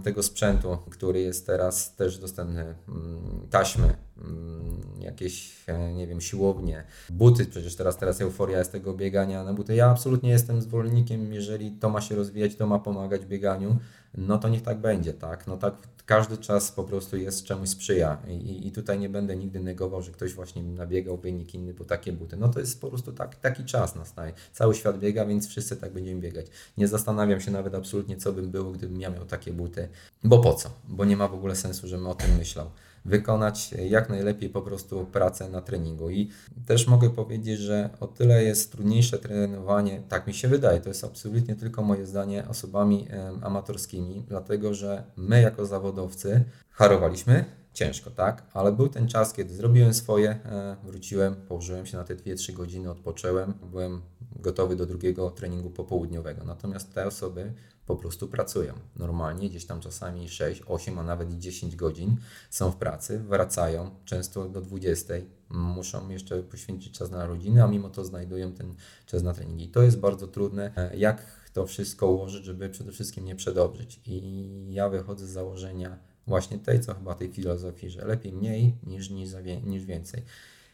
tego 0.03 0.23
sprzętu, 0.23 0.77
który 0.89 1.21
jest 1.21 1.47
teraz 1.47 1.95
też 1.95 2.17
dostępny, 2.17 2.75
mm, 2.87 3.47
taśmy, 3.49 3.97
mm, 4.17 4.81
jakieś, 4.99 5.63
e, 5.67 5.93
nie 5.93 6.07
wiem, 6.07 6.21
siłownie, 6.21 6.83
buty, 7.09 7.45
przecież 7.45 7.75
teraz, 7.75 7.97
teraz 7.97 8.21
euforia 8.21 8.59
jest 8.59 8.71
tego 8.71 8.93
biegania 8.93 9.43
na 9.43 9.53
buty. 9.53 9.75
Ja 9.75 9.89
absolutnie 9.89 10.29
jestem 10.29 10.61
zwolennikiem, 10.61 11.33
jeżeli 11.33 11.71
to 11.71 11.89
ma 11.89 12.01
się 12.01 12.15
rozwijać, 12.15 12.55
to 12.55 12.67
ma 12.67 12.79
pomagać 12.79 13.25
bieganiu, 13.25 13.77
no 14.17 14.37
to 14.37 14.49
niech 14.49 14.61
tak 14.61 14.77
będzie, 14.77 15.13
tak? 15.13 15.47
No 15.47 15.57
tak 15.57 15.73
każdy 16.05 16.37
czas 16.37 16.71
po 16.71 16.83
prostu 16.83 17.17
jest 17.17 17.45
czemuś 17.45 17.69
sprzyja 17.69 18.17
i, 18.27 18.67
i 18.67 18.71
tutaj 18.71 18.99
nie 18.99 19.09
będę 19.09 19.35
nigdy 19.35 19.59
negował, 19.59 20.01
że 20.01 20.11
ktoś 20.11 20.33
właśnie 20.33 20.63
nabiegał, 20.63 21.17
by 21.17 21.31
nikt 21.31 21.53
inny 21.53 21.73
po 21.73 21.85
takie 21.85 22.11
buty. 22.13 22.37
No 22.37 22.49
to 22.49 22.59
jest 22.59 22.81
po 22.81 22.89
prostu 22.89 23.11
tak, 23.11 23.35
taki 23.35 23.65
czas 23.65 23.95
nastaje. 23.95 24.33
Cały 24.53 24.75
świat 24.75 24.99
biega, 24.99 25.25
więc 25.25 25.47
wszyscy 25.47 25.77
tak 25.77 25.93
będziemy 25.93 26.21
biegać. 26.21 26.45
Nie 26.77 26.87
zastanawiam 26.87 27.41
się 27.41 27.51
nawet 27.51 27.75
absolutnie, 27.75 28.17
co 28.17 28.33
bym 28.33 28.51
było, 28.51 28.71
gdybym 28.71 29.01
ja 29.01 29.09
miał 29.09 29.25
takie 29.25 29.53
buty, 29.53 29.89
bo 30.23 30.39
po 30.39 30.53
co? 30.53 30.69
Bo 30.87 31.05
nie 31.05 31.17
ma 31.17 31.27
w 31.27 31.33
ogóle 31.33 31.55
sensu, 31.55 31.87
żebym 31.87 32.07
o 32.07 32.15
tym 32.15 32.37
myślał 32.37 32.69
wykonać 33.05 33.71
jak 33.71 34.09
najlepiej 34.09 34.49
po 34.49 34.61
prostu 34.61 35.05
pracę 35.05 35.49
na 35.49 35.61
treningu. 35.61 36.09
I 36.09 36.29
też 36.65 36.87
mogę 36.87 37.09
powiedzieć, 37.09 37.59
że 37.59 37.89
o 37.99 38.07
tyle 38.07 38.43
jest 38.43 38.71
trudniejsze 38.71 39.17
trenowanie, 39.17 40.01
tak 40.09 40.27
mi 40.27 40.33
się 40.33 40.47
wydaje, 40.47 40.81
to 40.81 40.89
jest 40.89 41.03
absolutnie 41.03 41.55
tylko 41.55 41.83
moje 41.83 42.05
zdanie, 42.05 42.47
osobami 42.47 43.07
amatorskimi, 43.41 44.25
dlatego 44.27 44.73
że 44.73 45.03
my 45.15 45.41
jako 45.41 45.65
zawodowcy 45.65 46.43
harowaliśmy 46.71 47.45
ciężko, 47.75 48.11
tak? 48.11 48.43
Ale 48.53 48.71
był 48.71 48.89
ten 48.89 49.07
czas, 49.07 49.33
kiedy 49.33 49.53
zrobiłem 49.53 49.93
swoje, 49.93 50.29
e, 50.29 50.75
wróciłem, 50.83 51.35
położyłem 51.35 51.85
się 51.85 51.97
na 51.97 52.03
te 52.03 52.15
2-3 52.15 52.53
godziny, 52.53 52.91
odpocząłem, 52.91 53.53
byłem 53.71 54.01
gotowy 54.35 54.75
do 54.75 54.85
drugiego 54.85 55.29
treningu 55.29 55.69
popołudniowego. 55.69 56.43
Natomiast 56.43 56.93
te 56.93 57.07
osoby 57.07 57.53
po 57.85 57.95
prostu 57.95 58.27
pracują 58.27 58.73
normalnie, 58.95 59.49
gdzieś 59.49 59.65
tam 59.65 59.81
czasami 59.81 60.29
6, 60.29 60.63
8, 60.67 60.99
a 60.99 61.03
nawet 61.03 61.33
i 61.33 61.39
10 61.39 61.75
godzin 61.75 62.17
są 62.49 62.71
w 62.71 62.75
pracy, 62.75 63.19
wracają 63.19 63.89
często 64.05 64.49
do 64.49 64.61
20, 64.61 65.13
muszą 65.49 66.09
jeszcze 66.09 66.43
poświęcić 66.43 66.97
czas 66.97 67.11
na 67.11 67.25
rodzinę, 67.25 67.63
a 67.63 67.67
mimo 67.67 67.89
to 67.89 68.05
znajdują 68.05 68.51
ten 68.51 68.75
czas 69.05 69.23
na 69.23 69.33
treningi. 69.33 69.67
To 69.67 69.83
jest 69.83 69.99
bardzo 69.99 70.27
trudne, 70.27 70.71
e, 70.75 70.97
jak 70.97 71.49
to 71.53 71.65
wszystko 71.65 72.11
ułożyć, 72.11 72.45
żeby 72.45 72.69
przede 72.69 72.91
wszystkim 72.91 73.25
nie 73.25 73.35
przedobrzyć. 73.35 74.01
I 74.05 74.73
ja 74.73 74.89
wychodzę 74.89 75.27
z 75.27 75.29
założenia 75.29 75.99
właśnie 76.27 76.59
tej, 76.59 76.79
co 76.79 76.93
chyba 76.93 77.15
tej 77.15 77.31
filozofii, 77.31 77.89
że 77.89 78.05
lepiej 78.05 78.33
mniej 78.33 78.75
niż, 78.83 79.09
niż, 79.09 79.29
niż 79.63 79.85
więcej. 79.85 80.23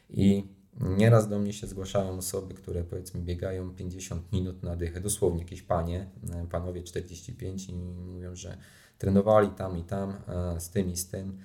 I 0.09 0.47
Nieraz 0.79 1.27
do 1.27 1.39
mnie 1.39 1.53
się 1.53 1.67
zgłaszają 1.67 2.17
osoby, 2.17 2.53
które 2.53 2.83
powiedzmy 2.83 3.21
biegają 3.21 3.75
50 3.75 4.31
minut 4.31 4.63
na 4.63 4.75
dychę, 4.75 5.01
dosłownie 5.01 5.39
jakieś 5.39 5.61
panie, 5.61 6.09
e, 6.33 6.47
panowie 6.51 6.83
45 6.83 7.69
i 7.69 7.73
mówią, 7.75 8.35
że 8.35 8.57
trenowali 8.97 9.49
tam 9.49 9.77
i 9.77 9.83
tam, 9.83 10.13
e, 10.27 10.59
z 10.59 10.69
tym 10.69 10.91
i 10.91 10.97
z 10.97 11.07
tym 11.07 11.39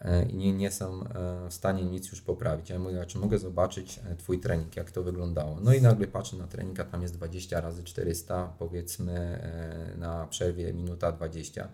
e, 0.00 0.24
i 0.24 0.36
nie, 0.36 0.52
nie 0.52 0.70
są 0.70 1.04
w 1.48 1.54
stanie 1.54 1.84
nic 1.84 2.10
już 2.10 2.22
poprawić. 2.22 2.70
Ja 2.70 2.78
mówię, 2.78 3.06
czy 3.06 3.18
mogę 3.18 3.38
zobaczyć 3.38 4.00
Twój 4.18 4.40
trening, 4.40 4.76
jak 4.76 4.90
to 4.90 5.02
wyglądało. 5.02 5.60
No 5.60 5.74
i 5.74 5.82
nagle 5.82 6.06
patrzę 6.06 6.36
na 6.36 6.46
trening, 6.46 6.80
a 6.80 6.84
tam 6.84 7.02
jest 7.02 7.14
20 7.14 7.60
razy 7.60 7.84
400, 7.84 8.52
powiedzmy 8.58 9.42
na 9.98 10.26
przerwie 10.26 10.72
minuta 10.72 11.12
20 11.12 11.68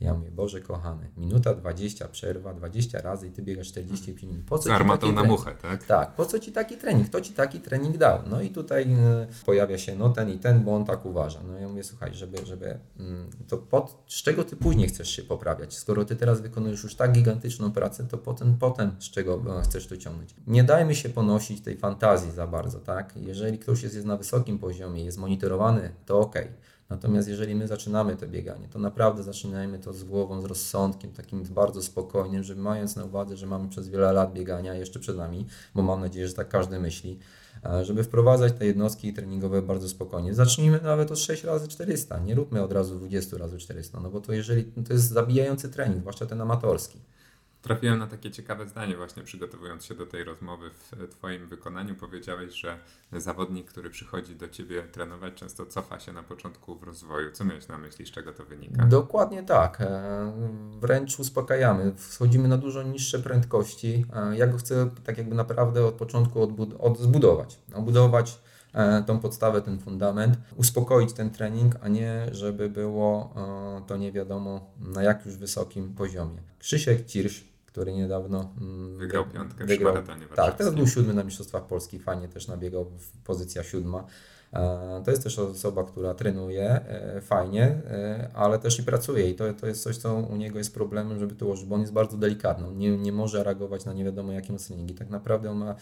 Ja 0.00 0.14
mówię, 0.14 0.30
Boże 0.30 0.60
kochany, 0.60 1.10
minuta 1.16 1.54
20 1.54 2.08
przerwa, 2.08 2.54
20 2.54 3.00
razy 3.00 3.28
i 3.28 3.30
ty 3.30 3.42
biegasz 3.42 3.68
45 3.68 4.22
minut. 4.22 4.46
Po 4.46 4.58
co 4.58 4.74
armatą 4.74 5.00
taki 5.00 5.12
na 5.12 5.24
muchę, 5.24 5.54
tak? 5.62 5.84
Tak, 5.84 6.14
po 6.14 6.26
co 6.26 6.38
ci 6.38 6.52
taki 6.52 6.76
trening? 6.76 7.08
Kto 7.08 7.20
ci 7.20 7.32
taki 7.32 7.60
trening 7.60 7.96
dał? 7.96 8.18
No 8.30 8.40
i 8.40 8.50
tutaj 8.50 8.84
y, 8.84 9.44
pojawia 9.46 9.78
się 9.78 9.96
no 9.96 10.08
ten 10.08 10.30
i 10.30 10.38
ten, 10.38 10.64
bo 10.64 10.76
on 10.76 10.84
tak 10.84 11.06
uważa. 11.06 11.40
No 11.48 11.58
ja 11.58 11.68
mówię, 11.68 11.84
słuchaj, 11.84 12.14
żeby, 12.14 12.46
żeby 12.46 12.78
mm, 12.98 13.30
to 13.48 13.58
pod, 13.58 14.02
z 14.06 14.22
czego 14.22 14.44
ty 14.44 14.56
później 14.56 14.88
chcesz 14.88 15.10
się 15.10 15.22
poprawiać? 15.22 15.76
Skoro 15.76 16.04
ty 16.04 16.16
teraz 16.16 16.40
wykonujesz 16.40 16.82
już 16.82 16.94
tak 16.94 17.12
gigantyczną 17.12 17.72
pracę, 17.72 18.06
to 18.06 18.18
potem, 18.18 18.56
potem 18.58 18.96
z 18.98 19.10
czego 19.10 19.42
e, 19.58 19.62
chcesz 19.62 19.86
to 19.86 19.96
ciągnąć? 19.96 20.34
Nie 20.46 20.64
dajmy 20.64 20.94
się 20.94 21.08
ponosić 21.08 21.60
tej 21.60 21.76
fantazji 21.76 22.32
za 22.32 22.46
bardzo, 22.46 22.80
tak? 22.80 23.16
Jeżeli 23.16 23.58
ktoś 23.58 23.82
jest, 23.82 23.94
jest 23.94 24.06
na 24.06 24.16
wysokim 24.16 24.58
poziomie, 24.58 25.04
jest 25.04 25.18
monitorowany, 25.18 25.90
to 26.06 26.20
ok. 26.20 26.34
Natomiast 26.90 27.28
jeżeli 27.28 27.54
my 27.54 27.68
zaczynamy 27.68 28.16
to 28.16 28.26
bieganie, 28.26 28.68
to 28.68 28.78
naprawdę 28.78 29.22
zaczynajmy 29.22 29.78
to 29.78 29.92
z 29.92 30.04
głową, 30.04 30.40
z 30.40 30.44
rozsądkiem, 30.44 31.12
takim 31.12 31.42
bardzo 31.42 31.82
spokojnym, 31.82 32.42
żeby 32.42 32.60
mając 32.60 32.96
na 32.96 33.04
uwadze, 33.04 33.36
że 33.36 33.46
mamy 33.46 33.68
przez 33.68 33.88
wiele 33.88 34.12
lat 34.12 34.32
biegania 34.32 34.74
jeszcze 34.74 35.00
przed 35.00 35.16
nami, 35.16 35.46
bo 35.74 35.82
mam 35.82 36.00
nadzieję, 36.00 36.28
że 36.28 36.34
tak 36.34 36.48
każdy 36.48 36.80
myśli, 36.80 37.18
e, 37.64 37.84
żeby 37.84 38.04
wprowadzać 38.04 38.52
te 38.52 38.66
jednostki 38.66 39.12
treningowe 39.12 39.62
bardzo 39.62 39.88
spokojnie. 39.88 40.34
Zacznijmy 40.34 40.80
nawet 40.82 41.10
od 41.10 41.18
6 41.18 41.44
razy 41.44 41.68
400, 41.68 42.18
nie 42.18 42.34
róbmy 42.34 42.62
od 42.62 42.72
razu 42.72 42.96
20 42.96 43.38
razy 43.38 43.58
400, 43.58 44.00
no 44.00 44.10
bo 44.10 44.20
to 44.20 44.32
jeżeli 44.32 44.64
to 44.64 44.92
jest 44.92 45.08
zabijający 45.08 45.68
trening, 45.68 46.00
zwłaszcza 46.00 46.26
ten 46.26 46.40
amatorski. 46.40 46.98
Trafiłem 47.62 47.98
na 47.98 48.06
takie 48.06 48.30
ciekawe 48.30 48.68
zdanie 48.68 48.96
właśnie 48.96 49.22
przygotowując 49.22 49.84
się 49.84 49.94
do 49.94 50.06
tej 50.06 50.24
rozmowy 50.24 50.70
w 50.70 51.08
Twoim 51.10 51.48
wykonaniu. 51.48 51.94
Powiedziałeś, 51.94 52.54
że 52.54 52.78
zawodnik, 53.12 53.66
który 53.70 53.90
przychodzi 53.90 54.36
do 54.36 54.48
Ciebie 54.48 54.82
trenować, 54.82 55.34
często 55.34 55.66
cofa 55.66 56.00
się 56.00 56.12
na 56.12 56.22
początku 56.22 56.74
w 56.78 56.82
rozwoju. 56.82 57.32
Co 57.32 57.44
miałeś 57.44 57.68
na 57.68 57.78
myśli, 57.78 58.06
z 58.06 58.10
czego 58.10 58.32
to 58.32 58.44
wynika? 58.44 58.86
Dokładnie 58.86 59.42
tak. 59.42 59.80
E, 59.80 60.32
Wręcz 60.80 61.18
uspokajamy. 61.18 61.92
Wchodzimy 61.96 62.48
na 62.48 62.56
dużo 62.56 62.82
niższe 62.82 63.18
prędkości. 63.18 64.04
E, 64.14 64.36
Ja 64.36 64.46
go 64.46 64.58
chcę 64.58 64.90
tak 65.04 65.18
jakby 65.18 65.34
naprawdę 65.34 65.86
od 65.86 65.94
początku 65.94 66.40
odbud- 66.46 66.76
od 66.78 66.98
zbudować. 66.98 67.58
Obudować 67.74 68.38
e, 68.72 69.02
tą 69.02 69.18
podstawę, 69.20 69.62
ten 69.62 69.78
fundament, 69.78 70.36
uspokoić 70.56 71.12
ten 71.12 71.30
trening, 71.30 71.74
a 71.82 71.88
nie 71.88 72.26
żeby 72.32 72.68
było 72.68 73.34
to 73.86 73.96
nie 73.96 74.12
wiadomo 74.12 74.70
na 74.80 75.02
jak 75.02 75.26
już 75.26 75.36
wysokim 75.36 75.94
poziomie. 75.94 76.38
Krzysiek 76.58 77.06
Cirsz, 77.06 77.44
który 77.68 77.92
niedawno 77.92 78.52
mm, 78.60 78.98
Wygrał 78.98 79.24
wy- 79.24 79.30
piątkę 79.30 79.64
w 79.64 79.68
wygrał- 79.68 79.94
maratonie 79.94 80.26
Tak, 80.36 80.56
teraz 80.56 80.74
był 80.74 80.86
siódmy 80.86 81.14
na 81.14 81.24
Mistrzostwach 81.24 81.66
Polski, 81.66 81.98
fajnie 81.98 82.28
też 82.28 82.48
nabiegał, 82.48 82.86
pozycja 83.24 83.62
siódma. 83.62 84.04
E, 84.52 85.02
To 85.04 85.10
jest 85.10 85.22
też 85.22 85.38
osoba, 85.38 85.84
która 85.84 86.14
trenuje 86.14 86.70
e, 86.70 87.20
fajnie, 87.20 87.62
e, 87.64 88.30
ale 88.34 88.58
też 88.58 88.78
i 88.78 88.82
pracuje 88.82 89.30
i 89.30 89.34
to, 89.34 89.54
to 89.54 89.66
jest 89.66 89.82
coś, 89.82 89.96
co 89.96 90.14
u 90.14 90.36
niego 90.36 90.58
jest 90.58 90.74
problemem, 90.74 91.18
żeby 91.18 91.34
to 91.34 91.46
ułożyć, 91.46 91.66
bo 91.66 91.74
on 91.74 91.80
jest 91.80 91.92
bardzo 91.92 92.16
delikatny, 92.16 92.66
on 92.66 92.78
nie, 92.78 92.98
nie 92.98 93.12
może 93.12 93.44
reagować 93.44 93.84
na 93.84 93.92
nie 93.92 94.04
wiadomo 94.04 94.32
jakie 94.32 94.56
treningi. 94.56 94.94
Tak 94.94 95.10
naprawdę 95.10 95.50
on 95.50 95.56
ma 95.58 95.74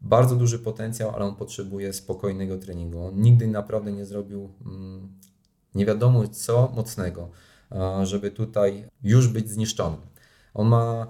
bardzo 0.00 0.36
duży 0.36 0.58
potencjał, 0.58 1.10
ale 1.10 1.24
on 1.24 1.34
potrzebuje 1.34 1.92
spokojnego 1.92 2.58
treningu. 2.58 3.04
On 3.04 3.20
nigdy 3.20 3.46
naprawdę 3.46 3.92
nie 3.92 4.04
zrobił 4.04 4.50
mm, 4.66 5.08
nie 5.74 5.86
wiadomo 5.86 6.28
co 6.28 6.72
mocnego, 6.76 7.28
żeby 8.02 8.30
tutaj 8.30 8.84
już 9.02 9.28
być 9.28 9.50
zniszczonym. 9.50 10.00
On 10.54 10.68
ma 10.68 11.06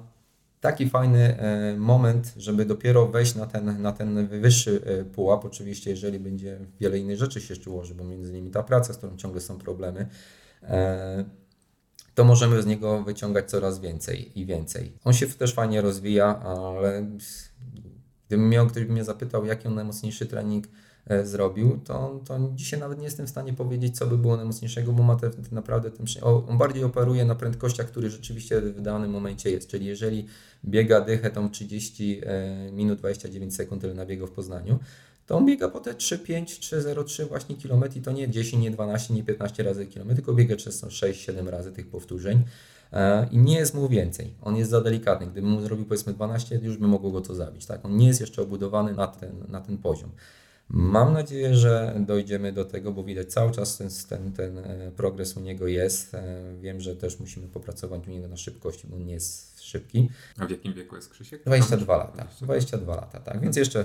taki 0.61 0.89
fajny 0.89 1.39
e, 1.39 1.77
moment, 1.77 2.35
żeby 2.37 2.65
dopiero 2.65 3.07
wejść 3.07 3.35
na 3.35 3.47
ten, 3.47 3.83
na 3.83 3.93
ten 3.93 4.29
wyższy 4.29 4.83
e, 4.85 5.05
pułap. 5.05 5.45
Oczywiście, 5.45 5.91
jeżeli 5.91 6.19
będzie 6.19 6.59
wiele 6.81 6.99
innych 6.99 7.19
rzeczy 7.19 7.41
się 7.41 7.55
jeszcze 7.55 7.71
ułoży, 7.71 7.95
bo 7.95 8.05
między 8.05 8.31
innymi 8.31 8.51
ta 8.51 8.63
praca, 8.63 8.93
z 8.93 8.97
którą 8.97 9.17
ciągle 9.17 9.41
są 9.41 9.59
problemy, 9.59 10.09
e, 10.63 11.25
to 12.15 12.25
możemy 12.25 12.63
z 12.63 12.67
niego 12.67 13.03
wyciągać 13.03 13.51
coraz 13.51 13.81
więcej 13.81 14.41
i 14.41 14.47
więcej. 14.47 14.93
On 15.05 15.13
się 15.13 15.27
też 15.27 15.55
fajnie 15.55 15.81
rozwija, 15.81 16.41
ale 16.41 17.07
gdybym 18.29 18.49
miał, 18.49 18.67
ktoś 18.67 18.87
mnie 18.87 19.05
zapytał, 19.05 19.45
jaki 19.45 19.69
on 19.69 19.75
najmocniejszy 19.75 20.27
trening 20.27 20.67
zrobił, 21.25 21.81
to, 21.85 22.21
to 22.25 22.51
dzisiaj 22.55 22.81
nawet 22.81 22.99
nie 22.99 23.05
jestem 23.05 23.27
w 23.27 23.31
stanie 23.31 23.53
powiedzieć, 23.53 23.97
co 23.99 24.07
by 24.07 24.19
było 24.19 24.37
najmocniejszego, 24.37 24.93
bo 24.93 25.03
ma 25.03 25.17
te, 25.17 25.31
te 25.31 25.39
naprawdę 25.53 25.91
ten, 25.91 26.07
on 26.23 26.59
bardziej 26.59 26.85
operuje 26.85 27.25
na 27.25 27.35
prędkościach, 27.35 27.87
który 27.87 28.11
rzeczywiście 28.11 28.61
w 28.61 28.81
danym 28.81 29.11
momencie 29.11 29.51
jest. 29.51 29.69
Czyli 29.69 29.87
jeżeli 29.87 30.27
biega 30.65 31.01
dychę 31.01 31.31
tą 31.31 31.51
30 31.51 32.21
e, 32.25 32.73
minut 32.73 32.99
29 32.99 33.57
sekund, 33.57 33.83
tyle 33.83 33.95
nabiegał 33.95 34.27
w 34.27 34.31
Poznaniu, 34.31 34.79
to 35.27 35.37
on 35.37 35.47
biega 35.47 35.69
po 35.69 35.81
te 35.81 35.93
3,5, 35.93 36.45
3,03 36.45 37.29
właśnie 37.29 37.57
kilometr 37.57 37.97
i 37.97 38.01
to 38.01 38.13
nie 38.13 38.31
10, 38.31 38.63
nie 38.63 38.71
12, 38.71 39.15
nie 39.15 39.25
15 39.25 39.63
razy 39.63 39.87
kilometr, 39.87 40.17
tylko 40.17 40.35
biega 40.35 40.57
często 40.57 40.87
6-7 40.87 41.49
razy 41.49 41.73
tych 41.73 41.89
powtórzeń. 41.89 42.43
E, 42.93 43.29
I 43.31 43.39
nie 43.39 43.57
jest 43.57 43.75
mu 43.75 43.89
więcej. 43.89 44.35
On 44.43 44.57
jest 44.57 44.71
za 44.71 44.81
delikatny. 44.81 45.27
Gdybym 45.27 45.51
mu 45.51 45.61
zrobił 45.61 45.85
powiedzmy 45.85 46.13
12, 46.13 46.61
już 46.63 46.77
by 46.77 46.89
mogło 46.89 47.11
go 47.11 47.21
to 47.21 47.35
zabić. 47.35 47.67
Tak? 47.67 47.85
On 47.85 47.97
nie 47.97 48.07
jest 48.07 48.21
jeszcze 48.21 48.43
obudowany 48.43 48.95
na 48.95 49.07
ten, 49.07 49.33
na 49.49 49.61
ten 49.61 49.79
poziom. 49.79 50.11
Mam 50.73 51.13
nadzieję, 51.13 51.55
że 51.55 51.95
dojdziemy 52.07 52.53
do 52.53 52.65
tego, 52.65 52.93
bo 52.93 53.05
widać 53.05 53.33
cały 53.33 53.53
czas 53.53 53.79
ten, 53.79 53.89
ten, 54.09 54.33
ten 54.33 54.59
e, 54.59 54.93
progres 54.97 55.37
u 55.37 55.41
niego 55.41 55.67
jest. 55.67 56.15
E, 56.15 56.41
Wiem, 56.61 56.81
że 56.81 56.97
też 56.97 57.21
musimy 57.21 57.49
popracować 57.49 58.09
u 58.09 58.11
niego 58.11 58.29
na 58.29 58.37
szybkości, 58.37 58.87
bo 58.87 58.97
on 58.97 59.05
nie 59.05 59.13
jest 59.13 59.63
szybki. 59.63 60.09
A 60.39 60.47
w 60.47 60.51
jakim 60.51 60.75
wieku 60.75 60.97
jest 60.97 61.11
Krzysiek? 61.11 61.45
22 61.45 61.97
lata. 61.97 62.27
22 62.41 62.95
lata, 62.95 63.21
tak. 63.21 63.41
Więc 63.41 63.57
jeszcze 63.57 63.85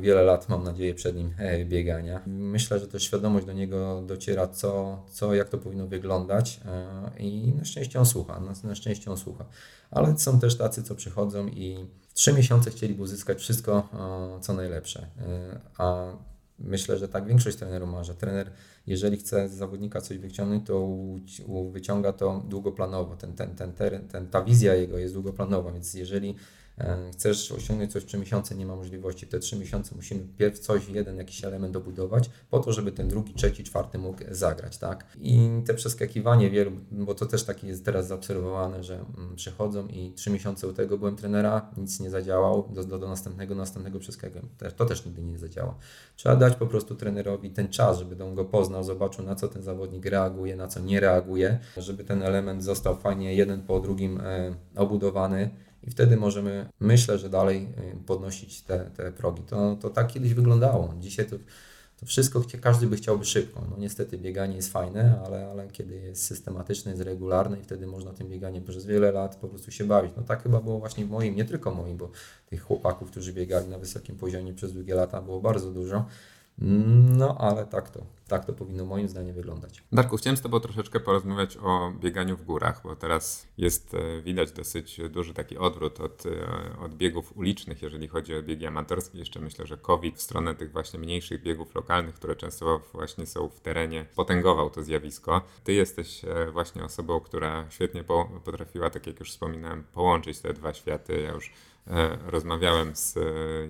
wiele 0.00 0.22
lat 0.22 0.48
mam 0.48 0.64
nadzieję 0.64 0.94
przed 0.94 1.16
nim 1.16 1.34
e, 1.38 1.64
biegania. 1.64 2.22
Myślę, 2.26 2.78
że 2.78 2.88
też 2.88 3.02
świadomość 3.02 3.46
do 3.46 3.52
niego 3.52 4.02
dociera, 4.06 4.48
co, 4.48 5.02
co 5.10 5.34
jak 5.34 5.48
to 5.48 5.58
powinno 5.58 5.86
wyglądać 5.86 6.60
e, 6.66 7.18
i 7.18 7.54
na 7.54 7.64
szczęście 7.64 7.98
on 7.98 8.06
słucha. 8.06 8.40
Na, 8.40 8.52
na 8.68 8.74
szczęście 8.74 9.10
on 9.10 9.16
słucha. 9.16 9.44
Ale 9.90 10.18
są 10.18 10.40
też 10.40 10.58
tacy, 10.58 10.82
co 10.82 10.94
przychodzą 10.94 11.46
i 11.46 11.86
3 12.14 12.32
miesiące 12.32 12.70
chcieliby 12.70 13.02
uzyskać 13.02 13.38
wszystko, 13.38 13.88
e, 14.38 14.40
co 14.40 14.52
najlepsze. 14.52 15.06
A 15.78 16.16
myślę, 16.58 16.98
że 16.98 17.08
tak 17.08 17.26
większość 17.26 17.56
trenerów 17.56 17.88
ma, 17.90 18.04
że 18.04 18.14
trener, 18.14 18.50
jeżeli 18.86 19.16
chce 19.16 19.48
z 19.48 19.52
zawodnika 19.52 20.00
coś 20.00 20.18
wyciągnąć, 20.18 20.66
to 20.66 20.80
u, 21.46 21.70
wyciąga 21.70 22.12
to 22.12 22.42
długoplanowo. 22.48 23.16
Ten, 23.16 23.32
ten, 23.32 23.54
ten, 23.54 23.72
ten, 24.08 24.28
ta 24.30 24.42
wizja 24.42 24.74
jego 24.74 24.98
jest 24.98 25.14
długoplanowa, 25.14 25.72
więc 25.72 25.94
jeżeli 25.94 26.34
chcesz 27.12 27.52
osiągnąć 27.52 27.92
coś 27.92 28.02
w 28.02 28.06
3 28.06 28.18
miesiące, 28.18 28.54
nie 28.54 28.66
ma 28.66 28.76
możliwości. 28.76 29.26
Te 29.26 29.38
3 29.38 29.56
miesiące 29.56 29.94
musimy 29.96 30.20
pierw 30.38 30.58
coś, 30.58 30.88
jeden 30.88 31.16
jakiś 31.16 31.44
element 31.44 31.72
dobudować, 31.72 32.30
po 32.50 32.58
to, 32.60 32.72
żeby 32.72 32.92
ten 32.92 33.08
drugi, 33.08 33.34
trzeci, 33.34 33.64
czwarty 33.64 33.98
mógł 33.98 34.18
zagrać, 34.30 34.78
tak? 34.78 35.06
I 35.20 35.48
te 35.66 35.74
przeskakiwanie 35.74 36.50
wielu, 36.50 36.72
bo 36.90 37.14
to 37.14 37.26
też 37.26 37.44
takie 37.44 37.66
jest 37.66 37.84
teraz 37.84 38.06
zaobserwowane, 38.06 38.84
że 38.84 38.94
mm, 39.18 39.36
przychodzą 39.36 39.86
i 39.88 40.12
3 40.12 40.30
miesiące 40.30 40.68
u 40.68 40.72
tego 40.72 40.98
byłem 40.98 41.16
trenera, 41.16 41.70
nic 41.76 42.00
nie 42.00 42.10
zadziałał, 42.10 42.68
do, 42.74 42.84
do, 42.84 42.98
do 42.98 43.08
następnego, 43.08 43.54
następnego 43.54 43.98
przeskakuję. 43.98 44.42
Te- 44.58 44.70
To 44.72 44.86
też 44.86 45.06
nigdy 45.06 45.22
nie 45.22 45.38
zadziała. 45.38 45.74
Trzeba 46.16 46.36
dać 46.36 46.54
po 46.56 46.66
prostu 46.66 46.94
trenerowi 46.94 47.50
ten 47.50 47.68
czas, 47.68 47.98
żeby 47.98 48.24
on 48.24 48.34
go 48.34 48.44
poznał, 48.44 48.84
zobaczył 48.84 49.24
na 49.24 49.34
co 49.34 49.48
ten 49.48 49.62
zawodnik 49.62 50.06
reaguje, 50.06 50.56
na 50.56 50.68
co 50.68 50.80
nie 50.80 51.00
reaguje, 51.00 51.58
żeby 51.76 52.04
ten 52.04 52.22
element 52.22 52.64
został 52.64 52.96
fajnie 52.96 53.34
jeden 53.34 53.62
po 53.62 53.80
drugim 53.80 54.20
e, 54.20 54.54
obudowany 54.76 55.50
i 55.82 55.90
wtedy 55.90 56.16
możemy, 56.16 56.68
myślę, 56.80 57.18
że 57.18 57.28
dalej 57.28 57.68
e, 57.76 57.96
podnosić 58.06 58.62
te, 58.62 58.90
te 58.96 59.12
progi. 59.12 59.42
To, 59.42 59.76
to 59.80 59.90
tak 59.90 60.12
kiedyś 60.12 60.34
wyglądało. 60.34 60.94
Dzisiaj 61.00 61.26
to, 61.26 61.36
to 62.00 62.06
wszystko 62.06 62.42
każdy 62.60 62.86
by 62.86 62.96
chciałby 62.96 63.24
szybko. 63.24 63.62
No 63.70 63.76
niestety 63.78 64.18
bieganie 64.18 64.56
jest 64.56 64.72
fajne, 64.72 65.20
ale, 65.26 65.46
ale 65.46 65.68
kiedy 65.68 65.94
jest 65.94 66.24
systematyczne, 66.24 66.90
jest 66.90 67.02
regularne 67.02 67.60
i 67.60 67.62
wtedy 67.62 67.86
można 67.86 68.12
tym 68.12 68.28
bieganiem 68.28 68.64
przez 68.64 68.86
wiele 68.86 69.12
lat 69.12 69.36
po 69.36 69.48
prostu 69.48 69.70
się 69.70 69.84
bawić. 69.84 70.12
No 70.16 70.22
tak 70.22 70.42
chyba 70.42 70.60
było 70.60 70.78
właśnie 70.78 71.04
w 71.04 71.10
moim, 71.10 71.36
nie 71.36 71.44
tylko 71.44 71.74
moim, 71.74 71.96
bo 71.96 72.10
tych 72.46 72.62
chłopaków, 72.62 73.10
którzy 73.10 73.32
biegali 73.32 73.68
na 73.68 73.78
wysokim 73.78 74.16
poziomie 74.16 74.54
przez 74.54 74.72
długie 74.72 74.94
lata 74.94 75.22
było 75.22 75.40
bardzo 75.40 75.70
dużo. 75.70 76.06
No 76.58 77.36
ale 77.38 77.66
tak 77.66 77.90
to, 77.90 78.00
tak 78.28 78.44
to 78.44 78.52
powinno 78.52 78.84
moim 78.84 79.08
zdaniem 79.08 79.34
wyglądać. 79.34 79.82
Darku, 79.92 80.16
chciałem 80.16 80.36
z 80.36 80.40
Tobą 80.40 80.60
troszeczkę 80.60 81.00
porozmawiać 81.00 81.56
o 81.56 81.92
bieganiu 82.00 82.36
w 82.36 82.44
górach, 82.44 82.80
bo 82.84 82.96
teraz 82.96 83.46
jest 83.58 83.94
e, 83.94 84.22
widać 84.22 84.52
dosyć 84.52 85.00
duży 85.10 85.34
taki 85.34 85.58
odwrót 85.58 86.00
od, 86.00 86.26
e, 86.26 86.78
od 86.78 86.94
biegów 86.94 87.36
ulicznych, 87.36 87.82
jeżeli 87.82 88.08
chodzi 88.08 88.34
o 88.34 88.42
biegi 88.42 88.66
amatorskie. 88.66 89.18
Jeszcze 89.18 89.40
myślę, 89.40 89.66
że 89.66 89.76
COVID 89.76 90.18
w 90.18 90.22
stronę 90.22 90.54
tych 90.54 90.72
właśnie 90.72 90.98
mniejszych 91.00 91.42
biegów 91.42 91.74
lokalnych, 91.74 92.14
które 92.14 92.36
często 92.36 92.80
właśnie 92.92 93.26
są 93.26 93.48
w 93.48 93.60
terenie, 93.60 94.06
potęgował 94.16 94.70
to 94.70 94.82
zjawisko. 94.82 95.42
Ty 95.64 95.72
jesteś 95.72 96.24
e, 96.24 96.50
właśnie 96.50 96.84
osobą, 96.84 97.20
która 97.20 97.66
świetnie 97.70 98.04
po, 98.04 98.40
potrafiła, 98.44 98.90
tak 98.90 99.06
jak 99.06 99.20
już 99.20 99.30
wspominałem, 99.30 99.84
połączyć 99.92 100.40
te 100.40 100.52
dwa 100.52 100.74
światy. 100.74 101.20
Ja 101.20 101.32
już 101.32 101.52
Rozmawiałem 102.26 102.96
z 102.96 103.16
e, 103.16 103.20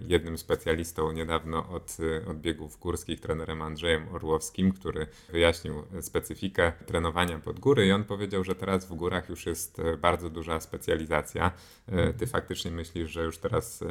jednym 0.07 0.39
specjalistą 0.39 1.13
niedawno 1.13 1.69
od, 1.69 1.97
e, 2.01 2.27
od 2.27 2.41
biegów 2.41 2.79
górskich, 2.79 3.21
trenerem 3.21 3.63
Andrzejem 3.63 4.09
Orłowskim, 4.15 4.73
który 4.73 5.07
wyjaśnił 5.29 5.75
specyfikę 6.01 6.73
trenowania 6.87 7.39
pod 7.39 7.61
góry 7.61 7.87
i 7.87 7.93
on 7.93 8.05
powiedział, 8.05 8.45
że 8.45 8.55
teraz 8.55 8.87
w 8.87 8.95
górach 8.95 9.29
już 9.29 9.47
jest 9.47 9.79
e, 9.79 9.97
bardzo 9.97 10.31
duża 10.31 10.61
specjalizacja. 10.61 11.53
E, 11.89 12.13
Ty 12.13 12.27
faktycznie 12.27 12.71
myślisz, 12.71 13.11
że 13.11 13.25
już 13.25 13.39
teraz 13.39 13.83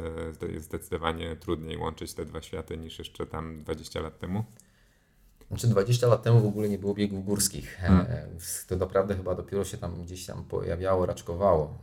e, 0.42 0.52
jest 0.52 0.66
zdecydowanie 0.66 1.36
trudniej 1.36 1.76
łączyć 1.76 2.14
te 2.14 2.24
dwa 2.24 2.42
światy 2.42 2.76
niż 2.76 2.98
jeszcze 2.98 3.26
tam 3.26 3.62
20 3.62 4.00
lat 4.00 4.18
temu? 4.18 4.44
Znaczy 5.48 5.66
20 5.66 6.06
lat 6.06 6.22
temu 6.22 6.40
w 6.40 6.46
ogóle 6.46 6.68
nie 6.68 6.78
było 6.78 6.94
biegów 6.94 7.24
górskich. 7.24 7.76
Hmm. 7.76 8.06
To 8.68 8.76
naprawdę 8.76 9.16
chyba 9.16 9.34
dopiero 9.34 9.64
się 9.64 9.78
tam 9.78 10.04
gdzieś 10.04 10.26
tam 10.26 10.44
pojawiało, 10.44 11.06
raczkowało. 11.06 11.78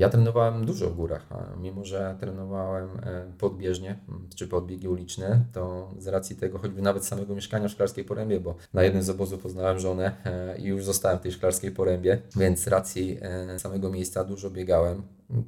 Ja 0.00 0.08
trenowałem 0.08 0.66
dużo 0.66 0.90
w 0.90 0.96
górach, 0.96 1.26
mimo 1.62 1.84
że 1.84 2.16
trenowałem 2.20 2.88
e, 3.02 3.32
podbieżnie 3.38 3.98
mm, 4.08 4.28
czy 4.36 4.48
podbiegi 4.48 4.88
uliczne, 4.88 5.44
to 5.52 5.90
z 5.98 6.06
racji 6.06 6.36
tego 6.36 6.58
choćby 6.58 6.82
nawet 6.82 7.04
samego 7.04 7.34
mieszkania 7.34 7.68
w 7.68 7.70
Szklarskiej 7.70 8.04
Porębie, 8.04 8.40
bo 8.40 8.54
na 8.74 8.82
jednym 8.82 9.02
z 9.02 9.10
obozów 9.10 9.42
poznałem 9.42 9.78
żonę 9.78 10.12
e, 10.24 10.58
i 10.58 10.64
już 10.64 10.84
zostałem 10.84 11.18
w 11.18 11.22
tej 11.22 11.32
Szklarskiej 11.32 11.70
Porębie, 11.70 12.22
więc 12.36 12.60
z 12.60 12.66
racji 12.66 13.18
e, 13.22 13.58
samego 13.58 13.90
miejsca 13.90 14.24
dużo 14.24 14.50
biegałem. 14.50 15.02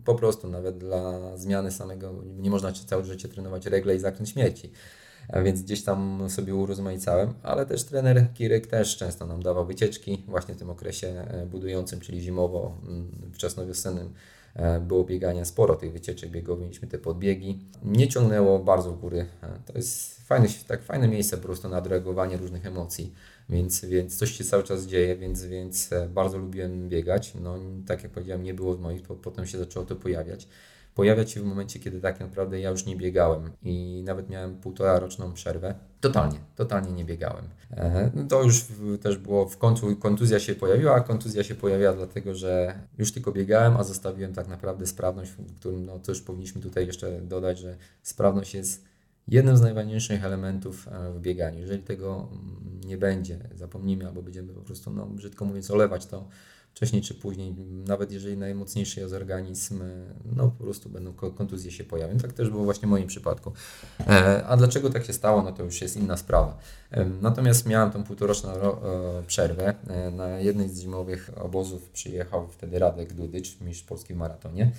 Po 0.05 0.15
prostu 0.15 0.49
nawet 0.49 0.79
dla 0.79 1.37
zmiany 1.37 1.71
samego, 1.71 2.15
nie 2.37 2.51
można 2.51 2.73
całe 2.73 3.05
życie 3.05 3.29
trenować 3.29 3.67
regle 3.67 3.97
i 3.97 3.99
zakręt 3.99 4.29
śmierci 4.29 4.73
więc 5.45 5.63
gdzieś 5.63 5.83
tam 5.83 6.31
sobie 6.31 6.55
urozmaicałem, 6.55 7.35
ale 7.43 7.67
też 7.67 7.85
trener 7.85 8.27
Kirek 8.35 8.67
też 8.67 8.97
często 8.97 9.27
nam 9.27 9.43
dawał 9.43 9.67
wycieczki 9.67 10.25
właśnie 10.29 10.55
w 10.55 10.59
tym 10.59 10.71
okresie 10.71 11.27
budującym, 11.51 12.01
czyli 12.01 12.21
zimowo, 12.21 12.79
mm, 12.89 13.09
wczesnowiosennym 13.33 14.15
było 14.81 15.05
biegania 15.05 15.45
sporo 15.45 15.77
tych 15.77 15.93
wycieczek 15.93 16.31
biegowych, 16.31 16.65
mieliśmy 16.65 16.89
te 16.89 16.99
podbiegi. 16.99 17.59
Nie 17.85 18.09
ciągnęło 18.09 18.59
bardzo 18.59 18.93
w 18.93 19.01
góry. 19.01 19.27
E, 19.43 19.59
to 19.67 19.73
jest 19.79 20.27
fajne, 20.27 20.49
tak 20.67 20.83
fajne 20.83 21.09
miejsce 21.09 21.37
po 21.37 21.43
prostu 21.43 21.69
na 21.69 21.79
odreagowanie 21.79 22.37
różnych 22.37 22.67
emocji, 22.67 23.15
więc, 23.49 23.85
więc 23.85 24.17
coś 24.17 24.33
się 24.33 24.45
cały 24.45 24.63
czas 24.63 24.87
dzieje, 24.87 25.17
więc, 25.17 25.45
więc 25.45 25.93
e, 25.93 26.09
bardzo 26.09 26.39
lubiłem 26.39 26.89
biegać. 26.89 27.35
No, 27.35 27.57
tak 27.87 28.03
jak 28.03 28.13
powiedziałem, 28.13 28.43
nie 28.43 28.55
było 28.55 28.75
w 28.75 28.81
moich, 28.81 29.03
potem 29.03 29.47
się 29.47 29.59
zaczęło 29.59 29.87
to 29.87 29.97
pojawiać 29.97 30.49
pojawiać 30.95 31.31
się 31.31 31.41
w 31.41 31.45
momencie, 31.45 31.81
kiedy 31.81 32.01
tak 32.01 32.21
naprawdę 32.21 32.61
ja 32.61 32.71
już 32.71 32.87
nie 32.87 32.97
biegałem 32.97 33.51
i 33.63 34.03
nawet 34.05 34.31
miałem 34.31 34.57
półtora 34.57 34.99
roczną 34.99 35.33
przerwę. 35.33 35.75
Totalnie, 36.01 36.39
totalnie 36.57 36.93
nie 36.93 37.05
biegałem. 37.05 37.45
E, 37.71 38.11
to 38.29 38.43
już 38.43 38.65
też 39.03 39.19
było 39.19 39.49
w 39.49 39.59
końcu, 39.59 39.97
kontuzja 39.97 40.41
się 40.41 40.55
pojawiła, 40.55 40.95
a 40.95 41.01
kontuzja 41.01 41.45
się 41.45 41.55
pojawiła 41.55 41.93
dlatego, 41.93 42.35
że 42.35 42.79
już 42.99 43.13
tylko 43.13 43.33
biegałem, 43.33 43.77
a 43.77 43.85
zostawiłem 43.85 44.35
tak 44.35 44.49
naprawdę 44.49 44.87
sprawność, 44.87 45.31
w 45.31 45.57
którym, 45.57 45.87
no 45.87 46.01
już 46.09 46.21
powinniśmy 46.21 46.61
tutaj 46.61 46.87
jeszcze 46.87 47.21
dodać, 47.21 47.59
że 47.59 47.77
sprawność 48.03 48.55
jest 48.55 48.85
jednym 49.29 49.57
z 49.57 49.61
najważniejszych 49.61 50.25
elementów 50.25 50.89
e, 50.89 51.13
w 51.13 51.21
bieganiu. 51.21 51.61
Jeżeli 51.61 51.83
tego 51.83 52.29
mm, 52.33 52.81
nie 52.85 52.99
będzie, 52.99 53.39
zapomnimy 53.55 54.07
albo 54.07 54.23
będziemy 54.23 54.53
po 54.53 54.61
prostu, 54.61 54.91
no 54.91 55.07
brzydko 55.07 55.45
mówiąc, 55.45 55.71
olewać 55.71 56.07
to, 56.07 56.29
wcześniej 56.75 57.03
czy 57.03 57.15
później, 57.15 57.55
nawet 57.87 58.13
jeżeli 58.13 58.37
najmocniejszy 58.37 59.01
jest 59.01 59.15
organizm, 59.15 59.83
no 60.37 60.51
po 60.59 60.65
prostu 60.65 60.89
będą 60.89 61.13
kontuzje 61.13 61.71
się 61.71 61.85
pojawią. 61.85 62.19
Tak 62.19 62.33
też 62.33 62.51
było 62.51 62.65
właśnie 62.65 62.89
w 62.89 62.91
moim 62.91 63.07
przypadku. 63.07 63.53
E, 64.01 64.47
a 64.47 64.57
dlaczego 64.57 64.91
tak 64.91 65.05
się 65.05 65.13
stało, 65.13 65.43
no 65.43 65.53
to 65.53 65.65
już 65.65 65.83
jest 65.83 65.97
inna 65.97 66.17
sprawa. 66.17 66.59
E, 66.91 67.05
natomiast 67.05 67.67
miałem 67.67 67.91
tą 67.91 68.05
półtoroczną 68.05 68.51
e, 68.51 69.23
przerwę. 69.27 69.75
Na 70.13 70.29
jednej 70.39 70.69
z 70.69 70.81
zimowych 70.81 71.31
obozów 71.37 71.91
przyjechał 71.91 72.49
wtedy 72.49 72.79
Radek 72.79 73.13
Dudycz, 73.13 73.61
mistrz 73.61 73.83
polski 73.83 74.15
w 74.15 74.17
maratonie. 74.17 74.73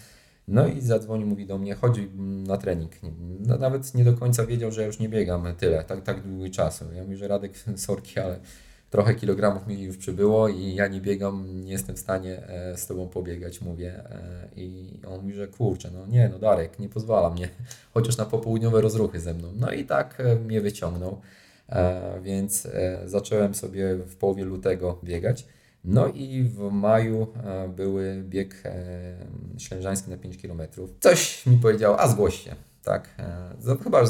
No 0.48 0.68
i 0.68 0.82
zadzwonił, 0.82 1.28
mówi 1.28 1.46
do 1.46 1.58
mnie, 1.58 1.76
chodź 1.76 2.00
na 2.48 2.58
trening. 2.58 2.92
No, 3.40 3.58
nawet 3.58 3.96
nie 3.96 4.04
do 4.04 4.14
końca 4.14 4.46
wiedział, 4.46 4.72
że 4.72 4.82
ja 4.82 4.88
już 4.88 5.00
nie 5.00 5.10
biegam 5.10 5.56
tyle, 5.58 5.84
tak, 5.84 6.04
tak 6.04 6.28
długi 6.28 6.52
czas. 6.52 6.84
Ja 6.96 7.04
mówię, 7.04 7.18
że 7.18 7.28
Radek, 7.28 7.52
sorki, 7.76 8.20
ale 8.20 8.40
trochę 8.94 9.16
kilogramów 9.16 9.68
mi 9.68 9.82
już 9.82 9.98
przybyło 9.98 10.48
i 10.48 10.76
ja 10.76 10.88
nie 10.88 11.02
biegam, 11.02 11.64
nie 11.64 11.72
jestem 11.72 11.96
w 11.96 12.00
stanie 12.00 12.48
e, 12.48 12.78
z 12.78 12.88
Tobą 12.88 13.08
pobiegać, 13.08 13.62
mówię. 13.62 13.94
E, 13.96 14.48
I 14.56 15.00
on 15.08 15.22
mówi, 15.22 15.34
że 15.34 15.48
kurczę, 15.48 15.92
no 15.94 16.08
nie, 16.08 16.30
no 16.30 16.40
Darek, 16.40 16.80
nie 16.80 16.90
pozwala 16.90 17.30
mnie, 17.30 17.50
chociaż 17.94 18.18
na 18.18 18.26
popołudniowe 18.26 18.82
rozruchy 18.82 19.20
ze 19.20 19.34
mną. 19.34 19.54
No 19.56 19.72
i 19.72 19.86
tak 19.86 20.20
e, 20.20 20.36
mnie 20.36 20.62
wyciągnął, 20.62 21.22
więc 22.22 22.68
zacząłem 23.06 23.56
sobie 23.56 23.96
w 23.96 24.16
połowie 24.16 24.46
lutego 24.46 25.00
biegać. 25.04 25.48
No 25.84 26.08
i 26.08 26.44
w 26.44 26.72
maju 26.72 27.28
były 27.76 28.24
bieg 28.24 28.64
ślężański 29.58 30.10
na 30.10 30.18
5 30.18 30.42
km. 30.42 30.62
Coś 31.00 31.46
mi 31.46 31.58
powiedział, 31.58 31.96
a 32.00 32.08
zgłoś 32.08 32.44
się. 32.44 32.56
Tak, 32.84 33.10
chyba 33.84 34.06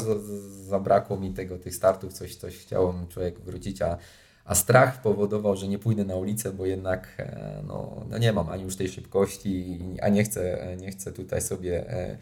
zabrakło 0.68 1.16
mi 1.16 1.32
tego, 1.32 1.58
tych 1.58 1.74
startów, 1.74 2.12
coś, 2.12 2.36
coś 2.36 2.58
chciałem 2.58 3.08
człowiek 3.08 3.40
wrócić, 3.40 3.82
a 3.82 3.98
a 4.44 4.54
strach 4.54 5.02
powodował, 5.02 5.56
że 5.56 5.68
nie 5.68 5.78
pójdę 5.78 6.04
na 6.04 6.16
ulicę, 6.16 6.52
bo 6.52 6.66
jednak 6.66 7.14
e, 7.18 7.62
no, 7.66 8.04
no 8.10 8.18
nie 8.18 8.32
mam 8.32 8.48
ani 8.48 8.62
już 8.62 8.76
tej 8.76 8.88
szybkości, 8.88 9.80
a 10.02 10.08
nie 10.08 10.24
chcę, 10.24 10.76
nie 10.80 10.90
chcę 10.90 11.12
tutaj 11.12 11.40
sobie 11.40 11.90
e, 11.90 12.18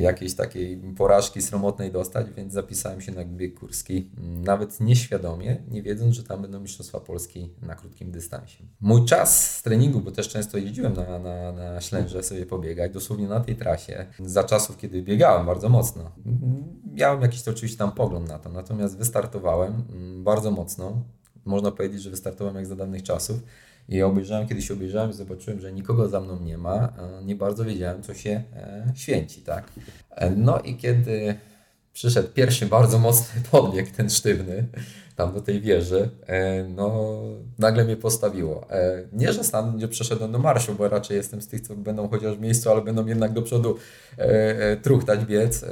jakiejś 0.00 0.34
takiej 0.34 0.76
porażki 0.96 1.42
sromotnej 1.42 1.92
dostać, 1.92 2.26
więc 2.36 2.52
zapisałem 2.52 3.00
się 3.00 3.12
na 3.12 3.24
bieg 3.24 3.60
górski, 3.60 4.10
nawet 4.44 4.80
nieświadomie, 4.80 5.56
nie 5.70 5.82
wiedząc, 5.82 6.14
że 6.14 6.24
tam 6.24 6.42
będą 6.42 6.60
Mistrzostwa 6.60 7.00
Polski 7.00 7.50
na 7.62 7.74
krótkim 7.74 8.10
dystansie. 8.10 8.64
Mój 8.80 9.04
czas 9.04 9.56
z 9.56 9.62
treningu, 9.62 10.00
bo 10.00 10.10
też 10.10 10.28
często 10.28 10.58
jeździłem 10.58 10.94
na, 10.94 11.18
na, 11.18 11.52
na 11.52 11.80
Ślęże 11.80 12.22
sobie 12.22 12.46
pobiegać, 12.46 12.92
dosłownie 12.92 13.28
na 13.28 13.40
tej 13.40 13.56
trasie, 13.56 14.06
za 14.18 14.44
czasów, 14.44 14.76
kiedy 14.76 15.02
biegałem 15.02 15.46
bardzo 15.46 15.68
mocno. 15.68 16.10
Miałem 16.92 17.22
jakiś 17.22 17.42
to 17.42 17.50
oczywiście 17.50 17.78
tam 17.78 17.92
pogląd 17.92 18.28
na 18.28 18.38
to, 18.38 18.48
natomiast 18.48 18.98
wystartowałem 18.98 19.84
bardzo 20.24 20.50
mocno, 20.50 21.02
można 21.44 21.70
powiedzieć, 21.70 22.02
że 22.02 22.10
wystartowałem 22.10 22.56
jak 22.56 22.66
za 22.66 22.76
dawnych 22.76 23.02
czasów. 23.02 23.40
I 23.88 24.02
obejrzałem, 24.02 24.48
kiedyś 24.48 24.70
obejrzałem, 24.70 25.12
zobaczyłem, 25.12 25.60
że 25.60 25.72
nikogo 25.72 26.08
za 26.08 26.20
mną 26.20 26.40
nie 26.40 26.58
ma. 26.58 26.92
Nie 27.24 27.36
bardzo 27.36 27.64
wiedziałem, 27.64 28.02
co 28.02 28.14
się 28.14 28.42
e, 28.56 28.92
święci, 28.94 29.40
tak. 29.40 29.72
E, 30.10 30.30
no 30.30 30.60
i 30.60 30.76
kiedy 30.76 31.34
przyszedł 31.92 32.28
pierwszy 32.28 32.66
bardzo 32.66 32.98
mocny 32.98 33.40
podbieg, 33.50 33.90
ten 33.90 34.10
sztywny, 34.10 34.66
tam 35.16 35.32
do 35.32 35.40
tej 35.40 35.60
wieży, 35.60 36.10
e, 36.26 36.64
no 36.64 37.18
nagle 37.58 37.84
mnie 37.84 37.96
postawiło. 37.96 38.70
E, 38.70 39.02
nie, 39.12 39.32
że 39.32 39.44
sam 39.44 39.76
nie 39.76 39.88
przeszedłem 39.88 40.32
do 40.32 40.38
marszu, 40.38 40.74
bo 40.74 40.88
raczej 40.88 41.16
jestem 41.16 41.42
z 41.42 41.48
tych, 41.48 41.60
co 41.60 41.76
będą 41.76 42.08
chociaż 42.08 42.36
w 42.36 42.40
miejscu, 42.40 42.70
ale 42.70 42.82
będą 42.82 43.06
jednak 43.06 43.32
do 43.32 43.42
przodu 43.42 43.76
e, 44.18 44.76
truchtać, 44.76 45.24
biec. 45.24 45.64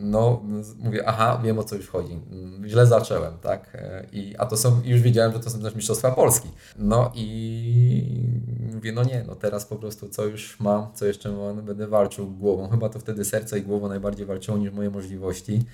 No 0.00 0.42
mówię, 0.78 1.08
aha, 1.08 1.40
wiem 1.44 1.58
o 1.58 1.64
co 1.64 1.76
już 1.76 1.88
chodzi. 1.88 2.20
Mm, 2.30 2.68
źle 2.68 2.86
zacząłem, 2.86 3.38
tak? 3.42 3.76
I, 4.12 4.34
a 4.38 4.46
to 4.46 4.56
są, 4.56 4.80
już 4.84 5.00
widziałem, 5.00 5.32
że 5.32 5.40
to 5.40 5.50
są 5.50 5.60
też 5.60 5.74
Mistrzostwa 5.74 6.10
Polski. 6.10 6.48
No 6.78 7.12
i 7.14 8.30
mówię, 8.74 8.92
no 8.92 9.04
nie, 9.04 9.24
no 9.26 9.34
teraz 9.34 9.66
po 9.66 9.76
prostu 9.76 10.08
co 10.08 10.26
już 10.26 10.60
mam, 10.60 10.86
co 10.94 11.06
jeszcze 11.06 11.32
mam, 11.32 11.62
będę 11.62 11.86
walczył 11.86 12.30
głową. 12.30 12.68
Chyba 12.68 12.88
to 12.88 12.98
wtedy 12.98 13.24
serce 13.24 13.58
i 13.58 13.62
głowa 13.62 13.88
najbardziej 13.88 14.26
walczyło 14.26 14.58
niż 14.58 14.72
moje 14.72 14.90
możliwości. 14.90 15.64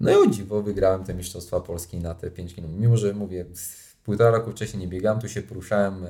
No 0.00 0.10
i 0.10 0.14
o 0.14 0.26
dziwo 0.26 0.62
wygrałem 0.62 1.04
te 1.04 1.14
Mistrzostwa 1.14 1.60
Polski 1.60 1.98
na 1.98 2.14
te 2.14 2.30
5 2.30 2.54
km. 2.54 2.80
Mimo, 2.80 2.96
że 2.96 3.12
mówię, 3.12 3.44
półtora 4.04 4.30
roku 4.30 4.50
wcześniej 4.50 4.80
nie 4.80 4.88
biegałem, 4.88 5.20
tu 5.20 5.28
się 5.28 5.42
poruszałem 5.42 6.06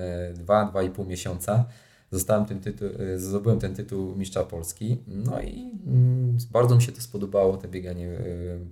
2-2,5 0.46 1.02
e, 1.02 1.06
miesiąca. 1.06 1.64
Zostałem 2.10 2.44
ten 2.44 2.60
tytuł, 2.60 2.88
e, 2.88 3.18
zdobyłem 3.18 3.58
ten 3.58 3.74
tytuł 3.74 4.16
mistrza 4.16 4.44
Polski. 4.44 5.02
No 5.06 5.40
i 5.40 5.70
mm, 5.86 6.38
bardzo 6.50 6.76
mi 6.76 6.82
się 6.82 6.92
to 6.92 7.00
spodobało, 7.00 7.56
te 7.56 7.68
bieganie 7.68 8.08
e, 8.08 8.20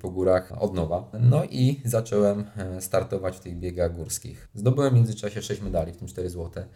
po 0.01 0.11
górach 0.11 0.53
od 0.63 0.75
nowa. 0.75 1.11
No 1.21 1.45
i 1.45 1.81
zacząłem 1.85 2.45
startować 2.81 3.37
w 3.37 3.41
tych 3.41 3.59
biegach 3.59 3.97
górskich. 3.97 4.49
Zdobyłem 4.55 4.91
w 4.91 4.97
międzyczasie 4.97 5.43
6 5.43 5.63
medali, 5.63 5.93
w 5.93 5.97
tym 5.97 6.09
4 6.09 6.31
złote. 6.31 6.67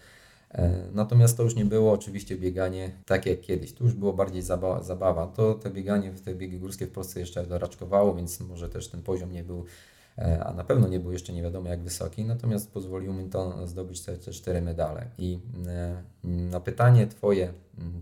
E, 0.50 0.88
natomiast 0.92 1.36
to 1.36 1.42
już 1.42 1.54
nie 1.54 1.64
było 1.64 1.92
oczywiście 1.92 2.36
bieganie 2.36 2.90
tak 3.06 3.26
jak 3.26 3.40
kiedyś. 3.40 3.72
Tu 3.72 3.84
już 3.84 3.94
było 3.94 4.12
bardziej 4.12 4.42
zabawa. 4.42 4.82
zabawa. 4.82 5.26
To 5.26 5.54
te 5.54 5.70
bieganie, 5.70 6.12
te 6.24 6.34
biegi 6.34 6.58
górskie 6.58 6.86
w 6.86 6.90
Polsce 6.90 7.20
jeszcze 7.20 7.46
doraczkowało, 7.46 8.14
więc 8.14 8.40
może 8.40 8.68
też 8.68 8.88
ten 8.88 9.02
poziom 9.02 9.32
nie 9.32 9.44
był, 9.44 9.64
e, 10.18 10.44
a 10.44 10.52
na 10.52 10.64
pewno 10.64 10.88
nie 10.88 11.00
był 11.00 11.12
jeszcze 11.12 11.32
nie 11.32 11.42
wiadomo 11.42 11.68
jak 11.68 11.80
wysoki. 11.80 12.24
Natomiast 12.24 12.72
pozwoliło 12.72 13.14
mi 13.14 13.30
to 13.30 13.66
zdobyć 13.66 14.00
te, 14.00 14.16
te 14.16 14.32
cztery 14.32 14.62
medale. 14.62 15.06
I 15.18 15.38
e, 15.66 16.02
na 16.24 16.60
pytanie 16.60 17.06
Twoje, 17.06 17.52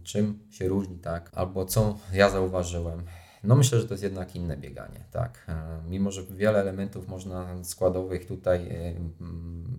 czym 0.02 0.38
się 0.50 0.68
różni, 0.68 0.98
tak, 0.98 1.30
albo 1.34 1.64
co 1.64 1.98
ja 2.12 2.30
zauważyłem, 2.30 3.02
no 3.44 3.56
myślę, 3.56 3.80
że 3.80 3.86
to 3.86 3.94
jest 3.94 4.04
jednak 4.04 4.36
inne 4.36 4.56
bieganie, 4.56 5.04
tak. 5.10 5.44
E, 5.48 5.80
mimo, 5.88 6.10
że 6.10 6.22
wiele 6.22 6.60
elementów 6.60 7.08
można 7.08 7.64
składowych 7.64 8.26
tutaj 8.26 8.68
e, 8.68 8.94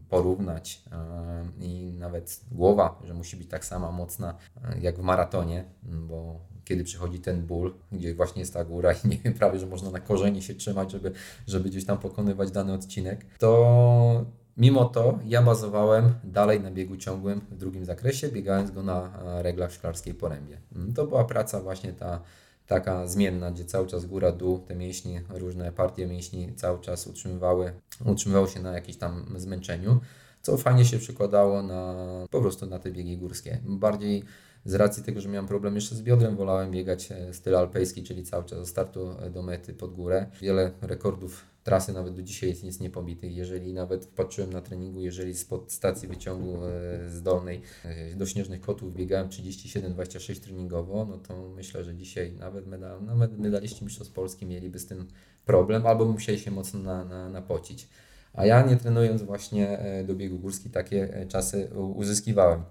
porównać 0.10 0.84
e, 0.92 1.66
i 1.66 1.94
nawet 2.00 2.42
głowa, 2.52 3.00
że 3.04 3.14
musi 3.14 3.38
być 3.38 3.48
tak 3.48 3.66
sama 3.66 3.92
mocna 3.92 4.36
jak 4.82 5.00
w 5.00 5.02
maratonie, 5.02 5.66
bo 5.84 6.40
kiedy 6.66 6.84
przychodzi 6.84 7.20
ten 7.20 7.46
ból, 7.46 7.74
gdzie 7.92 8.16
właśnie 8.16 8.40
jest 8.40 8.54
ta 8.54 8.66
góra 8.66 8.94
i 8.94 9.08
nie 9.08 9.18
wiem, 9.18 9.34
prawie, 9.40 9.60
że 9.60 9.66
można 9.66 9.92
na 9.92 10.00
korzeni 10.00 10.42
się 10.42 10.56
trzymać, 10.56 10.92
żeby, 10.92 11.12
żeby 11.48 11.70
gdzieś 11.70 11.86
tam 11.86 11.98
pokonywać 11.98 12.52
dany 12.52 12.74
odcinek, 12.74 13.26
to 13.38 14.26
Mimo 14.58 14.86
to 14.86 15.20
ja 15.26 15.42
bazowałem 15.42 16.14
dalej 16.24 16.62
na 16.62 16.72
biegu 16.72 16.98
ciągłym 16.98 17.42
w 17.52 17.58
drugim 17.58 17.86
zakresie, 17.86 18.30
biegając 18.30 18.72
go 18.72 18.84
na 18.84 19.12
reglach 19.42 19.72
szklarskiej 19.72 20.14
porębie. 20.14 20.58
To 20.96 21.08
była 21.08 21.26
praca 21.26 21.62
właśnie 21.62 21.94
ta 21.94 22.22
taka 22.68 23.08
zmienna, 23.08 23.52
gdzie 23.52 23.66
cały 23.66 23.88
czas 23.88 24.06
góra, 24.06 24.32
dół, 24.32 24.60
te 24.60 24.76
mięśnie, 24.76 25.24
różne 25.30 25.72
partie 25.72 26.08
mięśni 26.08 26.54
cały 26.56 26.80
czas 26.80 27.08
utrzymywały, 27.08 27.74
utrzymywały 28.06 28.48
się 28.48 28.60
na 28.60 28.74
jakimś 28.74 28.98
tam 28.98 29.36
zmęczeniu, 29.38 30.00
co 30.42 30.58
fajnie 30.58 30.86
się 30.86 30.98
przykładało 30.98 31.64
na 31.64 31.96
po 32.32 32.42
prostu 32.42 32.66
na 32.66 32.80
te 32.80 32.92
biegi 32.92 33.18
górskie. 33.18 33.60
Bardziej 33.66 34.24
z 34.66 34.74
racji 34.74 35.04
tego, 35.04 35.22
że 35.22 35.30
miałem 35.30 35.48
problem 35.48 35.76
jeszcze 35.76 35.96
z 35.96 36.02
biodrem, 36.02 36.36
wolałem 36.36 36.72
biegać 36.72 37.12
e, 37.12 37.34
styl 37.34 37.56
alpejski, 37.56 38.04
czyli 38.04 38.24
cały 38.24 38.44
czas 38.44 38.60
od 38.60 38.68
startu 38.68 39.16
do 39.34 39.42
mety 39.42 39.74
pod 39.74 39.94
górę. 39.94 40.26
Wiele 40.42 40.72
rekordów 40.82 41.55
trasy 41.66 41.94
nawet 41.94 42.16
do 42.16 42.22
dzisiaj 42.22 42.50
jest 42.50 42.64
nic 42.64 42.80
niepobity. 42.80 43.28
Jeżeli 43.28 43.74
nawet 43.74 44.08
patrzyłem 44.08 44.54
na 44.54 44.62
treningu, 44.62 45.02
jeżeli 45.02 45.36
spod 45.36 45.72
stacji 45.72 46.08
wyciągu 46.08 46.66
e, 46.66 47.10
z 47.10 47.22
dolnej 47.22 47.62
e, 47.86 48.16
do 48.16 48.26
Śnieżnych 48.26 48.62
Kotów 48.62 48.94
biegałem 48.94 49.30
37-26 49.30 50.40
treningowo, 50.40 51.06
no 51.06 51.18
to 51.18 51.50
myślę, 51.56 51.84
że 51.84 51.96
dzisiaj 51.96 52.34
nawet, 52.34 52.68
medal, 52.68 53.04
nawet 53.04 53.40
medaliści 53.40 53.86
mistrzostw 53.86 54.14
Polski 54.14 54.46
mieliby 54.46 54.80
z 54.80 54.86
tym 54.86 55.08
problem 55.46 55.88
albo 55.88 56.06
musieli 56.06 56.40
się 56.40 56.52
mocno 56.52 56.80
na, 56.80 57.06
na, 57.06 57.30
napocić. 57.30 57.88
A 58.34 58.46
ja 58.46 58.62
nie 58.62 58.76
trenując 58.76 59.22
właśnie 59.24 59.80
do 60.08 60.16
biegu 60.16 60.40
górski 60.40 60.70
takie 60.70 61.26
czasy 61.30 61.70
uzyskiwałem. 61.96 62.64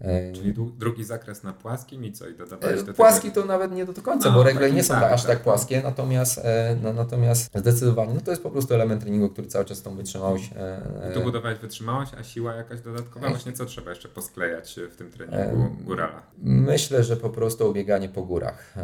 E, 0.00 0.32
Czyli 0.32 0.54
drugi 0.78 1.04
zakres 1.04 1.42
na 1.42 1.52
płaskim 1.52 2.04
i 2.04 2.12
co? 2.12 2.28
I 2.28 2.34
dodawałeś 2.34 2.82
do 2.82 2.94
Płaski 2.94 3.28
tego... 3.28 3.42
to 3.42 3.48
nawet 3.48 3.72
nie 3.72 3.86
do 3.86 4.02
końca, 4.02 4.28
no, 4.28 4.34
bo 4.34 4.42
regle 4.42 4.72
nie 4.72 4.84
są 4.84 4.94
tak, 4.94 5.12
aż 5.12 5.22
tak, 5.22 5.30
tak 5.30 5.42
płaskie, 5.42 5.82
natomiast, 5.82 6.38
e, 6.38 6.76
no, 6.82 6.92
natomiast 6.92 7.50
zdecydowanie 7.54 8.14
no 8.14 8.20
to 8.20 8.30
jest 8.30 8.42
po 8.42 8.50
prostu 8.50 8.74
element 8.74 9.02
treningu, 9.02 9.28
który 9.28 9.48
cały 9.48 9.64
czas 9.64 9.82
tą 9.82 9.96
wytrzymałość. 9.96 10.50
E, 10.56 11.10
I 11.10 11.14
tu 11.14 11.20
budowałeś 11.20 11.58
wytrzymałość, 11.58 12.12
a 12.18 12.22
siła 12.22 12.54
jakaś 12.54 12.80
dodatkowa? 12.80 13.28
Właśnie 13.28 13.52
co 13.52 13.66
trzeba 13.66 13.90
jeszcze 13.90 14.08
posklejać 14.08 14.80
w 14.90 14.96
tym 14.96 15.10
treningu 15.10 15.76
górala? 15.80 16.22
Myślę, 16.42 17.04
że 17.04 17.16
po 17.16 17.30
prostu 17.30 17.72
bieganie 17.72 18.08
po 18.08 18.22
górach. 18.22 18.74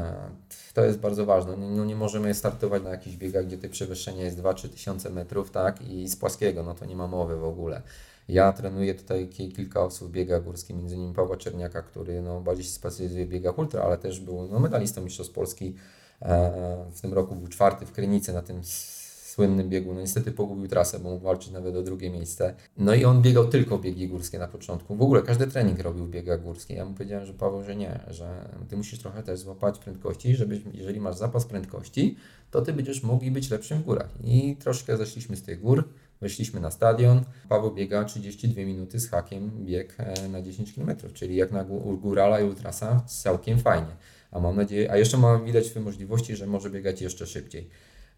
To 0.74 0.84
jest 0.84 0.98
bardzo 0.98 1.26
ważne. 1.26 1.56
No, 1.56 1.84
nie 1.84 1.96
możemy 1.96 2.34
startować 2.34 2.82
na 2.82 2.90
jakichś 2.90 3.16
biegach, 3.16 3.46
gdzie 3.46 3.58
te 3.58 3.68
przewyższenie 3.68 4.22
jest 4.22 4.38
2-3 4.38 4.68
tysiące 4.68 5.10
metrów, 5.10 5.50
tak? 5.50 5.82
I 5.82 6.08
z 6.08 6.16
płaskiego, 6.16 6.62
no 6.62 6.74
to 6.74 6.84
nie 6.84 6.96
ma 6.96 7.06
mowy 7.06 7.36
w 7.36 7.44
ogóle. 7.44 7.82
Ja 8.28 8.52
trenuję 8.52 8.94
tutaj 8.94 9.28
kilka 9.28 9.84
osób 9.84 10.08
w 10.08 10.12
biegach 10.12 10.44
górskich, 10.44 10.76
między 10.76 10.94
innymi 10.94 11.14
Pawła 11.14 11.36
Czerniaka, 11.36 11.82
który 11.82 12.22
no, 12.22 12.40
bardziej 12.40 12.64
się 12.64 12.70
specjalizuje 12.70 13.26
w 13.26 13.28
biegach 13.28 13.58
ultra, 13.58 13.82
ale 13.82 13.98
też 13.98 14.20
był 14.20 14.48
no, 14.48 14.60
medalistą 14.60 15.02
Mistrzostw 15.02 15.34
Polski. 15.34 15.74
E, 16.22 16.84
w 16.92 17.00
tym 17.00 17.14
roku 17.14 17.34
był 17.34 17.48
czwarty 17.48 17.86
w 17.86 17.92
Krynicy 17.92 18.32
na 18.32 18.42
tym 18.42 18.60
słynnym 19.32 19.68
biegu. 19.68 19.94
No 19.94 20.00
niestety 20.00 20.32
pogubił 20.32 20.68
trasę, 20.68 20.98
bo 20.98 21.10
mógł 21.10 21.24
walczyć 21.24 21.52
nawet 21.52 21.76
o 21.76 21.82
drugie 21.82 22.10
miejsce. 22.10 22.54
No 22.76 22.94
i 22.94 23.04
on 23.04 23.22
biegał 23.22 23.48
tylko 23.48 23.78
biegi 23.78 24.08
górskie 24.08 24.38
na 24.38 24.48
początku. 24.48 24.96
W 24.96 25.02
ogóle 25.02 25.22
każdy 25.22 25.46
trening 25.46 25.80
robił 25.80 26.06
w 26.06 26.42
górskich. 26.42 26.76
Ja 26.76 26.84
mu 26.84 26.94
powiedziałem, 26.94 27.26
że 27.26 27.34
Paweł, 27.34 27.62
że 27.62 27.76
nie, 27.76 28.00
że 28.10 28.48
ty 28.68 28.76
musisz 28.76 28.98
trochę 28.98 29.22
też 29.22 29.38
złapać 29.38 29.78
prędkości, 29.78 30.36
żebyś, 30.36 30.60
jeżeli 30.72 31.00
masz 31.00 31.16
zapas 31.16 31.44
prędkości, 31.44 32.16
to 32.50 32.62
ty 32.62 32.72
będziesz 32.72 33.02
mógł 33.02 33.30
być 33.30 33.50
lepszym 33.50 33.78
w 33.78 33.84
górach. 33.84 34.08
I 34.24 34.56
troszkę 34.56 34.96
zeszliśmy 34.96 35.36
z 35.36 35.42
tych 35.42 35.60
gór. 35.60 35.88
Weszliśmy 36.22 36.60
na 36.60 36.70
stadion. 36.70 37.24
Paweł 37.48 37.74
biega 37.74 38.04
32 38.04 38.62
minuty 38.62 39.00
z 39.00 39.10
hakiem 39.10 39.50
bieg 39.64 39.94
e, 39.98 40.28
na 40.28 40.42
10 40.42 40.74
km, 40.74 40.90
czyli 41.14 41.36
jak 41.36 41.52
na 41.52 41.64
górala 42.02 42.40
i 42.40 42.44
ultrasa 42.44 43.00
całkiem 43.06 43.58
fajnie. 43.58 43.96
A 44.30 44.40
mam 44.40 44.56
nadzieję, 44.56 44.90
a 44.90 44.96
jeszcze 44.96 45.18
mam 45.18 45.44
widać 45.44 45.76
możliwości, 45.76 46.36
że 46.36 46.46
może 46.46 46.70
biegać 46.70 47.02
jeszcze 47.02 47.26
szybciej. 47.26 47.68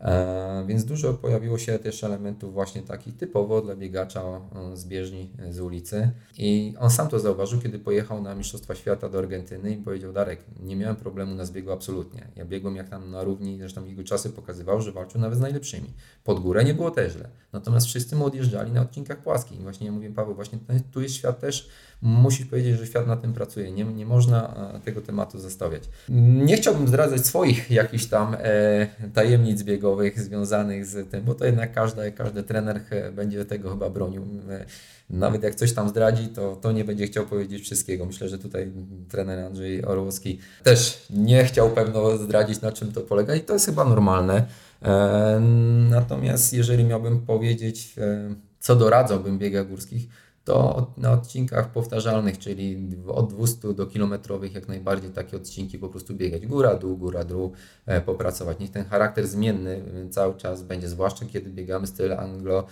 E, 0.00 0.64
więc 0.66 0.84
dużo 0.84 1.14
pojawiło 1.14 1.58
się 1.58 1.78
też 1.78 2.04
elementów 2.04 2.52
właśnie 2.52 2.82
takich 2.82 3.16
typowo 3.16 3.62
dla 3.62 3.76
biegacza 3.76 4.22
e, 4.22 4.76
z 4.76 4.84
bieżni, 4.84 5.30
e, 5.38 5.52
z 5.52 5.60
ulicy. 5.60 6.10
I 6.38 6.74
on 6.80 6.90
sam 6.90 7.08
to 7.08 7.18
zauważył, 7.18 7.60
kiedy 7.60 7.78
pojechał 7.78 8.22
na 8.22 8.34
Mistrzostwa 8.34 8.74
Świata 8.74 9.08
do 9.08 9.18
Argentyny 9.18 9.70
i 9.70 9.76
powiedział: 9.76 10.12
Darek, 10.12 10.44
nie 10.62 10.76
miałem 10.76 10.96
problemu 10.96 11.34
na 11.34 11.44
zbiegu 11.44 11.72
absolutnie. 11.72 12.28
Ja 12.36 12.44
biegłem 12.44 12.76
jak 12.76 12.88
tam 12.88 13.10
na 13.10 13.24
równi, 13.24 13.58
zresztą 13.58 13.84
jego 13.84 14.04
czasy 14.04 14.30
pokazywał, 14.30 14.80
że 14.80 14.92
walczył 14.92 15.20
nawet 15.20 15.38
z 15.38 15.40
najlepszymi. 15.40 15.92
Pod 16.24 16.40
górę 16.40 16.64
nie 16.64 16.74
było 16.74 16.90
też 16.90 17.12
źle. 17.12 17.28
Natomiast 17.52 17.86
wszyscy 17.86 18.16
mu 18.16 18.26
odjeżdżali 18.26 18.72
na 18.72 18.82
odcinkach 18.82 19.22
płaskich. 19.22 19.60
I 19.60 19.62
właśnie 19.62 19.86
ja 19.86 19.92
mówię, 19.92 20.10
Paweł, 20.10 20.34
właśnie 20.34 20.58
tu 20.92 21.00
jest 21.00 21.14
świat 21.14 21.40
też 21.40 21.68
musisz 22.04 22.46
powiedzieć, 22.46 22.78
że 22.78 22.86
świat 22.86 23.06
na 23.06 23.16
tym 23.16 23.32
pracuje. 23.32 23.72
Nie, 23.72 23.84
nie 23.84 24.06
można 24.06 24.54
tego 24.84 25.00
tematu 25.00 25.38
zostawiać. 25.38 25.82
Nie 26.08 26.56
chciałbym 26.56 26.88
zdradzać 26.88 27.26
swoich 27.26 27.70
jakichś 27.70 28.06
tam 28.06 28.36
e, 28.38 28.86
tajemnic 29.14 29.62
biegowych 29.62 30.20
związanych 30.20 30.86
z 30.86 31.10
tym, 31.10 31.24
bo 31.24 31.34
to 31.34 31.44
jednak 31.44 31.72
każdy, 31.72 32.12
każdy 32.12 32.42
trener 32.42 32.80
będzie 33.12 33.44
tego 33.44 33.70
chyba 33.70 33.90
bronił. 33.90 34.22
E, 34.50 34.64
nawet 35.10 35.42
jak 35.42 35.54
coś 35.54 35.72
tam 35.72 35.88
zdradzi, 35.88 36.28
to, 36.28 36.56
to 36.56 36.72
nie 36.72 36.84
będzie 36.84 37.06
chciał 37.06 37.26
powiedzieć 37.26 37.62
wszystkiego. 37.62 38.06
Myślę, 38.06 38.28
że 38.28 38.38
tutaj 38.38 38.72
trener 39.08 39.38
Andrzej 39.38 39.84
Orłowski 39.84 40.38
też 40.62 41.06
nie 41.10 41.44
chciał 41.44 41.70
pewno 41.70 42.18
zdradzić, 42.18 42.60
na 42.60 42.72
czym 42.72 42.92
to 42.92 43.00
polega 43.00 43.34
i 43.34 43.40
to 43.40 43.52
jest 43.52 43.66
chyba 43.66 43.84
normalne. 43.84 44.46
E, 44.82 45.40
natomiast 45.90 46.52
jeżeli 46.52 46.84
miałbym 46.84 47.20
powiedzieć, 47.20 47.94
e, 47.98 48.34
co 48.60 48.76
doradzałbym 48.76 49.38
biegach 49.38 49.68
górskich, 49.68 50.08
to 50.44 50.86
na 50.96 51.12
odcinkach 51.12 51.72
powtarzalnych, 51.72 52.38
czyli 52.38 52.88
od 53.06 53.34
200 53.34 53.74
do 53.74 53.86
kilometrowych, 53.86 54.54
jak 54.54 54.68
najbardziej 54.68 55.10
takie 55.10 55.36
odcinki 55.36 55.78
po 55.78 55.88
prostu 55.88 56.14
biegać 56.14 56.46
góra, 56.46 56.74
dół, 56.74 56.96
góra, 56.96 57.24
dół, 57.24 57.52
e, 57.86 58.00
popracować. 58.00 58.58
Niech 58.58 58.70
ten 58.70 58.84
charakter 58.84 59.26
zmienny 59.26 59.82
cały 60.10 60.34
czas 60.34 60.62
będzie, 60.62 60.88
zwłaszcza 60.88 61.26
kiedy 61.26 61.50
biegamy 61.50 61.86
styl 61.86 62.12
anglo 62.12 62.66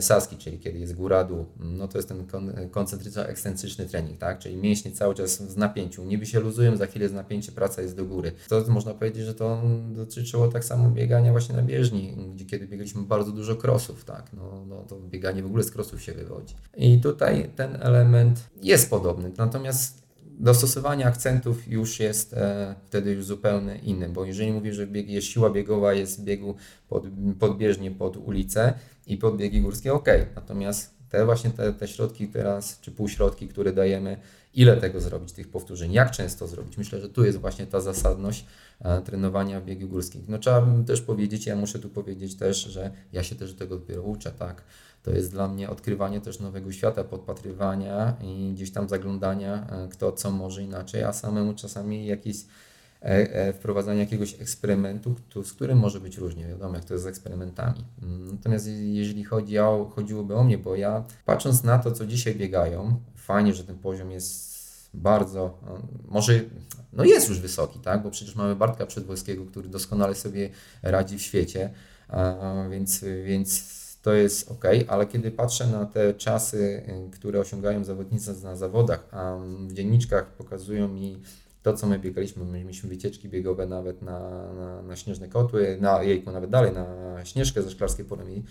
saski, 0.00 0.36
czyli 0.36 0.58
kiedy 0.58 0.78
jest 0.78 0.94
góra, 0.94 1.24
dół, 1.24 1.46
no 1.58 1.88
to 1.88 1.98
jest 1.98 2.08
ten 2.08 2.26
koncentryczno-ekscentryczny 2.70 3.86
trening, 3.86 4.18
tak? 4.18 4.38
Czyli 4.38 4.56
mięśnie 4.56 4.92
cały 4.92 5.14
czas 5.14 5.42
w 5.42 5.56
napięciu, 5.56 6.04
niby 6.04 6.26
się 6.26 6.40
luzują, 6.40 6.76
za 6.76 6.86
chwilę 6.86 7.08
z 7.08 7.12
napięcie, 7.12 7.52
praca 7.52 7.82
jest 7.82 7.96
do 7.96 8.04
góry. 8.04 8.32
To 8.48 8.64
można 8.68 8.94
powiedzieć, 8.94 9.24
że 9.24 9.34
to 9.34 9.62
dotyczyło 9.92 10.48
tak 10.48 10.64
samo 10.64 10.90
biegania 10.90 11.30
właśnie 11.30 11.54
na 11.56 11.62
bieżni, 11.62 12.16
gdzie 12.34 12.44
kiedy 12.44 12.66
biegaliśmy 12.66 13.02
bardzo 13.02 13.32
dużo 13.32 13.56
krosów, 13.56 14.04
tak? 14.04 14.32
No, 14.32 14.64
no 14.68 14.84
to 14.88 15.00
bieganie 15.00 15.42
w 15.42 15.46
ogóle 15.46 15.62
z 15.62 15.70
krosów 15.70 16.02
się 16.02 16.12
wywodzi. 16.12 16.54
I 16.76 17.00
tutaj 17.00 17.50
ten 17.56 17.76
element 17.82 18.50
jest 18.62 18.90
podobny, 18.90 19.32
natomiast 19.38 20.00
dostosowanie 20.40 21.06
akcentów 21.06 21.68
już 21.68 22.00
jest 22.00 22.34
e, 22.34 22.74
wtedy 22.86 23.12
już 23.12 23.24
zupełnie 23.24 23.76
inny, 23.76 24.08
bo 24.08 24.24
jeżeli 24.24 24.52
mówię, 24.52 24.74
że 24.74 24.86
bieg 24.86 25.22
siła 25.22 25.50
biegowa, 25.50 25.92
jest 25.92 26.24
biegu 26.24 26.54
pod, 26.88 27.04
podbieżnie 27.38 27.90
pod 27.90 28.16
ulicę 28.16 28.74
i 29.10 29.16
pod 29.16 29.36
biegi 29.36 29.60
górskie, 29.60 29.92
ok. 29.92 30.08
Natomiast 30.34 30.94
te 31.08 31.24
właśnie 31.24 31.50
te, 31.50 31.72
te 31.72 31.88
środki 31.88 32.28
teraz, 32.28 32.80
czy 32.80 32.90
półśrodki, 32.90 33.48
które 33.48 33.72
dajemy, 33.72 34.16
ile 34.54 34.76
tego 34.76 35.00
zrobić, 35.00 35.32
tych 35.32 35.48
powtórzeń, 35.48 35.92
jak 35.92 36.10
często 36.10 36.46
zrobić. 36.46 36.78
Myślę, 36.78 37.00
że 37.00 37.08
tu 37.08 37.24
jest 37.24 37.38
właśnie 37.38 37.66
ta 37.66 37.80
zasadność 37.80 38.46
e, 38.80 39.00
trenowania 39.02 39.60
biegów 39.60 39.90
górskich. 39.90 40.28
No 40.28 40.38
trzeba 40.38 40.66
też 40.86 41.00
powiedzieć, 41.00 41.46
ja 41.46 41.56
muszę 41.56 41.78
tu 41.78 41.88
powiedzieć 41.88 42.36
też, 42.36 42.64
że 42.64 42.90
ja 43.12 43.22
się 43.22 43.34
też 43.34 43.54
tego 43.54 43.78
dopiero 43.78 44.02
uczę, 44.02 44.32
tak 44.38 44.62
to 45.02 45.10
jest 45.10 45.30
dla 45.30 45.48
mnie 45.48 45.70
odkrywanie 45.70 46.20
też 46.20 46.40
nowego 46.40 46.72
świata, 46.72 47.04
podpatrywania 47.04 48.16
i 48.22 48.52
gdzieś 48.54 48.72
tam 48.72 48.88
zaglądania, 48.88 49.66
e, 49.70 49.88
kto 49.88 50.12
co 50.12 50.30
może 50.30 50.62
inaczej, 50.62 51.02
a 51.02 51.12
samemu 51.12 51.54
czasami 51.54 52.06
jakieś 52.06 52.36
e, 53.02 53.06
e, 53.06 53.52
wprowadzanie 53.52 54.00
jakiegoś 54.00 54.40
eksperymentu, 54.40 55.14
z 55.44 55.52
którym 55.52 55.78
może 55.78 56.00
być 56.00 56.16
różnie, 56.16 56.46
wiadomo 56.46 56.74
jak 56.74 56.84
to 56.84 56.94
jest 56.94 57.04
z 57.04 57.06
eksperymentami. 57.06 57.84
Mm, 58.02 58.30
natomiast 58.32 58.66
jeżeli 58.82 59.24
chodzi 59.24 59.58
o, 59.58 59.92
chodziłoby 59.94 60.34
o 60.34 60.44
mnie, 60.44 60.58
bo 60.58 60.76
ja 60.76 61.04
patrząc 61.24 61.64
na 61.64 61.78
to, 61.78 61.92
co 61.92 62.06
dzisiaj 62.06 62.34
biegają, 62.34 63.00
fajnie, 63.16 63.54
że 63.54 63.64
ten 63.64 63.78
poziom 63.78 64.10
jest 64.10 64.50
bardzo, 64.94 65.58
może 66.08 66.40
no 66.92 67.04
jest 67.04 67.28
już 67.28 67.40
wysoki, 67.40 67.78
tak? 67.78 68.02
bo 68.02 68.10
przecież 68.10 68.36
mamy 68.36 68.56
Bartka 68.56 68.86
Przedwojskiego, 68.86 69.46
który 69.46 69.68
doskonale 69.68 70.14
sobie 70.14 70.50
radzi 70.82 71.18
w 71.18 71.22
świecie, 71.22 71.70
więc, 72.70 73.04
więc 73.24 73.80
to 74.02 74.12
jest 74.12 74.50
ok, 74.50 74.64
ale 74.88 75.06
kiedy 75.06 75.30
patrzę 75.30 75.66
na 75.66 75.86
te 75.86 76.14
czasy, 76.14 76.82
y, 77.08 77.10
które 77.10 77.40
osiągają 77.40 77.84
zawodnicy 77.84 78.44
na 78.44 78.56
zawodach, 78.56 79.08
a 79.10 79.36
w 79.68 79.72
dzienniczkach 79.72 80.26
pokazują 80.26 80.88
mi 80.88 81.22
to, 81.62 81.72
co 81.72 81.86
my 81.86 81.98
biegaliśmy, 81.98 82.44
my 82.44 82.58
mieliśmy 82.58 82.88
wycieczki 82.88 83.28
biegowe 83.28 83.66
nawet 83.66 84.02
na, 84.02 84.52
na, 84.52 84.82
na 84.82 84.96
śnieżne 84.96 85.28
kotły, 85.28 85.78
na 85.80 86.02
jejku, 86.02 86.32
nawet 86.32 86.50
dalej, 86.50 86.72
na 86.72 87.24
śnieżkę 87.24 87.62
ze 87.62 87.70
szklarskiej 87.70 88.04
Poremi, 88.04 88.44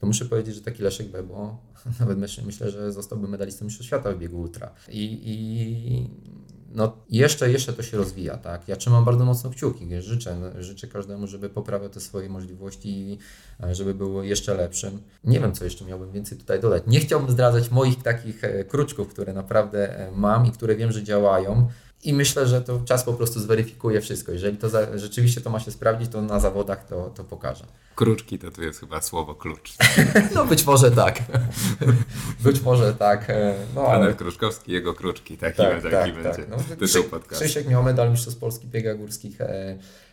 to 0.00 0.06
muszę 0.06 0.24
powiedzieć, 0.24 0.54
że 0.54 0.60
taki 0.60 0.82
Leszek 0.82 1.08
Bebo, 1.08 1.58
nawet 2.00 2.18
myślę, 2.18 2.44
myślę 2.46 2.70
że 2.70 2.92
zostałby 2.92 3.28
medalistą 3.28 3.64
Mistrzostw 3.64 3.86
Świata 3.86 4.12
w 4.12 4.18
biegu 4.18 4.40
ultra. 4.40 4.74
I, 4.88 5.20
i 5.24 6.08
no 6.74 6.96
jeszcze, 7.10 7.50
jeszcze 7.50 7.72
to 7.72 7.82
się 7.82 7.96
rozwija, 7.96 8.36
tak. 8.36 8.68
Ja 8.68 8.76
trzymam 8.76 9.04
bardzo 9.04 9.24
mocno 9.24 9.50
kciuki, 9.50 9.88
życzę, 10.02 10.52
życzę 10.58 10.86
każdemu, 10.86 11.26
żeby 11.26 11.48
poprawiał 11.48 11.88
te 11.88 12.00
swoje 12.00 12.28
możliwości 12.28 12.88
i 12.88 13.18
e, 13.62 13.74
żeby 13.74 13.94
było 13.94 14.22
jeszcze 14.22 14.54
lepszym. 14.54 15.02
Nie 15.24 15.40
wiem, 15.40 15.52
co 15.52 15.64
jeszcze 15.64 15.84
miałbym 15.84 16.12
więcej 16.12 16.38
tutaj 16.38 16.60
dodać. 16.60 16.82
Nie 16.86 17.00
chciałbym 17.00 17.30
zdradzać 17.30 17.70
moich 17.70 18.02
takich 18.02 18.44
e, 18.44 18.64
kruczków, 18.64 19.08
które 19.08 19.32
naprawdę 19.32 19.98
e, 19.98 20.12
mam 20.12 20.46
i 20.46 20.50
które 20.50 20.76
wiem, 20.76 20.92
że 20.92 21.02
działają. 21.02 21.68
I 22.04 22.12
myślę, 22.12 22.46
że 22.46 22.60
to 22.60 22.80
czas 22.84 23.04
po 23.04 23.12
prostu 23.12 23.40
zweryfikuje 23.40 24.00
wszystko. 24.00 24.32
Jeżeli 24.32 24.56
to 24.56 24.68
za, 24.68 24.98
rzeczywiście 24.98 25.40
to 25.40 25.50
ma 25.50 25.60
się 25.60 25.70
sprawdzić, 25.70 26.10
to 26.10 26.22
na 26.22 26.40
zawodach 26.40 26.86
to, 26.86 27.10
to 27.14 27.24
pokaże. 27.24 27.64
Kruczki 27.94 28.38
to 28.38 28.50
tu 28.50 28.62
jest 28.62 28.80
chyba 28.80 29.00
słowo 29.00 29.34
klucz. 29.34 29.76
no 30.34 30.46
być 30.46 30.66
może 30.66 30.90
tak. 30.90 31.22
być 32.44 32.60
może 32.60 32.94
tak. 32.94 33.30
E, 33.30 33.54
no, 33.74 33.86
ale... 33.86 34.14
Kruczkowski, 34.14 34.72
jego 34.72 34.94
kruczki, 34.94 35.38
taki, 35.38 35.56
tak, 35.56 35.82
taki 35.82 35.94
tak, 35.94 36.14
będzie 36.14 36.44
tak. 36.44 36.48
No. 36.50 37.18
Krzysiek 37.28 37.68
miał 37.68 37.82
medal 37.82 38.10
Mistrzostw 38.10 38.40
Polski 38.40 38.66
biega 38.66 38.94
górskich. 38.94 39.40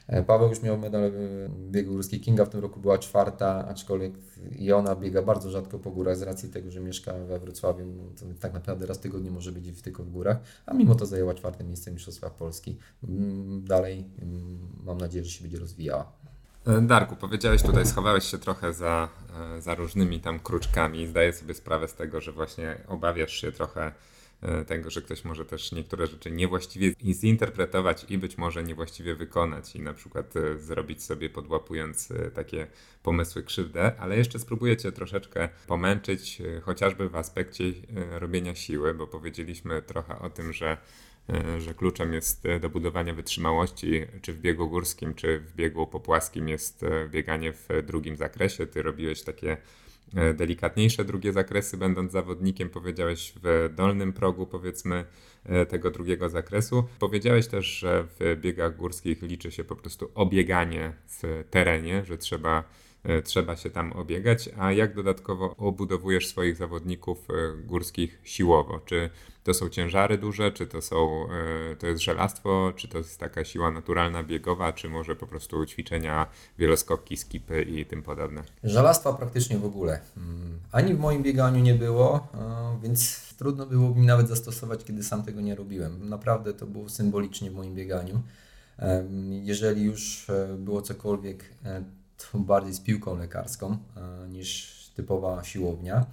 E, 0.09 0.13
e, 0.13 0.23
Paweł 0.23 0.49
już 0.49 0.61
miał 0.61 0.77
medal 0.77 1.11
biegu 1.71 1.91
górskich. 1.91 2.21
Kinga 2.21 2.45
w 2.45 2.49
tym 2.49 2.59
roku 2.59 2.79
była 2.79 2.97
czwarta, 2.97 3.67
aczkolwiek 3.67 4.13
i 4.59 4.71
ona 4.71 4.95
biega 4.95 5.21
bardzo 5.21 5.49
rzadko 5.49 5.79
po 5.79 5.91
górach 5.91 6.17
z 6.17 6.21
racji 6.21 6.49
tego, 6.49 6.71
że 6.71 6.79
mieszka 6.79 7.13
we 7.13 7.39
Wrocławiu. 7.39 7.85
No, 7.85 8.03
to 8.19 8.25
tak 8.39 8.53
naprawdę 8.53 8.85
raz 8.85 8.97
w 8.97 9.01
tygodniu 9.01 9.31
może 9.31 9.51
być 9.51 9.81
tylko 9.81 10.03
w 10.03 10.09
górach, 10.09 10.37
a 10.65 10.73
mimo 10.73 10.95
to 10.95 11.05
zajęła 11.05 11.33
czwarte 11.33 11.63
miejsce 11.63 11.91
w 11.91 11.93
Mistrzostwach 11.93 12.33
Polski. 12.33 12.77
Mm, 13.03 13.65
dalej 13.65 14.05
mm, 14.21 14.59
mam 14.83 14.97
nadzieję, 14.97 15.25
że 15.25 15.31
się 15.31 15.41
będzie 15.41 15.59
rozwijała. 15.59 16.11
E, 16.67 16.81
Darku, 16.81 17.15
powiedziałeś 17.15 17.63
tutaj, 17.63 17.85
schowałeś 17.85 18.23
się 18.23 18.37
trochę 18.37 18.73
za, 18.73 19.09
e, 19.55 19.61
za 19.61 19.75
różnymi 19.75 20.19
tam 20.19 20.39
kruczkami. 20.39 21.07
Zdaję 21.07 21.33
sobie 21.33 21.53
sprawę 21.53 21.87
z 21.87 21.95
tego, 21.95 22.21
że 22.21 22.31
właśnie 22.31 22.77
obawiasz 22.87 23.33
się 23.33 23.51
trochę 23.51 23.81
e, 23.81 23.91
tego, 24.67 24.89
że 24.89 25.01
ktoś 25.01 25.23
może 25.23 25.45
też 25.45 25.71
niektóre 25.71 26.07
rzeczy 26.07 26.31
niewłaściwie 26.31 26.93
zinterpretować 27.11 28.05
i 28.09 28.17
być 28.17 28.37
może 28.37 28.63
niewłaściwie 28.63 29.15
wykonać 29.15 29.75
i 29.75 29.81
na 29.81 29.93
przykład 29.93 30.33
zrobić 30.57 31.03
sobie 31.03 31.29
podłapując 31.29 32.09
takie 32.33 32.67
pomysły 33.03 33.43
krzywdę, 33.43 33.99
ale 33.99 34.17
jeszcze 34.17 34.39
spróbuję 34.39 34.77
Cię 34.77 34.91
troszeczkę 34.91 35.49
pomęczyć, 35.67 36.41
chociażby 36.61 37.09
w 37.09 37.15
aspekcie 37.15 37.63
robienia 38.11 38.55
siły, 38.55 38.93
bo 38.93 39.07
powiedzieliśmy 39.07 39.81
trochę 39.81 40.19
o 40.19 40.29
tym, 40.29 40.53
że 40.53 40.77
E, 41.29 41.61
że 41.61 41.73
kluczem 41.73 42.13
jest 42.13 42.45
e, 42.45 42.59
do 42.59 42.69
budowania 42.69 43.13
wytrzymałości, 43.13 44.05
czy 44.21 44.33
w 44.33 44.39
biegu 44.39 44.69
górskim, 44.69 45.13
czy 45.13 45.39
w 45.39 45.55
biegu 45.55 45.87
popłaskim 45.87 46.49
jest 46.49 46.83
e, 46.83 47.09
bieganie 47.09 47.53
w 47.53 47.67
drugim 47.83 48.17
zakresie. 48.17 48.67
Ty 48.67 48.81
robiłeś 48.81 49.21
takie 49.21 49.57
delikatniejsze 50.34 51.05
drugie 51.05 51.34
zakresy, 51.34 51.78
będąc 51.78 52.12
zawodnikiem, 52.12 52.70
powiedziałeś 52.70 53.34
w 53.43 53.74
dolnym 53.76 54.14
progu, 54.14 54.47
powiedzmy, 54.47 55.05
tego 55.70 55.91
drugiego 55.91 56.30
zakresu. 56.30 56.84
Powiedziałeś 56.99 57.47
też, 57.47 57.66
że 57.66 58.07
w 58.20 58.38
biegach 58.41 58.78
górskich 58.78 59.22
liczy 59.22 59.51
się 59.51 59.64
po 59.64 59.76
prostu 59.76 60.12
obieganie 60.16 60.93
w 61.07 61.43
terenie, 61.49 62.05
że 62.05 62.18
trzeba 62.18 62.64
trzeba 63.23 63.55
się 63.55 63.69
tam 63.69 63.93
obiegać, 63.93 64.49
a 64.57 64.71
jak 64.71 64.95
dodatkowo 64.95 65.55
obudowujesz 65.57 66.27
swoich 66.27 66.55
zawodników 66.55 67.27
górskich 67.65 68.19
siłowo? 68.23 68.79
Czy 68.85 69.09
to 69.43 69.53
są 69.53 69.69
ciężary 69.69 70.17
duże, 70.17 70.51
czy 70.51 70.67
to 70.67 70.81
są, 70.81 71.27
e, 71.71 71.75
to 71.75 71.87
jest 71.87 72.01
żelastwo, 72.01 72.73
czy 72.75 72.87
to 72.87 72.97
jest 72.97 73.19
taka 73.19 73.45
siła 73.45 73.71
naturalna, 73.71 74.23
biegowa, 74.23 74.73
czy 74.73 74.89
może 74.89 75.15
po 75.15 75.27
prostu 75.27 75.65
ćwiczenia, 75.65 76.27
wieloskokki, 76.57 77.17
skipy 77.17 77.61
i 77.61 77.85
tym 77.85 78.03
podobne. 78.03 78.43
Żelastwa 78.63 79.13
praktycznie 79.13 79.57
w 79.57 79.65
ogóle. 79.65 79.99
Mm, 80.17 80.59
ani 80.71 80.93
w 80.93 80.99
moim 80.99 81.23
bieganiu 81.23 81.63
nie 81.63 81.73
było, 81.73 82.27
e, 82.33 82.79
więc 82.83 83.21
trudno 83.37 83.65
byłoby 83.65 83.99
mi 83.99 84.07
nawet 84.07 84.27
zastosować, 84.27 84.83
kiedy 84.83 85.03
sam 85.03 85.23
tego 85.23 85.41
nie 85.41 85.55
robiłem. 85.55 86.09
Naprawdę 86.09 86.53
to 86.53 86.65
było 86.65 86.89
symbolicznie 86.89 87.51
w 87.51 87.53
moim 87.53 87.75
bieganiu. 87.75 88.21
Jeżeli 89.43 89.83
już 89.83 90.29
e, 90.29 90.55
było 90.57 90.81
cokolwiek, 90.81 91.45
bardziej 92.34 92.74
z 92.74 92.80
piłką 92.80 93.17
lekarską 93.17 93.78
niż 94.30 94.78
typowa 94.95 95.43
siłownia. 95.43 96.05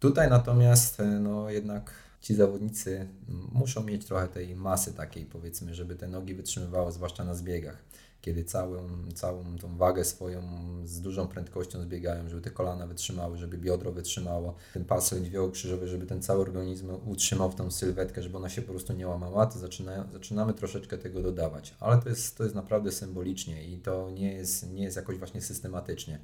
Tutaj 0.00 0.30
natomiast 0.30 1.02
no 1.20 1.50
jednak 1.50 1.92
ci 2.20 2.34
zawodnicy 2.34 3.08
muszą 3.52 3.82
mieć 3.82 4.06
trochę 4.06 4.28
tej 4.28 4.56
masy 4.56 4.94
takiej, 4.94 5.24
powiedzmy, 5.24 5.74
żeby 5.74 5.96
te 5.96 6.08
nogi 6.08 6.34
wytrzymywały, 6.34 6.92
zwłaszcza 6.92 7.24
na 7.24 7.34
zbiegach, 7.34 7.76
kiedy 8.20 8.44
całą, 8.44 8.88
całą 9.14 9.58
tą 9.58 9.76
wagę 9.76 10.04
swoją 10.04 10.42
z 10.84 11.00
dużą 11.00 11.28
prędkością 11.28 11.82
zbiegają, 11.82 12.28
żeby 12.28 12.42
te 12.42 12.50
kolana 12.50 12.86
wytrzymały, 12.86 13.38
żeby 13.38 13.58
biodro 13.58 13.92
wytrzymało, 13.92 14.54
ten 14.74 14.84
pas 14.84 15.12
lędźwioły 15.12 15.52
krzyżowy, 15.52 15.88
żeby 15.88 16.06
ten 16.06 16.22
cały 16.22 16.40
organizm 16.40 16.90
utrzymał 17.06 17.52
tą 17.52 17.70
sylwetkę, 17.70 18.22
żeby 18.22 18.36
ona 18.36 18.48
się 18.48 18.62
po 18.62 18.72
prostu 18.72 18.92
nie 18.92 19.08
łamała, 19.08 19.46
to 19.46 19.58
zaczyna, 19.58 20.08
zaczynamy 20.12 20.54
troszeczkę 20.54 20.98
tego 20.98 21.22
dodawać. 21.22 21.74
Ale 21.80 22.02
to 22.02 22.08
jest, 22.08 22.36
to 22.36 22.42
jest 22.44 22.54
naprawdę 22.54 22.92
symbolicznie 22.92 23.64
i 23.64 23.78
to 23.78 24.10
nie 24.10 24.32
jest, 24.32 24.70
nie 24.72 24.82
jest 24.82 24.96
jakoś 24.96 25.16
właśnie 25.16 25.42
systematycznie. 25.42 26.18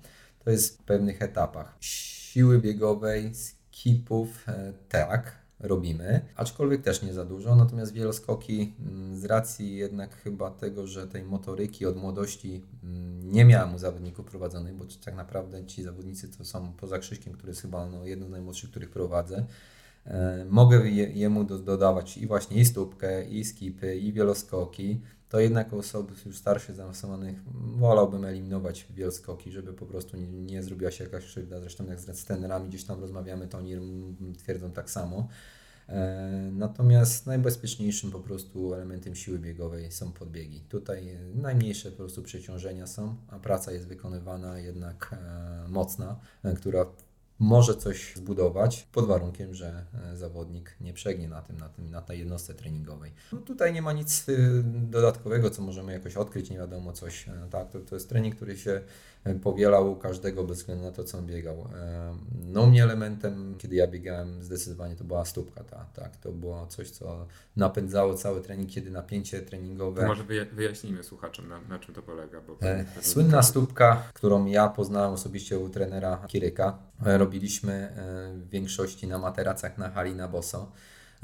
To 0.44 0.50
jest 0.50 0.78
w 0.78 0.82
pewnych 0.82 1.22
etapach. 1.22 1.76
Siły 1.80 2.58
biegowej, 2.58 3.34
skipów, 3.34 4.48
e, 4.48 4.72
tak, 4.88 5.43
robimy, 5.64 6.20
aczkolwiek 6.36 6.82
też 6.82 7.02
nie 7.02 7.12
za 7.12 7.24
dużo. 7.24 7.56
Natomiast 7.56 7.92
wieloskoki 7.92 8.74
mm, 8.80 9.16
z 9.16 9.24
racji 9.24 9.76
jednak 9.76 10.16
chyba 10.16 10.50
tego, 10.50 10.86
że 10.86 11.06
tej 11.06 11.24
motoryki 11.24 11.86
od 11.86 11.96
młodości 11.96 12.62
mm, 12.84 13.32
nie 13.32 13.44
miałem 13.44 13.74
u 13.74 13.78
zawodników 13.78 14.26
prowadzonych, 14.26 14.74
bo 14.74 14.84
tak 15.04 15.14
naprawdę 15.14 15.66
ci 15.66 15.82
zawodnicy 15.82 16.28
to 16.38 16.44
są 16.44 16.72
poza 16.72 16.98
Krzyśkiem, 16.98 17.32
który 17.32 17.50
jest 17.50 17.62
chyba 17.62 17.86
no, 17.86 18.06
jeden 18.06 18.28
z 18.28 18.30
najmłodszych, 18.30 18.70
których 18.70 18.90
prowadzę. 18.90 19.46
E, 20.06 20.46
mogę 20.48 20.88
je, 20.88 21.12
jemu 21.12 21.44
do, 21.44 21.58
dodawać 21.58 22.16
i 22.16 22.26
właśnie 22.26 22.60
i 22.60 22.64
stópkę, 22.64 23.28
i 23.28 23.44
skipy, 23.44 23.96
i 23.96 24.12
wieloskoki. 24.12 25.00
To 25.28 25.40
jednak 25.40 25.72
osoby 25.72 26.12
już 26.26 26.38
starsze, 26.38 26.74
zaawansowanych 26.74 27.36
wolałbym 27.76 28.24
eliminować 28.24 28.86
wieloskoki, 28.90 29.50
żeby 29.50 29.72
po 29.72 29.86
prostu 29.86 30.16
nie, 30.16 30.26
nie 30.26 30.62
zrobiła 30.62 30.90
się 30.90 31.04
jakaś 31.04 31.24
krzywda. 31.24 31.60
Zresztą 31.60 31.86
jak 31.86 32.00
z 32.00 32.24
trenerami 32.24 32.68
gdzieś 32.68 32.84
tam 32.84 33.00
rozmawiamy, 33.00 33.48
to 33.48 33.58
oni 33.58 33.76
twierdzą 34.38 34.70
tak 34.70 34.90
samo. 34.90 35.28
E, 35.88 36.50
natomiast 36.52 37.26
najbezpieczniejszym 37.26 38.10
po 38.10 38.20
prostu 38.20 38.74
elementem 38.74 39.14
siły 39.14 39.38
biegowej 39.38 39.92
są 39.92 40.12
podbiegi. 40.12 40.60
Tutaj 40.60 41.18
najmniejsze 41.34 41.90
po 41.90 41.96
prostu 41.96 42.22
przeciążenia 42.22 42.86
są, 42.86 43.16
a 43.28 43.38
praca 43.38 43.72
jest 43.72 43.88
wykonywana 43.88 44.58
jednak 44.58 45.10
e, 45.12 45.68
mocna, 45.68 46.20
e, 46.42 46.54
która 46.54 46.86
może 47.38 47.76
coś 47.76 48.12
zbudować 48.16 48.88
pod 48.92 49.06
warunkiem, 49.06 49.54
że 49.54 49.84
zawodnik 50.14 50.76
nie 50.80 50.92
przegnie 50.92 51.28
na 51.28 51.42
tym, 51.42 51.58
na, 51.58 51.68
tym, 51.68 51.90
na 51.90 52.02
tej 52.02 52.18
jednostce 52.18 52.54
treningowej. 52.54 53.12
No 53.32 53.38
tutaj 53.38 53.72
nie 53.72 53.82
ma 53.82 53.92
nic 53.92 54.26
dodatkowego, 54.72 55.50
co 55.50 55.62
możemy 55.62 55.92
jakoś 55.92 56.16
odkryć, 56.16 56.50
nie 56.50 56.58
wiadomo 56.58 56.92
coś. 56.92 57.26
Tak, 57.50 57.70
to, 57.70 57.80
to 57.80 57.96
jest 57.96 58.08
trening, 58.08 58.34
który 58.34 58.56
się 58.56 58.80
powielał 59.42 59.96
każdego 59.96 60.44
bez 60.44 60.58
względu 60.58 60.84
na 60.84 60.92
to, 60.92 61.04
co 61.04 61.18
on 61.18 61.26
biegał. 61.26 61.68
No 62.46 62.66
mnie 62.66 62.82
elementem, 62.82 63.54
kiedy 63.58 63.76
ja 63.76 63.86
biegałem, 63.86 64.42
zdecydowanie 64.42 64.96
to 64.96 65.04
była 65.04 65.24
stópka. 65.24 65.64
Ta, 65.64 65.86
tak, 65.94 66.16
to 66.16 66.32
było 66.32 66.66
coś, 66.66 66.90
co 66.90 67.26
napędzało 67.56 68.14
cały 68.14 68.40
trening, 68.40 68.70
kiedy 68.70 68.90
napięcie 68.90 69.42
treningowe... 69.42 70.00
To 70.00 70.06
może 70.06 70.24
wyjaśnijmy 70.52 71.02
słuchaczom, 71.02 71.48
na, 71.48 71.60
na 71.60 71.78
czym 71.78 71.94
to 71.94 72.02
polega. 72.02 72.40
Bo 72.40 72.56
e, 72.60 72.84
Słynna 73.00 73.42
stópka, 73.42 74.02
którą 74.14 74.46
ja 74.46 74.68
poznałem 74.68 75.12
osobiście 75.12 75.58
u 75.58 75.68
trenera 75.68 76.24
Kiryka, 76.26 76.78
e, 77.06 77.18
robiliśmy 77.18 77.72
e, 77.72 78.38
w 78.38 78.48
większości 78.50 79.06
na 79.06 79.18
materacach 79.18 79.78
na 79.78 79.90
hali 79.90 80.14
na 80.14 80.28
boso. 80.28 80.72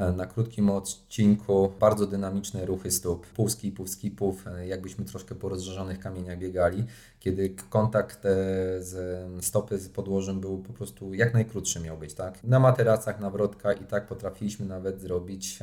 E, 0.00 0.12
na 0.12 0.26
krótkim 0.26 0.70
odcinku 0.70 1.72
bardzo 1.80 2.06
dynamiczne 2.06 2.66
ruchy 2.66 2.90
stóp, 2.90 3.26
pół 3.26 3.48
skipów, 3.48 3.90
skipów, 3.90 4.46
e, 4.46 4.66
jakbyśmy 4.66 5.04
troszkę 5.04 5.34
po 5.34 5.48
rozżarzonych 5.48 5.98
kamieniach 5.98 6.38
biegali, 6.38 6.84
kiedy 7.20 7.54
kontakt 7.70 8.26
e, 8.26 8.28
z 8.82 9.44
stopy 9.44 9.78
z 9.78 9.88
podłożem 9.88 10.40
był 10.40 10.58
po 10.58 10.72
prostu 10.72 11.14
jak 11.14 11.34
najkrótszy 11.34 11.80
miał 11.80 11.98
być, 11.98 12.14
tak? 12.14 12.44
Na 12.44 12.60
materacach, 12.60 13.20
na 13.20 13.30
wrotka 13.30 13.72
i 13.72 13.84
tak 13.84 14.06
potrafiliśmy 14.06 14.66
nawet 14.66 15.00
zrobić 15.00 15.58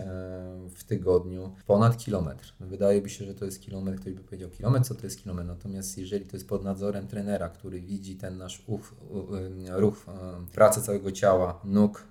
w 0.76 0.84
tygodniu 0.84 1.56
ponad 1.68 1.98
kilometr. 1.98 2.54
Wydaje 2.60 3.02
mi 3.02 3.10
się, 3.10 3.26
że 3.26 3.36
to 3.36 3.46
jest 3.46 3.62
kilometr, 3.62 4.00
ktoś 4.00 4.14
by 4.14 4.24
powiedział 4.24 4.50
kilometr, 4.50 4.86
co 4.88 4.96
to 4.96 5.04
jest 5.04 5.24
kilometr, 5.24 5.48
natomiast 5.48 5.98
jeżeli 5.98 6.26
to 6.26 6.38
jest 6.38 6.50
pod 6.50 6.64
nadzorem 6.64 7.08
trenera, 7.08 7.50
który 7.50 7.82
widzi 7.82 8.16
ten 8.16 8.38
nasz 8.38 8.64
uf, 8.68 8.96
ruch, 9.70 10.06
pracę 10.54 10.82
całego 10.82 11.12
ciała, 11.12 11.62
nóg, 11.64 12.08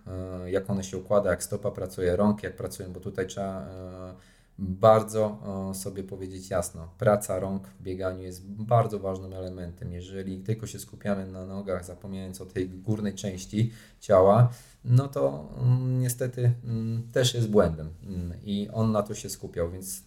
jak 0.47 0.71
one 0.71 0.85
się 0.85 0.99
układa, 0.99 1.31
jak 1.31 1.43
stopa 1.43 1.71
pracuje, 1.71 2.17
rąk, 2.17 2.43
jak 2.43 2.57
pracują, 2.57 2.93
bo 2.93 3.01
tutaj 3.01 3.27
trzeba 3.27 3.63
e, 3.63 4.36
bardzo 4.59 5.39
sobie 5.75 6.05
powiedzieć 6.05 6.51
jasno, 6.51 6.89
praca 6.99 7.39
rąk 7.39 7.69
w 7.69 7.83
bieganiu 7.83 8.23
jest 8.23 8.47
bardzo 8.47 8.99
ważnym 8.99 9.33
elementem. 9.33 9.93
Jeżeli 9.93 10.39
tylko 10.39 10.67
się 10.67 10.79
skupiamy 10.79 11.27
na 11.27 11.47
nogach, 11.47 11.85
zapominając 11.85 12.41
o 12.41 12.47
tej 12.47 12.69
górnej 12.69 13.15
części 13.15 13.73
ciała, 14.01 14.51
no 14.85 15.09
to 15.09 15.49
mm, 15.59 16.01
niestety 16.01 16.53
mm, 16.65 17.09
też 17.13 17.35
jest 17.35 17.51
błędem 17.51 17.91
mm, 18.03 18.33
i 18.45 18.69
on 18.73 18.93
na 18.93 19.03
to 19.03 19.15
się 19.15 19.31
skupiał, 19.31 19.71
więc 19.71 20.03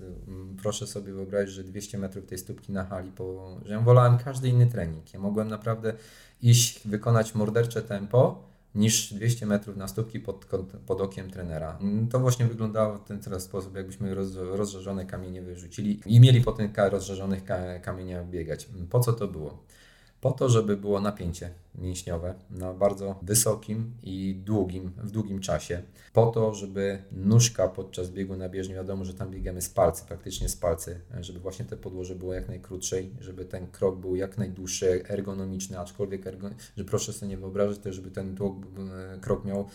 proszę 0.62 0.88
sobie 0.88 1.14
wyobrazić, 1.14 1.56
że 1.56 1.64
200 1.64 1.98
metrów 1.98 2.26
tej 2.26 2.38
stópki 2.38 2.72
na 2.72 2.86
hali, 2.86 3.12
po, 3.12 3.58
że 3.66 3.74
ja 3.74 3.80
wolałem 3.80 4.18
każdy 4.18 4.50
inny 4.50 4.68
trening. 4.68 5.14
Ja 5.14 5.20
mogłem 5.20 5.48
naprawdę 5.48 5.94
iść, 6.42 6.88
wykonać 6.88 7.36
mordercze 7.36 7.82
tempo, 7.82 8.49
niż 8.76 9.14
200 9.14 9.46
metrów 9.46 9.78
na 9.78 9.88
stópki 9.88 10.20
pod, 10.20 10.46
pod 10.86 11.02
okiem 11.02 11.32
trenera. 11.32 11.80
To 12.12 12.20
właśnie 12.20 12.46
wyglądało 12.46 12.98
w 12.98 13.04
ten 13.04 13.20
teraz 13.20 13.44
sposób, 13.44 13.76
jakbyśmy 13.76 14.16
roz, 14.16 14.36
rozżarzone 14.36 15.06
kamienie 15.06 15.42
wyrzucili 15.42 16.02
i 16.06 16.20
mieli 16.20 16.42
po 16.42 16.52
tych 16.52 16.72
rozżarzonych 16.78 17.44
kamieniach 17.82 18.30
biegać. 18.30 18.70
Po 18.90 19.00
co 19.00 19.14
to 19.14 19.28
było? 19.28 19.64
Po 20.22 20.32
to, 20.32 20.50
żeby 20.50 20.78
było 20.78 21.02
napięcie 21.02 21.50
mięśniowe 21.76 22.34
na 22.50 22.74
bardzo 22.74 23.20
wysokim 23.22 23.94
i 24.04 24.36
długim, 24.46 24.92
w 24.98 25.12
długim 25.12 25.40
czasie, 25.40 25.84
po 26.14 26.26
to, 26.26 26.54
żeby 26.54 27.04
nóżka 27.12 27.68
podczas 27.68 28.10
biegu 28.10 28.38
na 28.38 28.50
bieżni, 28.50 28.76
wiadomo, 28.76 29.06
że 29.06 29.14
tam 29.14 29.32
biegamy 29.32 29.62
z 29.62 29.70
palcy, 29.70 30.06
praktycznie 30.08 30.50
z 30.50 30.56
palcy, 30.56 31.02
żeby 31.22 31.40
właśnie 31.40 31.66
te 31.66 31.78
podłoże 31.78 32.16
było 32.16 32.34
jak 32.34 32.48
najkrótsze, 32.48 32.98
żeby 33.20 33.46
ten 33.46 33.68
krok 33.68 33.98
był 33.98 34.16
jak 34.16 34.38
najdłuższy, 34.38 35.04
ergonomiczny, 35.10 35.80
aczkolwiek, 35.80 36.24
że 36.78 36.84
proszę 36.84 37.14
sobie 37.14 37.30
nie 37.30 37.38
wyobrazić 37.38 37.80
też, 37.80 37.96
żeby 37.96 38.12
ten 38.12 38.38
krok 39.22 39.46
miał 39.46 39.68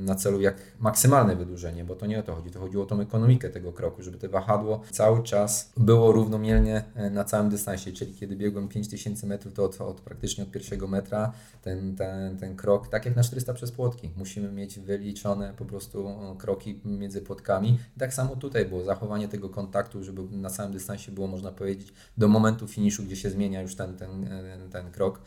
na 0.00 0.14
celu 0.14 0.40
jak 0.40 0.56
maksymalne 0.78 1.36
wydłużenie, 1.36 1.84
bo 1.84 1.94
to 1.94 2.06
nie 2.06 2.18
o 2.18 2.22
to 2.22 2.34
chodzi, 2.34 2.50
to 2.50 2.60
chodziło 2.60 2.82
o 2.84 2.86
tą 2.86 3.00
ekonomikę 3.00 3.50
tego 3.50 3.72
kroku, 3.72 4.02
żeby 4.02 4.18
to 4.18 4.28
wahadło 4.28 4.80
cały 4.90 5.22
czas 5.22 5.72
było 5.76 6.12
równomiernie 6.12 6.84
e, 6.94 7.10
na 7.10 7.24
całym 7.24 7.48
dystansie, 7.48 7.92
czyli 7.92 8.14
kiedy 8.14 8.36
biegłem 8.36 8.68
5000 8.68 9.26
metrów, 9.26 9.54
to 9.54 9.64
od, 9.64 9.80
od 9.80 10.00
praktycznie 10.00 10.44
od 10.44 10.50
pierwszego 10.50 10.88
metra 10.88 11.32
ten, 11.62 11.96
ten, 11.96 12.36
ten 12.36 12.56
krok, 12.56 12.88
tak 12.88 13.04
jak 13.04 13.16
na 13.16 13.22
400 13.22 13.54
przez 13.54 13.72
płotki. 13.72 14.10
Musimy 14.16 14.52
mieć 14.52 14.78
wyliczone 14.78 15.54
po 15.56 15.64
prostu 15.64 16.08
kroki 16.38 16.80
między 16.84 17.22
płotkami. 17.22 17.78
Tak 17.98 18.14
samo 18.14 18.36
tutaj 18.36 18.66
było 18.66 18.84
zachowanie 18.84 19.28
tego 19.28 19.48
kontaktu, 19.48 20.04
żeby 20.04 20.22
na 20.36 20.50
samym 20.50 20.72
dystansie 20.72 21.12
było, 21.12 21.26
można 21.26 21.52
powiedzieć, 21.52 21.92
do 22.18 22.28
momentu 22.28 22.68
finiszu, 22.68 23.02
gdzie 23.02 23.16
się 23.16 23.30
zmienia 23.30 23.62
już 23.62 23.74
ten, 23.74 23.96
ten, 23.96 24.26
ten 24.72 24.90
krok 24.90 25.20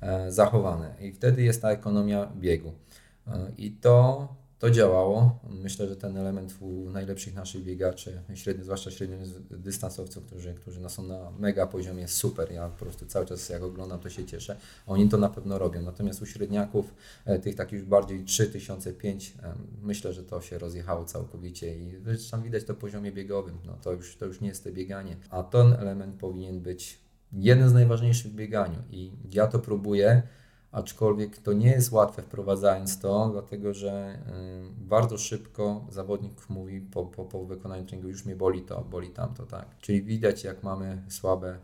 e, 0.00 0.32
zachowany. 0.32 0.94
I 1.00 1.12
wtedy 1.12 1.42
jest 1.42 1.62
ta 1.62 1.70
ekonomia 1.70 2.32
biegu. 2.36 2.72
E, 3.28 3.52
I 3.58 3.72
to 3.72 4.28
to 4.58 4.70
działało. 4.70 5.38
Myślę, 5.50 5.88
że 5.88 5.96
ten 5.96 6.16
element 6.16 6.54
u 6.60 6.90
najlepszych 6.90 7.34
naszych 7.34 7.64
biegaczy, 7.64 8.22
średnio, 8.34 8.64
zwłaszcza 8.64 8.90
dystansowców, 9.50 10.26
którzy, 10.26 10.54
którzy 10.54 10.80
no 10.80 10.88
są 10.88 11.02
na 11.02 11.30
mega 11.30 11.66
poziomie, 11.66 12.02
jest 12.02 12.14
super. 12.14 12.52
Ja 12.52 12.68
po 12.68 12.84
prostu 12.84 13.06
cały 13.06 13.26
czas 13.26 13.48
jak 13.48 13.62
oglądam, 13.62 14.00
to 14.00 14.10
się 14.10 14.24
cieszę. 14.24 14.56
Oni 14.86 15.08
to 15.08 15.16
na 15.16 15.28
pewno 15.28 15.58
robią. 15.58 15.82
Natomiast 15.82 16.22
u 16.22 16.26
średniaków, 16.26 16.94
e, 17.24 17.38
tych 17.38 17.54
takich 17.54 17.78
już 17.78 17.88
bardziej 17.88 18.24
3005, 18.24 19.34
e, 19.42 19.54
myślę, 19.82 20.12
że 20.12 20.22
to 20.22 20.40
się 20.40 20.58
rozjechało 20.58 21.04
całkowicie 21.04 21.76
i 21.76 21.92
tam 22.30 22.42
widać 22.42 22.64
to 22.64 22.74
poziomie 22.74 23.12
biegowym. 23.12 23.58
No 23.66 23.78
to 23.82 23.92
już, 23.92 24.16
to 24.16 24.26
już 24.26 24.40
nie 24.40 24.48
jest 24.48 24.64
to 24.64 24.72
bieganie. 24.72 25.16
A 25.30 25.42
ten 25.42 25.72
element 25.72 26.16
powinien 26.16 26.60
być 26.60 26.98
jeden 27.32 27.68
z 27.68 27.72
najważniejszych 27.72 28.32
w 28.32 28.34
bieganiu 28.34 28.78
i 28.90 29.12
ja 29.32 29.46
to 29.46 29.58
próbuję 29.58 30.22
aczkolwiek 30.78 31.38
to 31.38 31.52
nie 31.52 31.70
jest 31.70 31.92
łatwe 31.92 32.22
wprowadzając 32.22 32.98
to, 32.98 33.28
dlatego 33.32 33.74
że 33.74 34.18
y, 34.80 34.84
bardzo 34.88 35.18
szybko 35.18 35.86
zawodnik 35.90 36.48
mówi 36.48 36.80
po, 36.80 37.06
po, 37.06 37.24
po 37.24 37.44
wykonaniu 37.44 37.86
treningu 37.86 38.08
już 38.08 38.24
mnie 38.24 38.36
boli 38.36 38.62
to, 38.62 38.84
boli 38.90 39.08
tamto, 39.08 39.46
tak. 39.46 39.78
Czyli 39.80 40.02
widać 40.02 40.44
jak 40.44 40.62
mamy 40.62 41.02
słabe 41.08 41.58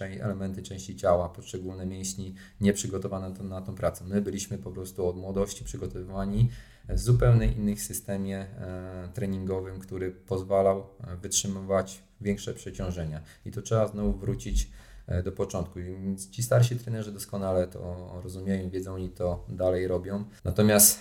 y, 0.00 0.22
elementy 0.22 0.62
części 0.62 0.96
ciała, 0.96 1.28
poszczególne 1.28 1.86
mięśni 1.86 2.34
nieprzygotowane 2.60 3.30
na, 3.30 3.44
na 3.44 3.60
tą 3.60 3.74
pracę. 3.74 4.04
My 4.04 4.22
byliśmy 4.22 4.58
po 4.58 4.70
prostu 4.70 5.06
od 5.06 5.16
młodości 5.16 5.64
przygotowywani 5.64 6.50
w 6.88 6.98
zupełnie 6.98 7.46
innym 7.46 7.76
systemie 7.76 8.38
e, 8.38 9.08
treningowym, 9.14 9.80
który 9.80 10.10
pozwalał 10.10 10.78
e, 10.80 11.16
wytrzymywać 11.16 12.02
większe 12.20 12.54
przeciążenia. 12.54 13.20
I 13.46 13.50
to 13.50 13.62
trzeba 13.62 13.86
znowu 13.86 14.12
wrócić 14.12 14.68
E, 14.68 14.83
do 15.24 15.32
początku. 15.32 15.78
Ci 16.30 16.42
starsi 16.42 16.76
trenerzy 16.76 17.12
doskonale 17.12 17.66
to 17.66 18.10
rozumieją, 18.22 18.70
wiedzą 18.70 18.96
i 18.96 19.08
to 19.08 19.46
dalej 19.48 19.88
robią. 19.88 20.24
Natomiast 20.44 20.98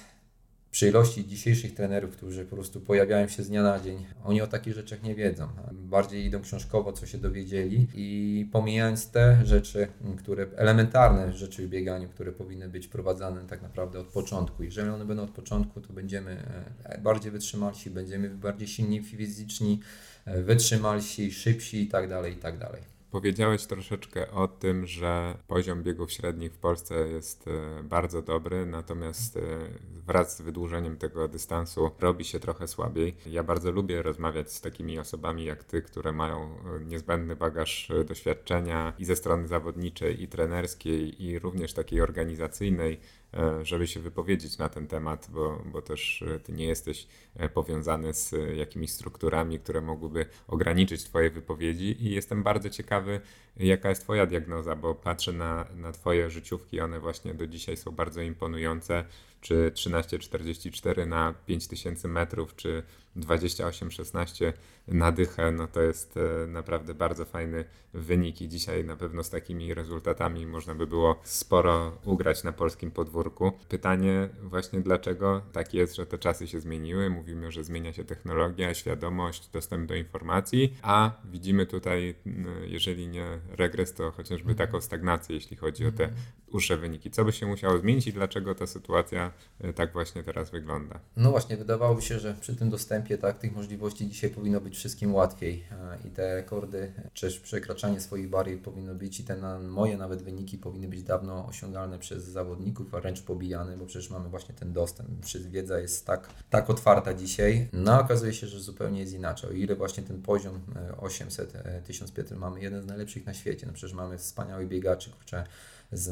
przy 0.73 0.87
ilości 0.87 1.27
dzisiejszych 1.27 1.73
trenerów, 1.73 2.11
którzy 2.11 2.45
po 2.45 2.55
prostu 2.55 2.81
pojawiają 2.81 3.27
się 3.27 3.43
z 3.43 3.49
dnia 3.49 3.63
na 3.63 3.79
dzień, 3.79 4.05
oni 4.23 4.41
o 4.41 4.47
takich 4.47 4.73
rzeczach 4.73 5.03
nie 5.03 5.15
wiedzą. 5.15 5.47
Bardziej 5.71 6.25
idą 6.25 6.41
książkowo, 6.41 6.93
co 6.93 7.05
się 7.05 7.17
dowiedzieli 7.17 7.87
i 7.93 8.49
pomijając 8.51 9.11
te 9.11 9.45
rzeczy, 9.45 9.87
które 10.17 10.47
elementarne 10.55 11.33
rzeczy 11.33 11.67
w 11.67 11.69
bieganiu, 11.69 12.09
które 12.09 12.31
powinny 12.31 12.69
być 12.69 12.87
prowadzone 12.87 13.41
tak 13.47 13.61
naprawdę 13.61 13.99
od 13.99 14.07
początku. 14.07 14.63
Jeżeli 14.63 14.89
one 14.89 15.05
będą 15.05 15.23
od 15.23 15.31
początku, 15.31 15.81
to 15.81 15.93
będziemy 15.93 16.31
e, 16.83 16.97
bardziej 16.97 17.31
wytrzymalsi, 17.31 17.89
będziemy 17.89 18.29
bardziej 18.29 18.67
silni 18.67 19.03
fizyczni, 19.03 19.79
e, 20.25 20.41
wytrzymalsi, 20.41 21.31
szybsi 21.31 21.81
i 21.81 21.87
tak 21.87 22.09
dalej, 22.09 22.33
i 22.33 22.37
tak 22.37 22.57
dalej. 22.57 22.92
Powiedziałeś 23.14 23.66
troszeczkę 23.66 24.32
o 24.32 24.47
tym, 24.47 24.86
że 24.86 25.38
poziom 25.47 25.84
biegów 25.84 26.11
średnich 26.11 26.53
w 26.53 26.57
Polsce 26.57 27.07
jest 27.07 27.47
e, 27.47 27.84
bardzo 27.84 28.22
dobry, 28.22 28.66
natomiast 28.66 29.38
e, 29.38 29.41
wraz 30.05 30.38
z 30.38 30.41
wydłużeniem 30.41 30.97
tego 30.97 31.28
dystansu 31.28 31.91
robi 31.99 32.26
się 32.26 32.39
trochę 32.39 32.68
słabiej. 32.68 33.16
Ja 33.26 33.43
bardzo 33.43 33.72
lubię 33.72 34.01
rozmawiać 34.01 34.51
z 34.51 34.61
takimi 34.61 34.99
osobami 34.99 35.45
jak 35.45 35.64
ty, 35.64 35.82
które 35.82 36.11
mają 36.11 36.39
e, 36.41 36.86
niezbędny 36.86 37.36
bagaż 37.36 37.91
doświadczenia 38.07 38.93
i 38.99 39.05
ze 39.05 39.16
strony 39.16 39.47
zawodniczej, 39.47 40.24
i 40.24 40.28
trenerskiej, 40.28 41.24
i 41.24 41.39
również 41.39 41.74
takiej 41.74 42.01
organizacyjnej 42.01 42.99
żeby 43.63 43.88
się 43.88 43.99
wypowiedzieć 43.99 44.57
na 44.57 44.69
ten 44.69 44.88
temat, 44.88 45.29
bo, 45.31 45.63
bo 45.65 45.81
też 45.81 46.21
e, 46.21 46.39
ty 46.39 46.51
nie 46.51 46.65
jesteś 46.65 47.07
e, 47.36 47.49
powiązany 47.49 48.13
z 48.13 48.36
jakimiś 48.57 48.91
strukturami, 48.91 49.59
które 49.59 49.81
mogłyby 49.81 50.25
ograniczyć 50.47 51.03
Twoje 51.03 51.29
wypowiedzi 51.29 52.05
i 52.05 52.11
jestem 52.11 52.43
bardzo 52.43 52.69
ciekawy, 52.69 53.21
jaka 53.57 53.89
jest 53.89 54.01
Twoja 54.01 54.25
diagnoza, 54.25 54.75
bo 54.75 54.95
patrzę 54.95 55.34
na, 55.34 55.65
na 55.75 55.91
Twoje 55.91 56.29
życiówki, 56.29 56.81
one 56.81 56.99
właśnie 56.99 57.34
do 57.34 57.47
dzisiaj 57.47 57.77
są 57.77 57.91
bardzo 57.91 58.21
imponujące, 58.21 59.05
czy 59.43 59.71
13,44 59.75 61.07
na 61.07 61.33
5000 61.45 62.07
metrów, 62.07 62.55
czy 62.55 62.83
28-16 63.17 64.53
na 64.87 65.11
dychę, 65.11 65.51
no 65.51 65.67
to 65.67 65.81
jest 65.81 66.17
e, 66.17 66.47
naprawdę 66.47 66.93
bardzo 66.93 67.25
fajny 67.25 67.65
wynik 67.93 68.41
i 68.41 68.49
dzisiaj 68.49 68.85
na 68.85 68.95
pewno 68.95 69.23
z 69.23 69.29
takimi 69.29 69.73
rezultatami 69.73 70.45
można 70.45 70.75
by 70.75 70.87
było 70.87 71.19
sporo 71.23 71.97
ugrać 72.05 72.43
na 72.43 72.51
polskim 72.51 72.91
podwórku. 72.91 73.51
Pytanie 73.69 74.29
właśnie 74.43 74.81
dlaczego 74.81 75.41
tak 75.51 75.73
jest, 75.73 75.95
że 75.95 76.05
te 76.05 76.17
czasy 76.17 76.47
się 76.47 76.59
zmieniły, 76.59 77.09
mówimy, 77.09 77.51
że 77.51 77.63
zmienia 77.63 77.93
się 77.93 78.03
technologia, 78.03 78.73
świadomość, 78.73 79.49
dostęp 79.49 79.87
do 79.89 79.95
informacji, 79.95 80.77
a 80.81 81.11
widzimy 81.25 81.65
tutaj, 81.65 82.15
jeżeli 82.63 83.07
nie 83.07 83.39
regres, 83.49 83.93
to 83.93 84.11
chociażby 84.11 84.51
mhm. 84.51 84.67
taką 84.67 84.81
stagnację, 84.81 85.35
jeśli 85.35 85.57
chodzi 85.57 85.85
o 85.85 85.91
te 85.91 86.03
mhm. 86.03 86.21
Dłuższe 86.53 86.77
wyniki. 86.77 87.11
Co 87.11 87.25
by 87.25 87.31
się 87.31 87.45
musiało 87.45 87.77
zmienić 87.77 88.07
i 88.07 88.13
dlaczego 88.13 88.55
ta 88.55 88.67
sytuacja 88.67 89.31
e, 89.61 89.73
tak 89.73 89.93
właśnie 89.93 90.23
teraz 90.23 90.49
wygląda? 90.49 90.99
No 91.17 91.31
właśnie, 91.31 91.57
wydawałoby 91.57 92.01
się, 92.01 92.19
że 92.19 92.35
przy 92.41 92.55
tym 92.55 92.69
dostępie 92.69 93.17
tak, 93.17 93.39
tych 93.39 93.55
możliwości 93.55 94.07
dzisiaj 94.07 94.29
powinno 94.29 94.61
być 94.61 94.75
wszystkim 94.75 95.15
łatwiej 95.15 95.63
e, 95.71 96.07
i 96.07 96.11
te 96.11 96.35
rekordy, 96.35 96.93
czy 97.13 97.41
przekraczanie 97.41 98.01
swoich 98.01 98.29
barier 98.29 98.59
powinno 98.59 98.95
być 98.95 99.19
i 99.19 99.23
te 99.23 99.37
na, 99.37 99.59
moje 99.59 99.97
nawet 99.97 100.23
wyniki 100.23 100.57
powinny 100.57 100.87
być 100.87 101.03
dawno 101.03 101.47
osiągalne 101.47 101.99
przez 101.99 102.23
zawodników, 102.23 102.95
a 102.95 102.99
wręcz 103.01 103.21
pobijane, 103.21 103.77
bo 103.77 103.85
przecież 103.85 104.09
mamy 104.09 104.29
właśnie 104.29 104.55
ten 104.55 104.73
dostęp, 104.73 105.09
przecież 105.21 105.47
wiedza 105.47 105.79
jest 105.79 106.05
tak, 106.05 106.29
tak 106.49 106.69
otwarta 106.69 107.13
dzisiaj. 107.13 107.67
No 107.73 107.99
okazuje 107.99 108.33
się, 108.33 108.47
że 108.47 108.59
zupełnie 108.59 108.99
jest 108.99 109.13
inaczej. 109.13 109.49
O 109.49 109.53
ile 109.53 109.75
właśnie 109.75 110.03
ten 110.03 110.21
poziom 110.21 110.59
800, 110.97 111.55
e, 111.55 111.81
1500 111.81 112.31
e, 112.31 112.35
mamy 112.35 112.61
jeden 112.61 112.83
z 112.83 112.85
najlepszych 112.85 113.25
na 113.25 113.33
świecie, 113.33 113.67
no 113.67 113.73
przecież 113.73 113.93
mamy 113.93 114.17
wspaniałych 114.17 114.67
biegaczy, 114.67 115.09
kurczę, 115.09 115.45
z, 115.93 116.03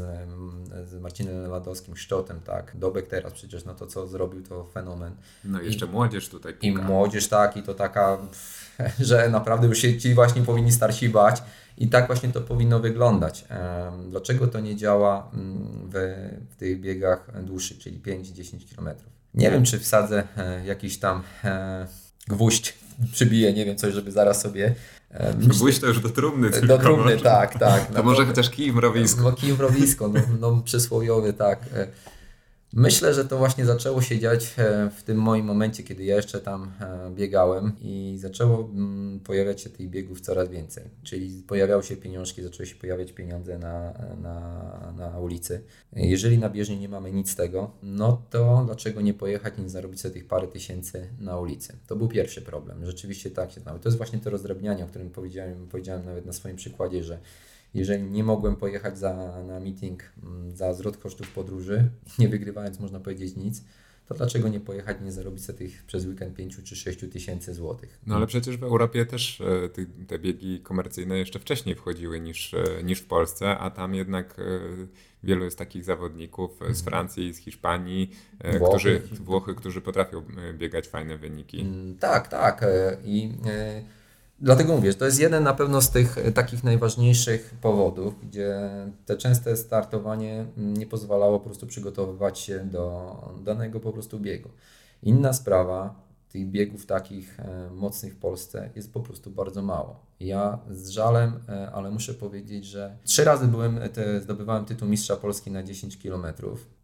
z 0.90 1.02
Marcinem 1.02 1.42
Lewandowskim, 1.42 1.98
Szczotem, 1.98 2.40
tak. 2.40 2.78
Dobek 2.78 3.08
teraz 3.08 3.34
przecież, 3.34 3.66
no 3.66 3.74
to 3.74 3.88
co 3.88 4.08
zrobił, 4.08 4.44
to 4.44 4.66
fenomen. 4.66 5.16
No 5.44 5.62
i 5.62 5.66
jeszcze 5.66 5.86
młodzież 5.86 6.30
tutaj 6.30 6.54
puka. 6.54 6.68
I 6.68 6.72
młodzież, 6.72 7.28
tak, 7.28 7.58
i 7.58 7.64
to 7.64 7.74
taka, 7.74 8.18
że 9.00 9.30
naprawdę 9.30 9.68
już 9.68 9.78
się 9.78 9.98
ci 9.98 10.14
właśnie 10.14 10.42
powinni 10.42 10.72
starsi 10.72 11.10
bać 11.10 11.44
i 11.78 11.88
tak 11.88 12.08
właśnie 12.08 12.30
to 12.30 12.42
powinno 12.42 12.80
wyglądać. 12.80 13.46
Dlaczego 14.10 14.48
to 14.48 14.60
nie 14.60 14.76
działa 14.76 15.32
mm, 15.34 15.90
w, 15.94 15.94
w 16.50 16.56
tych 16.56 16.82
biegach 16.82 17.44
dłuższych, 17.44 17.78
czyli 17.78 18.00
5-10 18.00 18.76
km? 18.76 18.96
Nie 19.34 19.52
wiem, 19.52 19.64
czy 19.64 19.80
wsadzę 19.80 20.24
e, 20.38 20.66
jakiś 20.66 21.00
tam 21.00 21.24
e, 21.44 21.88
gwóźdź, 22.28 22.78
przybiję, 23.14 23.54
nie 23.54 23.66
wiem, 23.66 23.78
coś, 23.78 23.94
żeby 23.94 24.12
zaraz 24.12 24.42
sobie 24.42 24.76
Myślę, 25.38 25.82
to 25.82 25.88
już 25.88 26.00
do 26.00 26.10
trumny 26.10 26.50
tylko 26.50 26.68
Do 26.68 26.78
trumny, 26.78 27.04
może. 27.04 27.18
tak, 27.24 27.60
tak. 27.60 27.86
To 27.86 28.04
może 28.04 28.26
chociaż 28.26 28.50
kij 28.50 28.74
mrowisko. 28.74 29.22
No 29.22 29.32
kij 29.32 29.54
mrowisko, 29.54 30.08
no, 30.08 30.20
no 30.40 30.62
przysłowiowy, 30.66 31.34
tak. 31.34 31.60
Myślę, 32.74 33.14
że 33.14 33.26
to 33.26 33.38
właśnie 33.38 33.66
zaczęło 33.66 34.02
się 34.02 34.20
dziać 34.20 34.54
e, 34.58 34.90
w 34.98 35.04
tym 35.04 35.18
moim 35.18 35.46
momencie, 35.46 35.84
kiedy 35.84 36.04
ja 36.04 36.16
jeszcze 36.16 36.40
tam 36.40 36.72
e, 36.82 37.12
biegałem 37.16 37.72
i 37.82 38.18
zaczęło 38.20 38.60
mm, 38.60 39.20
pojawiać 39.20 39.62
się 39.62 39.70
tych 39.70 39.90
biegów 39.90 40.22
coraz 40.22 40.50
więcej. 40.50 40.84
Czyli 41.04 41.44
pojawiały 41.48 41.84
się 41.84 41.98
pieniążki, 41.98 42.44
zaczęły 42.44 42.68
się 42.68 42.76
pojawiać 42.76 43.12
pieniądze 43.12 43.58
na, 43.60 43.94
na, 44.22 44.94
na 44.98 45.20
ulicy. 45.20 45.64
Jeżeli 45.94 46.38
na 46.38 46.50
bieżni 46.50 46.80
nie 46.80 46.90
mamy 46.90 47.12
nic 47.12 47.32
z 47.32 47.36
tego, 47.36 47.72
no 47.84 48.22
to 48.30 48.64
dlaczego 48.66 49.02
nie 49.02 49.14
pojechać 49.14 49.54
i 49.58 49.62
nie 49.62 49.70
zarobić 49.70 50.02
sobie 50.02 50.14
tych 50.14 50.28
parę 50.28 50.48
tysięcy 50.48 51.08
na 51.20 51.40
ulicy? 51.40 51.78
To 51.88 51.96
był 51.96 52.08
pierwszy 52.08 52.42
problem. 52.42 52.86
Rzeczywiście 52.86 53.32
tak 53.32 53.52
się 53.52 53.62
znało. 53.62 53.80
To 53.80 53.90
jest 53.90 53.98
właśnie 53.98 54.20
to 54.20 54.30
rozdrabnianie, 54.30 54.84
o 54.84 54.88
którym 54.88 55.10
powiedziałem, 55.10 55.68
powiedziałem 55.68 56.06
nawet 56.06 56.26
na 56.26 56.34
swoim 56.34 56.56
przykładzie, 56.56 57.04
że 57.04 57.20
jeżeli 57.74 58.04
nie 58.04 58.24
mogłem 58.24 58.56
pojechać 58.56 58.98
za, 58.98 59.44
na 59.48 59.60
meeting 59.60 60.04
mm, 60.24 60.56
za 60.56 60.74
zwrot 60.74 60.98
kosztów 60.98 61.32
podróży, 61.32 61.90
nie 62.20 62.30
wygrywając 62.30 62.80
można 62.80 63.00
powiedzieć 63.00 63.36
nic, 63.36 63.64
to 64.12 64.18
dlaczego 64.18 64.48
nie 64.48 64.60
pojechać 64.60 64.98
i 65.02 65.04
nie 65.04 65.12
zarobić 65.12 65.46
sobie 65.46 65.58
tych 65.58 65.84
przez 65.84 66.06
weekend 66.06 66.36
5 66.36 66.58
czy 66.64 66.76
6 66.76 67.00
tysięcy 67.12 67.54
złotych? 67.54 68.00
No 68.08 68.16
ale 68.16 68.28
przecież 68.28 68.58
w 68.58 68.64
Europie 68.64 69.06
też 69.06 69.42
e, 69.42 69.70
te, 69.70 69.86
te 70.08 70.20
biegi 70.20 70.60
komercyjne 70.60 71.18
jeszcze 71.18 71.40
wcześniej 71.40 71.76
wchodziły 71.76 72.20
niż, 72.20 72.54
e, 72.54 72.84
niż 72.84 73.00
w 73.00 73.06
Polsce, 73.06 73.58
a 73.58 73.70
tam 73.70 73.96
jednak 73.96 74.40
e, 74.40 74.44
wielu 75.24 75.46
jest 75.46 75.58
takich 75.58 75.84
zawodników 75.84 76.52
z 76.52 76.62
mhm. 76.62 76.76
Francji, 76.76 77.34
z 77.34 77.38
Hiszpanii, 77.38 78.12
Włochy. 78.60 78.70
którzy, 78.70 79.02
Włochy, 79.24 79.56
którzy 79.56 79.82
potrafią 79.82 80.24
biegać 80.54 80.88
fajne 80.88 81.18
wyniki. 81.18 81.62
Mm, 81.62 81.98
tak, 81.98 82.28
tak. 82.28 82.66
I 83.04 83.34
Dlatego 84.42 84.76
mówię, 84.76 84.92
że 84.92 84.98
to 84.98 85.06
jest 85.06 85.20
jeden 85.20 85.44
na 85.44 85.54
pewno 85.54 85.82
z 85.82 85.90
tych 85.90 86.18
e, 86.18 86.32
takich 86.32 86.64
najważniejszych 86.64 87.56
powodów, 87.62 88.14
gdzie 88.28 88.70
te 89.06 89.18
częste 89.18 89.58
startowanie 89.58 90.46
nie 90.58 90.86
pozwalało 90.86 91.40
po 91.40 91.46
prostu 91.46 91.68
przygotowywać 91.68 92.40
się 92.40 92.60
do 92.60 93.16
danego 93.44 93.80
po 93.80 93.92
prostu 93.92 94.20
biegu. 94.20 94.50
Inna 95.04 95.34
sprawa 95.34 95.96
tych 96.30 96.48
biegów 96.48 96.86
takich 96.86 97.40
e, 97.40 97.70
mocnych 97.74 98.14
w 98.14 98.18
Polsce 98.18 98.70
jest 98.76 98.94
po 98.94 99.00
prostu 99.00 99.32
bardzo 99.32 99.62
mało. 99.62 100.06
Ja 100.20 100.60
z 100.72 100.90
żalem, 100.90 101.40
e, 101.50 101.72
ale 101.72 101.92
muszę 101.92 102.14
powiedzieć, 102.14 102.66
że 102.66 102.98
trzy 103.04 103.24
razy 103.24 103.48
byłem, 103.48 103.80
zdobywałem 104.22 104.66
tytuł 104.66 104.88
mistrza 104.88 105.16
Polski 105.16 105.52
na 105.52 105.64
10 105.64 105.98
km. 105.98 106.26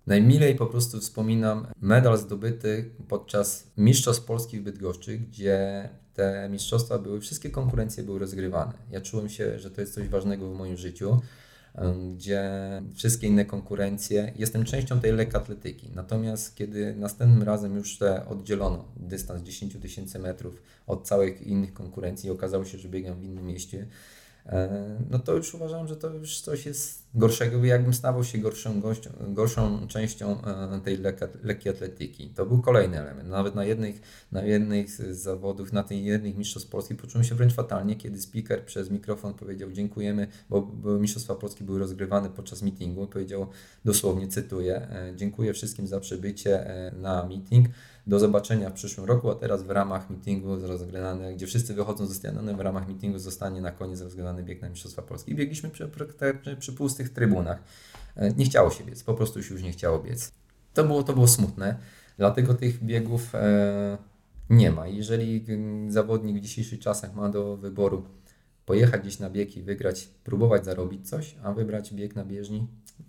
Najmilej 0.07 0.55
po 0.55 0.65
prostu 0.65 0.99
wspominam 0.99 1.67
medal 1.81 2.17
zdobyty 2.17 2.91
podczas 3.07 3.67
Mistrzostw 3.77 4.25
Polski 4.25 4.59
w 4.59 4.63
Bydgoszczy, 4.63 5.17
gdzie 5.17 5.89
te 6.17 6.49
mistrzostwa 6.49 6.99
były, 6.99 7.21
wszystkie 7.21 7.49
konkurencje 7.49 8.03
były 8.03 8.19
rozgrywane. 8.19 8.73
Ja 8.91 9.01
czułem 9.01 9.29
się, 9.29 9.59
że 9.59 9.71
to 9.71 9.81
jest 9.81 9.93
coś 9.93 10.07
ważnego 10.07 10.49
w 10.49 10.57
moim 10.57 10.77
życiu 10.77 11.21
gdzie 12.15 12.51
wszystkie 12.95 13.27
inne 13.27 13.45
konkurencje, 13.45 14.33
jestem 14.35 14.65
częścią 14.65 14.99
tej 14.99 15.11
lekkoatletyki. 15.11 15.89
Natomiast 15.95 16.55
kiedy 16.55 16.95
następnym 16.95 17.43
razem 17.43 17.75
już 17.75 17.97
te 17.97 18.25
oddzielono 18.25 18.85
dystans 18.95 19.41
10 19.41 19.75
tysięcy 19.81 20.19
metrów 20.19 20.63
od 20.87 21.07
całych 21.07 21.41
innych 21.41 21.73
konkurencji 21.73 22.29
okazało 22.29 22.65
się, 22.65 22.77
że 22.77 22.89
biegam 22.89 23.19
w 23.19 23.23
innym 23.23 23.45
mieście, 23.45 23.87
no 25.09 25.19
to 25.19 25.35
już 25.35 25.53
uważam, 25.53 25.87
że 25.87 25.95
to 25.95 26.13
już 26.13 26.41
coś 26.41 26.65
jest 26.65 27.07
gorszego, 27.15 27.65
jakbym 27.65 27.93
stawał 27.93 28.23
się 28.23 28.37
gorszą, 28.37 28.81
gością, 28.81 29.09
gorszą 29.27 29.87
częścią 29.87 30.41
e, 30.43 30.81
tej 30.83 30.97
lekkiej 31.43 31.71
atletyki. 31.71 32.29
To 32.29 32.45
był 32.45 32.61
kolejny 32.61 32.99
element. 32.99 33.29
Nawet 33.29 33.55
na 33.55 33.65
jednych, 33.65 34.01
na 34.31 34.43
jednych 34.43 34.89
z 34.89 35.17
zawodów, 35.17 35.73
na 35.73 35.83
tych 35.83 36.03
jednych 36.03 36.37
mistrzostw 36.37 36.69
Polski 36.69 36.95
poczułem 36.95 37.23
się 37.23 37.35
wręcz 37.35 37.53
fatalnie, 37.53 37.95
kiedy 37.95 38.21
speaker 38.21 38.65
przez 38.65 38.91
mikrofon 38.91 39.33
powiedział 39.33 39.71
dziękujemy, 39.71 40.27
bo, 40.49 40.61
bo 40.61 40.99
mistrzostwa 40.99 41.35
Polski 41.35 41.63
były 41.63 41.79
rozgrywane 41.79 42.29
podczas 42.29 42.61
meetingu. 42.61 43.07
Powiedział 43.07 43.47
dosłownie, 43.85 44.27
cytuję, 44.27 44.75
e, 44.75 45.13
dziękuję 45.15 45.53
wszystkim 45.53 45.87
za 45.87 45.99
przybycie 45.99 46.71
na 46.93 47.25
meeting 47.25 47.67
do 48.07 48.19
zobaczenia 48.19 48.69
w 48.69 48.73
przyszłym 48.73 49.05
roku, 49.05 49.31
a 49.31 49.35
teraz 49.35 49.63
w 49.63 49.69
ramach 49.69 50.09
meetingu 50.09 50.67
rozgrany, 50.67 51.35
gdzie 51.35 51.47
wszyscy 51.47 51.73
wychodzą 51.73 52.05
ze 52.07 52.13
stadionu, 52.13 52.57
w 52.57 52.59
ramach 52.59 52.87
meetingu 52.87 53.19
zostanie 53.19 53.61
na 53.61 53.71
koniec 53.71 54.01
rozgrany 54.01 54.43
bieg 54.43 54.61
na 54.61 54.69
Mistrzostwa 54.69 55.01
Polski. 55.01 55.35
Biegliśmy 55.35 55.69
przy, 55.69 55.89
przy, 56.41 56.55
przy 56.55 56.73
pustych 56.73 57.09
trybunach. 57.09 57.63
E, 58.15 58.33
nie 58.33 58.45
chciało 58.45 58.71
się 58.71 58.83
biec, 58.83 59.03
po 59.03 59.13
prostu 59.13 59.43
się 59.43 59.53
już 59.53 59.63
nie 59.63 59.71
chciało 59.71 59.99
biec. 59.99 60.31
To 60.73 60.83
było, 60.83 61.03
to 61.03 61.13
było 61.13 61.27
smutne, 61.27 61.75
dlatego 62.17 62.53
tych 62.53 62.83
biegów 62.83 63.35
e, 63.35 63.97
nie 64.49 64.71
ma. 64.71 64.87
Jeżeli 64.87 65.45
zawodnik 65.89 66.37
w 66.37 66.41
dzisiejszych 66.41 66.79
czasach 66.79 67.15
ma 67.15 67.29
do 67.29 67.57
wyboru 67.57 68.03
pojechać 68.67 69.01
gdzieś 69.01 69.19
na 69.19 69.29
bieg 69.29 69.57
i 69.57 69.61
wygrać, 69.63 70.09
próbować 70.23 70.65
zarobić 70.65 71.09
coś, 71.09 71.35
a 71.43 71.53
wybrać 71.53 71.93
bieg 71.93 72.15
na 72.15 72.25
bieżni, 72.25 72.67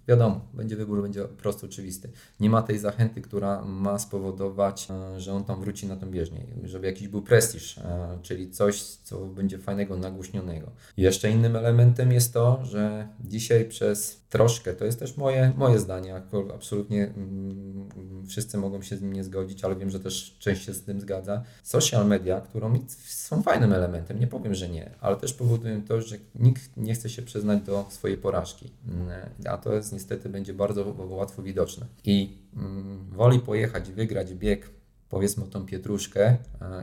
wiadomo, 0.09 0.41
będzie 0.55 0.77
wybór, 0.77 1.03
będzie 1.03 1.25
prosty, 1.25 1.67
oczywisty. 1.67 2.11
Nie 2.41 2.51
ma 2.51 2.63
tej 2.63 2.79
zachęty, 2.79 3.21
która 3.21 3.65
ma 3.65 3.99
spowodować, 3.99 4.89
e, 4.91 5.21
że 5.21 5.33
on 5.33 5.45
tam 5.45 5.61
wróci 5.61 5.87
na 5.87 5.97
tą 5.97 6.11
bieżnię, 6.11 6.47
żeby 6.65 6.87
jakiś 6.87 7.09
był 7.09 7.23
prestiż, 7.23 7.79
e, 7.79 8.19
czyli 8.23 8.51
coś, 8.51 8.83
co 8.83 9.27
będzie 9.27 9.59
fajnego, 9.59 9.97
nagłośnionego. 9.97 10.71
Jeszcze 10.97 11.31
innym 11.31 11.57
elementem 11.57 12.13
jest 12.13 12.33
to, 12.33 12.61
że 12.65 13.09
dzisiaj 13.21 13.65
przez 13.65 14.21
troszkę, 14.29 14.75
to 14.75 14.85
jest 14.85 14.99
też 14.99 15.17
moje, 15.17 15.53
moje 15.57 15.79
zdanie, 15.79 16.23
absolutnie 16.55 17.07
mm, 17.07 17.89
wszyscy 18.29 18.59
mogą 18.59 18.83
się 18.83 18.97
z 18.97 19.03
nim 19.03 19.13
nie 19.13 19.25
zgodzić, 19.25 19.65
ale 19.65 19.77
wiem, 19.77 19.91
że 19.91 20.01
też 20.01 20.37
część 20.39 20.65
się 20.65 20.75
z 20.75 20.83
tym 20.83 21.01
zgadza. 21.01 21.43
Social 21.63 22.07
media, 22.07 22.41
którą 22.41 22.79
są 23.05 23.43
fajnym 23.43 23.73
elementem, 23.73 24.21
nie 24.21 24.27
powiem, 24.27 24.55
że 24.55 24.69
nie, 24.69 24.91
ale 25.01 25.17
też 25.17 25.35
powodują 25.49 25.83
to, 25.83 26.01
że 26.01 26.17
nikt 26.35 26.77
nie 26.77 26.95
chce 26.95 27.11
się 27.11 27.23
przyznać 27.23 27.63
do 27.63 27.87
swojej 27.91 28.17
porażki, 28.17 28.71
mm, 28.89 29.09
a 29.49 29.59
to 29.59 29.75
jest 29.75 29.93
niestety 29.93 30.29
będzie 30.29 30.55
bardzo 30.55 30.95
łatwo 30.99 31.43
widoczne. 31.43 31.87
I 32.05 32.39
mm, 32.57 33.11
woli 33.11 33.41
pojechać, 33.41 33.91
wygrać 33.91 34.35
bieg 34.35 34.71
powiedzmy 35.09 35.47
tą 35.47 35.67
pietruszkę 35.67 36.37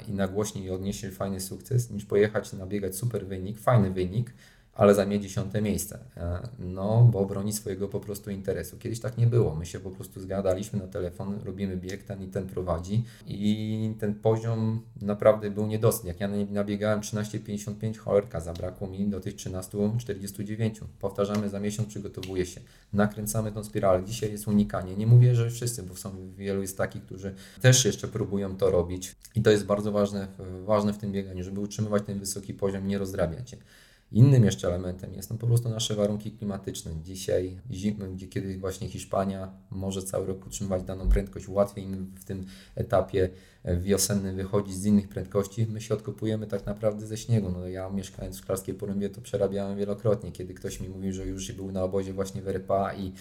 i 0.07 0.11
nagłośniej 0.11 0.70
odnieść 0.70 1.05
fajny 1.05 1.39
sukces, 1.39 1.91
niż 1.91 2.05
pojechać 2.05 2.53
nabiegać 2.53 2.95
super 2.95 3.28
wynik, 3.28 3.59
fajny 3.59 3.91
wynik, 3.91 4.34
ale 4.76 4.96
zajmie 4.96 5.20
dziesiąte 5.20 5.62
miejsce. 5.62 6.00
E, 6.18 6.40
no, 6.60 7.10
bo 7.12 7.26
broni 7.26 7.54
swojego 7.54 7.88
po 7.88 8.00
prostu 8.00 8.32
interesu. 8.32 8.78
Kiedyś 8.78 9.00
tak 9.00 9.18
nie 9.18 9.28
było. 9.28 9.56
My 9.56 9.66
się 9.66 9.80
po 9.80 9.92
prostu 9.92 10.22
zgadaliśmy 10.22 10.80
na 10.80 10.88
telefon, 10.88 11.40
robimy 11.46 11.78
bieg, 11.78 12.04
ten 12.04 12.24
i 12.24 12.28
ten 12.28 12.48
prowadzi 12.48 13.04
i 13.28 13.96
ten 14.00 14.16
poziom 14.16 14.82
naprawdę 15.02 15.52
był 15.52 15.68
niedosyt. 15.68 16.06
Jak 16.06 16.20
ja 16.20 16.30
nabiegałem 16.50 17.02
13,55, 17.02 17.98
cholerka, 17.98 18.40
zabrakło 18.40 18.88
mi 18.88 19.08
do 19.08 19.20
tych 19.20 19.36
13,49. 19.36 20.80
Powtarzamy 21.00 21.50
za 21.50 21.60
miesiąc, 21.60 21.90
przygotowuję 21.90 22.46
się. 22.46 22.62
Nakręcamy 22.94 23.52
tą 23.52 23.64
spiralę. 23.64 24.04
Dzisiaj 24.04 24.32
jest 24.32 24.48
unikanie. 24.48 24.96
Nie 24.96 25.08
mówię, 25.08 25.36
że 25.36 25.50
wszyscy, 25.50 25.84
bo 25.84 25.96
są 25.96 26.12
wielu 26.38 26.62
jest 26.62 26.78
takich, 26.78 27.04
którzy 27.04 27.36
też 27.62 27.86
jeszcze 27.86 28.08
próbują 28.08 28.58
to 28.58 28.72
robić 28.72 29.16
i 29.36 29.42
to 29.42 29.52
jest 29.52 29.66
bardzo 29.66 29.92
ważne, 29.92 30.28
ważne 30.66 30.94
w 30.94 30.98
tym 30.98 31.12
bieganiu, 31.12 31.44
żeby 31.44 31.60
utrzymywać 31.60 32.04
ten 32.06 32.20
wysoki 32.20 32.54
poziom, 32.54 32.88
nie 32.88 32.98
rozdrabiać 32.98 33.50
się. 33.50 33.58
Innym 34.12 34.45
jeszcze 34.45 34.68
elementem 34.68 35.14
jest 35.14 35.30
no 35.30 35.38
po 35.38 35.47
prostu 35.47 35.70
nasze 35.70 35.95
warunki 35.95 36.32
klimatyczne. 36.32 36.91
Dzisiaj 37.03 37.60
zimy, 37.72 38.10
gdzie 38.10 38.28
kiedyś 38.28 38.58
właśnie 38.58 38.89
Hiszpania 38.89 39.53
może 39.70 40.03
cały 40.03 40.26
rok 40.26 40.45
utrzymywać 40.45 40.84
daną 40.84 41.10
prędkość, 41.10 41.47
łatwiej 41.47 41.88
w 42.16 42.24
tym 42.24 42.45
etapie 42.76 43.30
wiosennym 43.78 44.36
wychodzić 44.36 44.76
z 44.76 44.86
innych 44.86 45.08
prędkości, 45.08 45.68
my 45.70 45.82
się 45.82 45.93
odkopujemy 45.93 46.47
tak 46.47 46.66
naprawdę 46.66 47.08
ze 47.08 47.18
śniegu. 47.18 47.51
No 47.51 47.68
ja 47.68 47.89
mieszkając 47.89 48.36
w 48.36 48.39
Szklarskiej 48.39 48.76
Porębie 48.76 49.10
to 49.10 49.22
przerabiałem 49.22 49.78
wielokrotnie, 49.78 50.32
kiedy 50.32 50.53
ktoś 50.53 50.80
mi 50.80 50.89
mówił, 50.89 51.14
że 51.14 51.26
już 51.26 51.51
był 51.51 51.72
na 51.72 51.84
obozie 51.84 52.14
właśnie 52.14 52.41
w 52.41 52.47
RPA 52.47 52.93
i 52.93 53.12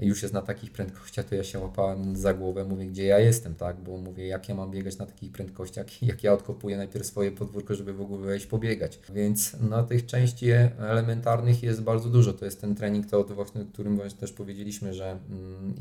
już 0.00 0.22
jest 0.22 0.34
na 0.34 0.42
takich 0.42 0.72
prędkościach, 0.72 1.24
to 1.24 1.34
ja 1.34 1.44
się 1.44 1.58
łapałem 1.58 2.16
za 2.16 2.34
głowę, 2.34 2.64
mówię, 2.64 2.86
gdzie 2.86 3.04
ja 3.04 3.18
jestem, 3.18 3.54
tak? 3.54 3.80
Bo 3.80 3.96
mówię, 3.96 4.26
jak 4.26 4.48
ja 4.48 4.54
mam 4.54 4.70
biegać 4.70 4.98
na 4.98 5.06
takich 5.06 5.32
prędkościach, 5.32 6.02
jak 6.02 6.24
ja 6.24 6.32
odkopuję 6.32 6.76
najpierw 6.76 7.06
swoje 7.06 7.32
podwórko, 7.32 7.74
żeby 7.74 7.92
w 7.92 8.00
ogóle 8.00 8.26
wejść 8.26 8.46
pobiegać. 8.46 8.98
Więc 9.14 9.56
na 9.60 9.82
tych 9.82 10.06
części 10.06 10.50
elementarnych 10.78 11.62
jest 11.62 11.82
bardzo 11.82 12.08
dużo. 12.08 12.32
To 12.32 12.44
jest 12.44 12.60
ten 12.60 12.74
trening, 12.74 13.06
to 13.06 13.24
właśnie, 13.24 13.60
o 13.60 13.64
którym 13.64 13.96
właśnie 13.96 14.20
też 14.20 14.32
powiedzieliśmy, 14.32 14.94
że 14.94 15.10
mm, 15.10 15.74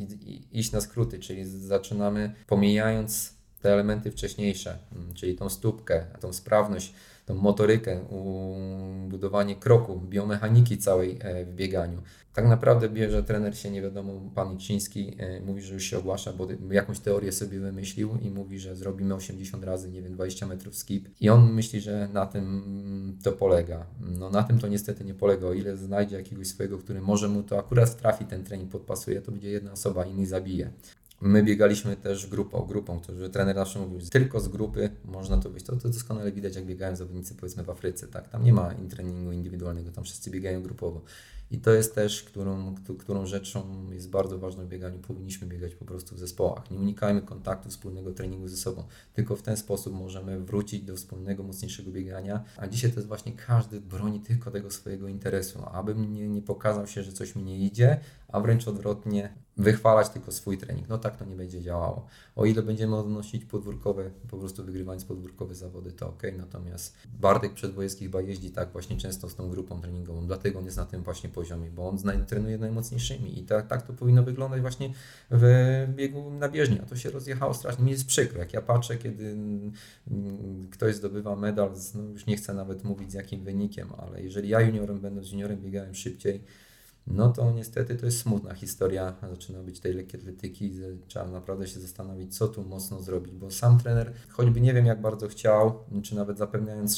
iść 0.51 0.71
na 0.71 0.81
skróty, 0.81 1.19
czyli 1.19 1.45
zaczynamy 1.45 2.33
pomijając 2.47 3.40
te 3.61 3.73
elementy 3.73 4.11
wcześniejsze, 4.11 4.77
mm, 4.95 5.13
czyli 5.13 5.35
tą 5.35 5.49
stópkę, 5.49 6.05
tą 6.19 6.33
sprawność, 6.33 6.93
tą 7.25 7.35
motorykę, 7.35 7.99
budowanie 9.09 9.55
kroku, 9.55 10.01
biomechaniki 10.09 10.77
całej 10.77 11.17
e, 11.21 11.45
w 11.45 11.53
bieganiu. 11.55 12.01
Tak 12.33 12.47
naprawdę 12.47 12.89
bierze 12.89 13.23
trener 13.23 13.57
się, 13.57 13.71
nie 13.71 13.81
wiadomo, 13.81 14.21
pan 14.35 14.53
Iczyński 14.55 15.15
e, 15.17 15.41
mówi, 15.41 15.61
że 15.61 15.73
już 15.73 15.83
się 15.83 15.97
ogłasza, 15.97 16.33
bo 16.33 16.47
jakąś 16.71 16.99
teorię 16.99 17.31
sobie 17.31 17.59
wymyślił 17.59 18.17
i 18.21 18.31
mówi, 18.31 18.59
że 18.59 18.75
zrobimy 18.75 19.15
80 19.15 19.63
razy, 19.63 19.91
nie 19.91 20.01
wiem, 20.01 20.13
20 20.13 20.47
metrów 20.47 20.75
skip. 20.75 21.09
I 21.21 21.29
on 21.29 21.53
myśli, 21.53 21.81
że 21.81 22.09
na 22.13 22.25
tym 22.25 22.43
mm, 22.43 23.17
to 23.23 23.31
polega. 23.31 23.85
No 23.99 24.29
na 24.29 24.43
tym 24.43 24.59
to 24.59 24.67
niestety 24.67 25.05
nie 25.05 25.13
polega. 25.13 25.47
O 25.47 25.53
ile 25.53 25.77
znajdzie 25.77 26.15
jakiegoś 26.15 26.47
swojego, 26.47 26.77
który 26.77 27.01
może 27.01 27.27
mu 27.27 27.43
to 27.43 27.59
akurat 27.59 27.97
trafi, 27.97 28.25
ten 28.25 28.43
trening 28.43 28.71
podpasuje, 28.71 29.21
to 29.21 29.31
będzie 29.31 29.49
jedna 29.49 29.71
osoba, 29.71 30.05
inny 30.05 30.25
zabije. 30.25 30.71
My 31.21 31.43
biegaliśmy 31.43 31.95
też 31.95 32.27
grupą, 32.27 32.61
grupą, 32.61 32.99
którzy 32.99 33.29
trener 33.29 33.55
zawsze 33.55 33.79
mówił, 33.79 33.99
że 33.99 34.09
tylko 34.09 34.39
z 34.39 34.47
grupy 34.47 34.89
można 35.05 35.37
to 35.37 35.49
być. 35.49 35.63
To, 35.63 35.75
to 35.75 35.89
doskonale 35.89 36.31
widać, 36.31 36.55
jak 36.55 36.65
biegają 36.65 36.95
zawodnicy 36.95 37.35
powiedzmy 37.35 37.63
w 37.63 37.69
Afryce, 37.69 38.07
tak? 38.07 38.29
Tam 38.29 38.43
nie 38.43 38.53
ma 38.53 38.73
treningu 38.89 39.31
indywidualnego, 39.31 39.91
tam 39.91 40.03
wszyscy 40.03 40.31
biegają 40.31 40.63
grupowo. 40.63 41.01
I 41.51 41.57
to 41.57 41.71
jest 41.71 41.95
też, 41.95 42.23
którą, 42.23 42.75
którą 42.99 43.25
rzeczą 43.25 43.91
jest 43.91 44.09
bardzo 44.09 44.39
ważną 44.39 44.65
w 44.65 44.67
bieganiu. 44.67 44.99
Powinniśmy 44.99 45.47
biegać 45.47 45.75
po 45.75 45.85
prostu 45.85 46.15
w 46.15 46.19
zespołach. 46.19 46.71
Nie 46.71 46.79
unikajmy 46.79 47.21
kontaktu, 47.21 47.69
wspólnego 47.69 48.11
treningu 48.11 48.47
ze 48.47 48.57
sobą. 48.57 48.83
Tylko 49.13 49.35
w 49.35 49.41
ten 49.41 49.57
sposób 49.57 49.93
możemy 49.93 50.39
wrócić 50.39 50.81
do 50.81 50.95
wspólnego, 50.95 51.43
mocniejszego 51.43 51.91
biegania. 51.91 52.43
A 52.57 52.67
dzisiaj 52.67 52.91
to 52.91 52.95
jest 52.95 53.07
właśnie 53.07 53.31
każdy 53.31 53.81
broni 53.81 54.19
tylko 54.19 54.51
tego 54.51 54.71
swojego 54.71 55.07
interesu. 55.07 55.59
Abym 55.71 56.13
nie, 56.13 56.27
nie 56.27 56.41
pokazał 56.41 56.87
się, 56.87 57.03
że 57.03 57.11
coś 57.11 57.35
mi 57.35 57.43
nie 57.43 57.59
idzie, 57.59 57.99
a 58.27 58.39
wręcz 58.39 58.67
odwrotnie, 58.67 59.33
wychwalać 59.61 60.09
tylko 60.09 60.31
swój 60.31 60.57
trening. 60.57 60.89
No 60.89 60.97
tak 60.97 61.17
to 61.17 61.25
nie 61.25 61.35
będzie 61.35 61.61
działało. 61.61 62.07
O 62.35 62.45
ile 62.45 62.63
będziemy 62.63 62.95
odnosić 62.95 63.45
podwórkowe, 63.45 64.11
po 64.29 64.37
prostu 64.37 64.63
wygrywając 64.63 65.05
podwórkowe 65.05 65.55
zawody, 65.55 65.91
to 65.91 66.09
ok. 66.09 66.23
Natomiast 66.37 66.95
Bartek 67.19 67.53
Przedwojewski 67.53 68.05
chyba 68.05 68.21
jeździ 68.21 68.51
tak 68.51 68.71
właśnie 68.71 68.97
często 68.97 69.29
z 69.29 69.35
tą 69.35 69.49
grupą 69.49 69.81
treningową, 69.81 70.27
dlatego 70.27 70.59
on 70.59 70.65
jest 70.65 70.77
na 70.77 70.85
tym 70.85 71.03
właśnie 71.03 71.29
poziomie, 71.29 71.69
bo 71.69 71.89
on 71.89 71.97
trenuje 72.27 72.57
najmocniejszymi 72.57 73.39
i 73.39 73.43
tak, 73.43 73.67
tak 73.67 73.81
to 73.81 73.93
powinno 73.93 74.23
wyglądać 74.23 74.61
właśnie 74.61 74.93
w 75.31 75.87
biegu 75.95 76.31
na 76.31 76.49
bieżni. 76.49 76.79
A 76.79 76.85
to 76.85 76.95
się 76.95 77.09
rozjechało 77.09 77.53
strasznie. 77.53 77.85
Mi 77.85 77.91
jest 77.91 78.05
przykro, 78.05 78.39
jak 78.39 78.53
ja 78.53 78.61
patrzę, 78.61 78.97
kiedy 78.97 79.25
mm, 79.25 79.71
ktoś 80.71 80.95
zdobywa 80.95 81.35
medal, 81.35 81.71
no 81.95 82.03
już 82.03 82.25
nie 82.25 82.37
chcę 82.37 82.53
nawet 82.53 82.83
mówić 82.83 83.11
z 83.11 83.13
jakim 83.13 83.43
wynikiem, 83.43 83.87
ale 83.97 84.21
jeżeli 84.21 84.49
ja 84.49 84.61
juniorem, 84.61 84.99
będąc 84.99 85.31
juniorem, 85.31 85.61
biegałem 85.61 85.95
szybciej, 85.95 86.43
no 87.07 87.29
to 87.29 87.51
niestety 87.51 87.95
to 87.95 88.05
jest 88.05 88.19
smutna 88.19 88.53
historia. 88.53 89.15
Zaczyna 89.29 89.63
być 89.63 89.79
tej 89.79 89.93
lekkiej 89.93 90.19
atletyki. 90.19 90.71
Trzeba 91.07 91.27
naprawdę 91.27 91.67
się 91.67 91.79
zastanowić, 91.79 92.37
co 92.37 92.47
tu 92.47 92.63
mocno 92.63 93.01
zrobić, 93.01 93.35
bo 93.35 93.51
sam 93.51 93.79
trener, 93.79 94.13
choćby 94.29 94.61
nie 94.61 94.73
wiem 94.73 94.85
jak 94.85 95.01
bardzo 95.01 95.27
chciał, 95.27 95.79
czy 96.03 96.15
nawet 96.15 96.37
zapewniając 96.37 96.97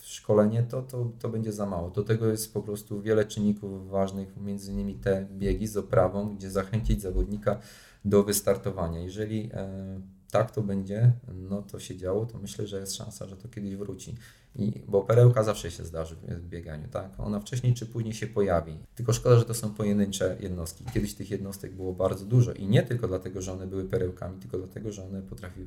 szkolenie, 0.00 0.62
to, 0.62 0.82
to, 0.82 1.12
to 1.18 1.28
będzie 1.28 1.52
za 1.52 1.66
mało. 1.66 1.90
Do 1.90 2.02
tego 2.02 2.26
jest 2.26 2.54
po 2.54 2.62
prostu 2.62 3.00
wiele 3.00 3.24
czynników 3.24 3.90
ważnych, 3.90 4.36
między 4.36 4.72
innymi 4.72 4.94
te 4.94 5.26
biegi 5.32 5.66
z 5.66 5.76
oprawą, 5.76 6.36
gdzie 6.36 6.50
zachęcić 6.50 7.02
zawodnika 7.02 7.58
do 8.04 8.22
wystartowania. 8.22 9.00
Jeżeli 9.00 9.50
e, 9.52 10.00
tak 10.30 10.50
to 10.50 10.62
będzie, 10.62 11.12
no 11.34 11.62
to 11.62 11.80
się 11.80 11.96
działo, 11.96 12.26
to 12.26 12.38
myślę, 12.38 12.66
że 12.66 12.80
jest 12.80 12.96
szansa, 12.96 13.28
że 13.28 13.36
to 13.36 13.48
kiedyś 13.48 13.76
wróci. 13.76 14.14
I, 14.56 14.82
bo 14.88 15.02
perełka 15.02 15.42
zawsze 15.42 15.70
się 15.70 15.84
zdarzy 15.84 16.16
w 16.28 16.48
bieganiu, 16.48 16.88
tak? 16.88 17.10
Ona 17.18 17.40
wcześniej 17.40 17.74
czy 17.74 17.86
później 17.86 18.14
się 18.14 18.26
pojawi. 18.26 18.78
Tylko 18.94 19.12
szkoda, 19.12 19.38
że 19.38 19.44
to 19.44 19.54
są 19.54 19.74
pojedyncze 19.74 20.36
jednostki. 20.40 20.84
Kiedyś 20.94 21.14
tych 21.14 21.30
jednostek 21.30 21.74
było 21.74 21.92
bardzo 21.92 22.24
dużo 22.24 22.52
i 22.52 22.66
nie 22.66 22.82
tylko 22.82 23.08
dlatego, 23.08 23.42
że 23.42 23.52
one 23.52 23.66
były 23.66 23.84
perełkami, 23.84 24.38
tylko 24.40 24.58
dlatego, 24.58 24.92
że 24.92 25.04
one 25.04 25.22
potrafiły 25.22 25.66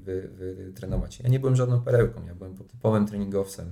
wytrenować. 0.66 1.20
Ja 1.20 1.30
nie 1.30 1.40
byłem 1.40 1.56
żadną 1.56 1.82
perełką, 1.82 2.26
ja 2.28 2.36
byłem 2.36 2.58
typowym 2.58 3.08
treningowcem 3.08 3.72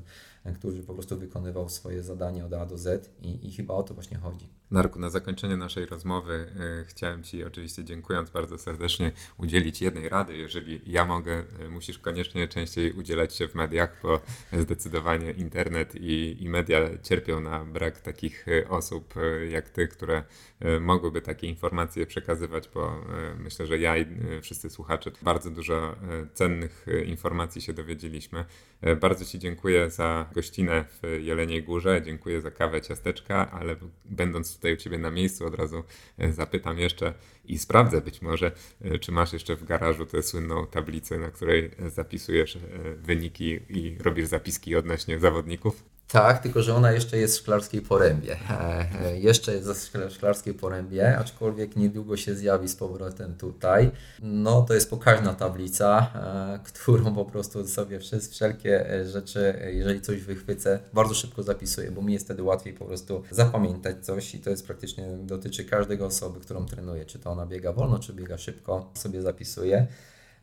który 0.52 0.84
po 0.84 0.94
prostu 0.94 1.18
wykonywał 1.18 1.70
swoje 1.70 2.04
zadania 2.04 2.46
od 2.46 2.54
A 2.54 2.66
do 2.66 2.78
Z 2.78 3.12
i, 3.22 3.48
i 3.48 3.52
chyba 3.52 3.74
o 3.74 3.84
to 3.84 3.94
właśnie 3.94 4.18
chodzi. 4.18 4.50
Narku, 4.74 5.00
na 5.00 5.10
zakończenie 5.10 5.58
naszej 5.58 5.86
rozmowy 5.86 6.34
y, 6.82 6.86
chciałem 6.86 7.24
Ci 7.24 7.44
oczywiście 7.44 7.84
dziękując 7.84 8.30
bardzo 8.30 8.58
serdecznie 8.58 9.12
udzielić 9.38 9.82
jednej 9.82 10.10
rady. 10.10 10.38
Jeżeli 10.38 10.82
ja 10.86 11.06
mogę, 11.06 11.44
y, 11.66 11.70
musisz 11.70 12.00
koniecznie 12.00 12.48
częściej 12.48 12.94
udzielać 12.94 13.36
się 13.36 13.48
w 13.48 13.56
mediach, 13.56 14.00
bo 14.04 14.20
zdecydowanie 14.54 15.32
internet 15.32 15.96
i, 15.96 16.44
i 16.44 16.50
media 16.50 16.80
cierpią 17.04 17.40
na 17.40 17.66
brak 17.66 18.02
takich 18.02 18.48
y, 18.48 18.70
osób 18.70 19.14
jak 19.50 19.70
Ty, 19.70 19.88
które 19.88 20.24
mogłyby 20.82 21.22
takie 21.22 21.48
informacje 21.48 22.06
przekazywać, 22.06 22.70
bo 22.74 23.06
myślę, 23.38 23.66
że 23.66 23.78
ja 23.78 23.98
i 23.98 24.06
wszyscy 24.42 24.70
słuchacze 24.70 25.12
bardzo 25.22 25.50
dużo 25.50 25.96
cennych 26.34 26.86
informacji 27.06 27.62
się 27.62 27.74
dowiedzieliśmy. 27.74 28.46
Bardzo 29.02 29.26
Ci 29.26 29.40
dziękuję 29.40 29.90
za 29.90 30.30
gościnę 30.34 30.86
w 31.02 31.20
Jeleniej 31.22 31.64
Górze. 31.64 32.02
Dziękuję 32.06 32.42
za 32.42 32.52
kawę, 32.52 32.82
ciasteczka, 32.82 33.52
ale 33.52 33.76
będąc 34.06 34.56
tutaj 34.56 34.74
u 34.74 34.78
Ciebie 34.78 34.98
na 34.98 35.12
miejscu 35.12 35.46
od 35.46 35.56
razu 35.56 35.84
e, 36.18 36.34
zapytam 36.34 36.80
jeszcze 36.80 37.14
i 37.46 37.60
sprawdzę 37.60 38.02
być 38.02 38.22
może, 38.22 38.52
e, 38.82 39.00
czy 39.00 39.12
masz 39.12 39.34
jeszcze 39.34 39.56
w 39.56 39.64
garażu 39.64 40.06
tę 40.06 40.24
słynną 40.24 40.68
tablicę, 40.68 41.18
na 41.18 41.32
której 41.32 41.72
zapisujesz 41.88 42.56
e, 42.56 42.60
wyniki 42.98 43.60
i 43.70 43.98
robisz 44.00 44.28
zapiski 44.28 44.76
odnośnie 44.76 45.20
zawodników. 45.20 45.93
Tak, 46.08 46.40
tylko 46.40 46.64
że 46.64 46.76
ona 46.76 46.92
jeszcze 46.92 47.18
jest 47.18 47.38
w 47.38 47.40
Szklarskiej 47.40 47.82
Porębie. 47.82 48.38
Jeszcze 49.14 49.54
jest 49.54 49.68
w 49.68 50.12
Szklarskiej 50.12 50.54
Porębie, 50.54 51.18
aczkolwiek 51.18 51.76
niedługo 51.76 52.18
się 52.18 52.36
zjawi 52.36 52.68
z 52.70 52.76
powrotem 52.76 53.36
tutaj. 53.36 53.92
No 54.22 54.62
to 54.62 54.74
jest 54.74 54.90
pokaźna 54.90 55.34
tablica, 55.34 56.12
którą 56.64 57.16
po 57.16 57.26
prostu 57.26 57.68
sobie 57.68 58.00
wszelkie 58.32 58.86
rzeczy, 59.06 59.70
jeżeli 59.74 60.02
coś 60.02 60.22
wychwycę, 60.22 60.80
bardzo 60.94 61.14
szybko 61.14 61.44
zapisuję, 61.44 61.92
bo 61.92 62.02
mi 62.02 62.14
jest 62.14 62.26
wtedy 62.26 62.44
łatwiej 62.44 62.74
po 62.74 62.86
prostu 62.86 63.24
zapamiętać 63.32 64.06
coś 64.06 64.36
i 64.36 64.40
to 64.40 64.50
jest 64.50 64.66
praktycznie 64.66 65.08
dotyczy 65.18 65.66
każdego 65.66 66.06
osoby, 66.06 66.40
którą 66.40 66.66
trenuję. 66.66 67.06
Czy 67.06 67.20
to 67.20 67.32
ona 67.32 67.46
biega 67.46 67.74
wolno, 67.74 68.00
czy 68.00 68.14
biega 68.14 68.38
szybko, 68.38 68.92
sobie 68.94 69.22
zapisuję. 69.22 69.88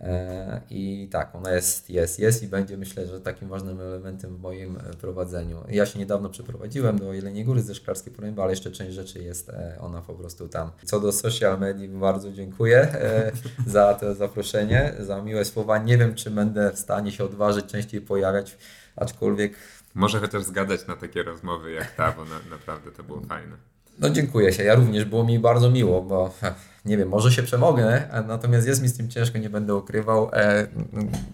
E, 0.01 0.61
I 0.71 1.09
tak, 1.11 1.35
ona 1.35 1.53
jest, 1.53 1.91
jest, 1.91 2.19
jest 2.19 2.43
i 2.43 2.49
będzie 2.49 2.77
myślę, 2.77 3.07
że 3.07 3.21
takim 3.21 3.49
ważnym 3.49 3.81
elementem 3.81 4.37
w 4.37 4.41
moim 4.41 4.77
e, 4.77 4.81
prowadzeniu. 4.81 5.65
Ja 5.69 5.87
się 5.87 5.99
niedawno 5.99 6.29
przeprowadziłem 6.29 6.99
do 6.99 7.13
Jeleniej 7.13 7.45
Góry 7.45 7.63
ze 7.63 7.75
Szklarskiej 7.75 8.13
Poręby, 8.13 8.43
ale 8.43 8.53
jeszcze 8.53 8.71
część 8.71 8.95
rzeczy 8.95 9.23
jest 9.23 9.49
e, 9.49 9.77
ona 9.81 10.01
po 10.03 10.15
prostu 10.15 10.49
tam. 10.49 10.71
Co 10.85 11.01
do 11.01 11.13
social 11.13 11.61
media, 11.61 11.89
bardzo 11.89 12.33
dziękuję 12.33 12.89
za 13.67 13.95
to 13.95 14.15
zaproszenie, 14.15 14.93
za 14.99 15.23
miłe 15.23 15.45
słowa. 15.45 15.79
Nie 15.79 15.99
wiem, 15.99 16.15
czy 16.15 16.31
będę 16.31 16.73
w 16.73 16.79
stanie 16.79 17.13
się 17.13 17.25
odważyć 17.25 17.67
częściej 17.67 18.01
pojawiać, 18.01 18.59
aczkolwiek 18.97 19.53
może 19.95 20.21
chociaż 20.21 20.43
zgadać 20.43 20.87
na 20.87 20.97
takie 20.97 21.23
rozmowy 21.23 21.73
jak 21.73 21.95
ta, 21.95 22.13
bo 22.13 22.25
na, 22.25 22.41
naprawdę 22.51 22.93
to 22.93 23.03
było 23.03 23.21
fajne. 23.21 23.57
No 23.99 24.11
dziękuję 24.11 24.53
się. 24.53 24.65
Ja 24.65 24.75
również 24.75 25.05
było 25.05 25.25
mi 25.25 25.39
bardzo 25.39 25.71
miło, 25.71 26.03
bo 26.03 26.35
nie 26.85 26.97
wiem, 26.97 27.09
może 27.09 27.33
się 27.33 27.43
przemogę, 27.43 28.09
natomiast 28.27 28.67
jest 28.67 28.83
mi 28.83 28.89
z 28.89 28.97
tym 28.97 29.09
ciężko, 29.09 29.39
nie 29.39 29.51
będę 29.51 29.75
ukrywał. 29.75 30.31
E, 30.33 30.67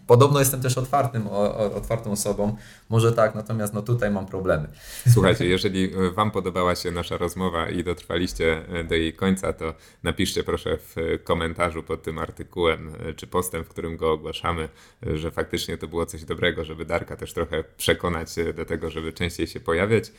podobno 0.06 0.38
jestem 0.38 0.60
też 0.60 0.78
otwartym, 0.78 1.26
otwartą 1.74 2.12
osobą, 2.12 2.56
może 2.88 3.12
tak, 3.12 3.34
natomiast 3.34 3.74
no 3.74 3.82
tutaj 3.82 4.10
mam 4.10 4.26
problemy. 4.26 4.68
Słuchajcie, 5.12 5.46
jeżeli 5.46 5.90
Wam 6.14 6.30
podobała 6.30 6.74
się 6.74 6.90
nasza 6.90 7.16
rozmowa 7.16 7.68
i 7.68 7.84
dotrwaliście 7.84 8.68
e, 8.68 8.84
do 8.84 8.94
jej 8.94 9.12
końca, 9.12 9.52
to 9.52 9.74
napiszcie 10.02 10.44
proszę 10.44 10.78
w 10.78 10.96
komentarzu 11.24 11.82
pod 11.82 12.02
tym 12.02 12.18
artykułem 12.18 12.92
e, 13.08 13.14
czy 13.14 13.26
postem, 13.26 13.64
w 13.64 13.68
którym 13.68 13.96
go 13.96 14.12
ogłaszamy, 14.12 14.68
że 15.02 15.30
faktycznie 15.30 15.78
to 15.78 15.88
było 15.88 16.06
coś 16.06 16.24
dobrego, 16.24 16.64
żeby 16.64 16.84
Darka 16.84 17.16
też 17.16 17.32
trochę 17.32 17.64
przekonać 17.76 18.28
do 18.56 18.64
tego, 18.64 18.90
żeby 18.90 19.12
częściej 19.12 19.46
się 19.46 19.60
pojawiać. 19.60 20.12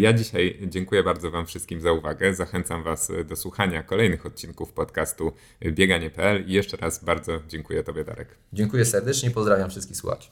Ja 0.00 0.12
dzisiaj 0.12 0.58
dziękuję 0.62 1.02
bardzo 1.02 1.30
Wam 1.30 1.46
wszystkim 1.46 1.80
za 1.80 1.92
uwagę. 1.92 2.34
Zachęcam 2.34 2.82
Was 2.82 3.12
do 3.24 3.36
słuchania 3.36 3.82
kolejnych 3.82 4.26
odcinków 4.26 4.65
odcinków 4.66 4.72
podcastu 4.72 5.32
bieganie.pl 5.62 6.44
i 6.46 6.52
jeszcze 6.52 6.76
raz 6.76 7.04
bardzo 7.04 7.40
dziękuję 7.48 7.82
Tobie, 7.82 8.04
Darek. 8.04 8.28
Dziękuję 8.52 8.84
serdecznie, 8.84 9.30
pozdrawiam 9.30 9.70
wszystkich 9.70 9.96
słuchaczy. 9.96 10.28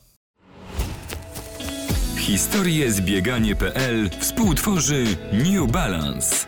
Historię 2.18 2.92
z 2.92 3.00
bieganie.pl 3.00 4.10
współtworzy 4.20 5.04
New 5.32 5.70
Balance. 5.72 6.46